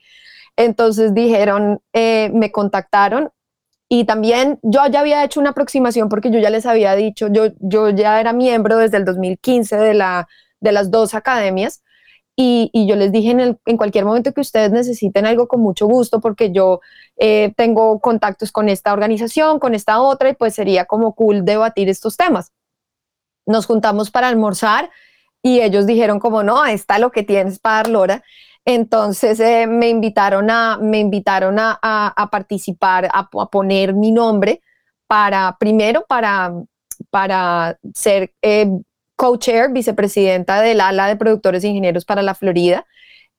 Entonces 0.58 1.14
dijeron, 1.14 1.80
eh, 1.93 2.30
me 2.34 2.51
contactaron 2.51 3.32
y 3.89 4.05
también 4.05 4.59
yo 4.63 4.86
ya 4.88 5.01
había 5.01 5.23
hecho 5.23 5.39
una 5.39 5.51
aproximación 5.51 6.09
porque 6.09 6.31
yo 6.31 6.39
ya 6.39 6.49
les 6.49 6.65
había 6.65 6.95
dicho, 6.95 7.27
yo, 7.27 7.47
yo 7.59 7.89
ya 7.89 8.19
era 8.19 8.34
miembro 8.34 8.77
desde 8.77 8.97
el 8.97 9.05
2015 9.05 9.77
de, 9.77 9.93
la, 9.93 10.27
de 10.59 10.71
las 10.71 10.89
dos 10.89 11.13
academias 11.13 11.84
y, 12.36 12.71
y 12.73 12.88
yo 12.88 12.95
les 12.95 13.11
dije 13.11 13.29
en, 13.31 13.39
el, 13.39 13.59
en, 13.65 13.77
cualquier 13.77 14.05
momento 14.05 14.34
que 14.34 14.41
ustedes 14.41 14.71
necesiten 14.71 15.25
algo 15.27 15.47
con 15.47 15.61
mucho 15.61 15.86
gusto 15.86 16.19
porque 16.19 16.51
yo 16.51 16.81
eh, 17.17 17.53
tengo 17.55 17.99
contactos 17.99 18.51
con 18.51 18.69
esta 18.69 18.93
organización, 18.93 19.59
con 19.59 19.75
esta 19.75 20.01
otra 20.01 20.29
y 20.29 20.34
pues 20.34 20.55
sería 20.55 20.86
como 20.86 21.13
cool 21.13 21.45
debatir 21.45 21.89
estos 21.89 22.17
temas. 22.17 22.51
Nos 23.45 23.67
juntamos 23.67 24.09
para 24.09 24.29
almorzar 24.29 24.89
y 25.43 25.61
ellos 25.61 25.86
dijeron 25.86 26.19
como 26.19 26.41
no, 26.41 26.65
está 26.65 26.97
lo 26.97 27.11
que 27.11 27.21
tienes 27.21 27.59
para 27.59 27.75
dar 27.75 27.89
Lora 27.89 28.23
entonces 28.66 29.39
eh, 29.39 29.68
me 29.68 29.89
invitaron 29.89 30.49
a, 30.49 30.78
me 30.78 30.99
invitaron 30.99 31.57
a, 31.59 32.30
participar, 32.32 33.09
a, 33.14 33.30
poner 33.30 33.93
mi 33.93 34.11
nombre 34.11 34.61
para, 35.07 35.57
primero 35.59 36.05
para, 36.07 36.53
para 37.09 37.78
ser 37.93 38.34
eh, 38.41 38.70
co-chair, 39.16 39.72
vicepresidenta 39.72 40.61
del 40.61 40.82
ala 40.82 41.07
de 41.07 41.18
productores 41.18 41.64
e 41.64 41.68
ingenieros 41.68 42.05
para 42.05 42.22
la 42.22 42.36
Florida, 42.36 42.86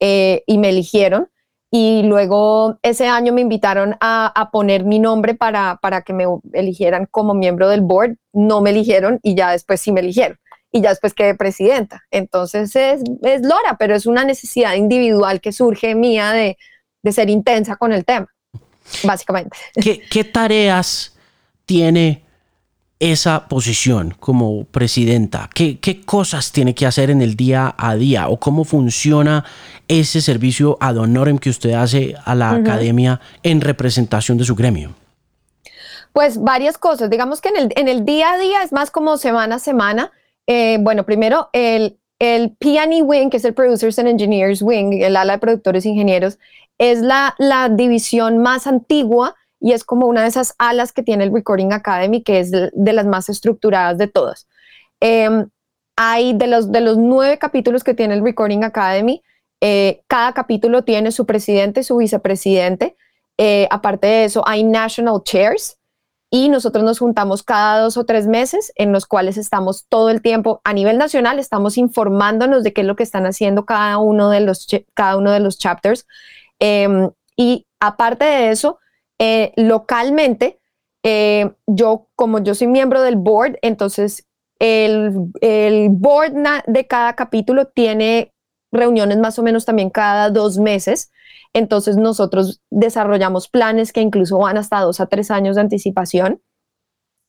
eh, 0.01 0.43
y 0.47 0.59
me 0.59 0.70
eligieron. 0.70 1.31
Y 1.70 2.05
luego 2.05 2.79
ese 2.83 3.09
año 3.09 3.33
me 3.33 3.41
invitaron 3.41 3.97
a, 4.01 4.27
a, 4.41 4.51
poner 4.53 4.85
mi 4.85 5.01
nombre 5.01 5.35
para, 5.35 5.79
para 5.83 6.03
que 6.03 6.12
me 6.12 6.25
eligieran 6.53 7.07
como 7.11 7.35
miembro 7.35 7.68
del 7.68 7.81
board. 7.81 8.16
No 8.33 8.61
me 8.61 8.70
eligieron 8.70 9.18
y 9.25 9.35
ya 9.35 9.51
después 9.51 9.81
sí 9.81 9.91
me 9.91 10.01
eligieron 10.01 10.39
y 10.75 10.83
ya 10.83 10.91
después 10.91 11.14
quedé 11.14 11.37
presidenta. 11.37 12.03
Entonces 12.11 12.75
es, 12.75 13.01
es 13.22 13.43
Lora, 13.43 13.77
pero 13.79 13.95
es 13.95 14.07
una 14.07 14.25
necesidad 14.25 14.75
individual 14.75 15.41
que 15.41 15.53
surge 15.53 15.95
mía 15.95 16.33
de, 16.33 16.59
de 17.01 17.12
ser 17.12 17.31
intensa 17.31 17.77
con 17.77 17.93
el 17.93 18.05
tema, 18.05 18.27
básicamente. 19.05 19.57
¿Qué, 19.81 20.03
¿Qué, 20.11 20.25
tareas 20.25 21.16
tiene 21.64 22.25
esa 22.99 23.47
posición 23.47 24.16
como 24.18 24.64
presidenta? 24.64 25.49
¿Qué, 25.55 25.79
¿Qué 25.79 26.01
cosas 26.01 26.51
tiene 26.51 26.75
que 26.75 26.87
hacer 26.87 27.09
en 27.09 27.22
el 27.22 27.37
día 27.37 27.72
a 27.79 27.95
día? 27.95 28.27
¿O 28.27 28.41
cómo 28.41 28.64
funciona 28.64 29.45
ese 29.87 30.20
servicio 30.20 30.77
ad 30.81 30.97
honorem 30.97 31.39
que 31.39 31.51
usted 31.51 31.75
hace 31.75 32.16
a 32.25 32.35
la 32.35 32.51
academia 32.51 33.20
en 33.45 33.61
representación 33.61 34.39
de 34.39 34.45
su 34.45 34.57
gremio? 34.57 34.93
Pues 36.12 36.43
varias 36.43 36.79
cosas. 36.79 37.11
Digamos 37.11 37.41
que 37.41 37.51
en 37.51 37.57
el, 37.59 37.72
en 37.77 37.87
el 37.87 38.05
día 38.05 38.33
a 38.33 38.39
día 38.39 38.64
es 38.64 38.72
más 38.72 38.91
como 38.91 39.18
semana 39.18 39.55
a 39.55 39.59
semana 39.61 40.11
eh, 40.47 40.78
bueno, 40.80 41.05
primero, 41.05 41.49
el, 41.53 41.99
el 42.18 42.57
P&E 42.57 43.03
Wing, 43.03 43.30
que 43.30 43.38
es 43.38 43.45
el 43.45 43.55
Producers 43.55 43.99
and 43.99 44.09
Engineers 44.09 44.62
Wing, 44.62 45.03
el 45.03 45.16
ala 45.16 45.34
de 45.34 45.38
productores 45.38 45.84
e 45.84 45.90
ingenieros, 45.90 46.38
es 46.78 47.01
la, 47.01 47.34
la 47.38 47.68
división 47.68 48.38
más 48.38 48.66
antigua 48.66 49.36
y 49.61 49.72
es 49.72 49.84
como 49.84 50.07
una 50.07 50.22
de 50.22 50.28
esas 50.28 50.55
alas 50.59 50.92
que 50.92 51.03
tiene 51.03 51.24
el 51.24 51.32
Recording 51.32 51.72
Academy, 51.72 52.22
que 52.22 52.40
es 52.40 52.51
de, 52.51 52.70
las 52.92 53.07
más 53.07 53.28
estructuradas 53.28 53.97
de 53.97 54.09
todas. 54.09 54.47
Em, 55.01 55.49
hay 55.97 56.34
de 56.34 56.47
los, 56.47 56.70
de 56.70 56.80
los 56.80 56.99
nueve 56.99 57.38
capítulos 57.38 57.84
que 57.84 57.95
tiene 57.95 58.14
el 58.14 58.22
Recording 58.22 58.64
Academy, 58.64 59.22
eh, 59.61 60.03
cada 60.09 60.34
capítulo 60.34 60.84
tiene 60.84 61.11
su 61.11 61.24
presidente, 61.24 61.84
su 61.84 61.97
vicepresidente. 61.97 62.97
Eh, 63.38 63.66
aparte 63.70 64.07
de 64.07 64.24
eso, 64.24 64.47
hay 64.47 64.62
national 64.62 65.22
chairs 65.24 65.78
y 66.35 66.49
nosotros 66.49 66.82
nos 66.82 66.99
juntamos 66.99 67.45
cada 67.45 67.78
dos 67.78 67.97
o 67.97 68.05
tres 68.05 68.26
meses 68.26 68.72
en 68.74 68.91
los 68.91 69.07
cuales 69.07 69.37
estamos 69.37 69.87
todo 69.89 70.11
el 70.11 70.20
tiempo 70.20 70.61
a 70.64 70.72
nivel 70.72 70.99
nacional, 70.99 71.39
estamos 71.39 71.78
informándonos 71.78 72.64
de 72.64 72.72
qué 72.72 72.80
es 72.80 72.89
lo 72.89 72.97
que 72.97 73.05
están 73.05 73.24
haciendo 73.24 73.64
cada 73.64 73.99
uno 73.99 74.30
de 74.30 74.41
los, 74.41 74.66
cada 74.95 75.16
uno 75.16 75.30
de 75.30 75.39
los 75.39 75.61
chapters. 75.61 76.09
Em, 76.59 77.09
y 77.37 77.68
aparte 77.78 78.24
de 78.24 78.51
eso, 78.51 78.80
eh, 79.20 79.53
localmente, 79.55 80.59
eh, 81.05 81.53
yo 81.68 82.09
como 82.16 82.41
yo 82.41 82.57
soy 82.57 82.66
miembro 82.66 83.01
del 83.03 83.14
board, 83.14 83.57
entonces 83.62 84.26
el, 84.59 85.30
el 85.41 85.91
board 85.91 86.32
de 86.66 86.87
cada 86.89 87.14
capítulo 87.14 87.66
tiene 87.66 88.34
reuniones 88.75 89.18
más 89.18 89.39
o 89.39 89.43
menos 89.43 89.64
también 89.64 89.91
cada 89.91 90.31
dos 90.31 90.59
meses. 90.59 91.11
Entonces 91.53 91.97
nosotros 91.97 92.61
desarrollamos 92.70 93.49
planes 93.49 93.93
que 93.93 94.01
incluso 94.01 94.39
van 94.39 94.59
hasta 94.59 94.81
dos 94.81 95.01
a 95.01 95.07
tres 95.07 95.31
años 95.31 95.55
de 95.57 95.62
anticipación 95.62 96.43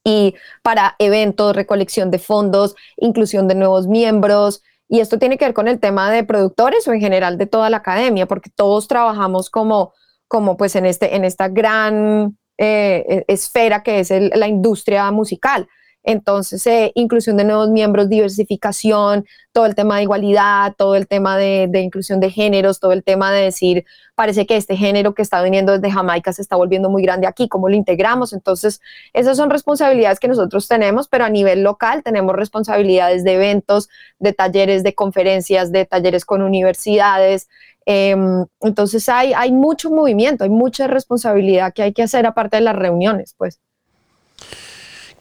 y 0.03 0.35
para 0.61 0.95
eventos, 0.99 1.55
recolección 1.55 2.11
de 2.11 2.19
fondos, 2.19 2.75
inclusión 2.97 3.47
de 3.47 3.55
nuevos 3.55 3.87
miembros. 3.87 4.63
Y 4.87 4.99
esto 4.99 5.17
tiene 5.17 5.37
que 5.37 5.45
ver 5.45 5.53
con 5.53 5.67
el 5.67 5.79
tema 5.79 6.11
de 6.11 6.23
productores 6.23 6.87
o 6.87 6.93
en 6.93 7.01
general 7.01 7.37
de 7.37 7.47
toda 7.47 7.69
la 7.69 7.77
academia, 7.77 8.27
porque 8.27 8.51
todos 8.55 8.87
trabajamos 8.87 9.49
como 9.49 9.93
como 10.27 10.57
pues 10.57 10.75
en, 10.75 10.85
este, 10.85 11.15
en 11.15 11.23
esta 11.25 11.47
gran 11.47 12.37
eh, 12.57 13.05
e, 13.07 13.25
esfera 13.27 13.83
que 13.83 13.99
es 13.99 14.11
la 14.11 14.47
industria 14.47 15.09
musical. 15.11 15.67
Entonces, 16.05 16.65
eh, 16.67 16.91
inclusión 16.95 17.35
de 17.35 17.43
nuevos 17.43 17.69
miembros, 17.69 18.09
diversificación, 18.09 19.25
todo 19.51 19.65
el 19.65 19.75
tema 19.75 19.97
de 19.97 20.03
igualdad, 20.03 20.73
todo 20.77 20.95
el 20.95 21.07
tema 21.07 21.37
de, 21.37 21.67
inclusión 21.81 22.19
de 22.19 22.29
géneros, 22.29 22.79
todo 22.79 22.91
el 22.91 23.03
tema 23.03 23.31
de 23.31 23.41
decir, 23.41 23.85
parece 24.15 24.45
que 24.45 24.55
este 24.55 24.77
género 24.77 25.13
que 25.13 25.21
está 25.21 25.41
viniendo 25.41 25.73
desde 25.73 25.91
Jamaica 25.91 26.31
se 26.31 26.41
está 26.41 26.55
volviendo 26.55 26.89
muy 26.89 27.01
grande 27.01 27.27
aquí, 27.27 27.49
¿cómo 27.49 27.69
lo 27.69 27.75
integramos? 27.75 28.33
Entonces, 28.33 28.81
esas 29.13 29.35
son 29.35 29.49
responsabilidades 29.49 30.19
que 30.19 30.27
nosotros 30.27 30.67
tenemos, 30.67 31.07
pero 31.07 31.25
a 31.25 31.29
nivel 31.29 31.63
local 31.63 32.03
tenemos 32.03 32.35
responsabilidades 32.35 33.23
de 33.23 33.33
eventos, 33.33 33.89
de 34.19 34.33
talleres, 34.33 34.83
de 34.83 34.93
conferencias, 34.93 35.71
de 35.71 35.85
talleres 35.85 36.23
con 36.23 36.41
universidades, 36.41 37.47
Em, 37.85 38.45
entonces 38.61 39.07
hay, 39.09 39.33
hay 39.33 39.51
mucho 39.51 39.91
movimiento, 39.91 40.43
hay 40.43 40.49
mucha 40.49 40.87
responsabilidad 40.87 41.71
que 41.73 41.83
hay 41.83 41.93
que 41.93 42.01
hacer 42.03 42.25
aparte 42.25 42.57
de 42.57 42.61
las 42.61 42.75
reuniones, 42.75 43.35
pues. 43.37 43.59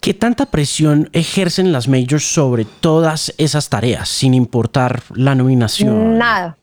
¿Qué 0.04 0.12
tanta 0.12 0.44
presión 0.44 1.08
ejercen 1.14 1.72
las 1.72 1.88
majors 1.88 2.24
sobre 2.24 2.66
todas 2.66 3.32
esas 3.38 3.70
tareas, 3.70 4.06
sin 4.06 4.34
importar 4.34 5.00
la 5.14 5.34
nominación? 5.34 6.18
Nada, 6.18 6.58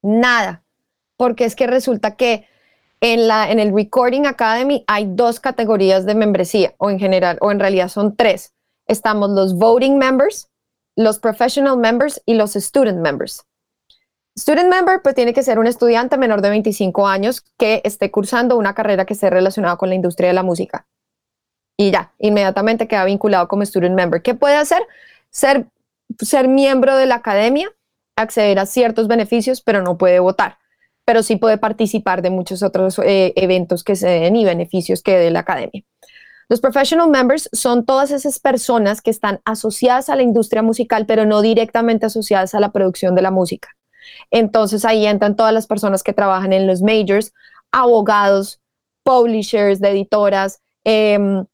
nada, 0.00 0.62
porque 1.18 1.44
es 1.44 1.54
que 1.54 1.66
resulta 1.66 2.16
que 2.16 2.46
en, 3.02 3.28
la, 3.28 3.50
en 3.50 3.58
el 3.58 3.74
Recording 3.74 4.24
Academy 4.24 4.82
hay 4.86 5.04
dos 5.10 5.40
categorías 5.40 6.06
de 6.06 6.14
membresía, 6.14 6.72
o 6.78 6.88
en 6.88 6.98
general, 6.98 7.36
o 7.42 7.52
en 7.52 7.60
realidad 7.60 7.90
son 7.90 8.16
tres. 8.16 8.54
Estamos 8.86 9.28
los 9.28 9.54
voting 9.54 9.98
members, 9.98 10.48
los 10.96 11.18
professional 11.18 11.76
members 11.76 12.22
y 12.24 12.32
los 12.32 12.54
student 12.54 13.00
members. 13.00 13.44
Student 14.38 14.70
member, 14.70 15.02
pues 15.02 15.14
tiene 15.14 15.34
que 15.34 15.42
ser 15.42 15.58
un 15.58 15.66
estudiante 15.66 16.16
menor 16.16 16.40
de 16.40 16.48
25 16.48 17.08
años 17.08 17.44
que 17.58 17.82
esté 17.84 18.10
cursando 18.10 18.56
una 18.56 18.74
carrera 18.74 19.04
que 19.04 19.12
esté 19.12 19.28
relacionada 19.28 19.76
con 19.76 19.90
la 19.90 19.96
industria 19.96 20.28
de 20.28 20.34
la 20.34 20.42
música. 20.42 20.86
Y 21.80 21.92
ya, 21.92 22.12
inmediatamente 22.18 22.88
queda 22.88 23.04
vinculado 23.04 23.46
como 23.46 23.64
student 23.64 23.94
member. 23.94 24.20
¿Qué 24.20 24.34
puede 24.34 24.56
hacer? 24.56 24.82
Ser, 25.30 25.66
ser 26.18 26.48
miembro 26.48 26.96
de 26.96 27.06
la 27.06 27.14
academia, 27.14 27.72
acceder 28.16 28.58
a 28.58 28.66
ciertos 28.66 29.06
beneficios, 29.06 29.62
pero 29.62 29.80
no 29.82 29.96
puede 29.96 30.18
votar. 30.18 30.58
Pero 31.04 31.22
sí 31.22 31.36
puede 31.36 31.56
participar 31.56 32.20
de 32.20 32.30
muchos 32.30 32.64
otros 32.64 32.98
eh, 32.98 33.32
eventos 33.36 33.84
que 33.84 33.94
se 33.94 34.08
den 34.08 34.34
y 34.34 34.44
beneficios 34.44 35.02
que 35.02 35.16
dé 35.18 35.30
la 35.30 35.40
academia. 35.40 35.84
Los 36.48 36.60
professional 36.60 37.10
members 37.10 37.48
son 37.52 37.84
todas 37.84 38.10
esas 38.10 38.40
personas 38.40 39.00
que 39.00 39.10
están 39.10 39.40
asociadas 39.44 40.08
a 40.08 40.16
la 40.16 40.22
industria 40.22 40.62
musical, 40.62 41.06
pero 41.06 41.26
no 41.26 41.42
directamente 41.42 42.06
asociadas 42.06 42.56
a 42.56 42.60
la 42.60 42.72
producción 42.72 43.14
de 43.14 43.22
la 43.22 43.30
música. 43.30 43.68
Entonces 44.32 44.84
ahí 44.84 45.06
entran 45.06 45.36
todas 45.36 45.52
las 45.52 45.68
personas 45.68 46.02
que 46.02 46.12
trabajan 46.12 46.52
en 46.52 46.66
los 46.66 46.82
majors, 46.82 47.32
abogados, 47.70 48.60
publishers 49.04 49.78
de 49.78 49.90
editoras, 49.90 50.60
em, 50.84 51.44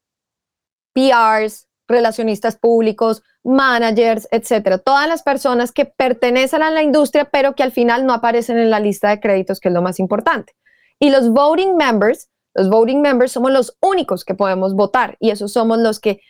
PRs, 0.94 1.68
relacionistas 1.86 2.56
públicos, 2.56 3.22
managers, 3.42 4.26
etcétera. 4.30 4.78
Todas 4.78 5.06
las 5.06 5.22
personas 5.22 5.70
que 5.72 5.84
pertenecen 5.84 6.62
a 6.62 6.70
la 6.70 6.82
industria, 6.82 7.26
pero 7.26 7.54
que 7.54 7.62
al 7.62 7.72
final 7.72 8.06
no 8.06 8.14
aparecen 8.14 8.58
en 8.58 8.70
la 8.70 8.80
lista 8.80 9.10
de 9.10 9.20
créditos, 9.20 9.60
que 9.60 9.68
es 9.68 9.74
lo 9.74 9.82
más 9.82 10.00
importante. 10.00 10.54
Y 10.98 11.10
los 11.10 11.30
voting 11.30 11.76
members, 11.76 12.30
los 12.54 12.70
voting 12.70 13.00
members 13.02 13.32
somos 13.32 13.52
los 13.52 13.76
únicos 13.80 14.24
que 14.24 14.34
podemos 14.34 14.74
votar 14.74 15.16
y 15.20 15.30
esos 15.30 15.52
somos 15.52 15.78
los 15.78 16.00
que 16.00 16.20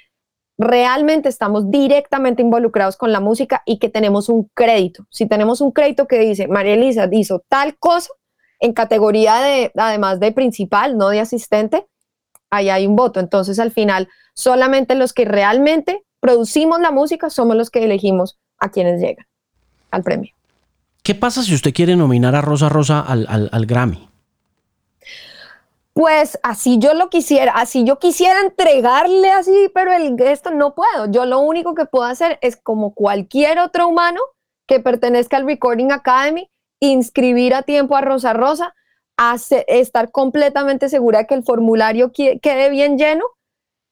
realmente 0.56 1.28
estamos 1.28 1.70
directamente 1.70 2.42
involucrados 2.42 2.96
con 2.96 3.12
la 3.12 3.20
música 3.20 3.62
y 3.66 3.78
que 3.78 3.88
tenemos 3.88 4.28
un 4.28 4.50
crédito. 4.54 5.06
Si 5.10 5.26
tenemos 5.26 5.60
un 5.60 5.72
crédito 5.72 6.06
que 6.06 6.18
dice, 6.18 6.48
María 6.48 6.74
Elisa 6.74 7.08
hizo 7.12 7.44
tal 7.48 7.76
cosa 7.76 8.10
en 8.60 8.72
categoría 8.72 9.40
de, 9.40 9.72
además 9.76 10.20
de 10.20 10.32
principal, 10.32 10.96
no 10.96 11.08
de 11.08 11.20
asistente, 11.20 11.86
ahí 12.56 12.70
hay 12.70 12.86
un 12.86 12.96
voto. 12.96 13.20
Entonces, 13.20 13.58
al 13.58 13.70
final, 13.70 14.08
solamente 14.34 14.94
los 14.94 15.12
que 15.12 15.24
realmente 15.24 16.04
producimos 16.20 16.80
la 16.80 16.90
música 16.90 17.30
somos 17.30 17.56
los 17.56 17.70
que 17.70 17.84
elegimos 17.84 18.38
a 18.58 18.70
quienes 18.70 19.00
llegan 19.00 19.26
al 19.90 20.02
premio. 20.02 20.32
¿Qué 21.02 21.14
pasa 21.14 21.42
si 21.42 21.54
usted 21.54 21.74
quiere 21.74 21.96
nominar 21.96 22.34
a 22.34 22.40
Rosa 22.40 22.68
Rosa 22.68 23.00
al, 23.00 23.26
al 23.28 23.66
Grammy? 23.66 24.08
Pues 25.94 26.40
así 26.42 26.78
yo 26.80 26.92
lo 26.92 27.08
quisiera, 27.08 27.52
así 27.52 27.84
yo 27.84 28.00
quisiera 28.00 28.40
entregarle 28.40 29.30
así, 29.30 29.70
pero 29.72 29.92
el, 29.92 30.20
esto 30.20 30.50
no 30.50 30.74
puedo. 30.74 31.08
Yo 31.08 31.24
lo 31.24 31.38
único 31.38 31.76
que 31.76 31.84
puedo 31.84 32.04
hacer 32.04 32.36
es 32.42 32.56
como 32.56 32.94
cualquier 32.94 33.60
otro 33.60 33.86
humano 33.86 34.20
que 34.66 34.80
pertenezca 34.80 35.36
al 35.36 35.46
Recording 35.46 35.92
Academy, 35.92 36.50
inscribir 36.80 37.54
a 37.54 37.62
tiempo 37.62 37.96
a 37.96 38.00
Rosa 38.00 38.32
Rosa, 38.32 38.74
estar 39.66 40.10
completamente 40.10 40.88
segura 40.88 41.20
de 41.20 41.26
que 41.26 41.34
el 41.34 41.44
formulario 41.44 42.12
quede 42.12 42.70
bien 42.70 42.98
lleno 42.98 43.24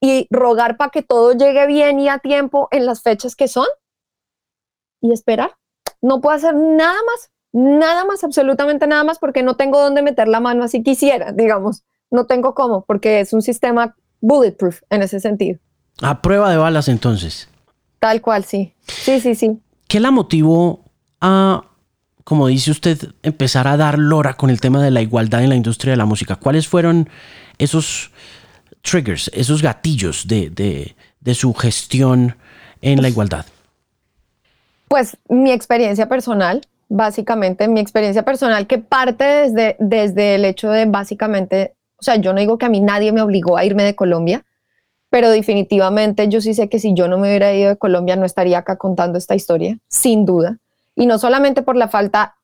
y 0.00 0.26
rogar 0.30 0.76
para 0.76 0.90
que 0.90 1.02
todo 1.02 1.32
llegue 1.32 1.66
bien 1.66 2.00
y 2.00 2.08
a 2.08 2.18
tiempo 2.18 2.68
en 2.72 2.86
las 2.86 3.02
fechas 3.02 3.36
que 3.36 3.48
son 3.48 3.66
y 5.00 5.12
esperar. 5.12 5.56
No 6.00 6.20
puedo 6.20 6.34
hacer 6.34 6.54
nada 6.54 6.98
más, 7.06 7.30
nada 7.52 8.04
más, 8.04 8.24
absolutamente 8.24 8.86
nada 8.86 9.04
más, 9.04 9.18
porque 9.18 9.42
no 9.42 9.56
tengo 9.56 9.80
dónde 9.80 10.02
meter 10.02 10.26
la 10.26 10.40
mano 10.40 10.64
así 10.64 10.82
quisiera, 10.82 11.32
digamos 11.32 11.84
no 12.12 12.26
tengo 12.26 12.54
cómo, 12.54 12.84
porque 12.84 13.20
es 13.20 13.32
un 13.32 13.42
sistema 13.42 13.96
bulletproof 14.20 14.82
en 14.90 15.02
ese 15.02 15.18
sentido. 15.18 15.58
A 16.00 16.22
prueba 16.22 16.50
de 16.50 16.58
balas 16.58 16.88
entonces. 16.88 17.48
Tal 17.98 18.20
cual, 18.20 18.44
sí. 18.44 18.74
Sí, 18.86 19.18
sí, 19.18 19.34
sí. 19.34 19.58
¿Qué 19.88 19.98
la 19.98 20.10
motivó 20.10 20.84
a, 21.20 21.64
como 22.24 22.46
dice 22.48 22.70
usted, 22.70 22.98
empezar 23.22 23.68
a 23.68 23.76
dar 23.76 23.98
lora 23.98 24.34
con 24.34 24.50
el 24.50 24.60
tema 24.60 24.82
de 24.82 24.90
la 24.90 25.02
igualdad 25.02 25.42
en 25.42 25.48
la 25.48 25.56
industria 25.56 25.92
de 25.92 25.96
la 25.96 26.06
música? 26.06 26.36
¿Cuáles 26.36 26.68
fueron 26.68 27.08
esos 27.58 28.10
triggers, 28.82 29.30
esos 29.34 29.62
gatillos 29.62 30.26
de, 30.26 30.94
su 31.34 31.54
gestión 31.54 32.36
en 32.80 33.02
la 33.02 33.08
igualdad? 33.08 33.46
Pues 34.88 35.16
mi 35.28 35.52
experiencia 35.52 36.08
personal, 36.08 36.62
básicamente, 36.88 37.68
mi 37.68 37.80
experiencia 37.80 38.24
personal 38.24 38.66
que 38.66 38.78
parte 38.78 39.24
desde, 39.24 39.76
desde 39.78 40.34
el 40.34 40.44
hecho 40.44 40.70
de 40.70 40.86
básicamente 40.86 41.74
o 42.02 42.04
sea, 42.04 42.16
yo 42.16 42.32
no 42.32 42.40
digo 42.40 42.58
que 42.58 42.66
a 42.66 42.68
mí 42.68 42.80
nadie 42.80 43.12
me 43.12 43.22
obligó 43.22 43.56
a 43.56 43.64
irme 43.64 43.84
de 43.84 43.94
Colombia, 43.94 44.44
pero 45.08 45.30
definitivamente 45.30 46.26
yo 46.26 46.40
sí 46.40 46.52
sé 46.52 46.68
que 46.68 46.80
si 46.80 46.94
yo 46.94 47.06
no 47.06 47.16
me 47.16 47.28
hubiera 47.28 47.54
ido 47.54 47.68
de 47.68 47.76
Colombia 47.76 48.16
no 48.16 48.26
estaría 48.26 48.58
acá 48.58 48.76
contando 48.76 49.18
esta 49.18 49.36
historia, 49.36 49.78
sin 49.86 50.26
duda. 50.26 50.58
Y 50.94 51.06
no 51.06 51.18
solamente 51.18 51.62
por 51.62 51.76
la 51.76 51.88
falta 51.88 52.36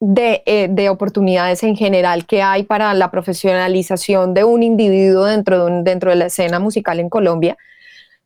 de, 0.00 0.42
eh, 0.46 0.88
oportunidades 0.88 1.62
en 1.62 1.76
general 1.76 2.26
que 2.26 2.42
hay 2.42 2.64
para 2.64 2.92
la 2.94 3.10
profesionalización 3.10 4.34
de 4.34 4.44
un 4.44 4.62
individuo 4.62 5.24
dentro 5.24 5.66
de, 5.66 5.82
dentro 5.82 6.10
de 6.10 6.16
la 6.16 6.26
escena 6.26 6.58
musical 6.58 7.00
en 7.00 7.08
Colombia, 7.08 7.56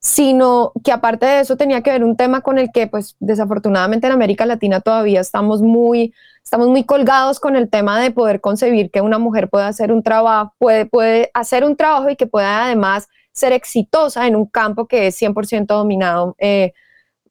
sino 0.01 0.73
que 0.83 0.93
aparte 0.93 1.27
de 1.27 1.41
eso 1.41 1.57
tenía 1.57 1.83
que 1.83 1.91
ver 1.91 2.03
un 2.03 2.17
tema 2.17 2.41
con 2.41 2.59
el 2.59 2.71
que 2.73 2.87
pues 2.87 3.17
desafortunadamente 3.21 4.07
en 4.07 4.15
América 4.15 4.47
Latina 4.47 4.81
todavía 4.81 5.21
estamos 5.21 5.61
muy 5.63 6.15
estamos 6.43 6.69
muy 6.69 6.85
colgados 6.85 7.39
con 7.39 7.55
el 7.55 7.69
tema 7.69 8.01
de 8.01 8.11
poder 8.11 8.41
concebir 8.41 8.91
que 8.91 9.01
una 9.03 9.19
mujer 9.19 9.49
puede 9.49 9.67
hacer 9.67 9.93
un 9.93 10.03
trabajo, 10.03 10.55
puede, 10.59 10.87
puede 10.87 11.31
hacer 11.35 11.65
un 11.65 11.77
trabajo 11.77 12.11
y 12.11 12.17
que 12.17 12.27
pueda 12.27 12.65
además 12.65 13.09
ser 13.33 13.53
exitosa 13.53 14.27
en 14.27 14.35
un 14.37 14.47
campo 14.47 14.87
que 14.87 15.07
es 15.07 15.21
100% 15.21 15.67
dominado 15.67 16.35
eh, 16.39 16.73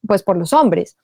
pues 0.07 0.24
por 0.24 0.38
los 0.38 0.53
hombres. 0.53 0.95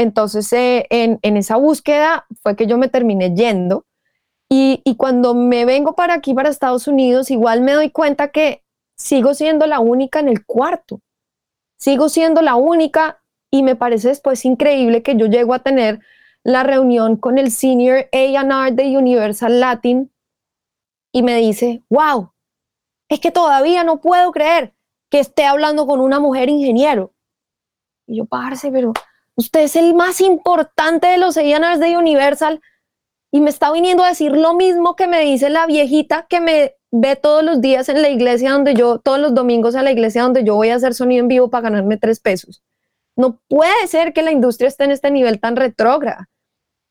Entonces, 0.00 0.50
eh, 0.54 0.86
en, 0.88 1.36
esa 1.36 1.56
búsqueda 1.56 2.24
fue 2.42 2.56
que 2.56 2.66
yo 2.66 2.78
me 2.78 2.88
terminé 2.88 3.34
yendo. 3.34 3.84
Y, 4.48 4.82
cuando 4.96 5.34
me 5.34 5.66
vengo 5.66 5.94
para 5.94 6.14
aquí, 6.14 6.32
para 6.32 6.48
Estados 6.48 6.88
Unidos, 6.88 7.30
igual 7.30 7.60
me 7.60 7.72
doy 7.72 7.90
cuenta 7.90 8.28
que 8.28 8.64
sigo 8.96 9.34
siendo 9.34 9.66
la 9.66 9.78
única 9.78 10.20
en 10.20 10.28
el 10.28 10.46
cuarto. 10.46 11.02
Sigo 11.78 12.08
siendo 12.08 12.40
la 12.40 12.54
única 12.54 13.22
y 13.50 13.62
me 13.62 13.76
parece 13.76 14.08
después 14.08 14.46
increíble 14.46 15.02
que 15.02 15.16
yo 15.16 15.26
llego 15.26 15.52
a 15.52 15.58
tener 15.58 16.00
la 16.44 16.62
reunión 16.62 17.16
con 17.16 17.36
el 17.36 17.50
senior 17.50 18.08
A&R 18.10 18.72
de 18.72 18.96
Universal 18.96 19.60
Latin 19.60 20.10
y 21.12 21.22
me 21.22 21.36
dice, 21.36 21.82
wow, 21.90 22.32
es 23.10 23.20
que 23.20 23.30
todavía 23.30 23.84
no 23.84 24.00
puedo 24.00 24.32
creer 24.32 24.72
que 25.10 25.20
esté 25.20 25.44
hablando 25.44 25.86
con 25.86 26.00
una 26.00 26.20
mujer 26.20 26.48
ingeniero. 26.48 27.12
Y 28.06 28.16
yo, 28.16 28.24
parce, 28.24 28.72
pero 28.72 28.94
usted 29.40 29.60
es 29.60 29.76
el 29.76 29.94
más 29.94 30.20
importante 30.20 31.08
de 31.08 31.18
los 31.18 31.36
A&Rs 31.36 31.80
de 31.80 31.96
Universal 31.96 32.60
y 33.32 33.40
me 33.40 33.50
está 33.50 33.72
viniendo 33.72 34.04
a 34.04 34.08
decir 34.08 34.32
lo 34.32 34.54
mismo 34.54 34.96
que 34.96 35.06
me 35.06 35.20
dice 35.20 35.48
la 35.48 35.66
viejita 35.66 36.26
que 36.28 36.40
me 36.40 36.76
ve 36.92 37.16
todos 37.16 37.42
los 37.42 37.60
días 37.60 37.88
en 37.88 38.02
la 38.02 38.10
iglesia 38.10 38.52
donde 38.52 38.74
yo, 38.74 38.98
todos 38.98 39.18
los 39.18 39.34
domingos 39.34 39.76
a 39.76 39.82
la 39.82 39.92
iglesia 39.92 40.22
donde 40.22 40.44
yo 40.44 40.56
voy 40.56 40.68
a 40.68 40.74
hacer 40.74 40.94
sonido 40.94 41.22
en 41.22 41.28
vivo 41.28 41.48
para 41.48 41.62
ganarme 41.62 41.96
tres 41.96 42.20
pesos. 42.20 42.62
No 43.16 43.40
puede 43.48 43.86
ser 43.86 44.12
que 44.12 44.22
la 44.22 44.32
industria 44.32 44.68
esté 44.68 44.84
en 44.84 44.90
este 44.90 45.10
nivel 45.10 45.40
tan 45.40 45.56
retrógrada. 45.56 46.28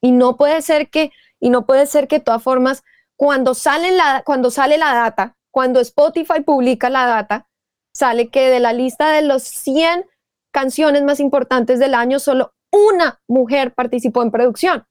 Y 0.02 0.12
no 0.12 0.38
puede 0.38 0.62
ser 0.62 0.90
que, 0.90 1.12
y 1.40 1.50
no 1.50 1.66
puede 1.66 1.86
ser 1.86 2.08
que 2.08 2.20
de 2.20 2.26
todas 2.26 2.42
formas, 2.42 2.84
cuando 3.16 3.54
sale 3.54 3.92
la, 3.92 4.24
cuando 4.26 4.50
sale 4.50 4.78
la 4.78 4.94
data, 4.94 5.36
cuando 5.52 5.82
Spotify 5.82 6.42
publica 6.46 6.90
la 6.90 7.06
data, 7.06 7.48
sale 7.94 8.30
que 8.30 8.50
de 8.50 8.60
la 8.60 8.74
lista 8.74 9.12
de 9.12 9.24
los 9.24 9.44
100 9.44 10.06
canciones 10.52 11.04
más 11.04 11.20
importantes 11.20 11.80
del 11.80 11.94
año, 11.94 12.20
solo 12.20 12.54
una 12.72 13.22
mujer 13.28 13.74
participó 13.74 14.24
en 14.24 14.32
producción. 14.32 14.86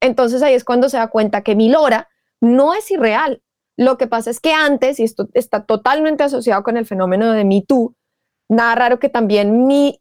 Entonces 0.00 0.42
ahí 0.42 0.54
es 0.54 0.64
cuando 0.64 0.88
se 0.88 0.96
da 0.96 1.08
cuenta 1.08 1.42
que 1.42 1.54
Milora 1.54 2.08
no 2.40 2.74
es 2.74 2.90
irreal. 2.90 3.42
Lo 3.76 3.96
que 3.98 4.06
pasa 4.06 4.30
es 4.30 4.40
que 4.40 4.52
antes, 4.52 5.00
y 5.00 5.04
esto 5.04 5.28
está 5.34 5.64
totalmente 5.64 6.22
asociado 6.22 6.62
con 6.62 6.76
el 6.76 6.86
fenómeno 6.86 7.32
de 7.32 7.44
Me 7.44 7.62
Too, 7.66 7.94
nada 8.48 8.74
raro 8.74 8.98
que 8.98 9.08
también 9.08 9.66
mi 9.66 10.00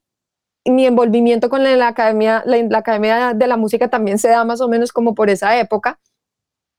mi 0.66 0.86
envolvimiento 0.86 1.50
con 1.50 1.64
la, 1.64 1.88
academia, 1.88 2.44
la, 2.46 2.78
academia 2.78 3.34
de 3.34 3.48
la 3.48 3.58
música 3.58 3.90
también 3.90 4.18
se 4.18 4.30
da 4.30 4.46
más 4.46 4.62
o 4.62 4.70
menos 4.70 4.92
como 4.92 5.14
por 5.14 5.30
esa 5.30 5.60
época, 5.60 6.00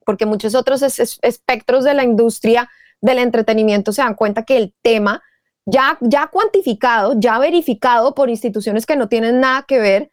porque 0.07 0.27
muchos 0.27 0.55
otros 0.55 0.83
espectros 0.83 1.85
de 1.85 1.95
la 1.95 2.05
industria 2.05 2.71
del 3.01 3.19
entretenimiento 3.19 3.93
se 3.93 4.03
dan 4.03 4.15
cuenta 4.15 4.45
que 4.45 4.57
el 4.57 4.75
tema 4.83 5.23
ya, 5.67 5.99
ya 6.01 6.27
cuantificado, 6.29 7.15
ya 7.17 7.39
verificado 7.39 8.15
por 8.15 8.31
instituciones 8.31 8.87
que 8.87 8.97
no 8.97 9.09
tienen 9.09 9.41
nada 9.41 9.65
que 9.67 9.79
ver, 9.79 10.11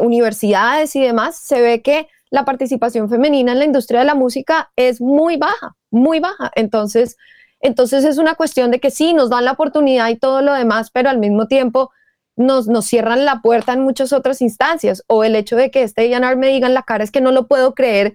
universidades 0.00 0.96
y 0.96 1.02
demás, 1.02 1.36
se 1.36 1.60
ve 1.60 1.82
que 1.82 2.08
la 2.30 2.44
participación 2.44 3.08
femenina 3.10 3.52
en 3.52 3.58
la 3.58 3.64
industria 3.66 4.00
de 4.00 4.06
la 4.06 4.14
música 4.14 4.72
es 4.76 5.00
muy 5.00 5.36
baja, 5.36 5.76
muy 5.90 6.18
baja. 6.18 6.50
Entonces, 6.54 7.16
entonces 7.60 8.04
es 8.04 8.18
una 8.18 8.34
cuestión 8.34 8.70
de 8.70 8.80
que 8.80 8.90
sí, 8.90 9.12
nos 9.12 9.28
dan 9.28 9.44
la 9.44 9.52
oportunidad 9.52 10.08
y 10.08 10.16
todo 10.16 10.40
lo 10.40 10.54
demás, 10.54 10.90
pero 10.90 11.10
al 11.10 11.18
mismo 11.18 11.46
tiempo 11.46 11.90
nos, 12.34 12.68
nos 12.68 12.86
cierran 12.86 13.26
la 13.26 13.42
puerta 13.42 13.74
en 13.74 13.82
muchas 13.82 14.14
otras 14.14 14.40
instancias. 14.40 15.04
O 15.08 15.24
el 15.24 15.36
hecho 15.36 15.56
de 15.56 15.70
que 15.70 15.82
este 15.82 16.08
Yanar 16.08 16.36
me 16.36 16.48
diga 16.48 16.66
en 16.66 16.74
la 16.74 16.82
cara 16.82 17.04
es 17.04 17.10
que 17.10 17.20
no 17.20 17.32
lo 17.32 17.46
puedo 17.46 17.74
creer. 17.74 18.14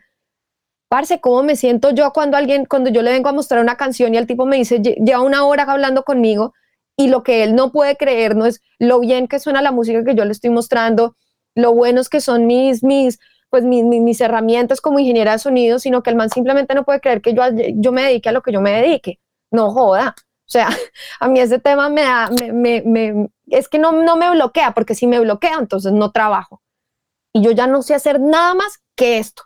Parce, 0.89 1.19
¿cómo 1.19 1.43
me 1.43 1.55
siento 1.55 1.91
yo 1.91 2.11
cuando 2.13 2.37
alguien, 2.37 2.65
cuando 2.65 2.89
yo 2.89 3.01
le 3.01 3.11
vengo 3.11 3.29
a 3.29 3.33
mostrar 3.33 3.61
una 3.61 3.75
canción 3.75 4.13
y 4.13 4.17
el 4.17 4.27
tipo 4.27 4.45
me 4.45 4.57
dice, 4.57 4.79
lleva 4.79 5.21
una 5.21 5.45
hora 5.45 5.63
hablando 5.63 6.03
conmigo 6.03 6.53
y 6.95 7.09
lo 7.09 7.23
que 7.23 7.43
él 7.43 7.55
no 7.55 7.71
puede 7.71 7.97
creer 7.97 8.35
no 8.35 8.45
es 8.45 8.61
lo 8.79 8.99
bien 8.99 9.27
que 9.27 9.39
suena 9.39 9.61
la 9.61 9.71
música 9.71 10.03
que 10.03 10.15
yo 10.15 10.23
le 10.23 10.31
estoy 10.31 10.49
mostrando, 10.49 11.15
lo 11.55 11.73
buenos 11.73 12.09
que 12.09 12.21
son 12.21 12.47
mis, 12.47 12.83
mis, 12.83 13.19
pues 13.49 13.63
mis, 13.63 13.83
mis, 13.83 14.21
herramientas 14.21 14.79
como 14.79 14.99
ingeniera 14.99 15.33
de 15.33 15.39
sonido, 15.39 15.79
sino 15.79 16.03
que 16.03 16.09
el 16.09 16.15
man 16.15 16.29
simplemente 16.29 16.73
no 16.73 16.85
puede 16.85 17.01
creer 17.01 17.21
que 17.21 17.33
yo, 17.33 17.43
yo 17.75 17.91
me 17.91 18.03
dedique 18.03 18.29
a 18.29 18.31
lo 18.31 18.41
que 18.41 18.51
yo 18.51 18.61
me 18.61 18.71
dedique. 18.71 19.19
No 19.51 19.71
joda. 19.71 20.15
O 20.19 20.49
sea, 20.49 20.69
a 21.19 21.27
mí 21.27 21.39
ese 21.39 21.59
tema 21.59 21.89
me 21.89 22.03
da, 22.03 22.29
me, 22.53 22.81
me, 22.81 23.29
es 23.47 23.67
que 23.67 23.79
no, 23.79 23.91
no 23.91 24.15
me 24.15 24.29
bloquea, 24.31 24.71
porque 24.71 24.95
si 24.95 25.05
me 25.07 25.19
bloquea, 25.19 25.57
entonces 25.59 25.91
no 25.91 26.11
trabajo. 26.11 26.61
Y 27.33 27.41
yo 27.41 27.51
ya 27.51 27.67
no 27.67 27.81
sé 27.81 27.93
hacer 27.93 28.19
nada 28.19 28.53
más 28.53 28.79
que 28.95 29.17
esto. 29.17 29.43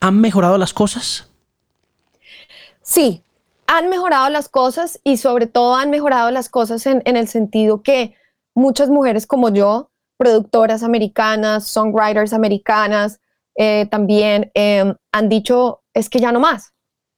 ¿Han 0.00 0.20
mejorado 0.20 0.56
las 0.56 0.72
cosas? 0.72 1.30
Sí, 2.80 3.22
han 3.66 3.88
mejorado 3.88 4.30
las 4.30 4.48
cosas 4.48 4.98
y 5.04 5.18
sobre 5.18 5.46
todo 5.46 5.76
han 5.76 5.90
mejorado 5.90 6.30
las 6.30 6.48
cosas 6.48 6.86
en, 6.86 7.02
el 7.04 7.28
sentido 7.28 7.82
que 7.82 8.16
muchas 8.54 8.88
mujeres 8.88 9.26
como 9.26 9.50
yo, 9.50 9.90
productoras 10.16 10.82
americanas, 10.82 11.68
songwriters 11.68 12.32
americanas, 12.32 13.20
eh, 13.54 13.86
también 13.90 14.50
eh, 14.54 14.94
han 15.12 15.28
dicho, 15.28 15.82
es 15.94 16.08
que 16.08 16.18
ya 16.18 16.32
no 16.32 16.40
más, 16.40 16.72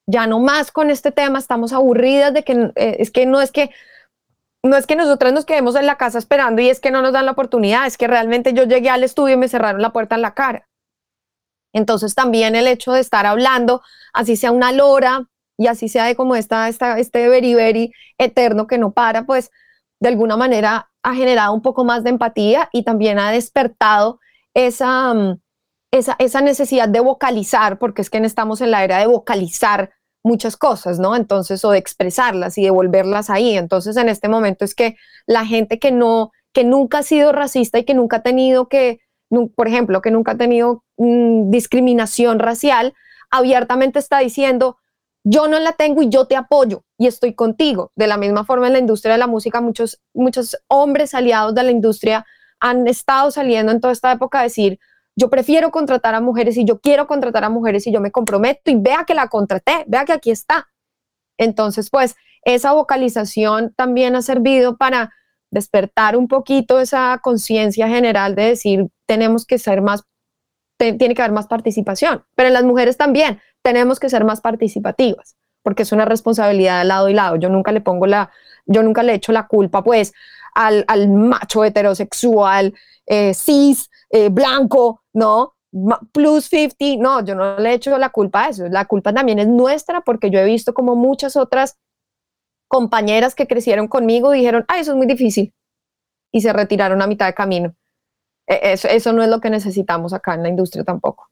ya 0.06 0.26
no 0.26 0.40
más 0.40 0.72
con 0.72 0.90
este 0.90 1.12
tema, 1.12 1.38
estamos 1.38 1.72
aburridas 1.72 2.34
de 2.34 2.42
que 2.42 2.72
eh, 2.74 2.96
es 2.98 3.10
que 3.10 3.24
no 3.24 3.40
es 3.40 3.52
que 3.52 3.70
no 4.64 4.76
es 4.76 4.86
que 4.86 4.96
nosotras 4.96 5.32
nos 5.32 5.44
quedemos 5.44 5.74
en 5.74 5.86
la 5.86 5.96
casa 5.96 6.18
esperando 6.18 6.62
y 6.62 6.68
es 6.68 6.80
que 6.80 6.90
no 6.90 7.00
nos 7.00 7.12
dan 7.12 7.26
la 7.26 7.32
oportunidad, 7.32 7.86
es 7.86 7.96
que 7.96 8.08
realmente 8.08 8.52
yo 8.52 8.64
llegué 8.64 8.90
al 8.90 9.04
estudio 9.04 9.34
y 9.34 9.38
me 9.38 9.48
cerraron 9.48 9.82
la 9.82 9.92
puerta 9.92 10.16
en 10.16 10.22
la 10.22 10.34
cara. 10.34 10.68
Entonces 11.72 12.14
también 12.14 12.54
el 12.56 12.66
hecho 12.66 12.92
de 12.92 13.00
estar 13.00 13.26
hablando, 13.26 13.82
así 14.12 14.36
sea 14.36 14.52
una 14.52 14.72
lora 14.72 15.28
y 15.56 15.66
así 15.66 15.88
sea 15.88 16.04
de 16.04 16.16
como 16.16 16.36
esta, 16.36 16.68
esta, 16.68 16.98
este 16.98 17.28
beriberi 17.28 17.92
eterno 18.18 18.66
que 18.66 18.78
no 18.78 18.92
para, 18.92 19.24
pues 19.24 19.50
de 20.00 20.08
alguna 20.08 20.36
manera 20.36 20.90
ha 21.02 21.14
generado 21.14 21.52
un 21.52 21.62
poco 21.62 21.84
más 21.84 22.04
de 22.04 22.10
empatía 22.10 22.68
y 22.72 22.84
también 22.84 23.18
ha 23.18 23.30
despertado 23.30 24.20
esa, 24.54 25.14
mm, 25.14 25.40
esa, 25.92 26.16
esa 26.18 26.40
necesidad 26.40 26.88
de 26.88 27.00
vocalizar, 27.00 27.78
porque 27.78 28.02
es 28.02 28.10
que 28.10 28.18
estamos 28.18 28.60
en 28.60 28.70
la 28.70 28.84
era 28.84 28.98
de 28.98 29.06
vocalizar 29.06 29.92
muchas 30.24 30.56
cosas, 30.56 30.98
¿no? 30.98 31.16
Entonces, 31.16 31.64
o 31.64 31.70
de 31.70 31.78
expresarlas 31.78 32.56
y 32.58 32.64
devolverlas 32.64 33.30
ahí. 33.30 33.56
Entonces, 33.56 33.96
en 33.96 34.08
este 34.08 34.28
momento 34.28 34.64
es 34.64 34.74
que 34.74 34.96
la 35.26 35.44
gente 35.44 35.78
que 35.78 35.90
no, 35.90 36.32
que 36.52 36.64
nunca 36.64 36.98
ha 36.98 37.02
sido 37.02 37.32
racista 37.32 37.78
y 37.78 37.84
que 37.84 37.94
nunca 37.94 38.18
ha 38.18 38.22
tenido 38.22 38.68
que, 38.68 39.00
por 39.54 39.68
ejemplo, 39.68 40.02
que 40.02 40.10
nunca 40.10 40.32
ha 40.32 40.36
tenido 40.36 40.84
mm, 40.96 41.50
discriminación 41.50 42.38
racial, 42.38 42.94
abiertamente 43.30 43.98
está 43.98 44.18
diciendo, 44.18 44.76
yo 45.24 45.48
no 45.48 45.58
la 45.58 45.72
tengo 45.72 46.02
y 46.02 46.08
yo 46.08 46.26
te 46.26 46.36
apoyo 46.36 46.84
y 46.98 47.06
estoy 47.06 47.34
contigo. 47.34 47.92
De 47.96 48.06
la 48.06 48.16
misma 48.16 48.44
forma 48.44 48.66
en 48.66 48.74
la 48.74 48.78
industria 48.78 49.12
de 49.12 49.18
la 49.18 49.26
música, 49.26 49.60
muchos, 49.60 50.00
muchos 50.12 50.56
hombres 50.68 51.14
aliados 51.14 51.54
de 51.54 51.62
la 51.62 51.70
industria 51.70 52.26
han 52.60 52.86
estado 52.86 53.30
saliendo 53.30 53.72
en 53.72 53.80
toda 53.80 53.92
esta 53.92 54.12
época 54.12 54.40
a 54.40 54.44
decir, 54.44 54.78
yo 55.16 55.28
prefiero 55.30 55.70
contratar 55.70 56.14
a 56.14 56.20
mujeres 56.20 56.56
y 56.56 56.64
yo 56.64 56.80
quiero 56.80 57.06
contratar 57.06 57.44
a 57.44 57.50
mujeres 57.50 57.86
y 57.86 57.92
yo 57.92 58.00
me 58.00 58.10
comprometo 58.10 58.70
y 58.70 58.76
vea 58.76 59.04
que 59.04 59.14
la 59.14 59.28
contraté, 59.28 59.84
vea 59.86 60.04
que 60.04 60.12
aquí 60.12 60.30
está. 60.30 60.68
Entonces, 61.38 61.90
pues 61.90 62.16
esa 62.44 62.72
vocalización 62.72 63.72
también 63.74 64.16
ha 64.16 64.22
servido 64.22 64.76
para 64.76 65.12
despertar 65.52 66.16
un 66.16 66.26
poquito 66.26 66.80
esa 66.80 67.20
conciencia 67.22 67.86
general 67.86 68.34
de 68.34 68.46
decir, 68.46 68.88
tenemos 69.06 69.44
que 69.44 69.58
ser 69.58 69.82
más, 69.82 70.02
tiene 70.78 71.14
que 71.14 71.22
haber 71.22 71.32
más 71.32 71.46
participación, 71.46 72.24
pero 72.34 72.48
en 72.48 72.54
las 72.54 72.64
mujeres 72.64 72.96
también 72.96 73.38
tenemos 73.60 74.00
que 74.00 74.08
ser 74.08 74.24
más 74.24 74.40
participativas, 74.40 75.36
porque 75.62 75.82
es 75.82 75.92
una 75.92 76.06
responsabilidad 76.06 76.78
de 76.78 76.86
lado 76.86 77.08
y 77.10 77.14
lado. 77.14 77.36
Yo 77.36 77.50
nunca 77.50 77.70
le 77.70 77.82
pongo 77.82 78.06
la, 78.06 78.30
yo 78.64 78.82
nunca 78.82 79.02
le 79.02 79.14
echo 79.14 79.30
la 79.30 79.46
culpa, 79.46 79.84
pues, 79.84 80.14
al, 80.54 80.84
al 80.88 81.08
macho 81.10 81.64
heterosexual, 81.64 82.74
eh, 83.06 83.34
cis, 83.34 83.90
eh, 84.08 84.30
blanco, 84.30 85.02
¿no? 85.12 85.54
Plus 86.12 86.46
50, 86.46 87.02
no, 87.02 87.22
yo 87.24 87.34
no 87.34 87.58
le 87.58 87.70
he 87.70 87.74
hecho 87.74 87.96
la 87.98 88.08
culpa 88.08 88.44
a 88.44 88.48
eso, 88.48 88.66
la 88.68 88.86
culpa 88.86 89.12
también 89.12 89.38
es 89.38 89.48
nuestra 89.48 90.00
porque 90.00 90.30
yo 90.30 90.38
he 90.38 90.44
visto 90.44 90.72
como 90.72 90.96
muchas 90.96 91.36
otras 91.36 91.78
compañeras 92.72 93.34
que 93.34 93.46
crecieron 93.46 93.86
conmigo 93.86 94.30
dijeron, 94.30 94.64
ay, 94.66 94.80
eso 94.80 94.92
es 94.92 94.96
muy 94.96 95.06
difícil 95.06 95.52
y 96.32 96.40
se 96.40 96.54
retiraron 96.54 97.02
a 97.02 97.06
mitad 97.06 97.26
de 97.26 97.34
camino. 97.34 97.74
E, 98.46 98.72
eso, 98.72 98.88
eso 98.88 99.12
no 99.12 99.22
es 99.22 99.28
lo 99.28 99.42
que 99.42 99.50
necesitamos 99.50 100.14
acá 100.14 100.34
en 100.34 100.42
la 100.42 100.48
industria 100.48 100.82
tampoco. 100.82 101.28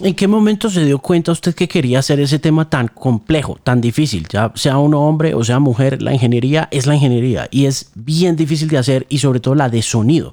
¿En 0.00 0.14
qué 0.14 0.28
momento 0.28 0.70
se 0.70 0.84
dio 0.84 1.00
cuenta 1.00 1.32
usted 1.32 1.56
que 1.56 1.66
quería 1.66 1.98
hacer 1.98 2.20
ese 2.20 2.38
tema 2.38 2.70
tan 2.70 2.86
complejo, 2.86 3.58
tan 3.64 3.80
difícil? 3.80 4.28
Ya 4.28 4.52
sea 4.54 4.78
uno 4.78 5.00
hombre 5.08 5.34
o 5.34 5.42
sea 5.42 5.58
mujer, 5.58 6.02
la 6.02 6.12
ingeniería 6.12 6.68
es 6.70 6.86
la 6.86 6.94
ingeniería 6.94 7.48
y 7.50 7.66
es 7.66 7.90
bien 7.96 8.36
difícil 8.36 8.68
de 8.68 8.78
hacer 8.78 9.06
y 9.08 9.18
sobre 9.18 9.40
todo 9.40 9.56
la 9.56 9.68
de 9.68 9.82
sonido. 9.82 10.32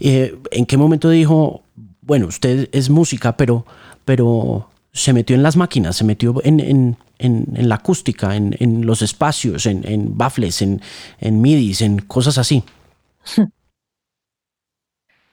Eh, 0.00 0.36
¿En 0.50 0.66
qué 0.66 0.76
momento 0.76 1.08
dijo, 1.08 1.62
bueno, 2.00 2.26
usted 2.26 2.68
es 2.72 2.90
música, 2.90 3.36
pero, 3.36 3.64
pero 4.04 4.66
se 4.94 5.12
metió 5.12 5.34
en 5.34 5.42
las 5.42 5.56
máquinas, 5.56 5.96
se 5.96 6.04
metió 6.04 6.36
en, 6.44 6.96
la 7.18 7.74
acústica, 7.74 8.36
en, 8.36 8.86
los 8.86 9.02
espacios, 9.02 9.66
en, 9.66 10.16
baffles, 10.16 10.62
en, 10.62 10.80
en 11.18 11.42
midis, 11.42 11.82
en 11.82 11.98
cosas 11.98 12.38
así? 12.38 12.64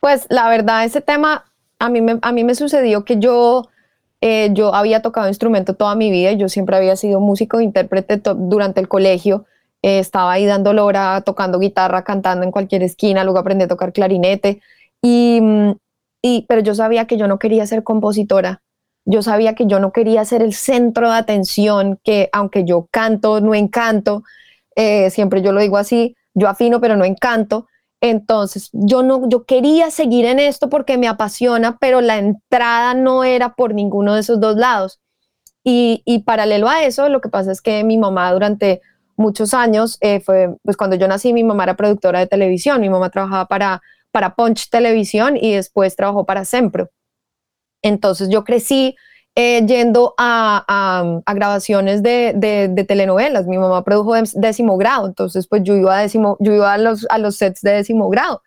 Pues 0.01 0.25
la 0.31 0.49
verdad, 0.49 0.83
ese 0.83 0.99
tema 0.99 1.45
a 1.77 1.87
mí 1.89 2.01
me, 2.01 2.17
a 2.23 2.31
mí 2.31 2.43
me 2.43 2.55
sucedió 2.55 3.05
que 3.05 3.19
yo, 3.19 3.69
eh, 4.19 4.49
yo 4.51 4.73
había 4.73 5.03
tocado 5.03 5.27
instrumento 5.27 5.75
toda 5.75 5.93
mi 5.93 6.09
vida, 6.09 6.31
yo 6.31 6.49
siempre 6.49 6.75
había 6.75 6.95
sido 6.95 7.19
músico, 7.19 7.61
intérprete 7.61 8.19
durante 8.35 8.79
el 8.79 8.87
colegio, 8.87 9.45
eh, 9.83 9.99
estaba 9.99 10.31
ahí 10.31 10.47
dando 10.47 10.73
lora, 10.73 11.21
tocando 11.21 11.59
guitarra, 11.59 12.03
cantando 12.03 12.43
en 12.43 12.49
cualquier 12.49 12.81
esquina, 12.81 13.23
luego 13.23 13.37
aprendí 13.37 13.65
a 13.65 13.67
tocar 13.67 13.93
clarinete 13.93 14.59
Y, 15.03 15.39
mm, 15.39 15.71
y, 16.23 16.45
pero 16.49 16.61
yo 16.61 16.73
sabía 16.73 17.05
que 17.05 17.17
yo 17.17 17.27
no 17.27 17.37
quería 17.37 17.67
ser 17.67 17.83
compositora. 17.83 18.63
Yo 19.05 19.21
sabía 19.21 19.55
que 19.55 19.65
yo 19.65 19.79
no 19.79 19.91
quería 19.91 20.23
ser 20.25 20.41
el 20.41 20.53
centro 20.53 21.09
de 21.09 21.17
atención, 21.17 21.99
que 22.03 22.29
aunque 22.33 22.65
yo 22.65 22.87
canto, 22.91 23.41
no 23.41 23.55
encanto, 23.55 24.23
eh, 24.75 25.09
siempre 25.09 25.41
yo 25.41 25.51
lo 25.51 25.61
digo 25.61 25.77
así, 25.77 26.15
yo 26.33 26.47
afino, 26.47 26.79
pero 26.79 26.95
no 26.95 27.05
encanto. 27.05 27.67
Entonces, 28.01 28.69
yo 28.73 29.03
no, 29.03 29.29
yo 29.29 29.45
quería 29.45 29.91
seguir 29.91 30.25
en 30.25 30.39
esto 30.39 30.69
porque 30.69 30.97
me 30.97 31.07
apasiona, 31.07 31.77
pero 31.77 32.01
la 32.01 32.17
entrada 32.17 32.93
no 32.95 33.23
era 33.23 33.53
por 33.53 33.73
ninguno 33.73 34.15
de 34.15 34.21
esos 34.21 34.39
dos 34.39 34.55
lados. 34.55 34.99
Y, 35.63 36.01
y 36.05 36.19
paralelo 36.19 36.67
a 36.67 36.83
eso, 36.83 37.07
lo 37.09 37.21
que 37.21 37.29
pasa 37.29 37.51
es 37.51 37.61
que 37.61 37.83
mi 37.83 37.97
mamá 37.97 38.31
durante 38.33 38.81
muchos 39.17 39.53
años, 39.53 39.97
eh, 40.01 40.19
fue, 40.19 40.55
pues 40.63 40.77
cuando 40.77 40.95
yo 40.95 41.07
nací, 41.07 41.31
mi 41.33 41.43
mamá 41.43 41.63
era 41.63 41.75
productora 41.75 42.19
de 42.19 42.27
televisión, 42.27 42.81
mi 42.81 42.89
mamá 42.89 43.09
trabajaba 43.11 43.45
para, 43.47 43.81
para 44.11 44.35
Punch 44.35 44.69
Televisión 44.69 45.37
y 45.37 45.53
después 45.53 45.95
trabajó 45.95 46.25
para 46.25 46.43
Sempro. 46.45 46.89
Entonces 47.81 48.29
yo 48.29 48.43
crecí 48.43 48.95
eh, 49.35 49.65
yendo 49.65 50.13
a, 50.17 51.21
grabaciones 51.33 52.03
de, 52.03 52.85
telenovelas. 52.87 53.47
Mi 53.47 53.57
mamá 53.57 53.83
produjo 53.83 54.13
décimo 54.35 54.77
grado, 54.77 55.07
entonces 55.07 55.47
pues 55.47 55.63
yo 55.63 55.75
iba 55.75 55.97
a, 55.97 56.01
décimo, 56.01 56.37
yo 56.39 56.53
iba 56.53 56.73
a, 56.73 56.77
los, 56.77 57.07
a 57.09 57.17
los 57.17 57.37
sets 57.37 57.61
de 57.61 57.71
décimo 57.71 58.09
grado. 58.09 58.41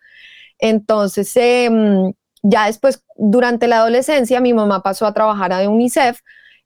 Entonces, 0.59 1.31
em, 1.35 2.13
ya 2.43 2.67
después, 2.67 3.03
durante 3.17 3.67
la 3.67 3.77
adolescencia, 3.77 4.39
mi 4.41 4.53
mamá 4.53 4.83
pasó 4.83 5.05
a 5.07 5.13
trabajar 5.13 5.53
a 5.53 5.67
UNICEF. 5.69 6.19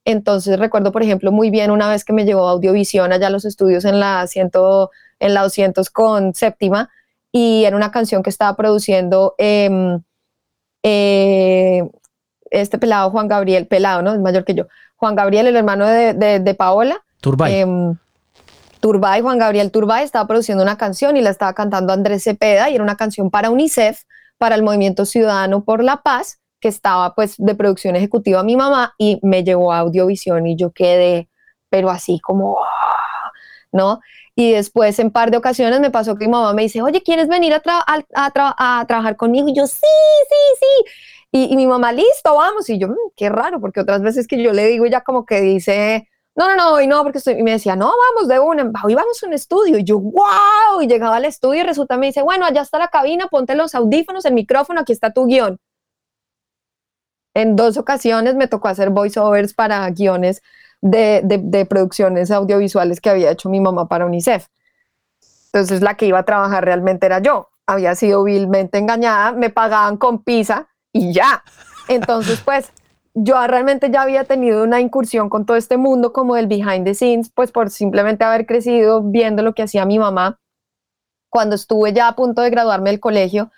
Entonces 0.05 0.59
recuerdo, 0.59 0.91
por 0.91 1.03
ejemplo, 1.03 1.31
muy 1.31 1.49
bien 1.49 1.71
una 1.71 1.89
vez 1.89 2.03
que 2.03 2.13
me 2.13 2.25
llevó 2.25 2.47
a 2.47 2.51
Audiovisión 2.51 3.11
allá 3.13 3.27
a 3.27 3.29
los 3.29 3.45
estudios 3.45 3.85
en 3.85 3.99
la, 3.99 4.27
ciento, 4.27 4.91
en 5.19 5.33
la 5.33 5.43
200 5.43 5.89
con 5.89 6.33
séptima 6.33 6.89
y 7.31 7.63
era 7.65 7.75
una 7.75 7.91
canción 7.91 8.23
que 8.23 8.29
estaba 8.29 8.55
produciendo 8.55 9.35
em, 9.37 10.01
eh, 10.83 11.83
este 12.51 12.77
pelado 12.77 13.09
Juan 13.11 13.27
Gabriel, 13.27 13.67
pelado, 13.67 14.01
¿no? 14.01 14.13
Es 14.13 14.19
mayor 14.19 14.45
que 14.45 14.55
yo. 14.55 14.65
Juan 14.95 15.15
Gabriel, 15.15 15.47
el 15.47 15.55
hermano 15.55 15.87
de, 15.87 16.13
de, 16.13 16.53
Paola. 16.55 17.01
Turbay. 17.21 17.53
Eh, 17.53 17.95
Turbay, 18.79 19.21
Juan 19.21 19.37
Gabriel 19.37 19.71
Turbay, 19.71 20.03
estaba 20.03 20.27
produciendo 20.27 20.63
una 20.63 20.77
canción 20.77 21.17
y 21.17 21.21
la 21.21 21.29
estaba 21.29 21.53
cantando 21.53 21.93
Andrés 21.93 22.23
Cepeda 22.23 22.69
y 22.69 22.75
era 22.75 22.83
una 22.83 22.95
canción 22.95 23.29
para 23.29 23.49
UNICEF, 23.49 24.03
para 24.37 24.55
el 24.55 24.63
Movimiento 24.63 25.05
Ciudadano 25.05 25.63
por 25.63 25.83
la 25.83 26.01
Paz, 26.01 26.39
que 26.59 26.69
estaba 26.69 27.13
pues 27.13 27.35
de 27.37 27.55
producción 27.55 27.95
ejecutiva 27.95 28.43
mi 28.43 28.55
mamá 28.55 28.93
y 28.97 29.19
me 29.21 29.43
llevó 29.43 29.73
a 29.73 29.79
Audiovisión 29.79 30.47
y 30.47 30.55
yo 30.55 30.71
quedé, 30.71 31.29
pero 31.69 31.89
así 31.89 32.19
como, 32.19 32.57
¿no? 33.71 33.99
Y 34.35 34.53
después 34.53 34.97
en 34.99 35.11
par 35.11 35.31
de 35.31 35.37
ocasiones 35.37 35.81
me 35.81 35.91
pasó 35.91 36.15
que 36.15 36.25
mi 36.25 36.31
mamá 36.31 36.53
me 36.53 36.61
dice, 36.61 36.81
oye, 36.81 37.03
¿quieres 37.03 37.27
venir 37.27 37.53
a, 37.53 37.61
a 38.15 38.85
trabajar 38.85 39.17
conmigo? 39.17 39.49
Y 39.49 39.53
yo, 39.53 39.67
sí, 39.67 39.81
sí, 39.81 40.57
sí. 40.59 40.91
Y, 41.31 41.55
mi 41.55 41.67
mamá, 41.67 41.91
listo, 41.91 42.35
vamos. 42.35 42.69
Y 42.69 42.79
yo, 42.79 42.87
mm, 42.87 42.95
qué 43.15 43.29
raro, 43.29 43.59
porque 43.61 43.81
otras 43.81 44.01
veces 44.01 44.27
que 44.27 44.41
yo 44.41 44.51
le 44.51 44.67
digo, 44.67 44.85
ella 44.85 45.01
como 45.01 45.25
que 45.25 45.41
dice, 45.41 46.09
no, 46.35 46.47
no, 46.49 46.55
no, 46.55 46.73
hoy 46.73 46.87
no, 46.87 47.03
porque 47.03 47.19
estoy, 47.19 47.35
y 47.35 47.43
me 47.43 47.51
decía, 47.51 47.75
no, 47.75 47.91
vamos 48.15 48.27
de 48.27 48.39
una, 48.39 48.71
hoy 48.83 48.95
vamos 48.95 49.21
a 49.23 49.27
un 49.27 49.33
estudio. 49.33 49.77
Y 49.77 49.83
yo, 49.83 49.99
wow, 49.99 50.81
y 50.81 50.87
llegaba 50.87 51.17
al 51.17 51.25
estudio 51.25 51.61
y 51.61 51.63
resulta, 51.65 51.97
me 51.97 52.07
dice, 52.07 52.23
bueno, 52.23 52.45
allá 52.45 52.61
está 52.61 52.79
la 52.79 52.87
cabina, 52.87 53.27
ponte 53.27 53.55
los 53.55 53.75
audífonos, 53.75 54.25
el 54.25 54.33
micrófono, 54.33 54.81
aquí 54.81 54.91
está 54.93 55.11
tu 55.13 55.25
guion. 55.27 55.59
En 57.35 57.55
dos 57.55 57.77
ocasiones 57.77 58.35
me 58.35 58.47
tocó 58.47 58.67
hacer 58.69 58.89
voiceovers 58.89 59.53
para 59.53 59.87
guiones 59.91 60.41
de, 60.81 61.21
de, 61.23 61.39
de 61.43 61.65
producciones 61.65 62.31
audiovisuales 62.31 63.01
que 63.01 63.09
había 63.09 63.31
hecho 63.31 63.49
mi 63.49 63.59
mamá 63.59 63.87
para 63.87 64.05
UNICEF. 64.05 64.47
Entonces 65.53 65.81
la 65.81 65.95
que 65.95 66.07
iba 66.07 66.19
a 66.19 66.25
trabajar 66.25 66.65
realmente 66.65 67.05
era 67.05 67.19
yo. 67.19 67.49
Había 67.67 67.93
sido 67.95 68.23
vilmente 68.23 68.79
engañada, 68.79 69.31
me 69.31 69.51
pagaban 69.51 69.97
con 69.97 70.23
pizza 70.23 70.68
y 70.93 71.13
ya. 71.13 71.43
Entonces, 71.87 72.41
pues 72.41 72.71
yo 73.13 73.45
realmente 73.47 73.89
ya 73.91 74.03
había 74.03 74.23
tenido 74.23 74.63
una 74.63 74.79
incursión 74.79 75.29
con 75.29 75.45
todo 75.45 75.57
este 75.57 75.77
mundo 75.77 76.13
como 76.13 76.37
el 76.37 76.47
behind 76.47 76.85
the 76.85 76.93
scenes, 76.93 77.31
pues 77.33 77.51
por 77.51 77.69
simplemente 77.69 78.23
haber 78.23 78.45
crecido 78.45 79.01
viendo 79.01 79.41
lo 79.43 79.53
que 79.53 79.63
hacía 79.63 79.85
mi 79.85 79.99
mamá. 79.99 80.39
Cuando 81.29 81.55
estuve 81.55 81.93
ya 81.93 82.07
a 82.07 82.15
punto 82.15 82.41
de 82.41 82.49
graduarme 82.49 82.89
del 82.91 82.99
colegio, 82.99 83.51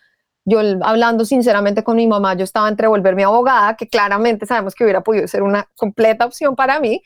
yo 0.45 0.59
hablando 0.81 1.25
sinceramente 1.25 1.83
con 1.83 1.97
mi 1.97 2.07
mamá, 2.07 2.33
yo 2.33 2.43
estaba 2.43 2.67
entre 2.67 2.87
volverme 2.87 3.23
abogada, 3.23 3.75
que 3.75 3.87
claramente 3.87 4.45
sabemos 4.45 4.73
que 4.73 4.83
hubiera 4.83 5.01
podido 5.01 5.27
ser 5.27 5.43
una 5.43 5.69
completa 5.75 6.25
opción 6.25 6.55
para 6.55 6.79
mí, 6.79 7.03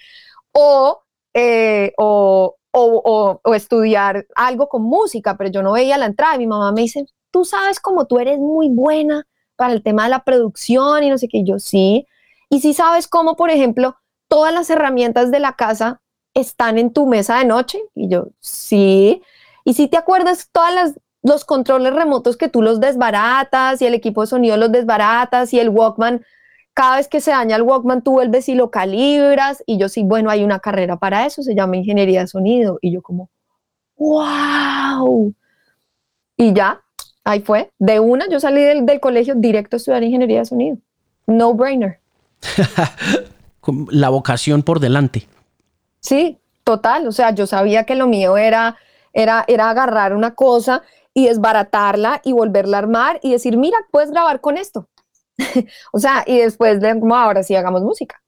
o, 0.53 1.01
eh, 1.33 1.93
o, 1.97 2.55
o, 2.71 3.39
o, 3.43 3.53
estudiar 3.53 4.25
algo 4.35 4.69
con 4.69 4.83
música, 4.83 5.35
pero 5.37 5.49
yo 5.49 5.61
no 5.61 5.73
veía 5.73 5.97
la 5.97 6.05
entrada. 6.05 6.35
Y 6.35 6.39
mi 6.39 6.47
mamá 6.47 6.71
me 6.71 6.81
dice, 6.81 7.05
tú 7.31 7.43
sabes 7.45 7.79
como 7.79 8.05
tú 8.05 8.19
eres 8.19 8.39
muy 8.39 8.69
buena 8.69 9.27
para 9.55 9.73
el 9.73 9.83
tema 9.83 10.03
de 10.03 10.09
la 10.09 10.23
producción 10.23 11.03
y 11.03 11.09
no 11.09 11.17
sé 11.17 11.27
qué, 11.27 11.43
yo 11.43 11.59
sí. 11.59 12.07
Y 12.49 12.61
si 12.61 12.73
sabes 12.73 13.07
cómo, 13.07 13.35
por 13.35 13.49
ejemplo, 13.49 13.97
todas 14.27 14.53
las 14.53 14.69
herramientas 14.69 15.31
de 15.31 15.39
la 15.39 15.53
casa 15.53 16.01
están 16.33 16.77
en 16.77 16.91
tu 16.93 17.07
mesa 17.07 17.39
de 17.39 17.45
noche, 17.45 17.79
y 17.93 18.09
yo 18.09 18.27
sí. 18.39 19.21
Y 19.63 19.73
si 19.73 19.87
te 19.87 19.97
acuerdas 19.97 20.49
todas 20.51 20.95
los 21.23 21.45
controles 21.45 21.93
remotos 21.93 22.37
que 22.37 22.49
tú 22.49 22.61
los 22.61 22.79
desbaratas 22.79 23.81
y 23.81 23.85
el 23.87 23.93
equipo 23.95 24.21
de 24.21 24.27
sonido 24.27 24.57
los 24.57 24.71
desbaratas 24.71 25.53
y 25.53 25.59
el 25.59 25.69
Walkman, 25.69 26.23
cada 26.73 26.97
vez 26.97 27.07
que 27.07 27.21
se 27.21 27.31
daña 27.31 27.55
el 27.55 27.63
Walkman 27.63 28.03
tú 28.03 28.11
vuelves 28.11 28.49
y 28.49 28.55
lo 28.55 28.69
calibras 28.69 29.63
y 29.65 29.77
yo 29.77 29.89
sí, 29.89 30.03
bueno, 30.03 30.29
hay 30.29 30.43
una 30.43 30.59
carrera 30.59 30.97
para 30.97 31.25
eso, 31.25 31.41
se 31.41 31.55
llama 31.55 31.77
ingeniería 31.77 32.19
de 32.21 32.27
sonido 32.27 32.77
y 32.81 32.91
yo 32.91 33.01
como, 33.01 33.29
wow. 33.97 35.33
Y 36.37 36.53
ya, 36.53 36.83
Ahí 37.25 37.41
fue. 37.41 37.71
De 37.79 37.99
una, 37.99 38.29
yo 38.29 38.39
salí 38.39 38.63
del, 38.63 38.99
colegio 38.99 39.33
directo 39.35 39.75
a 39.75 39.77
estudiar 39.77 40.03
ingeniería 40.03 40.39
de 40.39 40.45
sonido. 40.45 40.77
No 41.25 41.55
brainer. 41.55 41.99
La 43.89 44.09
vocación 44.09 44.61
por 44.61 44.79
delante. 44.79 45.27
Sí, 45.99 46.37
total. 46.63 47.07
O 47.07 47.11
sea, 47.11 47.31
yo 47.31 47.47
sabía 47.47 47.83
que 47.83 47.95
lo 47.95 48.05
mío 48.05 48.37
era, 48.37 48.77
era, 49.11 49.43
era 49.47 49.71
agarrar 49.71 50.13
una 50.13 50.35
cosa 50.35 50.83
y 51.15 51.25
desbaratarla 51.25 52.21
y 52.23 52.31
volverla 52.31 52.77
a 52.77 52.81
armar 52.81 53.19
y 53.23 53.31
decir, 53.31 53.57
mira, 53.57 53.77
puedes 53.89 54.11
grabar 54.11 54.39
con 54.39 54.57
esto. 54.57 54.87
o 55.91 55.97
sea, 55.97 56.23
y 56.27 56.37
después 56.37 56.79
de 56.79 56.99
como 56.99 57.15
ahora 57.15 57.41
sí 57.41 57.55
hagamos 57.55 57.81
música. 57.81 58.21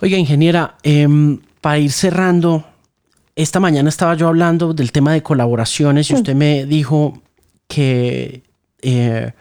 Oiga, 0.00 0.16
ingeniera, 0.16 0.76
em, 0.82 1.42
para 1.60 1.78
ir 1.78 1.92
cerrando, 1.92 2.64
esta 3.34 3.60
mañana 3.60 3.90
estaba 3.90 4.14
yo 4.14 4.28
hablando 4.28 4.72
del 4.72 4.90
tema 4.90 5.12
de 5.12 5.22
colaboraciones 5.22 6.08
y 6.10 6.14
mm. 6.14 6.16
usted 6.16 6.34
me 6.34 6.64
dijo 6.64 7.20
que 7.68 8.42
eh, 8.82 9.32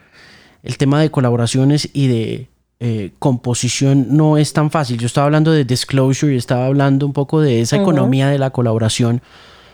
el 0.64 0.78
tema 0.78 1.00
de 1.00 1.12
colaboraciones 1.12 1.90
y 1.94 2.08
de 2.08 2.50
eh, 2.80 3.12
composición 3.20 4.18
no 4.18 4.38
es 4.38 4.54
tan 4.54 4.70
fácil. 4.72 4.98
Yo 4.98 5.08
estaba 5.08 5.26
hablando 5.26 5.52
de 5.52 5.64
disclosure 5.64 6.34
y 6.34 6.38
estaba 6.38 6.66
hablando 6.66 7.06
un 7.06 7.14
poco 7.14 7.40
de 7.40 7.62
esa 7.62 7.78
economía 7.78 8.28
de 8.28 8.38
la 8.38 8.50
colaboración 8.50 9.22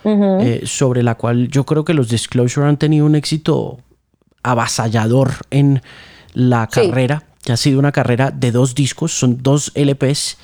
eh, 0.04 0.62
sobre 0.64 1.02
la 1.02 1.14
cual 1.14 1.48
yo 1.48 1.64
creo 1.64 1.84
que 1.84 1.94
los 1.94 2.08
disclosure 2.08 2.66
han 2.66 2.76
tenido 2.76 3.06
un 3.06 3.14
éxito 3.14 3.78
avasallador 4.42 5.32
en 5.50 5.82
la 6.34 6.68
carrera, 6.68 7.24
que 7.42 7.52
ha 7.52 7.56
sido 7.56 7.78
una 7.78 7.92
carrera 7.92 8.30
de 8.30 8.50
dos 8.52 8.74
discos, 8.74 9.12
son 9.12 9.42
dos 9.42 9.72
LPs, 9.74 10.38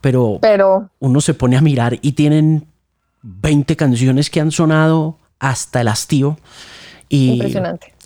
pero, 0.00 0.38
pero 0.40 0.90
uno 0.98 1.20
se 1.20 1.34
pone 1.34 1.56
a 1.56 1.60
mirar 1.60 1.98
y 2.02 2.12
tienen 2.12 2.66
20 3.22 3.76
canciones 3.76 4.30
que 4.30 4.40
han 4.40 4.50
sonado 4.50 5.18
hasta 5.38 5.80
el 5.80 5.88
hastío 5.88 6.38
y, 7.12 7.42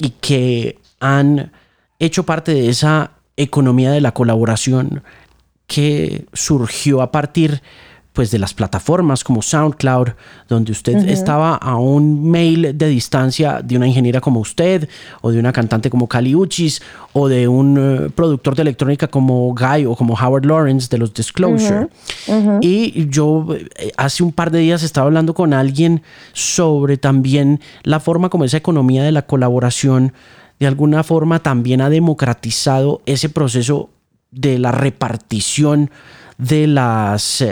y 0.00 0.10
que 0.20 0.78
han 0.98 1.52
hecho 2.00 2.26
parte 2.26 2.52
de 2.52 2.68
esa 2.68 3.12
economía 3.36 3.92
de 3.92 4.00
la 4.00 4.12
colaboración 4.12 5.04
que 5.68 6.26
surgió 6.32 7.02
a 7.02 7.12
partir 7.12 7.62
pues 8.16 8.30
de 8.30 8.38
las 8.38 8.54
plataformas 8.54 9.22
como 9.22 9.42
SoundCloud, 9.42 10.08
donde 10.48 10.72
usted 10.72 10.96
estaba 11.06 11.54
a 11.54 11.76
un 11.76 12.30
mail 12.30 12.72
de 12.74 12.88
distancia 12.88 13.60
de 13.62 13.76
una 13.76 13.86
ingeniera 13.86 14.22
como 14.22 14.40
usted, 14.40 14.88
o 15.20 15.30
de 15.30 15.38
una 15.38 15.52
cantante 15.52 15.90
como 15.90 16.08
Kali 16.08 16.34
Uchis, 16.34 16.80
o 17.12 17.28
de 17.28 17.46
un 17.46 17.76
eh, 17.78 18.10
productor 18.14 18.56
de 18.56 18.62
electrónica 18.62 19.08
como 19.08 19.54
Guy 19.54 19.84
o 19.84 19.94
como 19.94 20.14
Howard 20.14 20.46
Lawrence 20.46 20.88
de 20.90 20.96
los 20.96 21.12
Disclosure. 21.12 21.88
Y 22.62 23.06
yo 23.10 23.48
eh, 23.54 23.92
hace 23.98 24.22
un 24.22 24.32
par 24.32 24.50
de 24.50 24.60
días 24.60 24.82
estaba 24.82 25.08
hablando 25.08 25.34
con 25.34 25.52
alguien 25.52 26.02
sobre 26.32 26.96
también 26.96 27.60
la 27.82 28.00
forma 28.00 28.30
como 28.30 28.44
esa 28.44 28.56
economía 28.56 29.04
de 29.04 29.12
la 29.12 29.26
colaboración 29.26 30.14
de 30.58 30.66
alguna 30.66 31.02
forma 31.04 31.40
también 31.40 31.82
ha 31.82 31.90
democratizado 31.90 33.02
ese 33.04 33.28
proceso 33.28 33.90
de 34.30 34.58
la 34.58 34.72
repartición 34.72 35.90
de 36.38 36.66
las... 36.66 37.44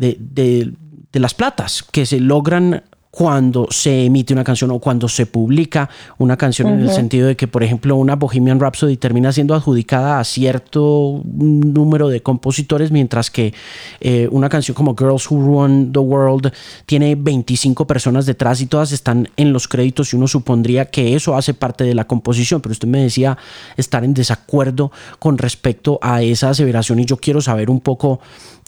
Eh, 0.00 0.16
de, 0.18 0.72
las 1.12 1.34
platas 1.34 1.82
que 1.82 2.06
se 2.06 2.20
logran 2.20 2.84
cuando 3.10 3.66
se 3.70 4.04
emite 4.04 4.32
una 4.32 4.44
canción 4.44 4.70
o 4.70 4.78
cuando 4.78 5.08
se 5.08 5.26
publica 5.26 5.90
una 6.18 6.36
canción 6.36 6.68
en 6.68 6.80
el 6.80 6.90
sentido 6.90 7.26
de 7.26 7.36
que, 7.36 7.48
por 7.48 7.64
ejemplo, 7.64 7.96
una 7.96 8.14
Bohemian 8.14 8.60
Rhapsody 8.60 8.96
termina 8.96 9.32
siendo 9.32 9.54
adjudicada 9.54 10.20
a 10.20 10.24
cierto 10.24 11.20
número 11.24 12.08
de 12.08 12.22
compositores, 12.22 12.92
mientras 12.92 13.30
que 13.32 13.52
eh, 14.00 14.28
una 14.30 14.48
canción 14.48 14.76
como 14.76 14.94
Girls 14.96 15.28
Who 15.28 15.40
Run 15.40 15.92
the 15.92 15.98
World 15.98 16.52
tiene 16.86 17.16
25 17.16 17.84
personas 17.84 18.26
detrás 18.26 18.60
y 18.60 18.66
todas 18.66 18.92
están 18.92 19.28
en 19.36 19.52
los 19.52 19.66
créditos 19.66 20.12
y 20.12 20.16
uno 20.16 20.28
supondría 20.28 20.84
que 20.84 21.16
eso 21.16 21.36
hace 21.36 21.52
parte 21.52 21.82
de 21.82 21.94
la 21.94 22.06
composición, 22.06 22.60
pero 22.60 22.72
usted 22.72 22.86
me 22.86 23.02
decía 23.02 23.36
estar 23.76 24.04
en 24.04 24.14
desacuerdo 24.14 24.92
con 25.18 25.36
respecto 25.36 25.98
a 26.00 26.22
esa 26.22 26.50
aseveración 26.50 27.00
y 27.00 27.06
yo 27.06 27.16
quiero 27.16 27.40
saber 27.40 27.70
un 27.70 27.80
poco 27.80 28.20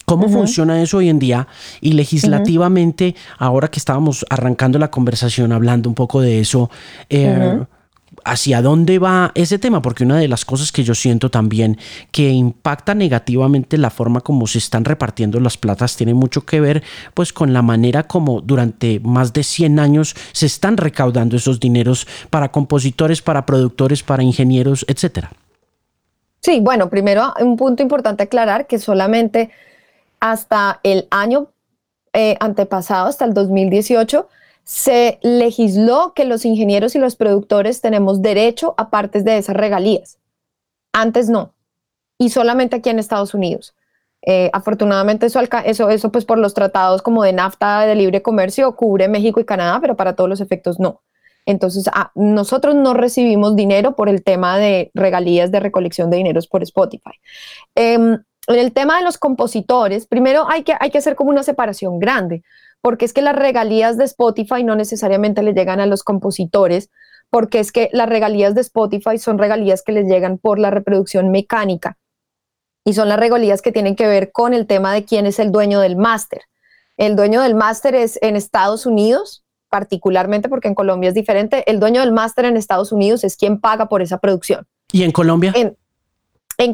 ¿Cómo 0.04 0.28
funciona 0.28 0.82
eso 0.82 0.98
hoy 0.98 1.08
en 1.08 1.18
día? 1.18 1.46
Y 1.80 1.92
legislativamente, 1.92 3.14
ahora 3.38 3.68
que 3.68 3.78
estábamos 3.78 4.26
arrancando 4.28 4.78
la 4.78 4.90
conversación 4.90 5.52
hablando 5.52 5.88
un 5.88 5.94
poco 5.94 6.20
de 6.20 6.40
eso, 6.40 6.70
eh, 7.08 7.64
¿hacia 8.24 8.62
dónde 8.62 8.98
va 8.98 9.32
ese 9.34 9.58
tema? 9.58 9.82
Porque 9.82 10.04
una 10.04 10.18
de 10.18 10.28
las 10.28 10.44
cosas 10.44 10.72
que 10.72 10.84
yo 10.84 10.94
siento 10.94 11.30
también 11.30 11.78
que 12.10 12.30
impacta 12.30 12.94
negativamente 12.94 13.78
la 13.78 13.90
forma 13.90 14.20
como 14.20 14.46
se 14.46 14.58
están 14.58 14.84
repartiendo 14.84 15.40
las 15.40 15.56
platas 15.56 15.96
tiene 15.96 16.14
mucho 16.14 16.44
que 16.44 16.60
ver 16.60 16.82
pues 17.14 17.32
con 17.32 17.52
la 17.52 17.62
manera 17.62 18.04
como 18.04 18.40
durante 18.40 19.00
más 19.00 19.32
de 19.32 19.42
100 19.42 19.78
años 19.78 20.14
se 20.32 20.46
están 20.46 20.76
recaudando 20.76 21.36
esos 21.36 21.60
dineros 21.60 22.06
para 22.30 22.50
compositores, 22.50 23.22
para 23.22 23.46
productores, 23.46 24.02
para 24.02 24.22
ingenieros, 24.22 24.84
etcétera. 24.88 25.30
Sí, 26.40 26.58
bueno, 26.60 26.90
primero 26.90 27.32
un 27.40 27.56
punto 27.56 27.82
importante 27.82 28.24
aclarar 28.24 28.66
que 28.66 28.78
solamente 28.78 29.50
hasta 30.22 30.78
el 30.84 31.08
año 31.10 31.48
eh, 32.12 32.36
antepasado, 32.38 33.08
hasta 33.08 33.24
el 33.24 33.34
2018, 33.34 34.28
se 34.62 35.18
legisló 35.20 36.12
que 36.14 36.24
los 36.24 36.44
ingenieros 36.44 36.94
y 36.94 37.00
los 37.00 37.16
productores 37.16 37.80
tenemos 37.80 38.22
derecho 38.22 38.76
a 38.78 38.88
partes 38.88 39.24
de 39.24 39.36
esas 39.36 39.56
regalías. 39.56 40.20
Antes 40.92 41.28
no, 41.28 41.54
y 42.18 42.30
solamente 42.30 42.76
aquí 42.76 42.88
en 42.88 43.00
Estados 43.00 43.34
Unidos. 43.34 43.74
Eh, 44.24 44.48
afortunadamente 44.52 45.26
eso, 45.26 45.40
eso, 45.64 45.90
eso 45.90 46.12
pues 46.12 46.24
por 46.24 46.38
los 46.38 46.54
tratados 46.54 47.02
como 47.02 47.24
de 47.24 47.32
NAFTA 47.32 47.80
de 47.80 47.96
libre 47.96 48.22
comercio 48.22 48.76
cubre 48.76 49.08
México 49.08 49.40
y 49.40 49.44
Canadá, 49.44 49.80
pero 49.80 49.96
para 49.96 50.14
todos 50.14 50.30
los 50.30 50.40
efectos 50.40 50.78
no. 50.78 51.02
Entonces, 51.46 51.90
ah, 51.92 52.12
nosotros 52.14 52.76
no 52.76 52.94
recibimos 52.94 53.56
dinero 53.56 53.96
por 53.96 54.08
el 54.08 54.22
tema 54.22 54.56
de 54.56 54.92
regalías 54.94 55.50
de 55.50 55.58
recolección 55.58 56.10
de 56.10 56.18
dineros 56.18 56.46
por 56.46 56.62
Spotify. 56.62 57.10
Em, 57.74 58.22
en 58.47 58.59
el 58.59 58.73
tema 58.73 58.98
de 58.98 59.05
los 59.05 59.19
compositores, 59.19 60.06
primero 60.06 60.48
hay 60.48 60.64
que, 60.64 60.74
hay 60.78 60.90
que 60.90 60.98
hacer 60.98 61.14
como 61.14 61.31
una 61.31 61.43
separación 61.43 61.98
grande, 61.98 62.43
porque 62.81 63.05
es 63.05 63.12
que 63.12 63.23
las 63.23 63.36
regalías 63.36 63.97
de 63.97 64.05
Spotify 64.05 64.64
no 64.64 64.74
necesariamente 64.74 65.43
le 65.43 65.52
llegan 65.52 65.81
a 65.81 65.86
los 65.86 66.02
compositores, 66.02 66.90
porque 67.31 67.60
es 67.60 67.73
que 67.73 67.89
las 67.93 68.09
regalías 68.09 68.55
de 68.55 68.60
Spotify 68.60 69.19
son 69.19 69.39
regalías 69.39 69.82
que 69.82 69.93
les 69.93 70.06
llegan 70.06 70.39
por 70.39 70.59
la 70.59 70.70
reproducción 70.70 71.31
mecánica 71.31 71.97
y 72.85 72.94
son 72.94 73.09
las 73.09 73.19
regalías 73.19 73.62
que 73.62 73.73
tienen 73.73 73.97
que 73.97 74.06
ver 74.06 74.32
con 74.32 74.55
el 74.55 74.66
tema 74.66 74.93
de 74.93 75.05
quién 75.05 75.27
es 75.27 75.39
el 75.39 75.52
dueño 75.52 75.81
del 75.81 75.97
máster. 75.97 76.43
El 76.97 77.16
dueño 77.16 77.40
del 77.40 77.55
máster 77.55 77.94
es 77.94 78.19
en 78.23 78.36
Estados 78.36 78.86
Unidos, 78.86 79.44
particularmente 79.70 80.48
porque 80.48 80.69
en 80.69 80.74
Colombia 80.74 81.09
es 81.09 81.14
diferente. 81.14 81.69
El 81.70 81.81
dueño 81.81 82.01
del 82.01 82.12
máster 82.12 82.44
en 82.44 82.56
Estados 82.56 82.93
Unidos 82.93 83.24
es 83.24 83.36
quien 83.36 83.60
paga 83.60 83.89
por 83.89 84.02
esa 84.02 84.19
producción. 84.19 84.66
¿Y 84.90 85.05
en 85.05 85.12
Colombia? 85.12 85.52
En 85.55 85.77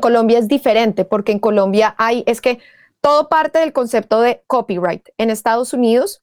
Colombia 0.00 0.38
es 0.38 0.48
diferente 0.48 1.04
porque 1.04 1.32
en 1.32 1.38
Colombia 1.38 1.94
hay, 1.98 2.24
es 2.26 2.40
que 2.40 2.58
todo 3.00 3.28
parte 3.28 3.58
del 3.58 3.72
concepto 3.72 4.20
de 4.20 4.42
copyright. 4.46 5.08
En 5.18 5.30
Estados 5.30 5.72
Unidos, 5.72 6.22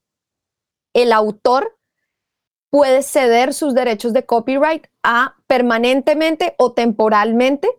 el 0.93 1.11
autor 1.11 1.77
puede 2.69 3.03
ceder 3.03 3.53
sus 3.53 3.73
derechos 3.73 4.13
de 4.13 4.25
copyright 4.25 4.87
a 5.03 5.35
permanentemente 5.47 6.55
o 6.57 6.73
temporalmente 6.73 7.69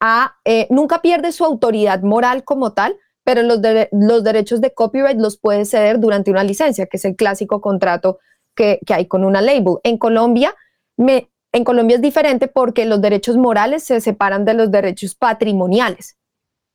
a, 0.00 0.36
eh, 0.44 0.68
nunca 0.70 1.02
pierde 1.02 1.32
su 1.32 1.44
autoridad 1.44 2.02
moral 2.02 2.44
como 2.44 2.72
tal, 2.72 2.96
pero 3.24 3.42
los, 3.42 3.60
los 3.90 4.24
derechos 4.24 4.60
de 4.60 4.72
copyright 4.72 5.18
los 5.18 5.38
puede 5.38 5.64
ceder 5.64 5.98
durante 5.98 6.30
una 6.30 6.44
licencia, 6.44 6.86
que 6.86 6.98
es 6.98 7.04
el 7.04 7.16
clásico 7.16 7.60
contrato 7.60 8.18
que, 8.54 8.78
que 8.86 8.94
hay 8.94 9.06
con 9.06 9.24
una 9.24 9.40
label. 9.40 9.78
En 9.82 9.98
Colombia, 9.98 10.54
me, 10.96 11.30
en 11.52 11.64
Colombia 11.64 11.96
es 11.96 12.02
diferente 12.02 12.48
porque 12.48 12.84
los 12.84 13.00
derechos 13.00 13.36
morales 13.36 13.84
se 13.84 14.00
separan 14.00 14.44
de 14.44 14.54
los 14.54 14.70
derechos 14.70 15.14
patrimoniales. 15.14 16.16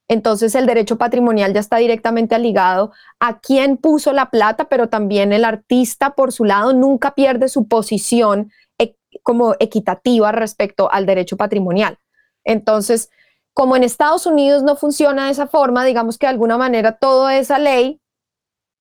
Entonces 0.09 0.53
el 0.55 0.65
derecho 0.65 0.97
patrimonial 0.97 1.53
ya 1.53 1.59
está 1.59 1.77
directamente 1.77 2.37
ligado 2.37 2.91
a 3.19 3.39
quién 3.39 3.77
puso 3.77 4.11
la 4.11 4.29
plata, 4.29 4.65
pero 4.65 4.89
también 4.89 5.31
el 5.31 5.45
artista 5.45 6.11
por 6.15 6.31
su 6.31 6.43
lado 6.43 6.73
nunca 6.73 7.15
pierde 7.15 7.47
su 7.47 7.67
posición 7.67 8.51
e, 8.77 8.97
como 9.23 9.55
equitativa 9.59 10.31
respecto 10.31 10.91
al 10.91 11.05
derecho 11.05 11.37
patrimonial. 11.37 11.97
Entonces, 12.43 13.09
como 13.53 13.75
en 13.75 13.83
Estados 13.83 14.25
Unidos 14.25 14.63
no 14.63 14.75
funciona 14.75 15.25
de 15.25 15.31
esa 15.31 15.47
forma, 15.47 15.85
digamos 15.85 16.17
que 16.17 16.25
de 16.25 16.31
alguna 16.31 16.57
manera 16.57 16.97
toda 16.97 17.37
esa 17.37 17.59
ley 17.59 18.01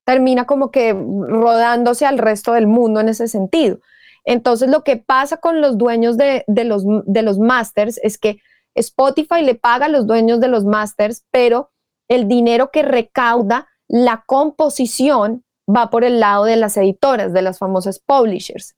termina 0.04 0.46
como 0.46 0.70
que 0.70 0.92
rodándose 0.92 2.04
al 2.04 2.18
resto 2.18 2.54
del 2.54 2.66
mundo 2.66 3.00
en 3.00 3.08
ese 3.08 3.28
sentido. 3.28 3.78
Entonces, 4.24 4.70
lo 4.70 4.84
que 4.84 4.96
pasa 4.96 5.38
con 5.38 5.60
los 5.60 5.78
dueños 5.78 6.16
de, 6.16 6.44
los, 6.48 6.84
de 6.86 7.22
los 7.22 7.38
masters 7.38 7.98
es 8.02 8.18
que 8.18 8.40
Spotify 8.74 9.42
le 9.42 9.54
paga 9.54 9.86
a 9.86 9.88
los 9.88 10.06
dueños 10.06 10.40
de 10.40 10.48
los 10.48 10.64
masters, 10.64 11.24
pero 11.30 11.70
el 12.08 12.28
dinero 12.28 12.70
que 12.70 12.82
recauda 12.82 13.68
la 13.88 14.24
composición 14.26 15.44
va 15.68 15.90
por 15.90 16.04
el 16.04 16.20
lado 16.20 16.44
de 16.44 16.56
las 16.56 16.76
editoras, 16.76 17.32
de 17.32 17.42
las 17.42 17.58
famosas 17.58 18.00
publishers. 18.00 18.74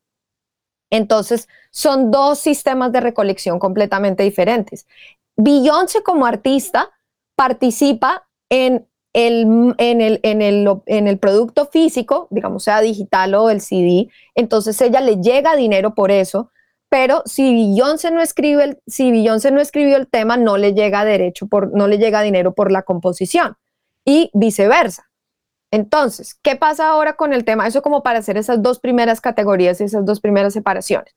Entonces, 0.91 1.49
son 1.71 2.11
dos 2.11 2.39
sistemas 2.39 2.93
de 2.93 3.01
recolección 3.01 3.59
completamente 3.59 4.23
diferentes. 4.23 4.87
Beyoncé 5.37 6.03
como 6.03 6.27
artista 6.27 6.91
participa 7.37 8.29
en 8.51 8.89
el, 9.15 9.75
en, 9.79 10.01
el, 10.01 10.21
en, 10.23 10.43
el, 10.43 10.69
en 10.87 11.09
el 11.09 11.19
producto 11.19 11.67
físico, 11.67 12.29
digamos 12.31 12.65
sea 12.65 12.81
digital 12.81 13.35
o 13.35 13.49
el 13.49 13.63
CD, 13.63 14.09
entonces 14.35 14.79
ella 14.81 15.01
le 15.01 15.17
llega 15.17 15.57
dinero 15.57 15.95
por 15.95 16.11
eso, 16.11 16.51
pero 16.91 17.23
si 17.25 17.55
Beyoncé 17.55 18.11
no 18.11 18.21
el, 18.21 18.79
si 18.87 19.11
Beyoncé 19.11 19.51
no 19.51 19.61
escribió 19.61 19.97
el 19.97 20.09
tema, 20.09 20.37
no 20.37 20.59
le 20.59 20.75
llega 20.75 21.05
derecho 21.05 21.47
por, 21.47 21.73
no 21.73 21.89
le 21.89 21.99
llega 21.99 22.23
dinero 22.23 22.55
por 22.55 22.71
la 22.71 22.83
composición 22.83 23.57
y 24.05 24.31
viceversa. 24.35 25.09
Entonces, 25.71 26.39
¿qué 26.41 26.55
pasa 26.55 26.89
ahora 26.89 27.15
con 27.15 27.33
el 27.33 27.45
tema? 27.45 27.67
Eso 27.67 27.83
como 27.83 28.05
para 28.05 28.21
hacer 28.21 28.37
esas 28.37 28.63
dos 28.63 28.79
primeras 28.79 29.21
categorías 29.21 29.81
y 29.81 29.85
esas 29.85 30.05
dos 30.05 30.21
primeras 30.21 30.53
separaciones. 30.53 31.17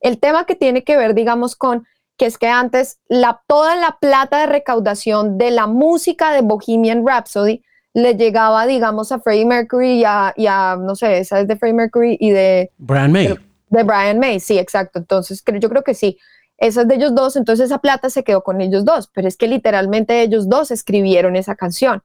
El 0.00 0.18
tema 0.18 0.46
que 0.46 0.54
tiene 0.54 0.82
que 0.82 0.96
ver, 0.96 1.14
digamos, 1.14 1.56
con 1.56 1.86
que 2.18 2.26
es 2.26 2.36
que 2.36 2.48
antes 2.48 2.98
la, 3.08 3.42
toda 3.46 3.76
la 3.76 3.96
plata 4.00 4.40
de 4.40 4.46
recaudación 4.46 5.38
de 5.38 5.52
la 5.52 5.66
música 5.66 6.32
de 6.32 6.42
Bohemian 6.42 7.06
Rhapsody 7.06 7.62
le 7.94 8.16
llegaba, 8.16 8.66
digamos, 8.66 9.12
a 9.12 9.20
Freddie 9.20 9.46
Mercury 9.46 10.00
y 10.00 10.04
a, 10.04 10.76
no 10.78 10.94
sé, 10.96 11.18
esa 11.18 11.40
es 11.40 11.48
de 11.48 11.56
Freddie 11.56 11.74
Mercury 11.74 12.16
y 12.20 12.30
de... 12.30 12.72
Brian 12.76 13.12
May. 13.12 13.38
De, 13.68 13.82
Brian 13.82 14.18
May, 14.18 14.40
sí, 14.40 14.58
exacto. 14.58 14.98
Entonces, 14.98 15.42
yo 15.60 15.68
creo 15.68 15.82
que 15.82 15.94
sí. 15.94 16.18
Esa 16.58 16.82
es 16.82 16.88
de 16.88 16.96
ellos 16.96 17.14
dos, 17.14 17.36
entonces 17.36 17.66
esa 17.66 17.78
plata 17.78 18.10
se 18.10 18.24
quedó 18.24 18.42
con 18.42 18.60
ellos 18.60 18.84
dos, 18.84 19.08
pero 19.14 19.28
es 19.28 19.36
que 19.36 19.46
literalmente 19.46 20.20
ellos 20.20 20.48
dos 20.48 20.72
escribieron 20.72 21.36
esa 21.36 21.54
canción. 21.54 22.02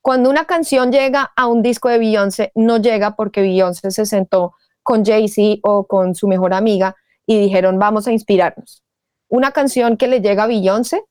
Cuando 0.00 0.30
una 0.30 0.44
canción 0.44 0.92
llega 0.92 1.32
a 1.34 1.48
un 1.48 1.62
disco 1.62 1.88
de 1.88 1.98
Beyoncé, 1.98 2.52
no 2.54 2.78
llega 2.78 3.16
porque 3.16 3.42
Beyoncé 3.42 3.90
se 3.90 4.06
sentó 4.06 4.54
con 4.84 5.04
Jay-Z 5.04 5.60
o 5.64 5.86
con 5.86 6.14
su 6.14 6.28
mejor 6.28 6.54
amiga 6.54 6.94
y 7.26 7.40
dijeron, 7.40 7.78
vamos 7.78 8.06
a 8.06 8.12
inspirarnos 8.12 8.82
una 9.32 9.52
canción 9.52 9.96
que 9.96 10.08
le 10.08 10.20
llega 10.20 10.44
a 10.44 10.46
Beyoncé. 10.46 11.06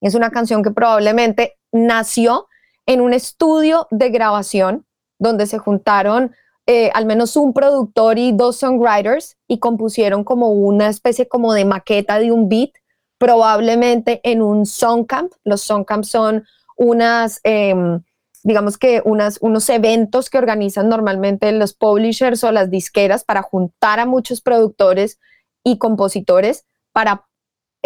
Es 0.00 0.16
una 0.16 0.30
canción 0.30 0.64
que 0.64 0.72
probablemente 0.72 1.56
nació 1.70 2.48
en 2.86 3.00
un 3.00 3.14
estudio 3.14 3.86
de 3.92 4.10
grabación 4.10 4.84
donde 5.18 5.46
se 5.46 5.58
juntaron 5.58 6.34
eh, 6.66 6.90
al 6.92 7.06
menos 7.06 7.36
un 7.36 7.52
productor 7.52 8.18
y 8.18 8.32
dos 8.32 8.56
songwriters 8.56 9.36
y 9.46 9.60
compusieron 9.60 10.24
como 10.24 10.50
una 10.50 10.88
especie 10.88 11.28
como 11.28 11.54
de 11.54 11.64
maqueta 11.64 12.18
de 12.18 12.32
un 12.32 12.48
beat, 12.48 12.70
probablemente 13.16 14.20
en 14.24 14.42
un 14.42 14.66
songcamp. 14.66 15.32
Los 15.44 15.62
songcamps 15.62 16.08
son 16.08 16.44
unas, 16.76 17.38
em, 17.44 18.02
digamos 18.42 18.76
que 18.76 19.02
unas, 19.04 19.38
unos 19.40 19.70
eventos 19.70 20.30
que 20.30 20.38
organizan 20.38 20.88
normalmente 20.88 21.52
los 21.52 21.74
publishers 21.74 22.42
o 22.42 22.50
las 22.50 22.70
disqueras 22.70 23.22
para 23.22 23.42
juntar 23.42 24.00
a 24.00 24.06
muchos 24.06 24.40
productores 24.40 25.20
y 25.62 25.78
compositores 25.78 26.64
para 26.90 27.24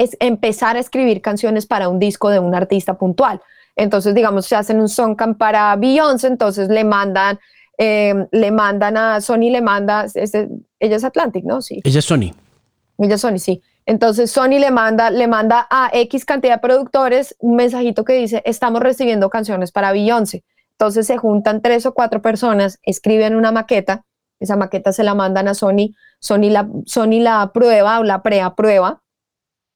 es 0.00 0.16
empezar 0.18 0.76
a 0.76 0.80
escribir 0.80 1.20
canciones 1.20 1.66
para 1.66 1.88
un 1.88 1.98
disco 1.98 2.30
de 2.30 2.38
un 2.38 2.54
artista 2.54 2.94
puntual. 2.94 3.40
Entonces, 3.76 4.14
digamos, 4.14 4.46
se 4.46 4.56
hacen 4.56 4.80
un 4.80 4.88
songcamp 4.88 5.38
para 5.38 5.76
Beyoncé, 5.76 6.26
entonces 6.26 6.68
le 6.68 6.84
mandan, 6.84 7.38
em, 7.76 8.26
le 8.32 8.50
mandan 8.50 8.96
a 8.96 9.20
Sony, 9.20 9.50
le 9.50 9.60
manda, 9.60 10.06
ella 10.14 10.96
es 10.96 11.04
Atlantic, 11.04 11.44
¿no? 11.44 11.60
Sí. 11.60 11.80
Ella 11.84 11.98
es 11.98 12.04
Sony. 12.04 12.32
Ella 12.98 13.14
es 13.14 13.20
Sony, 13.20 13.38
sí. 13.38 13.62
Entonces 13.84 14.30
Sony 14.30 14.58
le 14.58 14.70
manda, 14.70 15.10
le 15.10 15.26
manda 15.26 15.66
a 15.70 15.90
X 15.92 16.24
cantidad 16.24 16.54
de 16.54 16.60
productores 16.60 17.36
un 17.38 17.56
mensajito 17.56 18.04
que 18.04 18.14
dice, 18.14 18.42
estamos 18.46 18.80
recibiendo 18.80 19.28
canciones 19.28 19.70
para 19.70 19.92
Beyoncé. 19.92 20.44
Entonces 20.72 21.06
se 21.06 21.18
juntan 21.18 21.60
tres 21.60 21.84
o 21.84 21.92
cuatro 21.92 22.22
personas, 22.22 22.78
escriben 22.82 23.36
una 23.36 23.52
maqueta 23.52 24.04
esa 24.40 24.56
maqueta 24.56 24.92
se 24.92 25.04
la 25.04 25.14
mandan 25.14 25.48
a 25.48 25.54
Sony, 25.54 25.94
Sony 26.18 26.50
la, 26.50 26.68
Sony 26.86 27.20
la 27.20 27.52
prueba 27.52 28.00
o 28.00 28.04
la 28.04 28.22
preaprueba, 28.22 29.02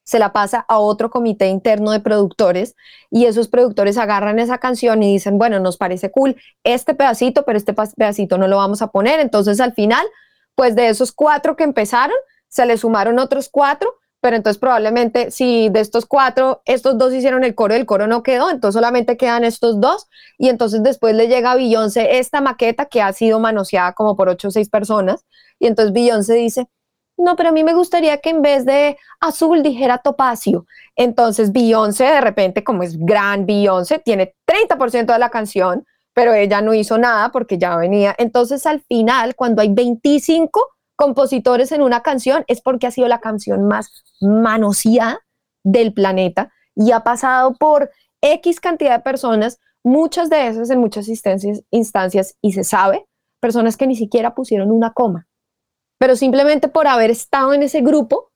se 0.05 0.19
la 0.19 0.33
pasa 0.33 0.65
a 0.69 0.79
otro 0.79 1.11
comité 1.11 1.49
interno 1.49 1.91
de 1.91 2.01
productores 2.01 2.77
y 3.11 3.25
esos 3.25 3.49
productores 3.49 3.99
agarran 3.99 4.39
esa 4.39 4.59
canción 4.59 5.03
y 5.03 5.13
dicen, 5.13 5.39
bueno, 5.39 5.59
nos 5.61 5.77
parece 5.77 6.11
cool 6.11 6.37
este 6.63 6.95
pedacito, 6.95 7.45
pero 7.45 7.59
este 7.59 7.75
pedacito 7.75 8.39
no 8.39 8.47
lo 8.47 8.59
vamos 8.59 8.83
a 8.83 8.89
poner. 8.89 9.21
Entonces 9.21 9.61
al 9.61 9.73
final, 9.75 10.07
pues 10.55 10.77
de 10.77 10.89
esos 10.89 11.11
cuatro 11.13 11.57
que 11.57 11.65
empezaron, 11.65 12.17
se 12.49 12.67
le 12.67 12.77
sumaron 12.77 13.19
otros 13.19 13.49
cuatro 13.51 13.95
pero 14.25 14.37
entonces 14.37 14.59
probablemente 14.59 15.31
si 15.31 15.69
de 15.69 15.81
estos 15.81 16.07
cuatro, 16.07 16.63
estos 16.65 16.97
dos 16.97 17.13
hicieron 17.13 17.45
el 17.45 17.55
coro 17.55 17.75
el 17.75 17.85
coro 17.85 18.07
no 18.07 18.23
quedó, 18.23 18.49
entonces 18.49 18.73
solamente 18.73 19.19
quedan 19.19 19.45
estos 19.45 19.83
dos 19.83 20.07
y 20.39 20.49
entonces 20.49 20.83
después 20.83 21.15
le 21.15 21.29
llega 21.29 21.53
a 21.53 21.57
Beyoncé 21.57 22.17
esta 22.19 22.41
maqueta 22.41 22.87
que 22.87 23.03
ha 23.03 23.13
sido 23.13 23.39
manoseada 23.39 23.93
como 23.93 24.17
por 24.17 24.31
ocho 24.31 24.49
o 24.49 24.51
seis 24.51 24.71
personas 24.71 25.27
y 25.59 25.67
entonces 25.67 25.93
Beyoncé 25.93 26.33
dice, 26.37 26.69
no, 27.17 27.37
pero 27.37 27.51
a 27.51 27.53
mí 27.53 27.63
me 27.63 27.75
gustaría 27.75 28.19
que 28.19 28.31
en 28.31 28.43
vez 28.43 28.65
de 28.65 28.97
azul 29.21 29.63
dijera 29.63 29.99
topacio. 29.99 30.67
Entonces 30.97 31.53
Beyoncé 31.53 32.05
de 32.05 32.21
repente, 32.21 32.65
como 32.65 32.83
es 32.83 32.99
gran 32.99 33.47
Beyoncé, 33.47 33.99
tiene 33.99 34.35
30% 34.47 35.13
de 35.13 35.19
la 35.19 35.31
canción, 35.31 35.87
pero 36.13 36.35
ella 36.35 36.61
no 36.61 36.75
hizo 36.75 36.99
nada 36.99 37.31
porque 37.31 37.59
ya 37.59 37.77
venía. 37.77 38.15
Entonces 38.19 38.67
al 38.67 38.81
final, 38.81 39.35
cuando 39.37 39.63
hay 39.63 39.73
25 39.73 40.61
compositores 40.97 41.73
en 41.73 41.83
una 41.83 42.03
canción 42.03 42.45
es 42.47 42.61
porque 42.61 42.87
ha 42.87 42.91
sido 42.91 43.09
la 43.09 43.21
canción 43.21 43.67
más 43.67 44.05
manoseada 44.21 45.21
del 45.65 45.93
planeta 45.93 46.53
y 46.75 46.93
ha 46.93 47.01
pasado 47.01 47.55
por 47.55 47.91
X 48.21 48.61
cantidad 48.61 48.99
de 48.99 49.03
personas, 49.03 49.59
muchas 49.83 50.31
de 50.31 50.49
esas 50.49 50.71
en 50.71 50.81
muchas 50.81 51.09
instancias, 51.09 51.63
instancias 51.71 52.37
y 52.41 52.53
se 52.53 52.65
sabe, 52.65 53.05
personas 53.41 53.77
que 53.77 53.87
ni 53.87 53.97
siquiera 53.97 54.35
pusieron 54.35 54.71
una 54.71 54.93
coma, 54.93 55.27
pero 55.99 56.17
simplemente 56.17 56.69
por 56.69 56.87
haber 56.87 57.11
estado 57.11 57.55
en 57.55 57.63
ese 57.63 57.81
grupo, 57.81 58.31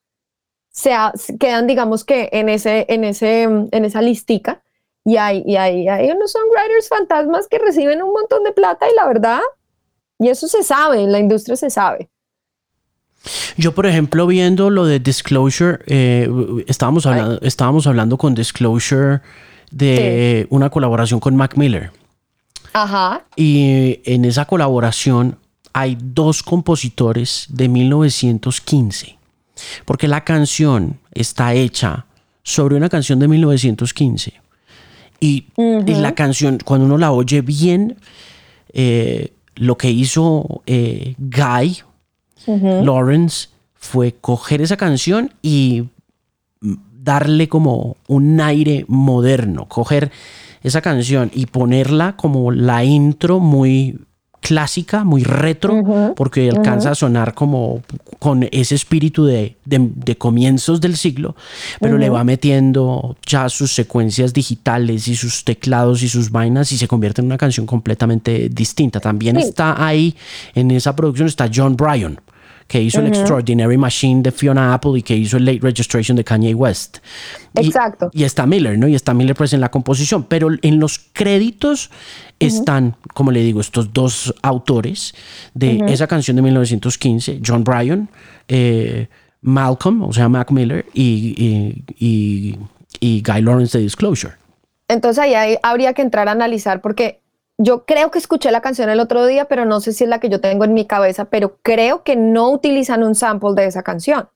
se, 0.70 0.94
quedan, 1.40 1.66
digamos 1.66 2.05
que 2.05 2.28
en, 2.32 2.48
ese, 2.48 2.86
en, 2.89 3.05
ese, 3.05 3.43
en 3.43 3.85
esa 3.85 4.01
listica 4.01 4.62
y 5.05 5.16
hay, 5.16 5.43
y 5.47 5.56
hay, 5.56 5.89
hay 5.89 6.10
unos 6.10 6.32
songwriters 6.32 6.89
fantasmas 6.89 7.48
que 7.48 7.59
reciben 7.59 8.02
un 8.02 8.12
montón 8.12 8.44
de 8.44 8.52
plata 8.52 8.86
y 8.90 8.94
la 8.94 9.06
verdad, 9.06 9.40
y 10.18 10.28
eso 10.28 10.47
se 10.48 10.62
sabe, 10.62 11.02
en 11.02 11.12
la 11.12 11.18
industria 11.18 11.56
se 11.56 11.70
sabe. 11.70 12.09
Yo, 13.56 13.74
por 13.74 13.86
ejemplo, 13.86 14.26
viendo 14.26 14.70
lo 14.70 14.85
de 14.86 15.01
Disclosure, 15.01 15.80
eh, 15.86 16.28
estábamos, 16.66 17.06
hablando, 17.06 17.40
estábamos 17.43 17.86
hablando 17.86 18.16
con 18.16 18.35
Disclosure 18.35 19.20
de 19.70 20.47
una 20.51 20.70
colaboración 20.70 21.20
con 21.20 21.36
Mac 21.36 21.56
Miller. 21.56 21.90
Ajá. 22.72 23.24
Y 23.35 24.01
en 24.05 24.24
esa 24.24 24.44
colaboración 24.44 25.39
hay 25.78 25.96
dos 26.00 26.42
compositores 26.42 27.46
de 27.50 27.68
1915. 27.68 29.16
Porque 29.84 30.09
la 30.09 30.24
canción 30.24 30.98
está 31.12 31.55
hecha 31.55 32.06
sobre 32.42 32.74
una 32.74 32.88
canción 32.88 33.20
de 33.20 33.28
1915. 33.28 34.32
Y, 35.20 35.46
la 35.56 36.14
canción, 36.14 36.59
cuando 36.64 36.86
uno 36.86 36.98
la 36.98 37.12
oye 37.12 37.42
bien, 37.42 37.96
eh, 38.72 39.32
lo 39.55 39.76
que 39.76 39.90
hizo 39.90 40.62
eh, 40.66 41.14
Guy, 41.18 41.78
Lawrence 42.46 43.48
fue 43.74 44.16
coger 44.20 44.62
esa 44.62 44.76
canción 44.76 45.32
y 45.42 45.84
darle 46.60 47.48
como 47.48 47.96
un 48.09 48.40
aire 48.40 48.84
moderno, 48.88 49.66
coger 49.68 50.10
esa 50.62 50.80
canción 50.80 51.30
y 51.34 51.46
ponerla 51.46 52.16
como 52.16 52.50
la 52.50 52.84
intro 52.84 53.38
muy 53.38 53.98
clásica, 54.40 55.05
muy 55.05 55.24
retro, 55.24 56.15
porque 56.16 56.48
alcanza 56.48 56.93
a 56.93 56.94
sonar 56.94 57.35
como 57.35 57.82
con 58.19 58.48
ese 58.51 58.74
espíritu 58.74 59.24
de, 59.24 59.56
comienzos 60.16 60.81
del 60.81 60.97
siglo, 60.97 61.36
pero 61.81 61.98
le 61.98 62.09
va 62.09 62.24
metiendo 62.24 63.16
ya 63.27 63.48
sus 63.48 63.73
secuencias 63.73 64.32
digitales 64.32 65.09
y 65.09 65.16
sus 65.16 65.44
teclados 65.44 66.02
y 66.02 66.09
sus 66.09 66.31
vainas 66.31 66.73
y 66.73 66.78
se 66.78 66.89
convierte 66.89 67.20
en 67.20 67.27
una 67.27 67.39
canción 67.39 67.66
completamente 67.66 68.48
distinta. 68.48 69.01
También 69.01 69.36
está 69.36 69.85
ahí 69.85 70.16
en 70.55 70.70
esa 70.70 70.94
producción, 70.97 71.28
está 71.28 71.51
John 71.52 71.77
Bryan 71.77 72.20
que 72.69 72.82
hizo 72.82 73.01
el 73.01 73.07
Extraordinary 73.07 73.78
Machine 73.78 74.23
de 74.23 74.31
Fiona 74.31 74.74
Apple 74.74 74.99
y 74.99 75.03
que 75.03 75.16
hizo 75.16 75.39
el 75.39 75.47
Late 75.47 75.61
Registration 75.62 76.16
de 76.16 76.23
Kanye 76.23 76.55
West. 76.55 76.99
Exacto. 77.55 78.11
Y 78.12 78.24
está 78.24 78.47
Miller, 78.47 78.78
¿no? 78.78 78.86
Y 78.86 78.95
está 78.95 79.15
Miller 79.15 79.35
pues 79.35 79.55
en 79.55 79.61
la 79.61 79.70
composición, 79.70 80.24
pero 80.24 80.51
en 80.61 80.78
los 80.78 80.99
créditos 80.99 81.90
están, 82.39 82.95
como 83.15 83.32
le 83.32 83.40
digo, 83.40 83.61
estos 83.61 83.93
dos 83.95 84.35
autores 84.43 85.15
de 85.55 85.82
esa 85.89 86.07
canción 86.07 86.36
de 86.36 86.43
1915, 86.43 87.40
John 87.45 87.65
Bryan, 87.65 88.11
eh, 88.49 89.09
Malcolm, 89.40 90.03
o 90.03 90.12
sea, 90.12 90.28
Mac 90.28 90.51
Miller, 90.51 90.85
y, 90.93 91.82
y, 91.99 92.59
y 93.01 93.23
Guy 93.23 93.40
Lawrence 93.40 93.78
de 93.78 93.85
Disclosure. 93.85 94.35
Entonces 94.89 95.24
ahí 95.24 95.57
habría 95.62 95.95
que 95.95 96.03
entrar 96.03 96.28
a 96.28 96.32
analizar 96.32 96.82
porque 96.82 97.20
yo 97.59 97.85
creo 97.85 98.10
que 98.12 98.18
escuché 98.18 98.52
la 98.52 98.60
canción 98.60 98.89
el 98.89 99.01
otro 99.01 99.26
día, 99.26 99.47
pero 99.47 99.64
no 99.64 99.80
sé 99.80 99.93
si 99.93 100.05
es 100.05 100.10
la 100.10 100.20
que 100.20 100.28
yo 100.28 100.40
tengo 100.40 100.64
en 100.64 100.74
mi 100.74 100.86
cabeza, 100.86 101.24
pero 101.26 101.59
creo 101.62 102.05
que 102.05 102.14
no 102.14 102.51
utilizan 102.51 103.02
un 103.02 103.16
sample 103.16 103.55
de 103.56 103.66
esa 103.66 103.82
canción. 103.82 104.28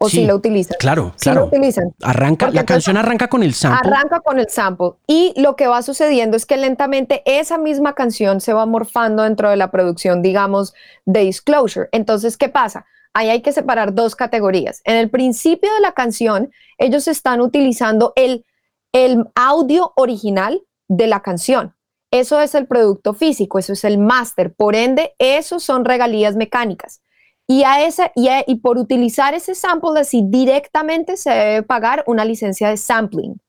¿O 0.00 0.08
sí, 0.08 0.18
si 0.18 0.26
lo 0.26 0.36
utilizan? 0.36 0.76
Claro, 0.78 1.12
sí 1.16 1.24
claro. 1.24 1.40
Lo 1.40 1.46
utilizan. 1.48 1.92
Arranca, 2.04 2.52
la 2.52 2.64
canción 2.64 2.96
arranca 2.96 3.26
con 3.26 3.42
el 3.42 3.52
sample. 3.52 3.90
Arranca 3.90 4.20
con 4.20 4.38
el 4.38 4.48
sample. 4.48 4.92
Y 5.08 5.34
lo 5.36 5.56
que 5.56 5.66
va 5.66 5.82
sucediendo 5.82 6.36
es 6.36 6.46
que 6.46 6.56
lentamente 6.56 7.22
esa 7.26 7.58
misma 7.58 7.96
canción 7.96 8.40
se 8.40 8.52
va 8.52 8.64
morfando 8.64 9.24
dentro 9.24 9.50
de 9.50 9.56
la 9.56 9.72
producción, 9.72 10.22
digamos, 10.22 10.72
de 11.04 11.22
Disclosure. 11.22 11.88
Entonces, 11.90 12.36
¿qué 12.36 12.48
pasa? 12.48 12.86
Ahí 13.12 13.28
hay 13.28 13.42
que 13.42 13.50
separar 13.50 13.92
dos 13.92 14.14
categorías. 14.14 14.82
En 14.84 14.94
el 14.94 15.10
principio 15.10 15.74
de 15.74 15.80
la 15.80 15.90
canción, 15.90 16.52
ellos 16.78 17.08
están 17.08 17.40
utilizando 17.40 18.12
el, 18.14 18.46
el 18.92 19.24
audio 19.34 19.94
original 19.96 20.62
de 20.86 21.08
la 21.08 21.22
canción. 21.22 21.74
Eso 22.10 22.40
es 22.40 22.54
el 22.54 22.66
producto 22.66 23.12
físico, 23.12 23.58
eso 23.58 23.74
es 23.74 23.84
el 23.84 23.98
máster. 23.98 24.54
Por 24.54 24.74
ende, 24.74 25.14
esos 25.18 25.62
son 25.62 25.84
regalías 25.84 26.36
mecánicas. 26.36 27.02
Y, 27.46 27.64
a 27.64 27.86
esa, 27.86 28.12
y, 28.14 28.56
por 28.56 28.78
utilizar 28.78 29.34
ese 29.34 29.54
sample 29.54 30.00
así 30.00 30.22
directamente 30.26 31.16
se 31.16 31.30
debe 31.30 31.62
pagar 31.62 32.04
una 32.06 32.24
licencia 32.24 32.68
de 32.68 32.76
sampling. 32.76 33.40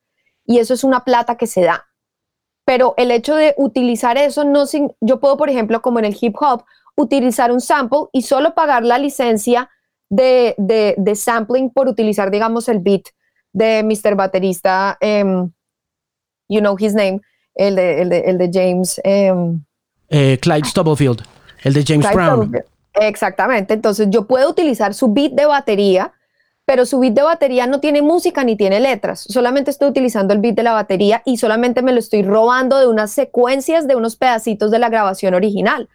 Y 0.45 0.59
eso 0.59 0.73
es 0.73 0.83
una 0.83 1.03
plata 1.03 1.35
que 1.35 1.47
se 1.47 1.61
da. 1.61 1.85
Pero 2.65 2.93
el 2.97 3.11
hecho 3.11 3.35
de 3.35 3.53
utilizar 3.57 4.17
eso, 4.17 4.45
no 4.45 4.65
yo 5.01 5.19
puedo, 5.19 5.37
por 5.37 5.49
ejemplo, 5.49 5.81
como 5.81 5.99
en 5.99 6.05
el 6.05 6.17
hip 6.19 6.35
hop, 6.39 6.63
utilizar 6.95 7.51
un 7.51 7.61
sample 7.61 8.07
y 8.11 8.21
solo 8.21 8.53
pagar 8.55 8.83
la 8.83 8.97
licencia 8.97 9.69
de, 10.09 10.55
de, 10.57 11.15
sampling 11.15 11.69
por 11.69 11.87
utilizar, 11.87 12.31
digamos, 12.31 12.67
el 12.67 12.79
beat 12.79 13.03
de 13.53 13.83
Mr. 13.83 14.15
Baterista, 14.15 14.97
em, 15.01 15.51
you 16.47 16.59
know 16.59 16.75
his 16.79 16.93
name, 16.93 17.21
el 17.55 17.75
de, 17.75 18.01
el 18.01 18.09
de, 18.09 18.19
el 18.19 18.37
de 18.37 18.49
James. 18.51 19.01
Em, 19.03 19.63
eh, 20.09 20.37
Clyde 20.41 20.67
Stubblefield, 20.67 21.23
el 21.63 21.73
de 21.73 21.83
James 21.85 22.11
Brown. 22.13 22.51
Exactamente, 22.93 23.73
entonces 23.73 24.07
yo 24.09 24.25
puedo 24.25 24.49
utilizar 24.49 24.93
su 24.93 25.13
beat 25.13 25.33
de 25.33 25.45
batería, 25.45 26.13
pero 26.65 26.85
su 26.85 26.99
beat 26.99 27.13
de 27.13 27.21
batería 27.21 27.67
no 27.67 27.79
tiene 27.79 28.01
música 28.01 28.43
ni 28.43 28.55
tiene 28.55 28.79
letras, 28.79 29.25
solamente 29.29 29.71
estoy 29.71 29.89
utilizando 29.89 30.33
el 30.33 30.39
beat 30.39 30.55
de 30.55 30.63
la 30.63 30.73
batería 30.73 31.21
y 31.25 31.37
solamente 31.37 31.81
me 31.81 31.93
lo 31.93 31.99
estoy 31.99 32.23
robando 32.23 32.77
de 32.79 32.87
unas 32.87 33.11
secuencias 33.11 33.87
de 33.87 33.95
unos 33.95 34.15
pedacitos 34.15 34.71
de 34.71 34.79
la 34.79 34.89
grabación 34.89 35.33
original. 35.33 35.87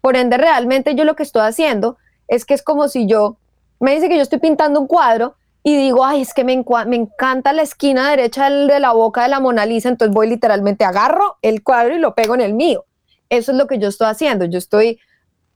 Por 0.00 0.16
ende, 0.16 0.38
realmente 0.38 0.94
yo 0.94 1.04
lo 1.04 1.14
que 1.14 1.22
estoy 1.22 1.42
haciendo 1.42 1.98
es 2.26 2.44
que 2.44 2.54
es 2.54 2.62
como 2.62 2.88
si 2.88 3.06
yo, 3.06 3.36
me 3.78 3.94
dice 3.94 4.08
que 4.08 4.16
yo 4.16 4.22
estoy 4.22 4.40
pintando 4.40 4.80
un 4.80 4.86
cuadro 4.86 5.36
y 5.62 5.76
digo, 5.76 6.04
ay, 6.04 6.22
es 6.22 6.32
que 6.32 6.42
me, 6.44 6.64
me 6.86 6.96
encanta 6.96 7.52
la 7.52 7.62
esquina 7.62 8.10
derecha 8.10 8.48
de 8.48 8.80
la 8.80 8.92
boca 8.92 9.22
de 9.22 9.28
la 9.28 9.40
Mona 9.40 9.66
Lisa, 9.66 9.90
entonces 9.90 10.14
voy 10.14 10.28
literalmente, 10.28 10.84
agarro 10.84 11.36
el 11.42 11.62
cuadro 11.62 11.94
y 11.94 11.98
lo 11.98 12.14
pego 12.14 12.34
en 12.34 12.40
el 12.40 12.54
mío. 12.54 12.86
Eso 13.28 13.52
es 13.52 13.58
lo 13.58 13.66
que 13.66 13.78
yo 13.78 13.88
estoy 13.88 14.08
haciendo. 14.08 14.46
Yo 14.46 14.58
estoy, 14.58 14.98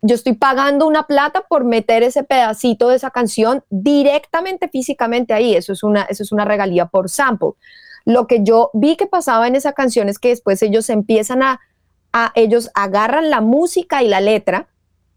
yo 0.02 0.14
estoy 0.14 0.34
pagando 0.34 0.86
una 0.86 1.04
plata 1.04 1.44
por 1.48 1.64
meter 1.64 2.02
ese 2.02 2.22
pedacito 2.22 2.88
de 2.88 2.96
esa 2.96 3.10
canción 3.10 3.64
directamente 3.70 4.68
físicamente 4.68 5.32
ahí. 5.32 5.56
Eso 5.56 5.72
es 5.72 5.82
una, 5.82 6.02
eso 6.02 6.22
es 6.22 6.32
una 6.32 6.44
regalía 6.44 6.86
por 6.86 7.08
sample. 7.08 7.52
Lo 8.04 8.26
que 8.26 8.44
yo 8.44 8.70
vi 8.74 8.96
que 8.96 9.06
pasaba 9.06 9.48
en 9.48 9.56
esa 9.56 9.72
canción 9.72 10.10
es 10.10 10.18
que 10.18 10.28
después 10.28 10.62
ellos 10.62 10.90
empiezan 10.90 11.42
a, 11.42 11.60
a 12.12 12.30
ellos 12.34 12.70
agarran 12.74 13.30
la 13.30 13.40
música 13.40 14.02
y 14.02 14.08
la 14.08 14.20
letra 14.20 14.68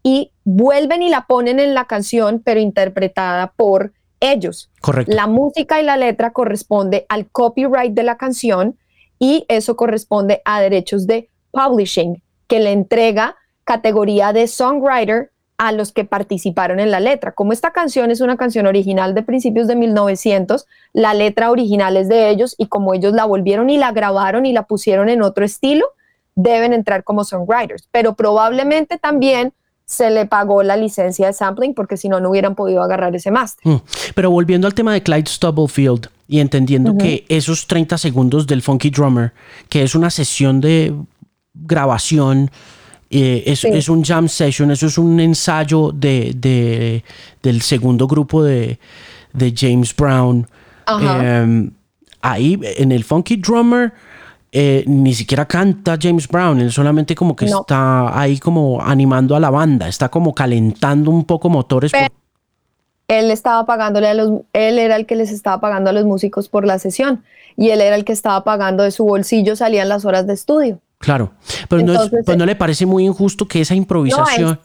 y 0.02 0.32
vuelven 0.44 1.02
y 1.02 1.10
la 1.10 1.26
ponen 1.26 1.60
en 1.60 1.74
la 1.74 1.84
canción, 1.84 2.40
pero 2.42 2.58
interpretada 2.58 3.52
por 3.54 3.92
ellos. 4.20 4.70
Correcto. 4.80 5.14
La 5.14 5.26
música 5.26 5.80
y 5.80 5.84
la 5.84 5.96
letra 5.96 6.32
corresponde 6.32 7.06
al 7.08 7.28
copyright 7.30 7.92
de 7.92 8.02
la 8.02 8.16
canción 8.16 8.76
y 9.18 9.44
eso 9.48 9.76
corresponde 9.76 10.42
a 10.44 10.60
derechos 10.60 11.06
de 11.06 11.28
publishing, 11.50 12.22
que 12.46 12.60
le 12.60 12.72
entrega 12.72 13.36
categoría 13.64 14.32
de 14.32 14.46
songwriter 14.46 15.30
a 15.58 15.72
los 15.72 15.92
que 15.92 16.04
participaron 16.04 16.78
en 16.78 16.92
la 16.92 17.00
letra. 17.00 17.32
Como 17.32 17.52
esta 17.52 17.72
canción 17.72 18.12
es 18.12 18.20
una 18.20 18.36
canción 18.36 18.66
original 18.66 19.14
de 19.14 19.24
principios 19.24 19.66
de 19.66 19.74
1900, 19.74 20.66
la 20.92 21.14
letra 21.14 21.50
original 21.50 21.96
es 21.96 22.08
de 22.08 22.30
ellos 22.30 22.54
y 22.58 22.68
como 22.68 22.94
ellos 22.94 23.12
la 23.12 23.24
volvieron 23.24 23.68
y 23.68 23.76
la 23.76 23.90
grabaron 23.90 24.46
y 24.46 24.52
la 24.52 24.62
pusieron 24.62 25.08
en 25.08 25.20
otro 25.20 25.44
estilo, 25.44 25.86
deben 26.36 26.72
entrar 26.72 27.02
como 27.02 27.24
songwriters. 27.24 27.88
Pero 27.90 28.14
probablemente 28.14 28.98
también 28.98 29.52
se 29.88 30.10
le 30.10 30.26
pagó 30.26 30.62
la 30.62 30.76
licencia 30.76 31.26
de 31.26 31.32
sampling 31.32 31.72
porque 31.72 31.96
si 31.96 32.10
no, 32.10 32.20
no 32.20 32.28
hubieran 32.28 32.54
podido 32.54 32.82
agarrar 32.82 33.16
ese 33.16 33.30
máster. 33.30 33.72
Mm. 33.72 33.80
Pero 34.14 34.30
volviendo 34.30 34.66
al 34.66 34.74
tema 34.74 34.92
de 34.92 35.02
Clyde 35.02 35.30
Stubblefield 35.30 36.10
y 36.28 36.40
entendiendo 36.40 36.94
que 36.98 37.24
esos 37.30 37.66
30 37.66 37.96
segundos 37.96 38.46
del 38.46 38.60
Funky 38.60 38.90
Drummer, 38.90 39.32
que 39.70 39.82
es 39.82 39.94
una 39.94 40.10
sesión 40.10 40.60
de 40.60 40.94
grabación, 41.54 42.50
eh, 43.08 43.44
es, 43.46 43.88
un 43.88 44.04
jam 44.04 44.28
session, 44.28 44.70
eso 44.70 44.86
es 44.86 44.98
un 44.98 45.18
ensayo 45.20 45.90
de, 45.90 47.02
del 47.42 47.62
segundo 47.62 48.06
grupo 48.06 48.44
de, 48.44 48.78
James 49.56 49.96
Brown. 49.96 50.46
Em, 50.86 51.70
ahí 52.20 52.60
en 52.62 52.92
el 52.92 53.04
Funky 53.04 53.36
Drummer 53.36 53.94
eh, 54.50 54.84
ni 54.86 55.14
siquiera 55.14 55.46
canta 55.46 55.98
James 56.00 56.26
Brown, 56.26 56.60
él 56.60 56.72
solamente 56.72 57.14
como 57.14 57.36
que 57.36 57.44
está 57.44 58.18
ahí 58.18 58.38
como 58.38 58.80
animando 58.82 59.36
a 59.36 59.40
la 59.40 59.50
banda, 59.50 59.88
está 59.88 60.08
como 60.08 60.34
calentando 60.34 61.10
un 61.10 61.24
poco 61.24 61.50
motores. 61.50 61.92
Él 63.08 63.30
estaba 63.30 63.64
pagándole 63.66 64.08
a 64.08 64.14
los, 64.14 64.42
él 64.52 64.78
era 64.78 64.96
el 64.96 65.06
que 65.06 65.16
les 65.16 65.30
estaba 65.30 65.60
pagando 65.60 65.90
a 65.90 65.92
los 65.92 66.04
músicos 66.04 66.48
por 66.48 66.66
la 66.66 66.78
sesión 66.78 67.24
y 67.56 67.70
él 67.70 67.80
era 67.80 67.96
el 67.96 68.04
que 68.04 68.12
estaba 68.12 68.44
pagando 68.44 68.84
de 68.84 68.90
su 68.90 69.04
bolsillo, 69.04 69.56
salían 69.56 69.88
las 69.88 70.04
horas 70.04 70.26
de 70.26 70.34
estudio. 70.34 70.78
Claro, 70.98 71.32
pero, 71.68 71.82
no, 71.82 71.94
no, 72.36 72.46
le 72.46 72.56
parece 72.56 72.84
muy 72.86 73.04
injusto 73.04 73.46
que 73.46 73.60
esa 73.60 73.74
improvisación... 73.74 74.58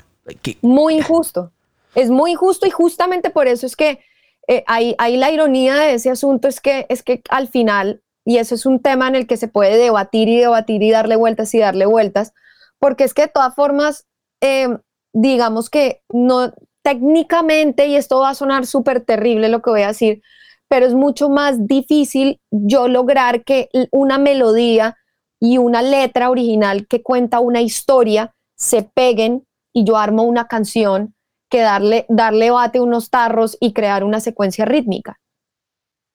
Muy 0.62 0.96
injusto, 0.96 1.52
es 1.96 2.10
muy 2.10 2.32
injusto 2.32 2.66
y 2.66 2.72
justamente 2.72 3.30
por 3.30 3.48
eso 3.48 3.66
es 3.66 3.76
que 3.76 4.00
eh, 4.48 4.64
ahí, 4.68 4.96
la 5.18 5.32
ironía 5.32 5.76
de 5.76 5.94
ese 5.94 6.10
asunto 6.10 6.48
es 6.48 6.60
que, 6.60 6.86
es 6.90 7.04
que 7.04 7.22
al 7.30 7.48
final 7.48 8.02
y 8.26 8.38
eso 8.38 8.56
es 8.56 8.66
un 8.66 8.80
tema 8.80 9.08
en 9.08 9.16
el 9.16 9.28
que 9.28 9.38
se 9.38 9.48
puede 9.48 9.78
debatir 9.78 10.30
y 10.30 10.38
debatir 10.38 10.82
y 10.84 10.92
darle 10.92 11.16
vueltas 11.16 11.54
y 11.54 11.60
darle 11.60 11.86
vueltas, 11.86 12.34
porque 12.80 13.04
es 13.04 13.14
que 13.14 13.24
de 13.24 13.28
todas 13.30 13.56
formas, 13.56 14.08
em, 14.42 14.80
digamos 15.14 15.70
que 15.70 16.02
no 16.10 16.54
técnicamente, 16.84 17.88
y 17.88 17.96
esto 17.96 18.20
va 18.20 18.32
a 18.32 18.36
sonar 18.36 18.66
súper 18.66 19.02
terrible 19.02 19.50
lo 19.50 19.62
que 19.62 19.70
voy 19.70 19.82
a 19.84 19.88
decir, 19.88 20.22
pero 20.68 20.86
es 20.86 20.94
mucho 20.94 21.30
más 21.30 21.68
difícil 21.68 22.42
yo 22.52 22.88
lograr 22.88 23.44
que 23.44 23.70
una 23.92 24.18
melodía 24.18 24.98
y 25.40 25.58
una 25.58 25.82
letra 25.82 26.30
original 26.30 26.88
que 26.88 27.02
cuenta 27.02 27.40
una 27.40 27.62
historia 27.62 28.34
se 28.56 28.84
peguen 28.84 29.46
y 29.74 29.84
yo 29.86 29.98
armo 29.98 30.24
una 30.24 30.48
canción 30.48 31.16
que 31.50 31.60
darle, 31.60 32.06
darle 32.10 32.50
bate 32.50 32.80
unos 32.80 33.10
tarros 33.10 33.58
y 33.60 33.74
crear 33.74 34.04
una 34.04 34.20
secuencia 34.20 34.66
rítmica. 34.66 35.20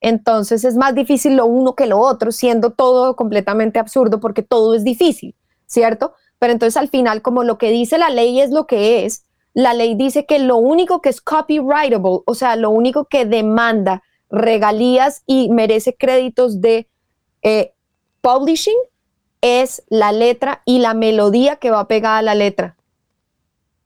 Entonces 0.01 0.65
es 0.65 0.77
más 0.77 0.95
difícil 0.95 1.37
lo 1.37 1.47
uno 1.47 1.75
que 1.75 1.87
lo 1.87 1.99
otro, 1.99 2.33
siendo 2.33 2.71
todo 2.71 3.17
completamente 3.17 3.79
absurdo 3.79 4.21
porque 4.21 4.43
todo 4.43 4.75
es 4.75 4.85
difícil, 4.85 5.35
¿cierto? 5.67 6.15
Pero 6.39 6.53
entonces 6.53 6.77
al 6.77 6.89
final, 6.89 7.23
como 7.23 7.43
lo 7.43 7.59
que 7.59 7.71
dice 7.71 7.99
la 7.99 8.11
ley 8.11 8.41
es 8.41 8.51
lo 8.51 8.67
que 8.67 9.05
es, 9.05 9.25
la 9.55 9.75
ley 9.75 9.97
dice 9.97 10.25
que 10.25 10.39
lo 10.39 10.57
único 10.57 11.01
que 11.01 11.09
es 11.09 11.21
copyrightable, 11.21 12.21
o 12.25 12.35
sea, 12.35 12.55
lo 12.55 12.71
único 12.71 13.07
que 13.07 13.25
demanda 13.25 14.03
regalías 14.31 15.23
y 15.27 15.49
merece 15.51 15.97
créditos 15.97 16.61
de 16.61 16.87
eh, 17.43 17.73
publishing 18.21 18.79
es 19.41 19.83
la 19.89 20.13
letra 20.13 20.63
y 20.65 20.79
la 20.79 20.95
melodía 20.95 21.57
que 21.57 21.71
va 21.71 21.89
pegada 21.89 22.19
a 22.19 22.23
la 22.23 22.35
letra. 22.35 22.77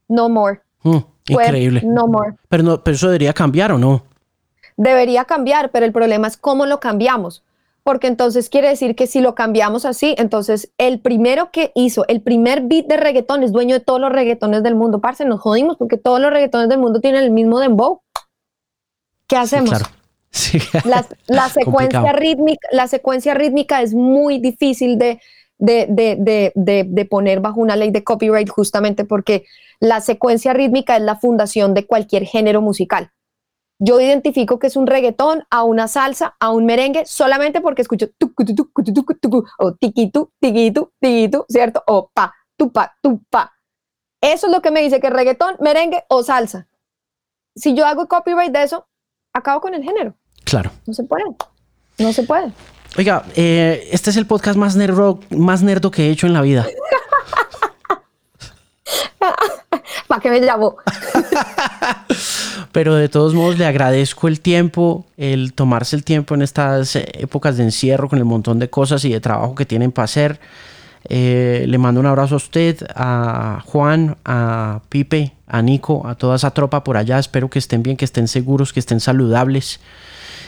No 0.09 0.29
more. 0.29 0.61
Mm, 0.83 0.99
increíble. 1.29 1.83
no 1.85 2.07
more. 2.07 2.35
Pero, 2.49 2.63
no, 2.63 2.85
pero 2.85 2.95
eso 2.95 3.07
debería 3.07 3.33
cambiar 3.33 3.73
o 3.73 3.79
no? 3.79 4.03
Debería 4.77 5.25
cambiar, 5.25 5.71
pero 5.71 5.87
el 5.87 5.93
problema 5.93 6.29
es 6.29 6.37
cómo 6.37 6.67
lo 6.67 6.81
cambiamos. 6.81 7.43
Porque 7.85 8.07
entonces 8.07 8.49
quiere 8.49 8.69
decir 8.69 8.95
que 8.95 9.09
si 9.09 9.21
lo 9.21 9.35
cambiamos 9.35 9.85
así, 9.85 10.15
entonces 10.17 10.71
el 10.79 11.01
primero 11.01 11.51
que 11.51 11.73
hizo, 11.75 12.07
el 12.07 12.21
primer 12.21 12.63
beat 12.63 12.87
de 12.87 12.97
reggaetón 12.97 13.43
es 13.43 13.51
dueño 13.51 13.75
de 13.75 13.81
todos 13.81 14.01
los 14.01 14.13
reggaetones 14.13 14.63
del 14.63 14.77
mundo. 14.77 15.01
Parce, 15.01 15.25
nos 15.25 15.41
jodimos 15.41 15.77
porque 15.77 15.97
todos 15.97 16.21
los 16.21 16.31
reggaetones 16.31 16.69
del 16.69 16.79
mundo 16.79 17.01
tienen 17.01 17.25
el 17.25 17.33
mismo 17.33 17.59
dembow. 17.59 18.03
¿Qué 19.27 19.37
hacemos? 19.37 19.71
claro. 19.71 19.87
La, 21.27 21.49
secuencia 21.49 22.13
rítmica, 22.13 22.69
la 22.71 22.89
secuencia 22.89 23.35
rítmica 23.35 23.83
es 23.83 23.95
muy 23.95 24.39
difícil 24.39 24.99
de, 24.99 25.21
de, 25.59 27.07
poner 27.11 27.41
bajo 27.41 27.61
una 27.61 27.77
ley 27.77 27.91
de 27.91 28.03
copyright 28.03 28.49
justamente 28.49 29.05
porque 29.05 29.45
la 29.81 30.01
secuencia 30.01 30.53
rítmica 30.53 30.97
es 30.97 31.03
la 31.03 31.17
fundación 31.17 31.75
de 31.75 31.87
cualquier 31.87 32.25
género 32.25 32.63
musical. 32.63 33.11
Yo 33.85 34.01
identifico 34.01 34.61
que 34.61 34.69
es 34.69 34.77
un 34.77 34.87
reggaetón, 34.87 35.45
a 35.51 35.65
una 35.65 35.89
salsa, 35.89 36.37
a 36.39 36.51
un 36.51 36.67
merengue, 36.67 37.05
solamente 37.05 37.61
porque 37.61 37.83
escucho 37.83 38.07
o 39.59 39.75
tiquitu, 39.75 40.31
tiquitu, 40.39 40.93
tiquitu, 41.01 41.45
¿cierto? 41.49 41.83
O 41.89 42.09
pa, 42.15 42.33
tu 42.57 42.71
pa, 42.71 42.95
tu 43.03 43.21
pa. 43.25 43.53
Eso 44.21 44.47
es 44.47 44.53
lo 44.53 44.63
que 44.63 44.71
me 44.71 44.83
dice 44.83 45.01
que 45.01 45.09
es 45.09 45.13
reggaetón, 45.13 45.57
merengue 45.59 46.05
o 46.09 46.23
salsa. 46.23 46.69
Si 47.57 47.75
yo 47.75 47.85
hago 47.85 48.07
copyright 48.07 48.53
de 48.53 48.63
eso, 48.63 48.87
acabo 49.33 49.61
con 49.61 49.75
el 49.75 49.83
género. 49.83 50.15
Claro. 50.45 50.71
No 50.87 50.95
se 50.95 51.03
puede. 51.03 51.25
No 51.99 52.13
se 52.13 52.23
puede. 52.23 52.53
Oiga, 52.97 53.25
eh, 53.35 53.89
este 53.91 54.11
es 54.11 54.17
el 54.17 54.27
podcast 54.27 54.57
más 54.57 54.77
nerdo, 54.77 55.19
más 55.31 55.65
nerdo 55.65 55.91
que 55.91 56.07
he 56.07 56.11
hecho 56.11 56.29
en 56.29 56.35
la 56.35 56.43
vida. 56.43 56.69
¿Para 60.13 60.21
qué 60.21 60.29
me 60.29 60.43
llamó? 60.43 60.77
Pero 62.73 62.97
de 62.97 63.09
todos 63.09 63.33
modos 63.33 63.57
le 63.59 63.65
agradezco 63.65 64.29
el 64.29 64.43
tiempo, 64.43 65.07
el 65.17 65.55
tomarse 65.55 65.97
el 65.97 66.05
tiempo 66.05 66.35
en 66.35 66.43
estas 66.43 66.97
épocas 66.97 67.57
de 67.57 67.63
encierro 67.63 68.11
con 68.11 68.19
el 68.19 68.27
montón 68.27 68.59
de 68.59 68.69
cosas 68.69 69.07
y 69.07 69.11
de 69.11 69.21
trabajo 69.21 69.55
que 69.55 69.65
tienen 69.65 69.91
para 69.91 70.05
hacer. 70.05 70.39
Eh, 71.09 71.65
le 71.67 71.79
mando 71.79 71.99
un 71.99 72.05
abrazo 72.05 72.35
a 72.35 72.37
usted, 72.37 72.87
a 72.95 73.63
Juan, 73.65 74.19
a 74.27 74.83
Pipe, 74.91 75.33
a 75.47 75.63
Nico, 75.63 76.07
a 76.07 76.15
toda 76.15 76.37
esa 76.37 76.51
tropa 76.51 76.85
por 76.85 76.99
allá. 76.99 77.19
Espero 77.19 77.49
que 77.49 77.59
estén 77.59 77.83
bien, 77.83 77.97
que 77.97 78.05
estén 78.05 78.29
seguros, 78.29 78.75
que 78.75 78.81
estén 78.81 79.01
saludables. 79.01 79.81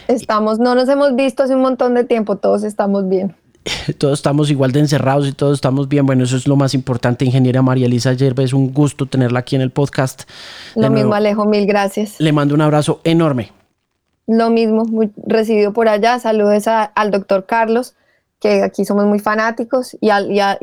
Estamos, 0.08 0.58
no 0.58 0.74
nos 0.74 0.90
hemos 0.90 1.16
visto 1.16 1.42
hace 1.42 1.54
un 1.54 1.62
montón 1.62 1.94
de 1.94 2.04
tiempo, 2.04 2.36
todos 2.36 2.64
estamos 2.64 3.08
bien. 3.08 3.34
todos 3.98 4.18
estamos 4.18 4.50
igual 4.50 4.72
de 4.72 4.80
encerrados 4.80 5.26
y 5.26 5.32
todos 5.32 5.54
estamos 5.54 5.88
bien. 5.88 6.06
Bueno, 6.06 6.24
eso 6.24 6.36
es 6.36 6.46
lo 6.46 6.56
más 6.56 6.74
importante, 6.74 7.24
ingeniera 7.24 7.62
María 7.62 7.86
Elisa 7.86 8.12
Yerbe. 8.12 8.44
Es 8.44 8.52
un 8.52 8.72
gusto 8.72 9.06
tenerla 9.06 9.40
aquí 9.40 9.56
en 9.56 9.62
el 9.62 9.70
podcast. 9.70 10.24
lo 10.74 10.90
mismo, 10.90 11.14
Alejo, 11.14 11.44
mil 11.46 11.66
gracias. 11.66 12.16
Le 12.18 12.32
mando 12.32 12.54
un 12.54 12.60
abrazo 12.60 13.00
enorme. 13.04 13.52
Lo 14.26 14.50
mismo, 14.50 14.86
recibido 15.26 15.72
por 15.72 15.88
allá. 15.88 16.18
Saludos 16.18 16.64
al 16.66 17.10
doctor 17.10 17.44
Carlos, 17.46 17.94
que 18.40 18.62
aquí 18.62 18.84
somos 18.84 19.04
muy 19.04 19.18
fanáticos, 19.18 19.96
y, 20.00 20.08
a, 20.10 20.20
la, 20.20 20.58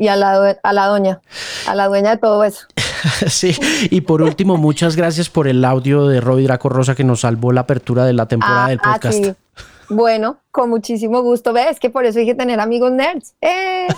a 0.62 0.72
la 0.72 0.86
doña, 0.86 1.20
a 1.66 1.74
la 1.74 1.86
dueña 1.86 2.10
de 2.10 2.16
todo 2.16 2.42
eso. 2.44 2.66
sí, 3.28 3.56
y 3.90 4.00
por 4.02 4.22
último, 4.22 4.56
muchas 4.56 4.96
gracias 4.96 5.28
por 5.28 5.48
el 5.48 5.64
audio 5.64 6.08
de 6.08 6.20
Roy 6.20 6.44
Draco 6.44 6.68
Rosa 6.68 6.94
que 6.94 7.04
nos 7.04 7.20
salvó 7.20 7.52
la 7.52 7.62
apertura 7.62 8.04
de 8.04 8.12
la 8.12 8.26
temporada 8.26 8.66
ah, 8.66 8.68
del 8.68 8.80
ah, 8.82 8.92
podcast. 8.92 9.24
Bueno, 9.92 10.38
con 10.50 10.70
muchísimo 10.70 11.22
gusto. 11.22 11.52
¿Ves? 11.52 11.78
Que 11.78 11.90
por 11.90 12.04
eso 12.04 12.18
hay 12.18 12.26
que 12.26 12.34
tener 12.34 12.60
amigos 12.60 12.92
nerds. 12.92 13.34
¡Eh! 13.40 13.88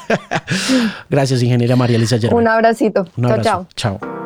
Gracias, 1.11 1.43
ingeniera 1.43 1.77
María 1.77 1.97
Elisa 1.97 2.16
Un 2.33 2.49
abracito. 2.49 3.07
Un 3.16 3.27
abrazo. 3.27 3.66
Chao. 3.75 3.99
Chao. 3.99 4.24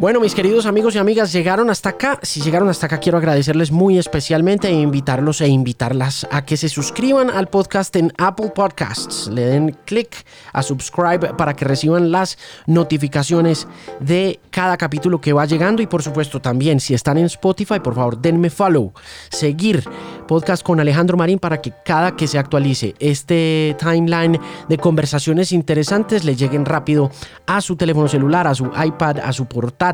Bueno, 0.00 0.20
mis 0.20 0.32
queridos 0.32 0.66
amigos 0.66 0.94
y 0.94 0.98
amigas, 0.98 1.32
llegaron 1.32 1.70
hasta 1.70 1.88
acá. 1.88 2.20
Si 2.22 2.40
llegaron 2.40 2.68
hasta 2.68 2.86
acá, 2.86 2.98
quiero 2.98 3.18
agradecerles 3.18 3.72
muy 3.72 3.98
especialmente 3.98 4.68
e 4.68 4.72
invitarlos 4.72 5.40
e 5.40 5.48
invitarlas 5.48 6.24
a 6.30 6.44
que 6.44 6.56
se 6.56 6.68
suscriban 6.68 7.30
al 7.30 7.48
podcast 7.48 7.96
en 7.96 8.12
Apple 8.16 8.52
Podcasts. 8.54 9.26
Le 9.26 9.44
den 9.44 9.76
clic 9.86 10.24
a 10.52 10.62
subscribe 10.62 11.34
para 11.36 11.56
que 11.56 11.64
reciban 11.64 12.12
las 12.12 12.38
notificaciones 12.66 13.66
de 13.98 14.38
cada 14.50 14.76
capítulo 14.76 15.20
que 15.20 15.32
va 15.32 15.46
llegando. 15.46 15.82
Y 15.82 15.88
por 15.88 16.04
supuesto, 16.04 16.40
también 16.40 16.78
si 16.78 16.94
están 16.94 17.18
en 17.18 17.24
Spotify, 17.24 17.80
por 17.80 17.96
favor, 17.96 18.22
denme 18.22 18.50
follow, 18.50 18.92
seguir 19.30 19.82
podcast 20.28 20.62
con 20.62 20.78
Alejandro 20.78 21.16
Marín 21.16 21.40
para 21.40 21.60
que 21.60 21.72
cada 21.84 22.14
que 22.14 22.28
se 22.28 22.38
actualice 22.38 22.94
este 23.00 23.74
timeline 23.80 24.38
de 24.68 24.78
conversaciones 24.78 25.50
interesantes 25.50 26.22
le 26.22 26.36
lleguen 26.36 26.66
rápido 26.66 27.10
a 27.46 27.60
su 27.60 27.74
teléfono 27.74 28.06
celular, 28.06 28.46
a 28.46 28.54
su 28.54 28.66
iPad, 28.66 29.18
a 29.24 29.32
su 29.32 29.46
portal 29.46 29.87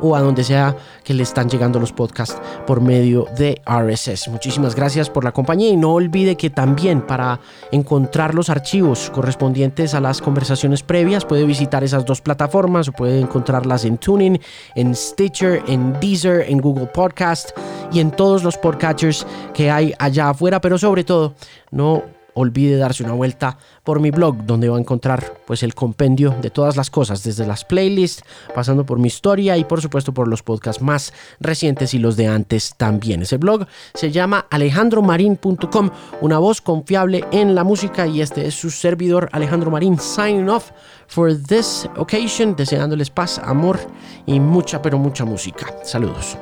o 0.00 0.16
a 0.16 0.20
donde 0.20 0.44
sea 0.44 0.76
que 1.04 1.14
le 1.14 1.22
están 1.22 1.48
llegando 1.48 1.78
los 1.78 1.92
podcasts 1.92 2.40
por 2.66 2.80
medio 2.80 3.26
de 3.36 3.60
RSS. 3.66 4.28
Muchísimas 4.28 4.74
gracias 4.74 5.10
por 5.10 5.24
la 5.24 5.32
compañía 5.32 5.70
y 5.70 5.76
no 5.76 5.94
olvide 5.94 6.36
que 6.36 6.50
también 6.50 7.02
para 7.02 7.40
encontrar 7.70 8.34
los 8.34 8.50
archivos 8.50 9.10
correspondientes 9.10 9.94
a 9.94 10.00
las 10.00 10.20
conversaciones 10.20 10.82
previas 10.82 11.24
puede 11.24 11.44
visitar 11.44 11.84
esas 11.84 12.04
dos 12.04 12.20
plataformas 12.20 12.88
o 12.88 12.92
puede 12.92 13.20
encontrarlas 13.20 13.84
en 13.84 13.98
Tuning, 13.98 14.40
en 14.74 14.94
Stitcher, 14.94 15.62
en 15.66 15.98
Deezer, 16.00 16.46
en 16.48 16.58
Google 16.58 16.86
Podcast 16.86 17.50
y 17.92 18.00
en 18.00 18.10
todos 18.10 18.42
los 18.42 18.56
podcatchers 18.56 19.26
que 19.54 19.70
hay 19.70 19.92
allá 19.98 20.30
afuera, 20.30 20.60
pero 20.60 20.78
sobre 20.78 21.04
todo 21.04 21.34
no 21.70 22.21
olvide 22.34 22.76
darse 22.76 23.04
una 23.04 23.12
vuelta 23.12 23.58
por 23.84 24.00
mi 24.00 24.10
blog 24.10 24.44
donde 24.44 24.68
va 24.68 24.76
a 24.76 24.80
encontrar 24.80 25.40
pues 25.46 25.62
el 25.62 25.74
compendio 25.74 26.34
de 26.40 26.50
todas 26.50 26.76
las 26.76 26.90
cosas, 26.90 27.22
desde 27.22 27.46
las 27.46 27.64
playlists, 27.64 28.24
pasando 28.54 28.86
por 28.86 28.98
mi 28.98 29.08
historia 29.08 29.56
y 29.56 29.64
por 29.64 29.80
supuesto 29.80 30.14
por 30.14 30.28
los 30.28 30.42
podcasts 30.42 30.82
más 30.82 31.12
recientes 31.40 31.94
y 31.94 31.98
los 31.98 32.16
de 32.16 32.28
antes 32.28 32.74
también. 32.76 33.22
Ese 33.22 33.36
blog 33.36 33.66
se 33.94 34.10
llama 34.10 34.46
alejandromarin.com, 34.50 35.90
una 36.20 36.38
voz 36.38 36.60
confiable 36.60 37.24
en 37.32 37.54
la 37.54 37.64
música 37.64 38.06
y 38.06 38.20
este 38.20 38.46
es 38.46 38.54
su 38.54 38.70
servidor 38.70 39.28
Alejandro 39.32 39.70
Marín 39.70 39.98
signing 39.98 40.48
off 40.48 40.70
for 41.06 41.36
this 41.36 41.88
occasion, 41.96 42.56
deseándoles 42.56 43.10
paz, 43.10 43.38
amor 43.38 43.78
y 44.26 44.40
mucha 44.40 44.80
pero 44.80 44.98
mucha 44.98 45.24
música. 45.24 45.74
Saludos. 45.84 46.36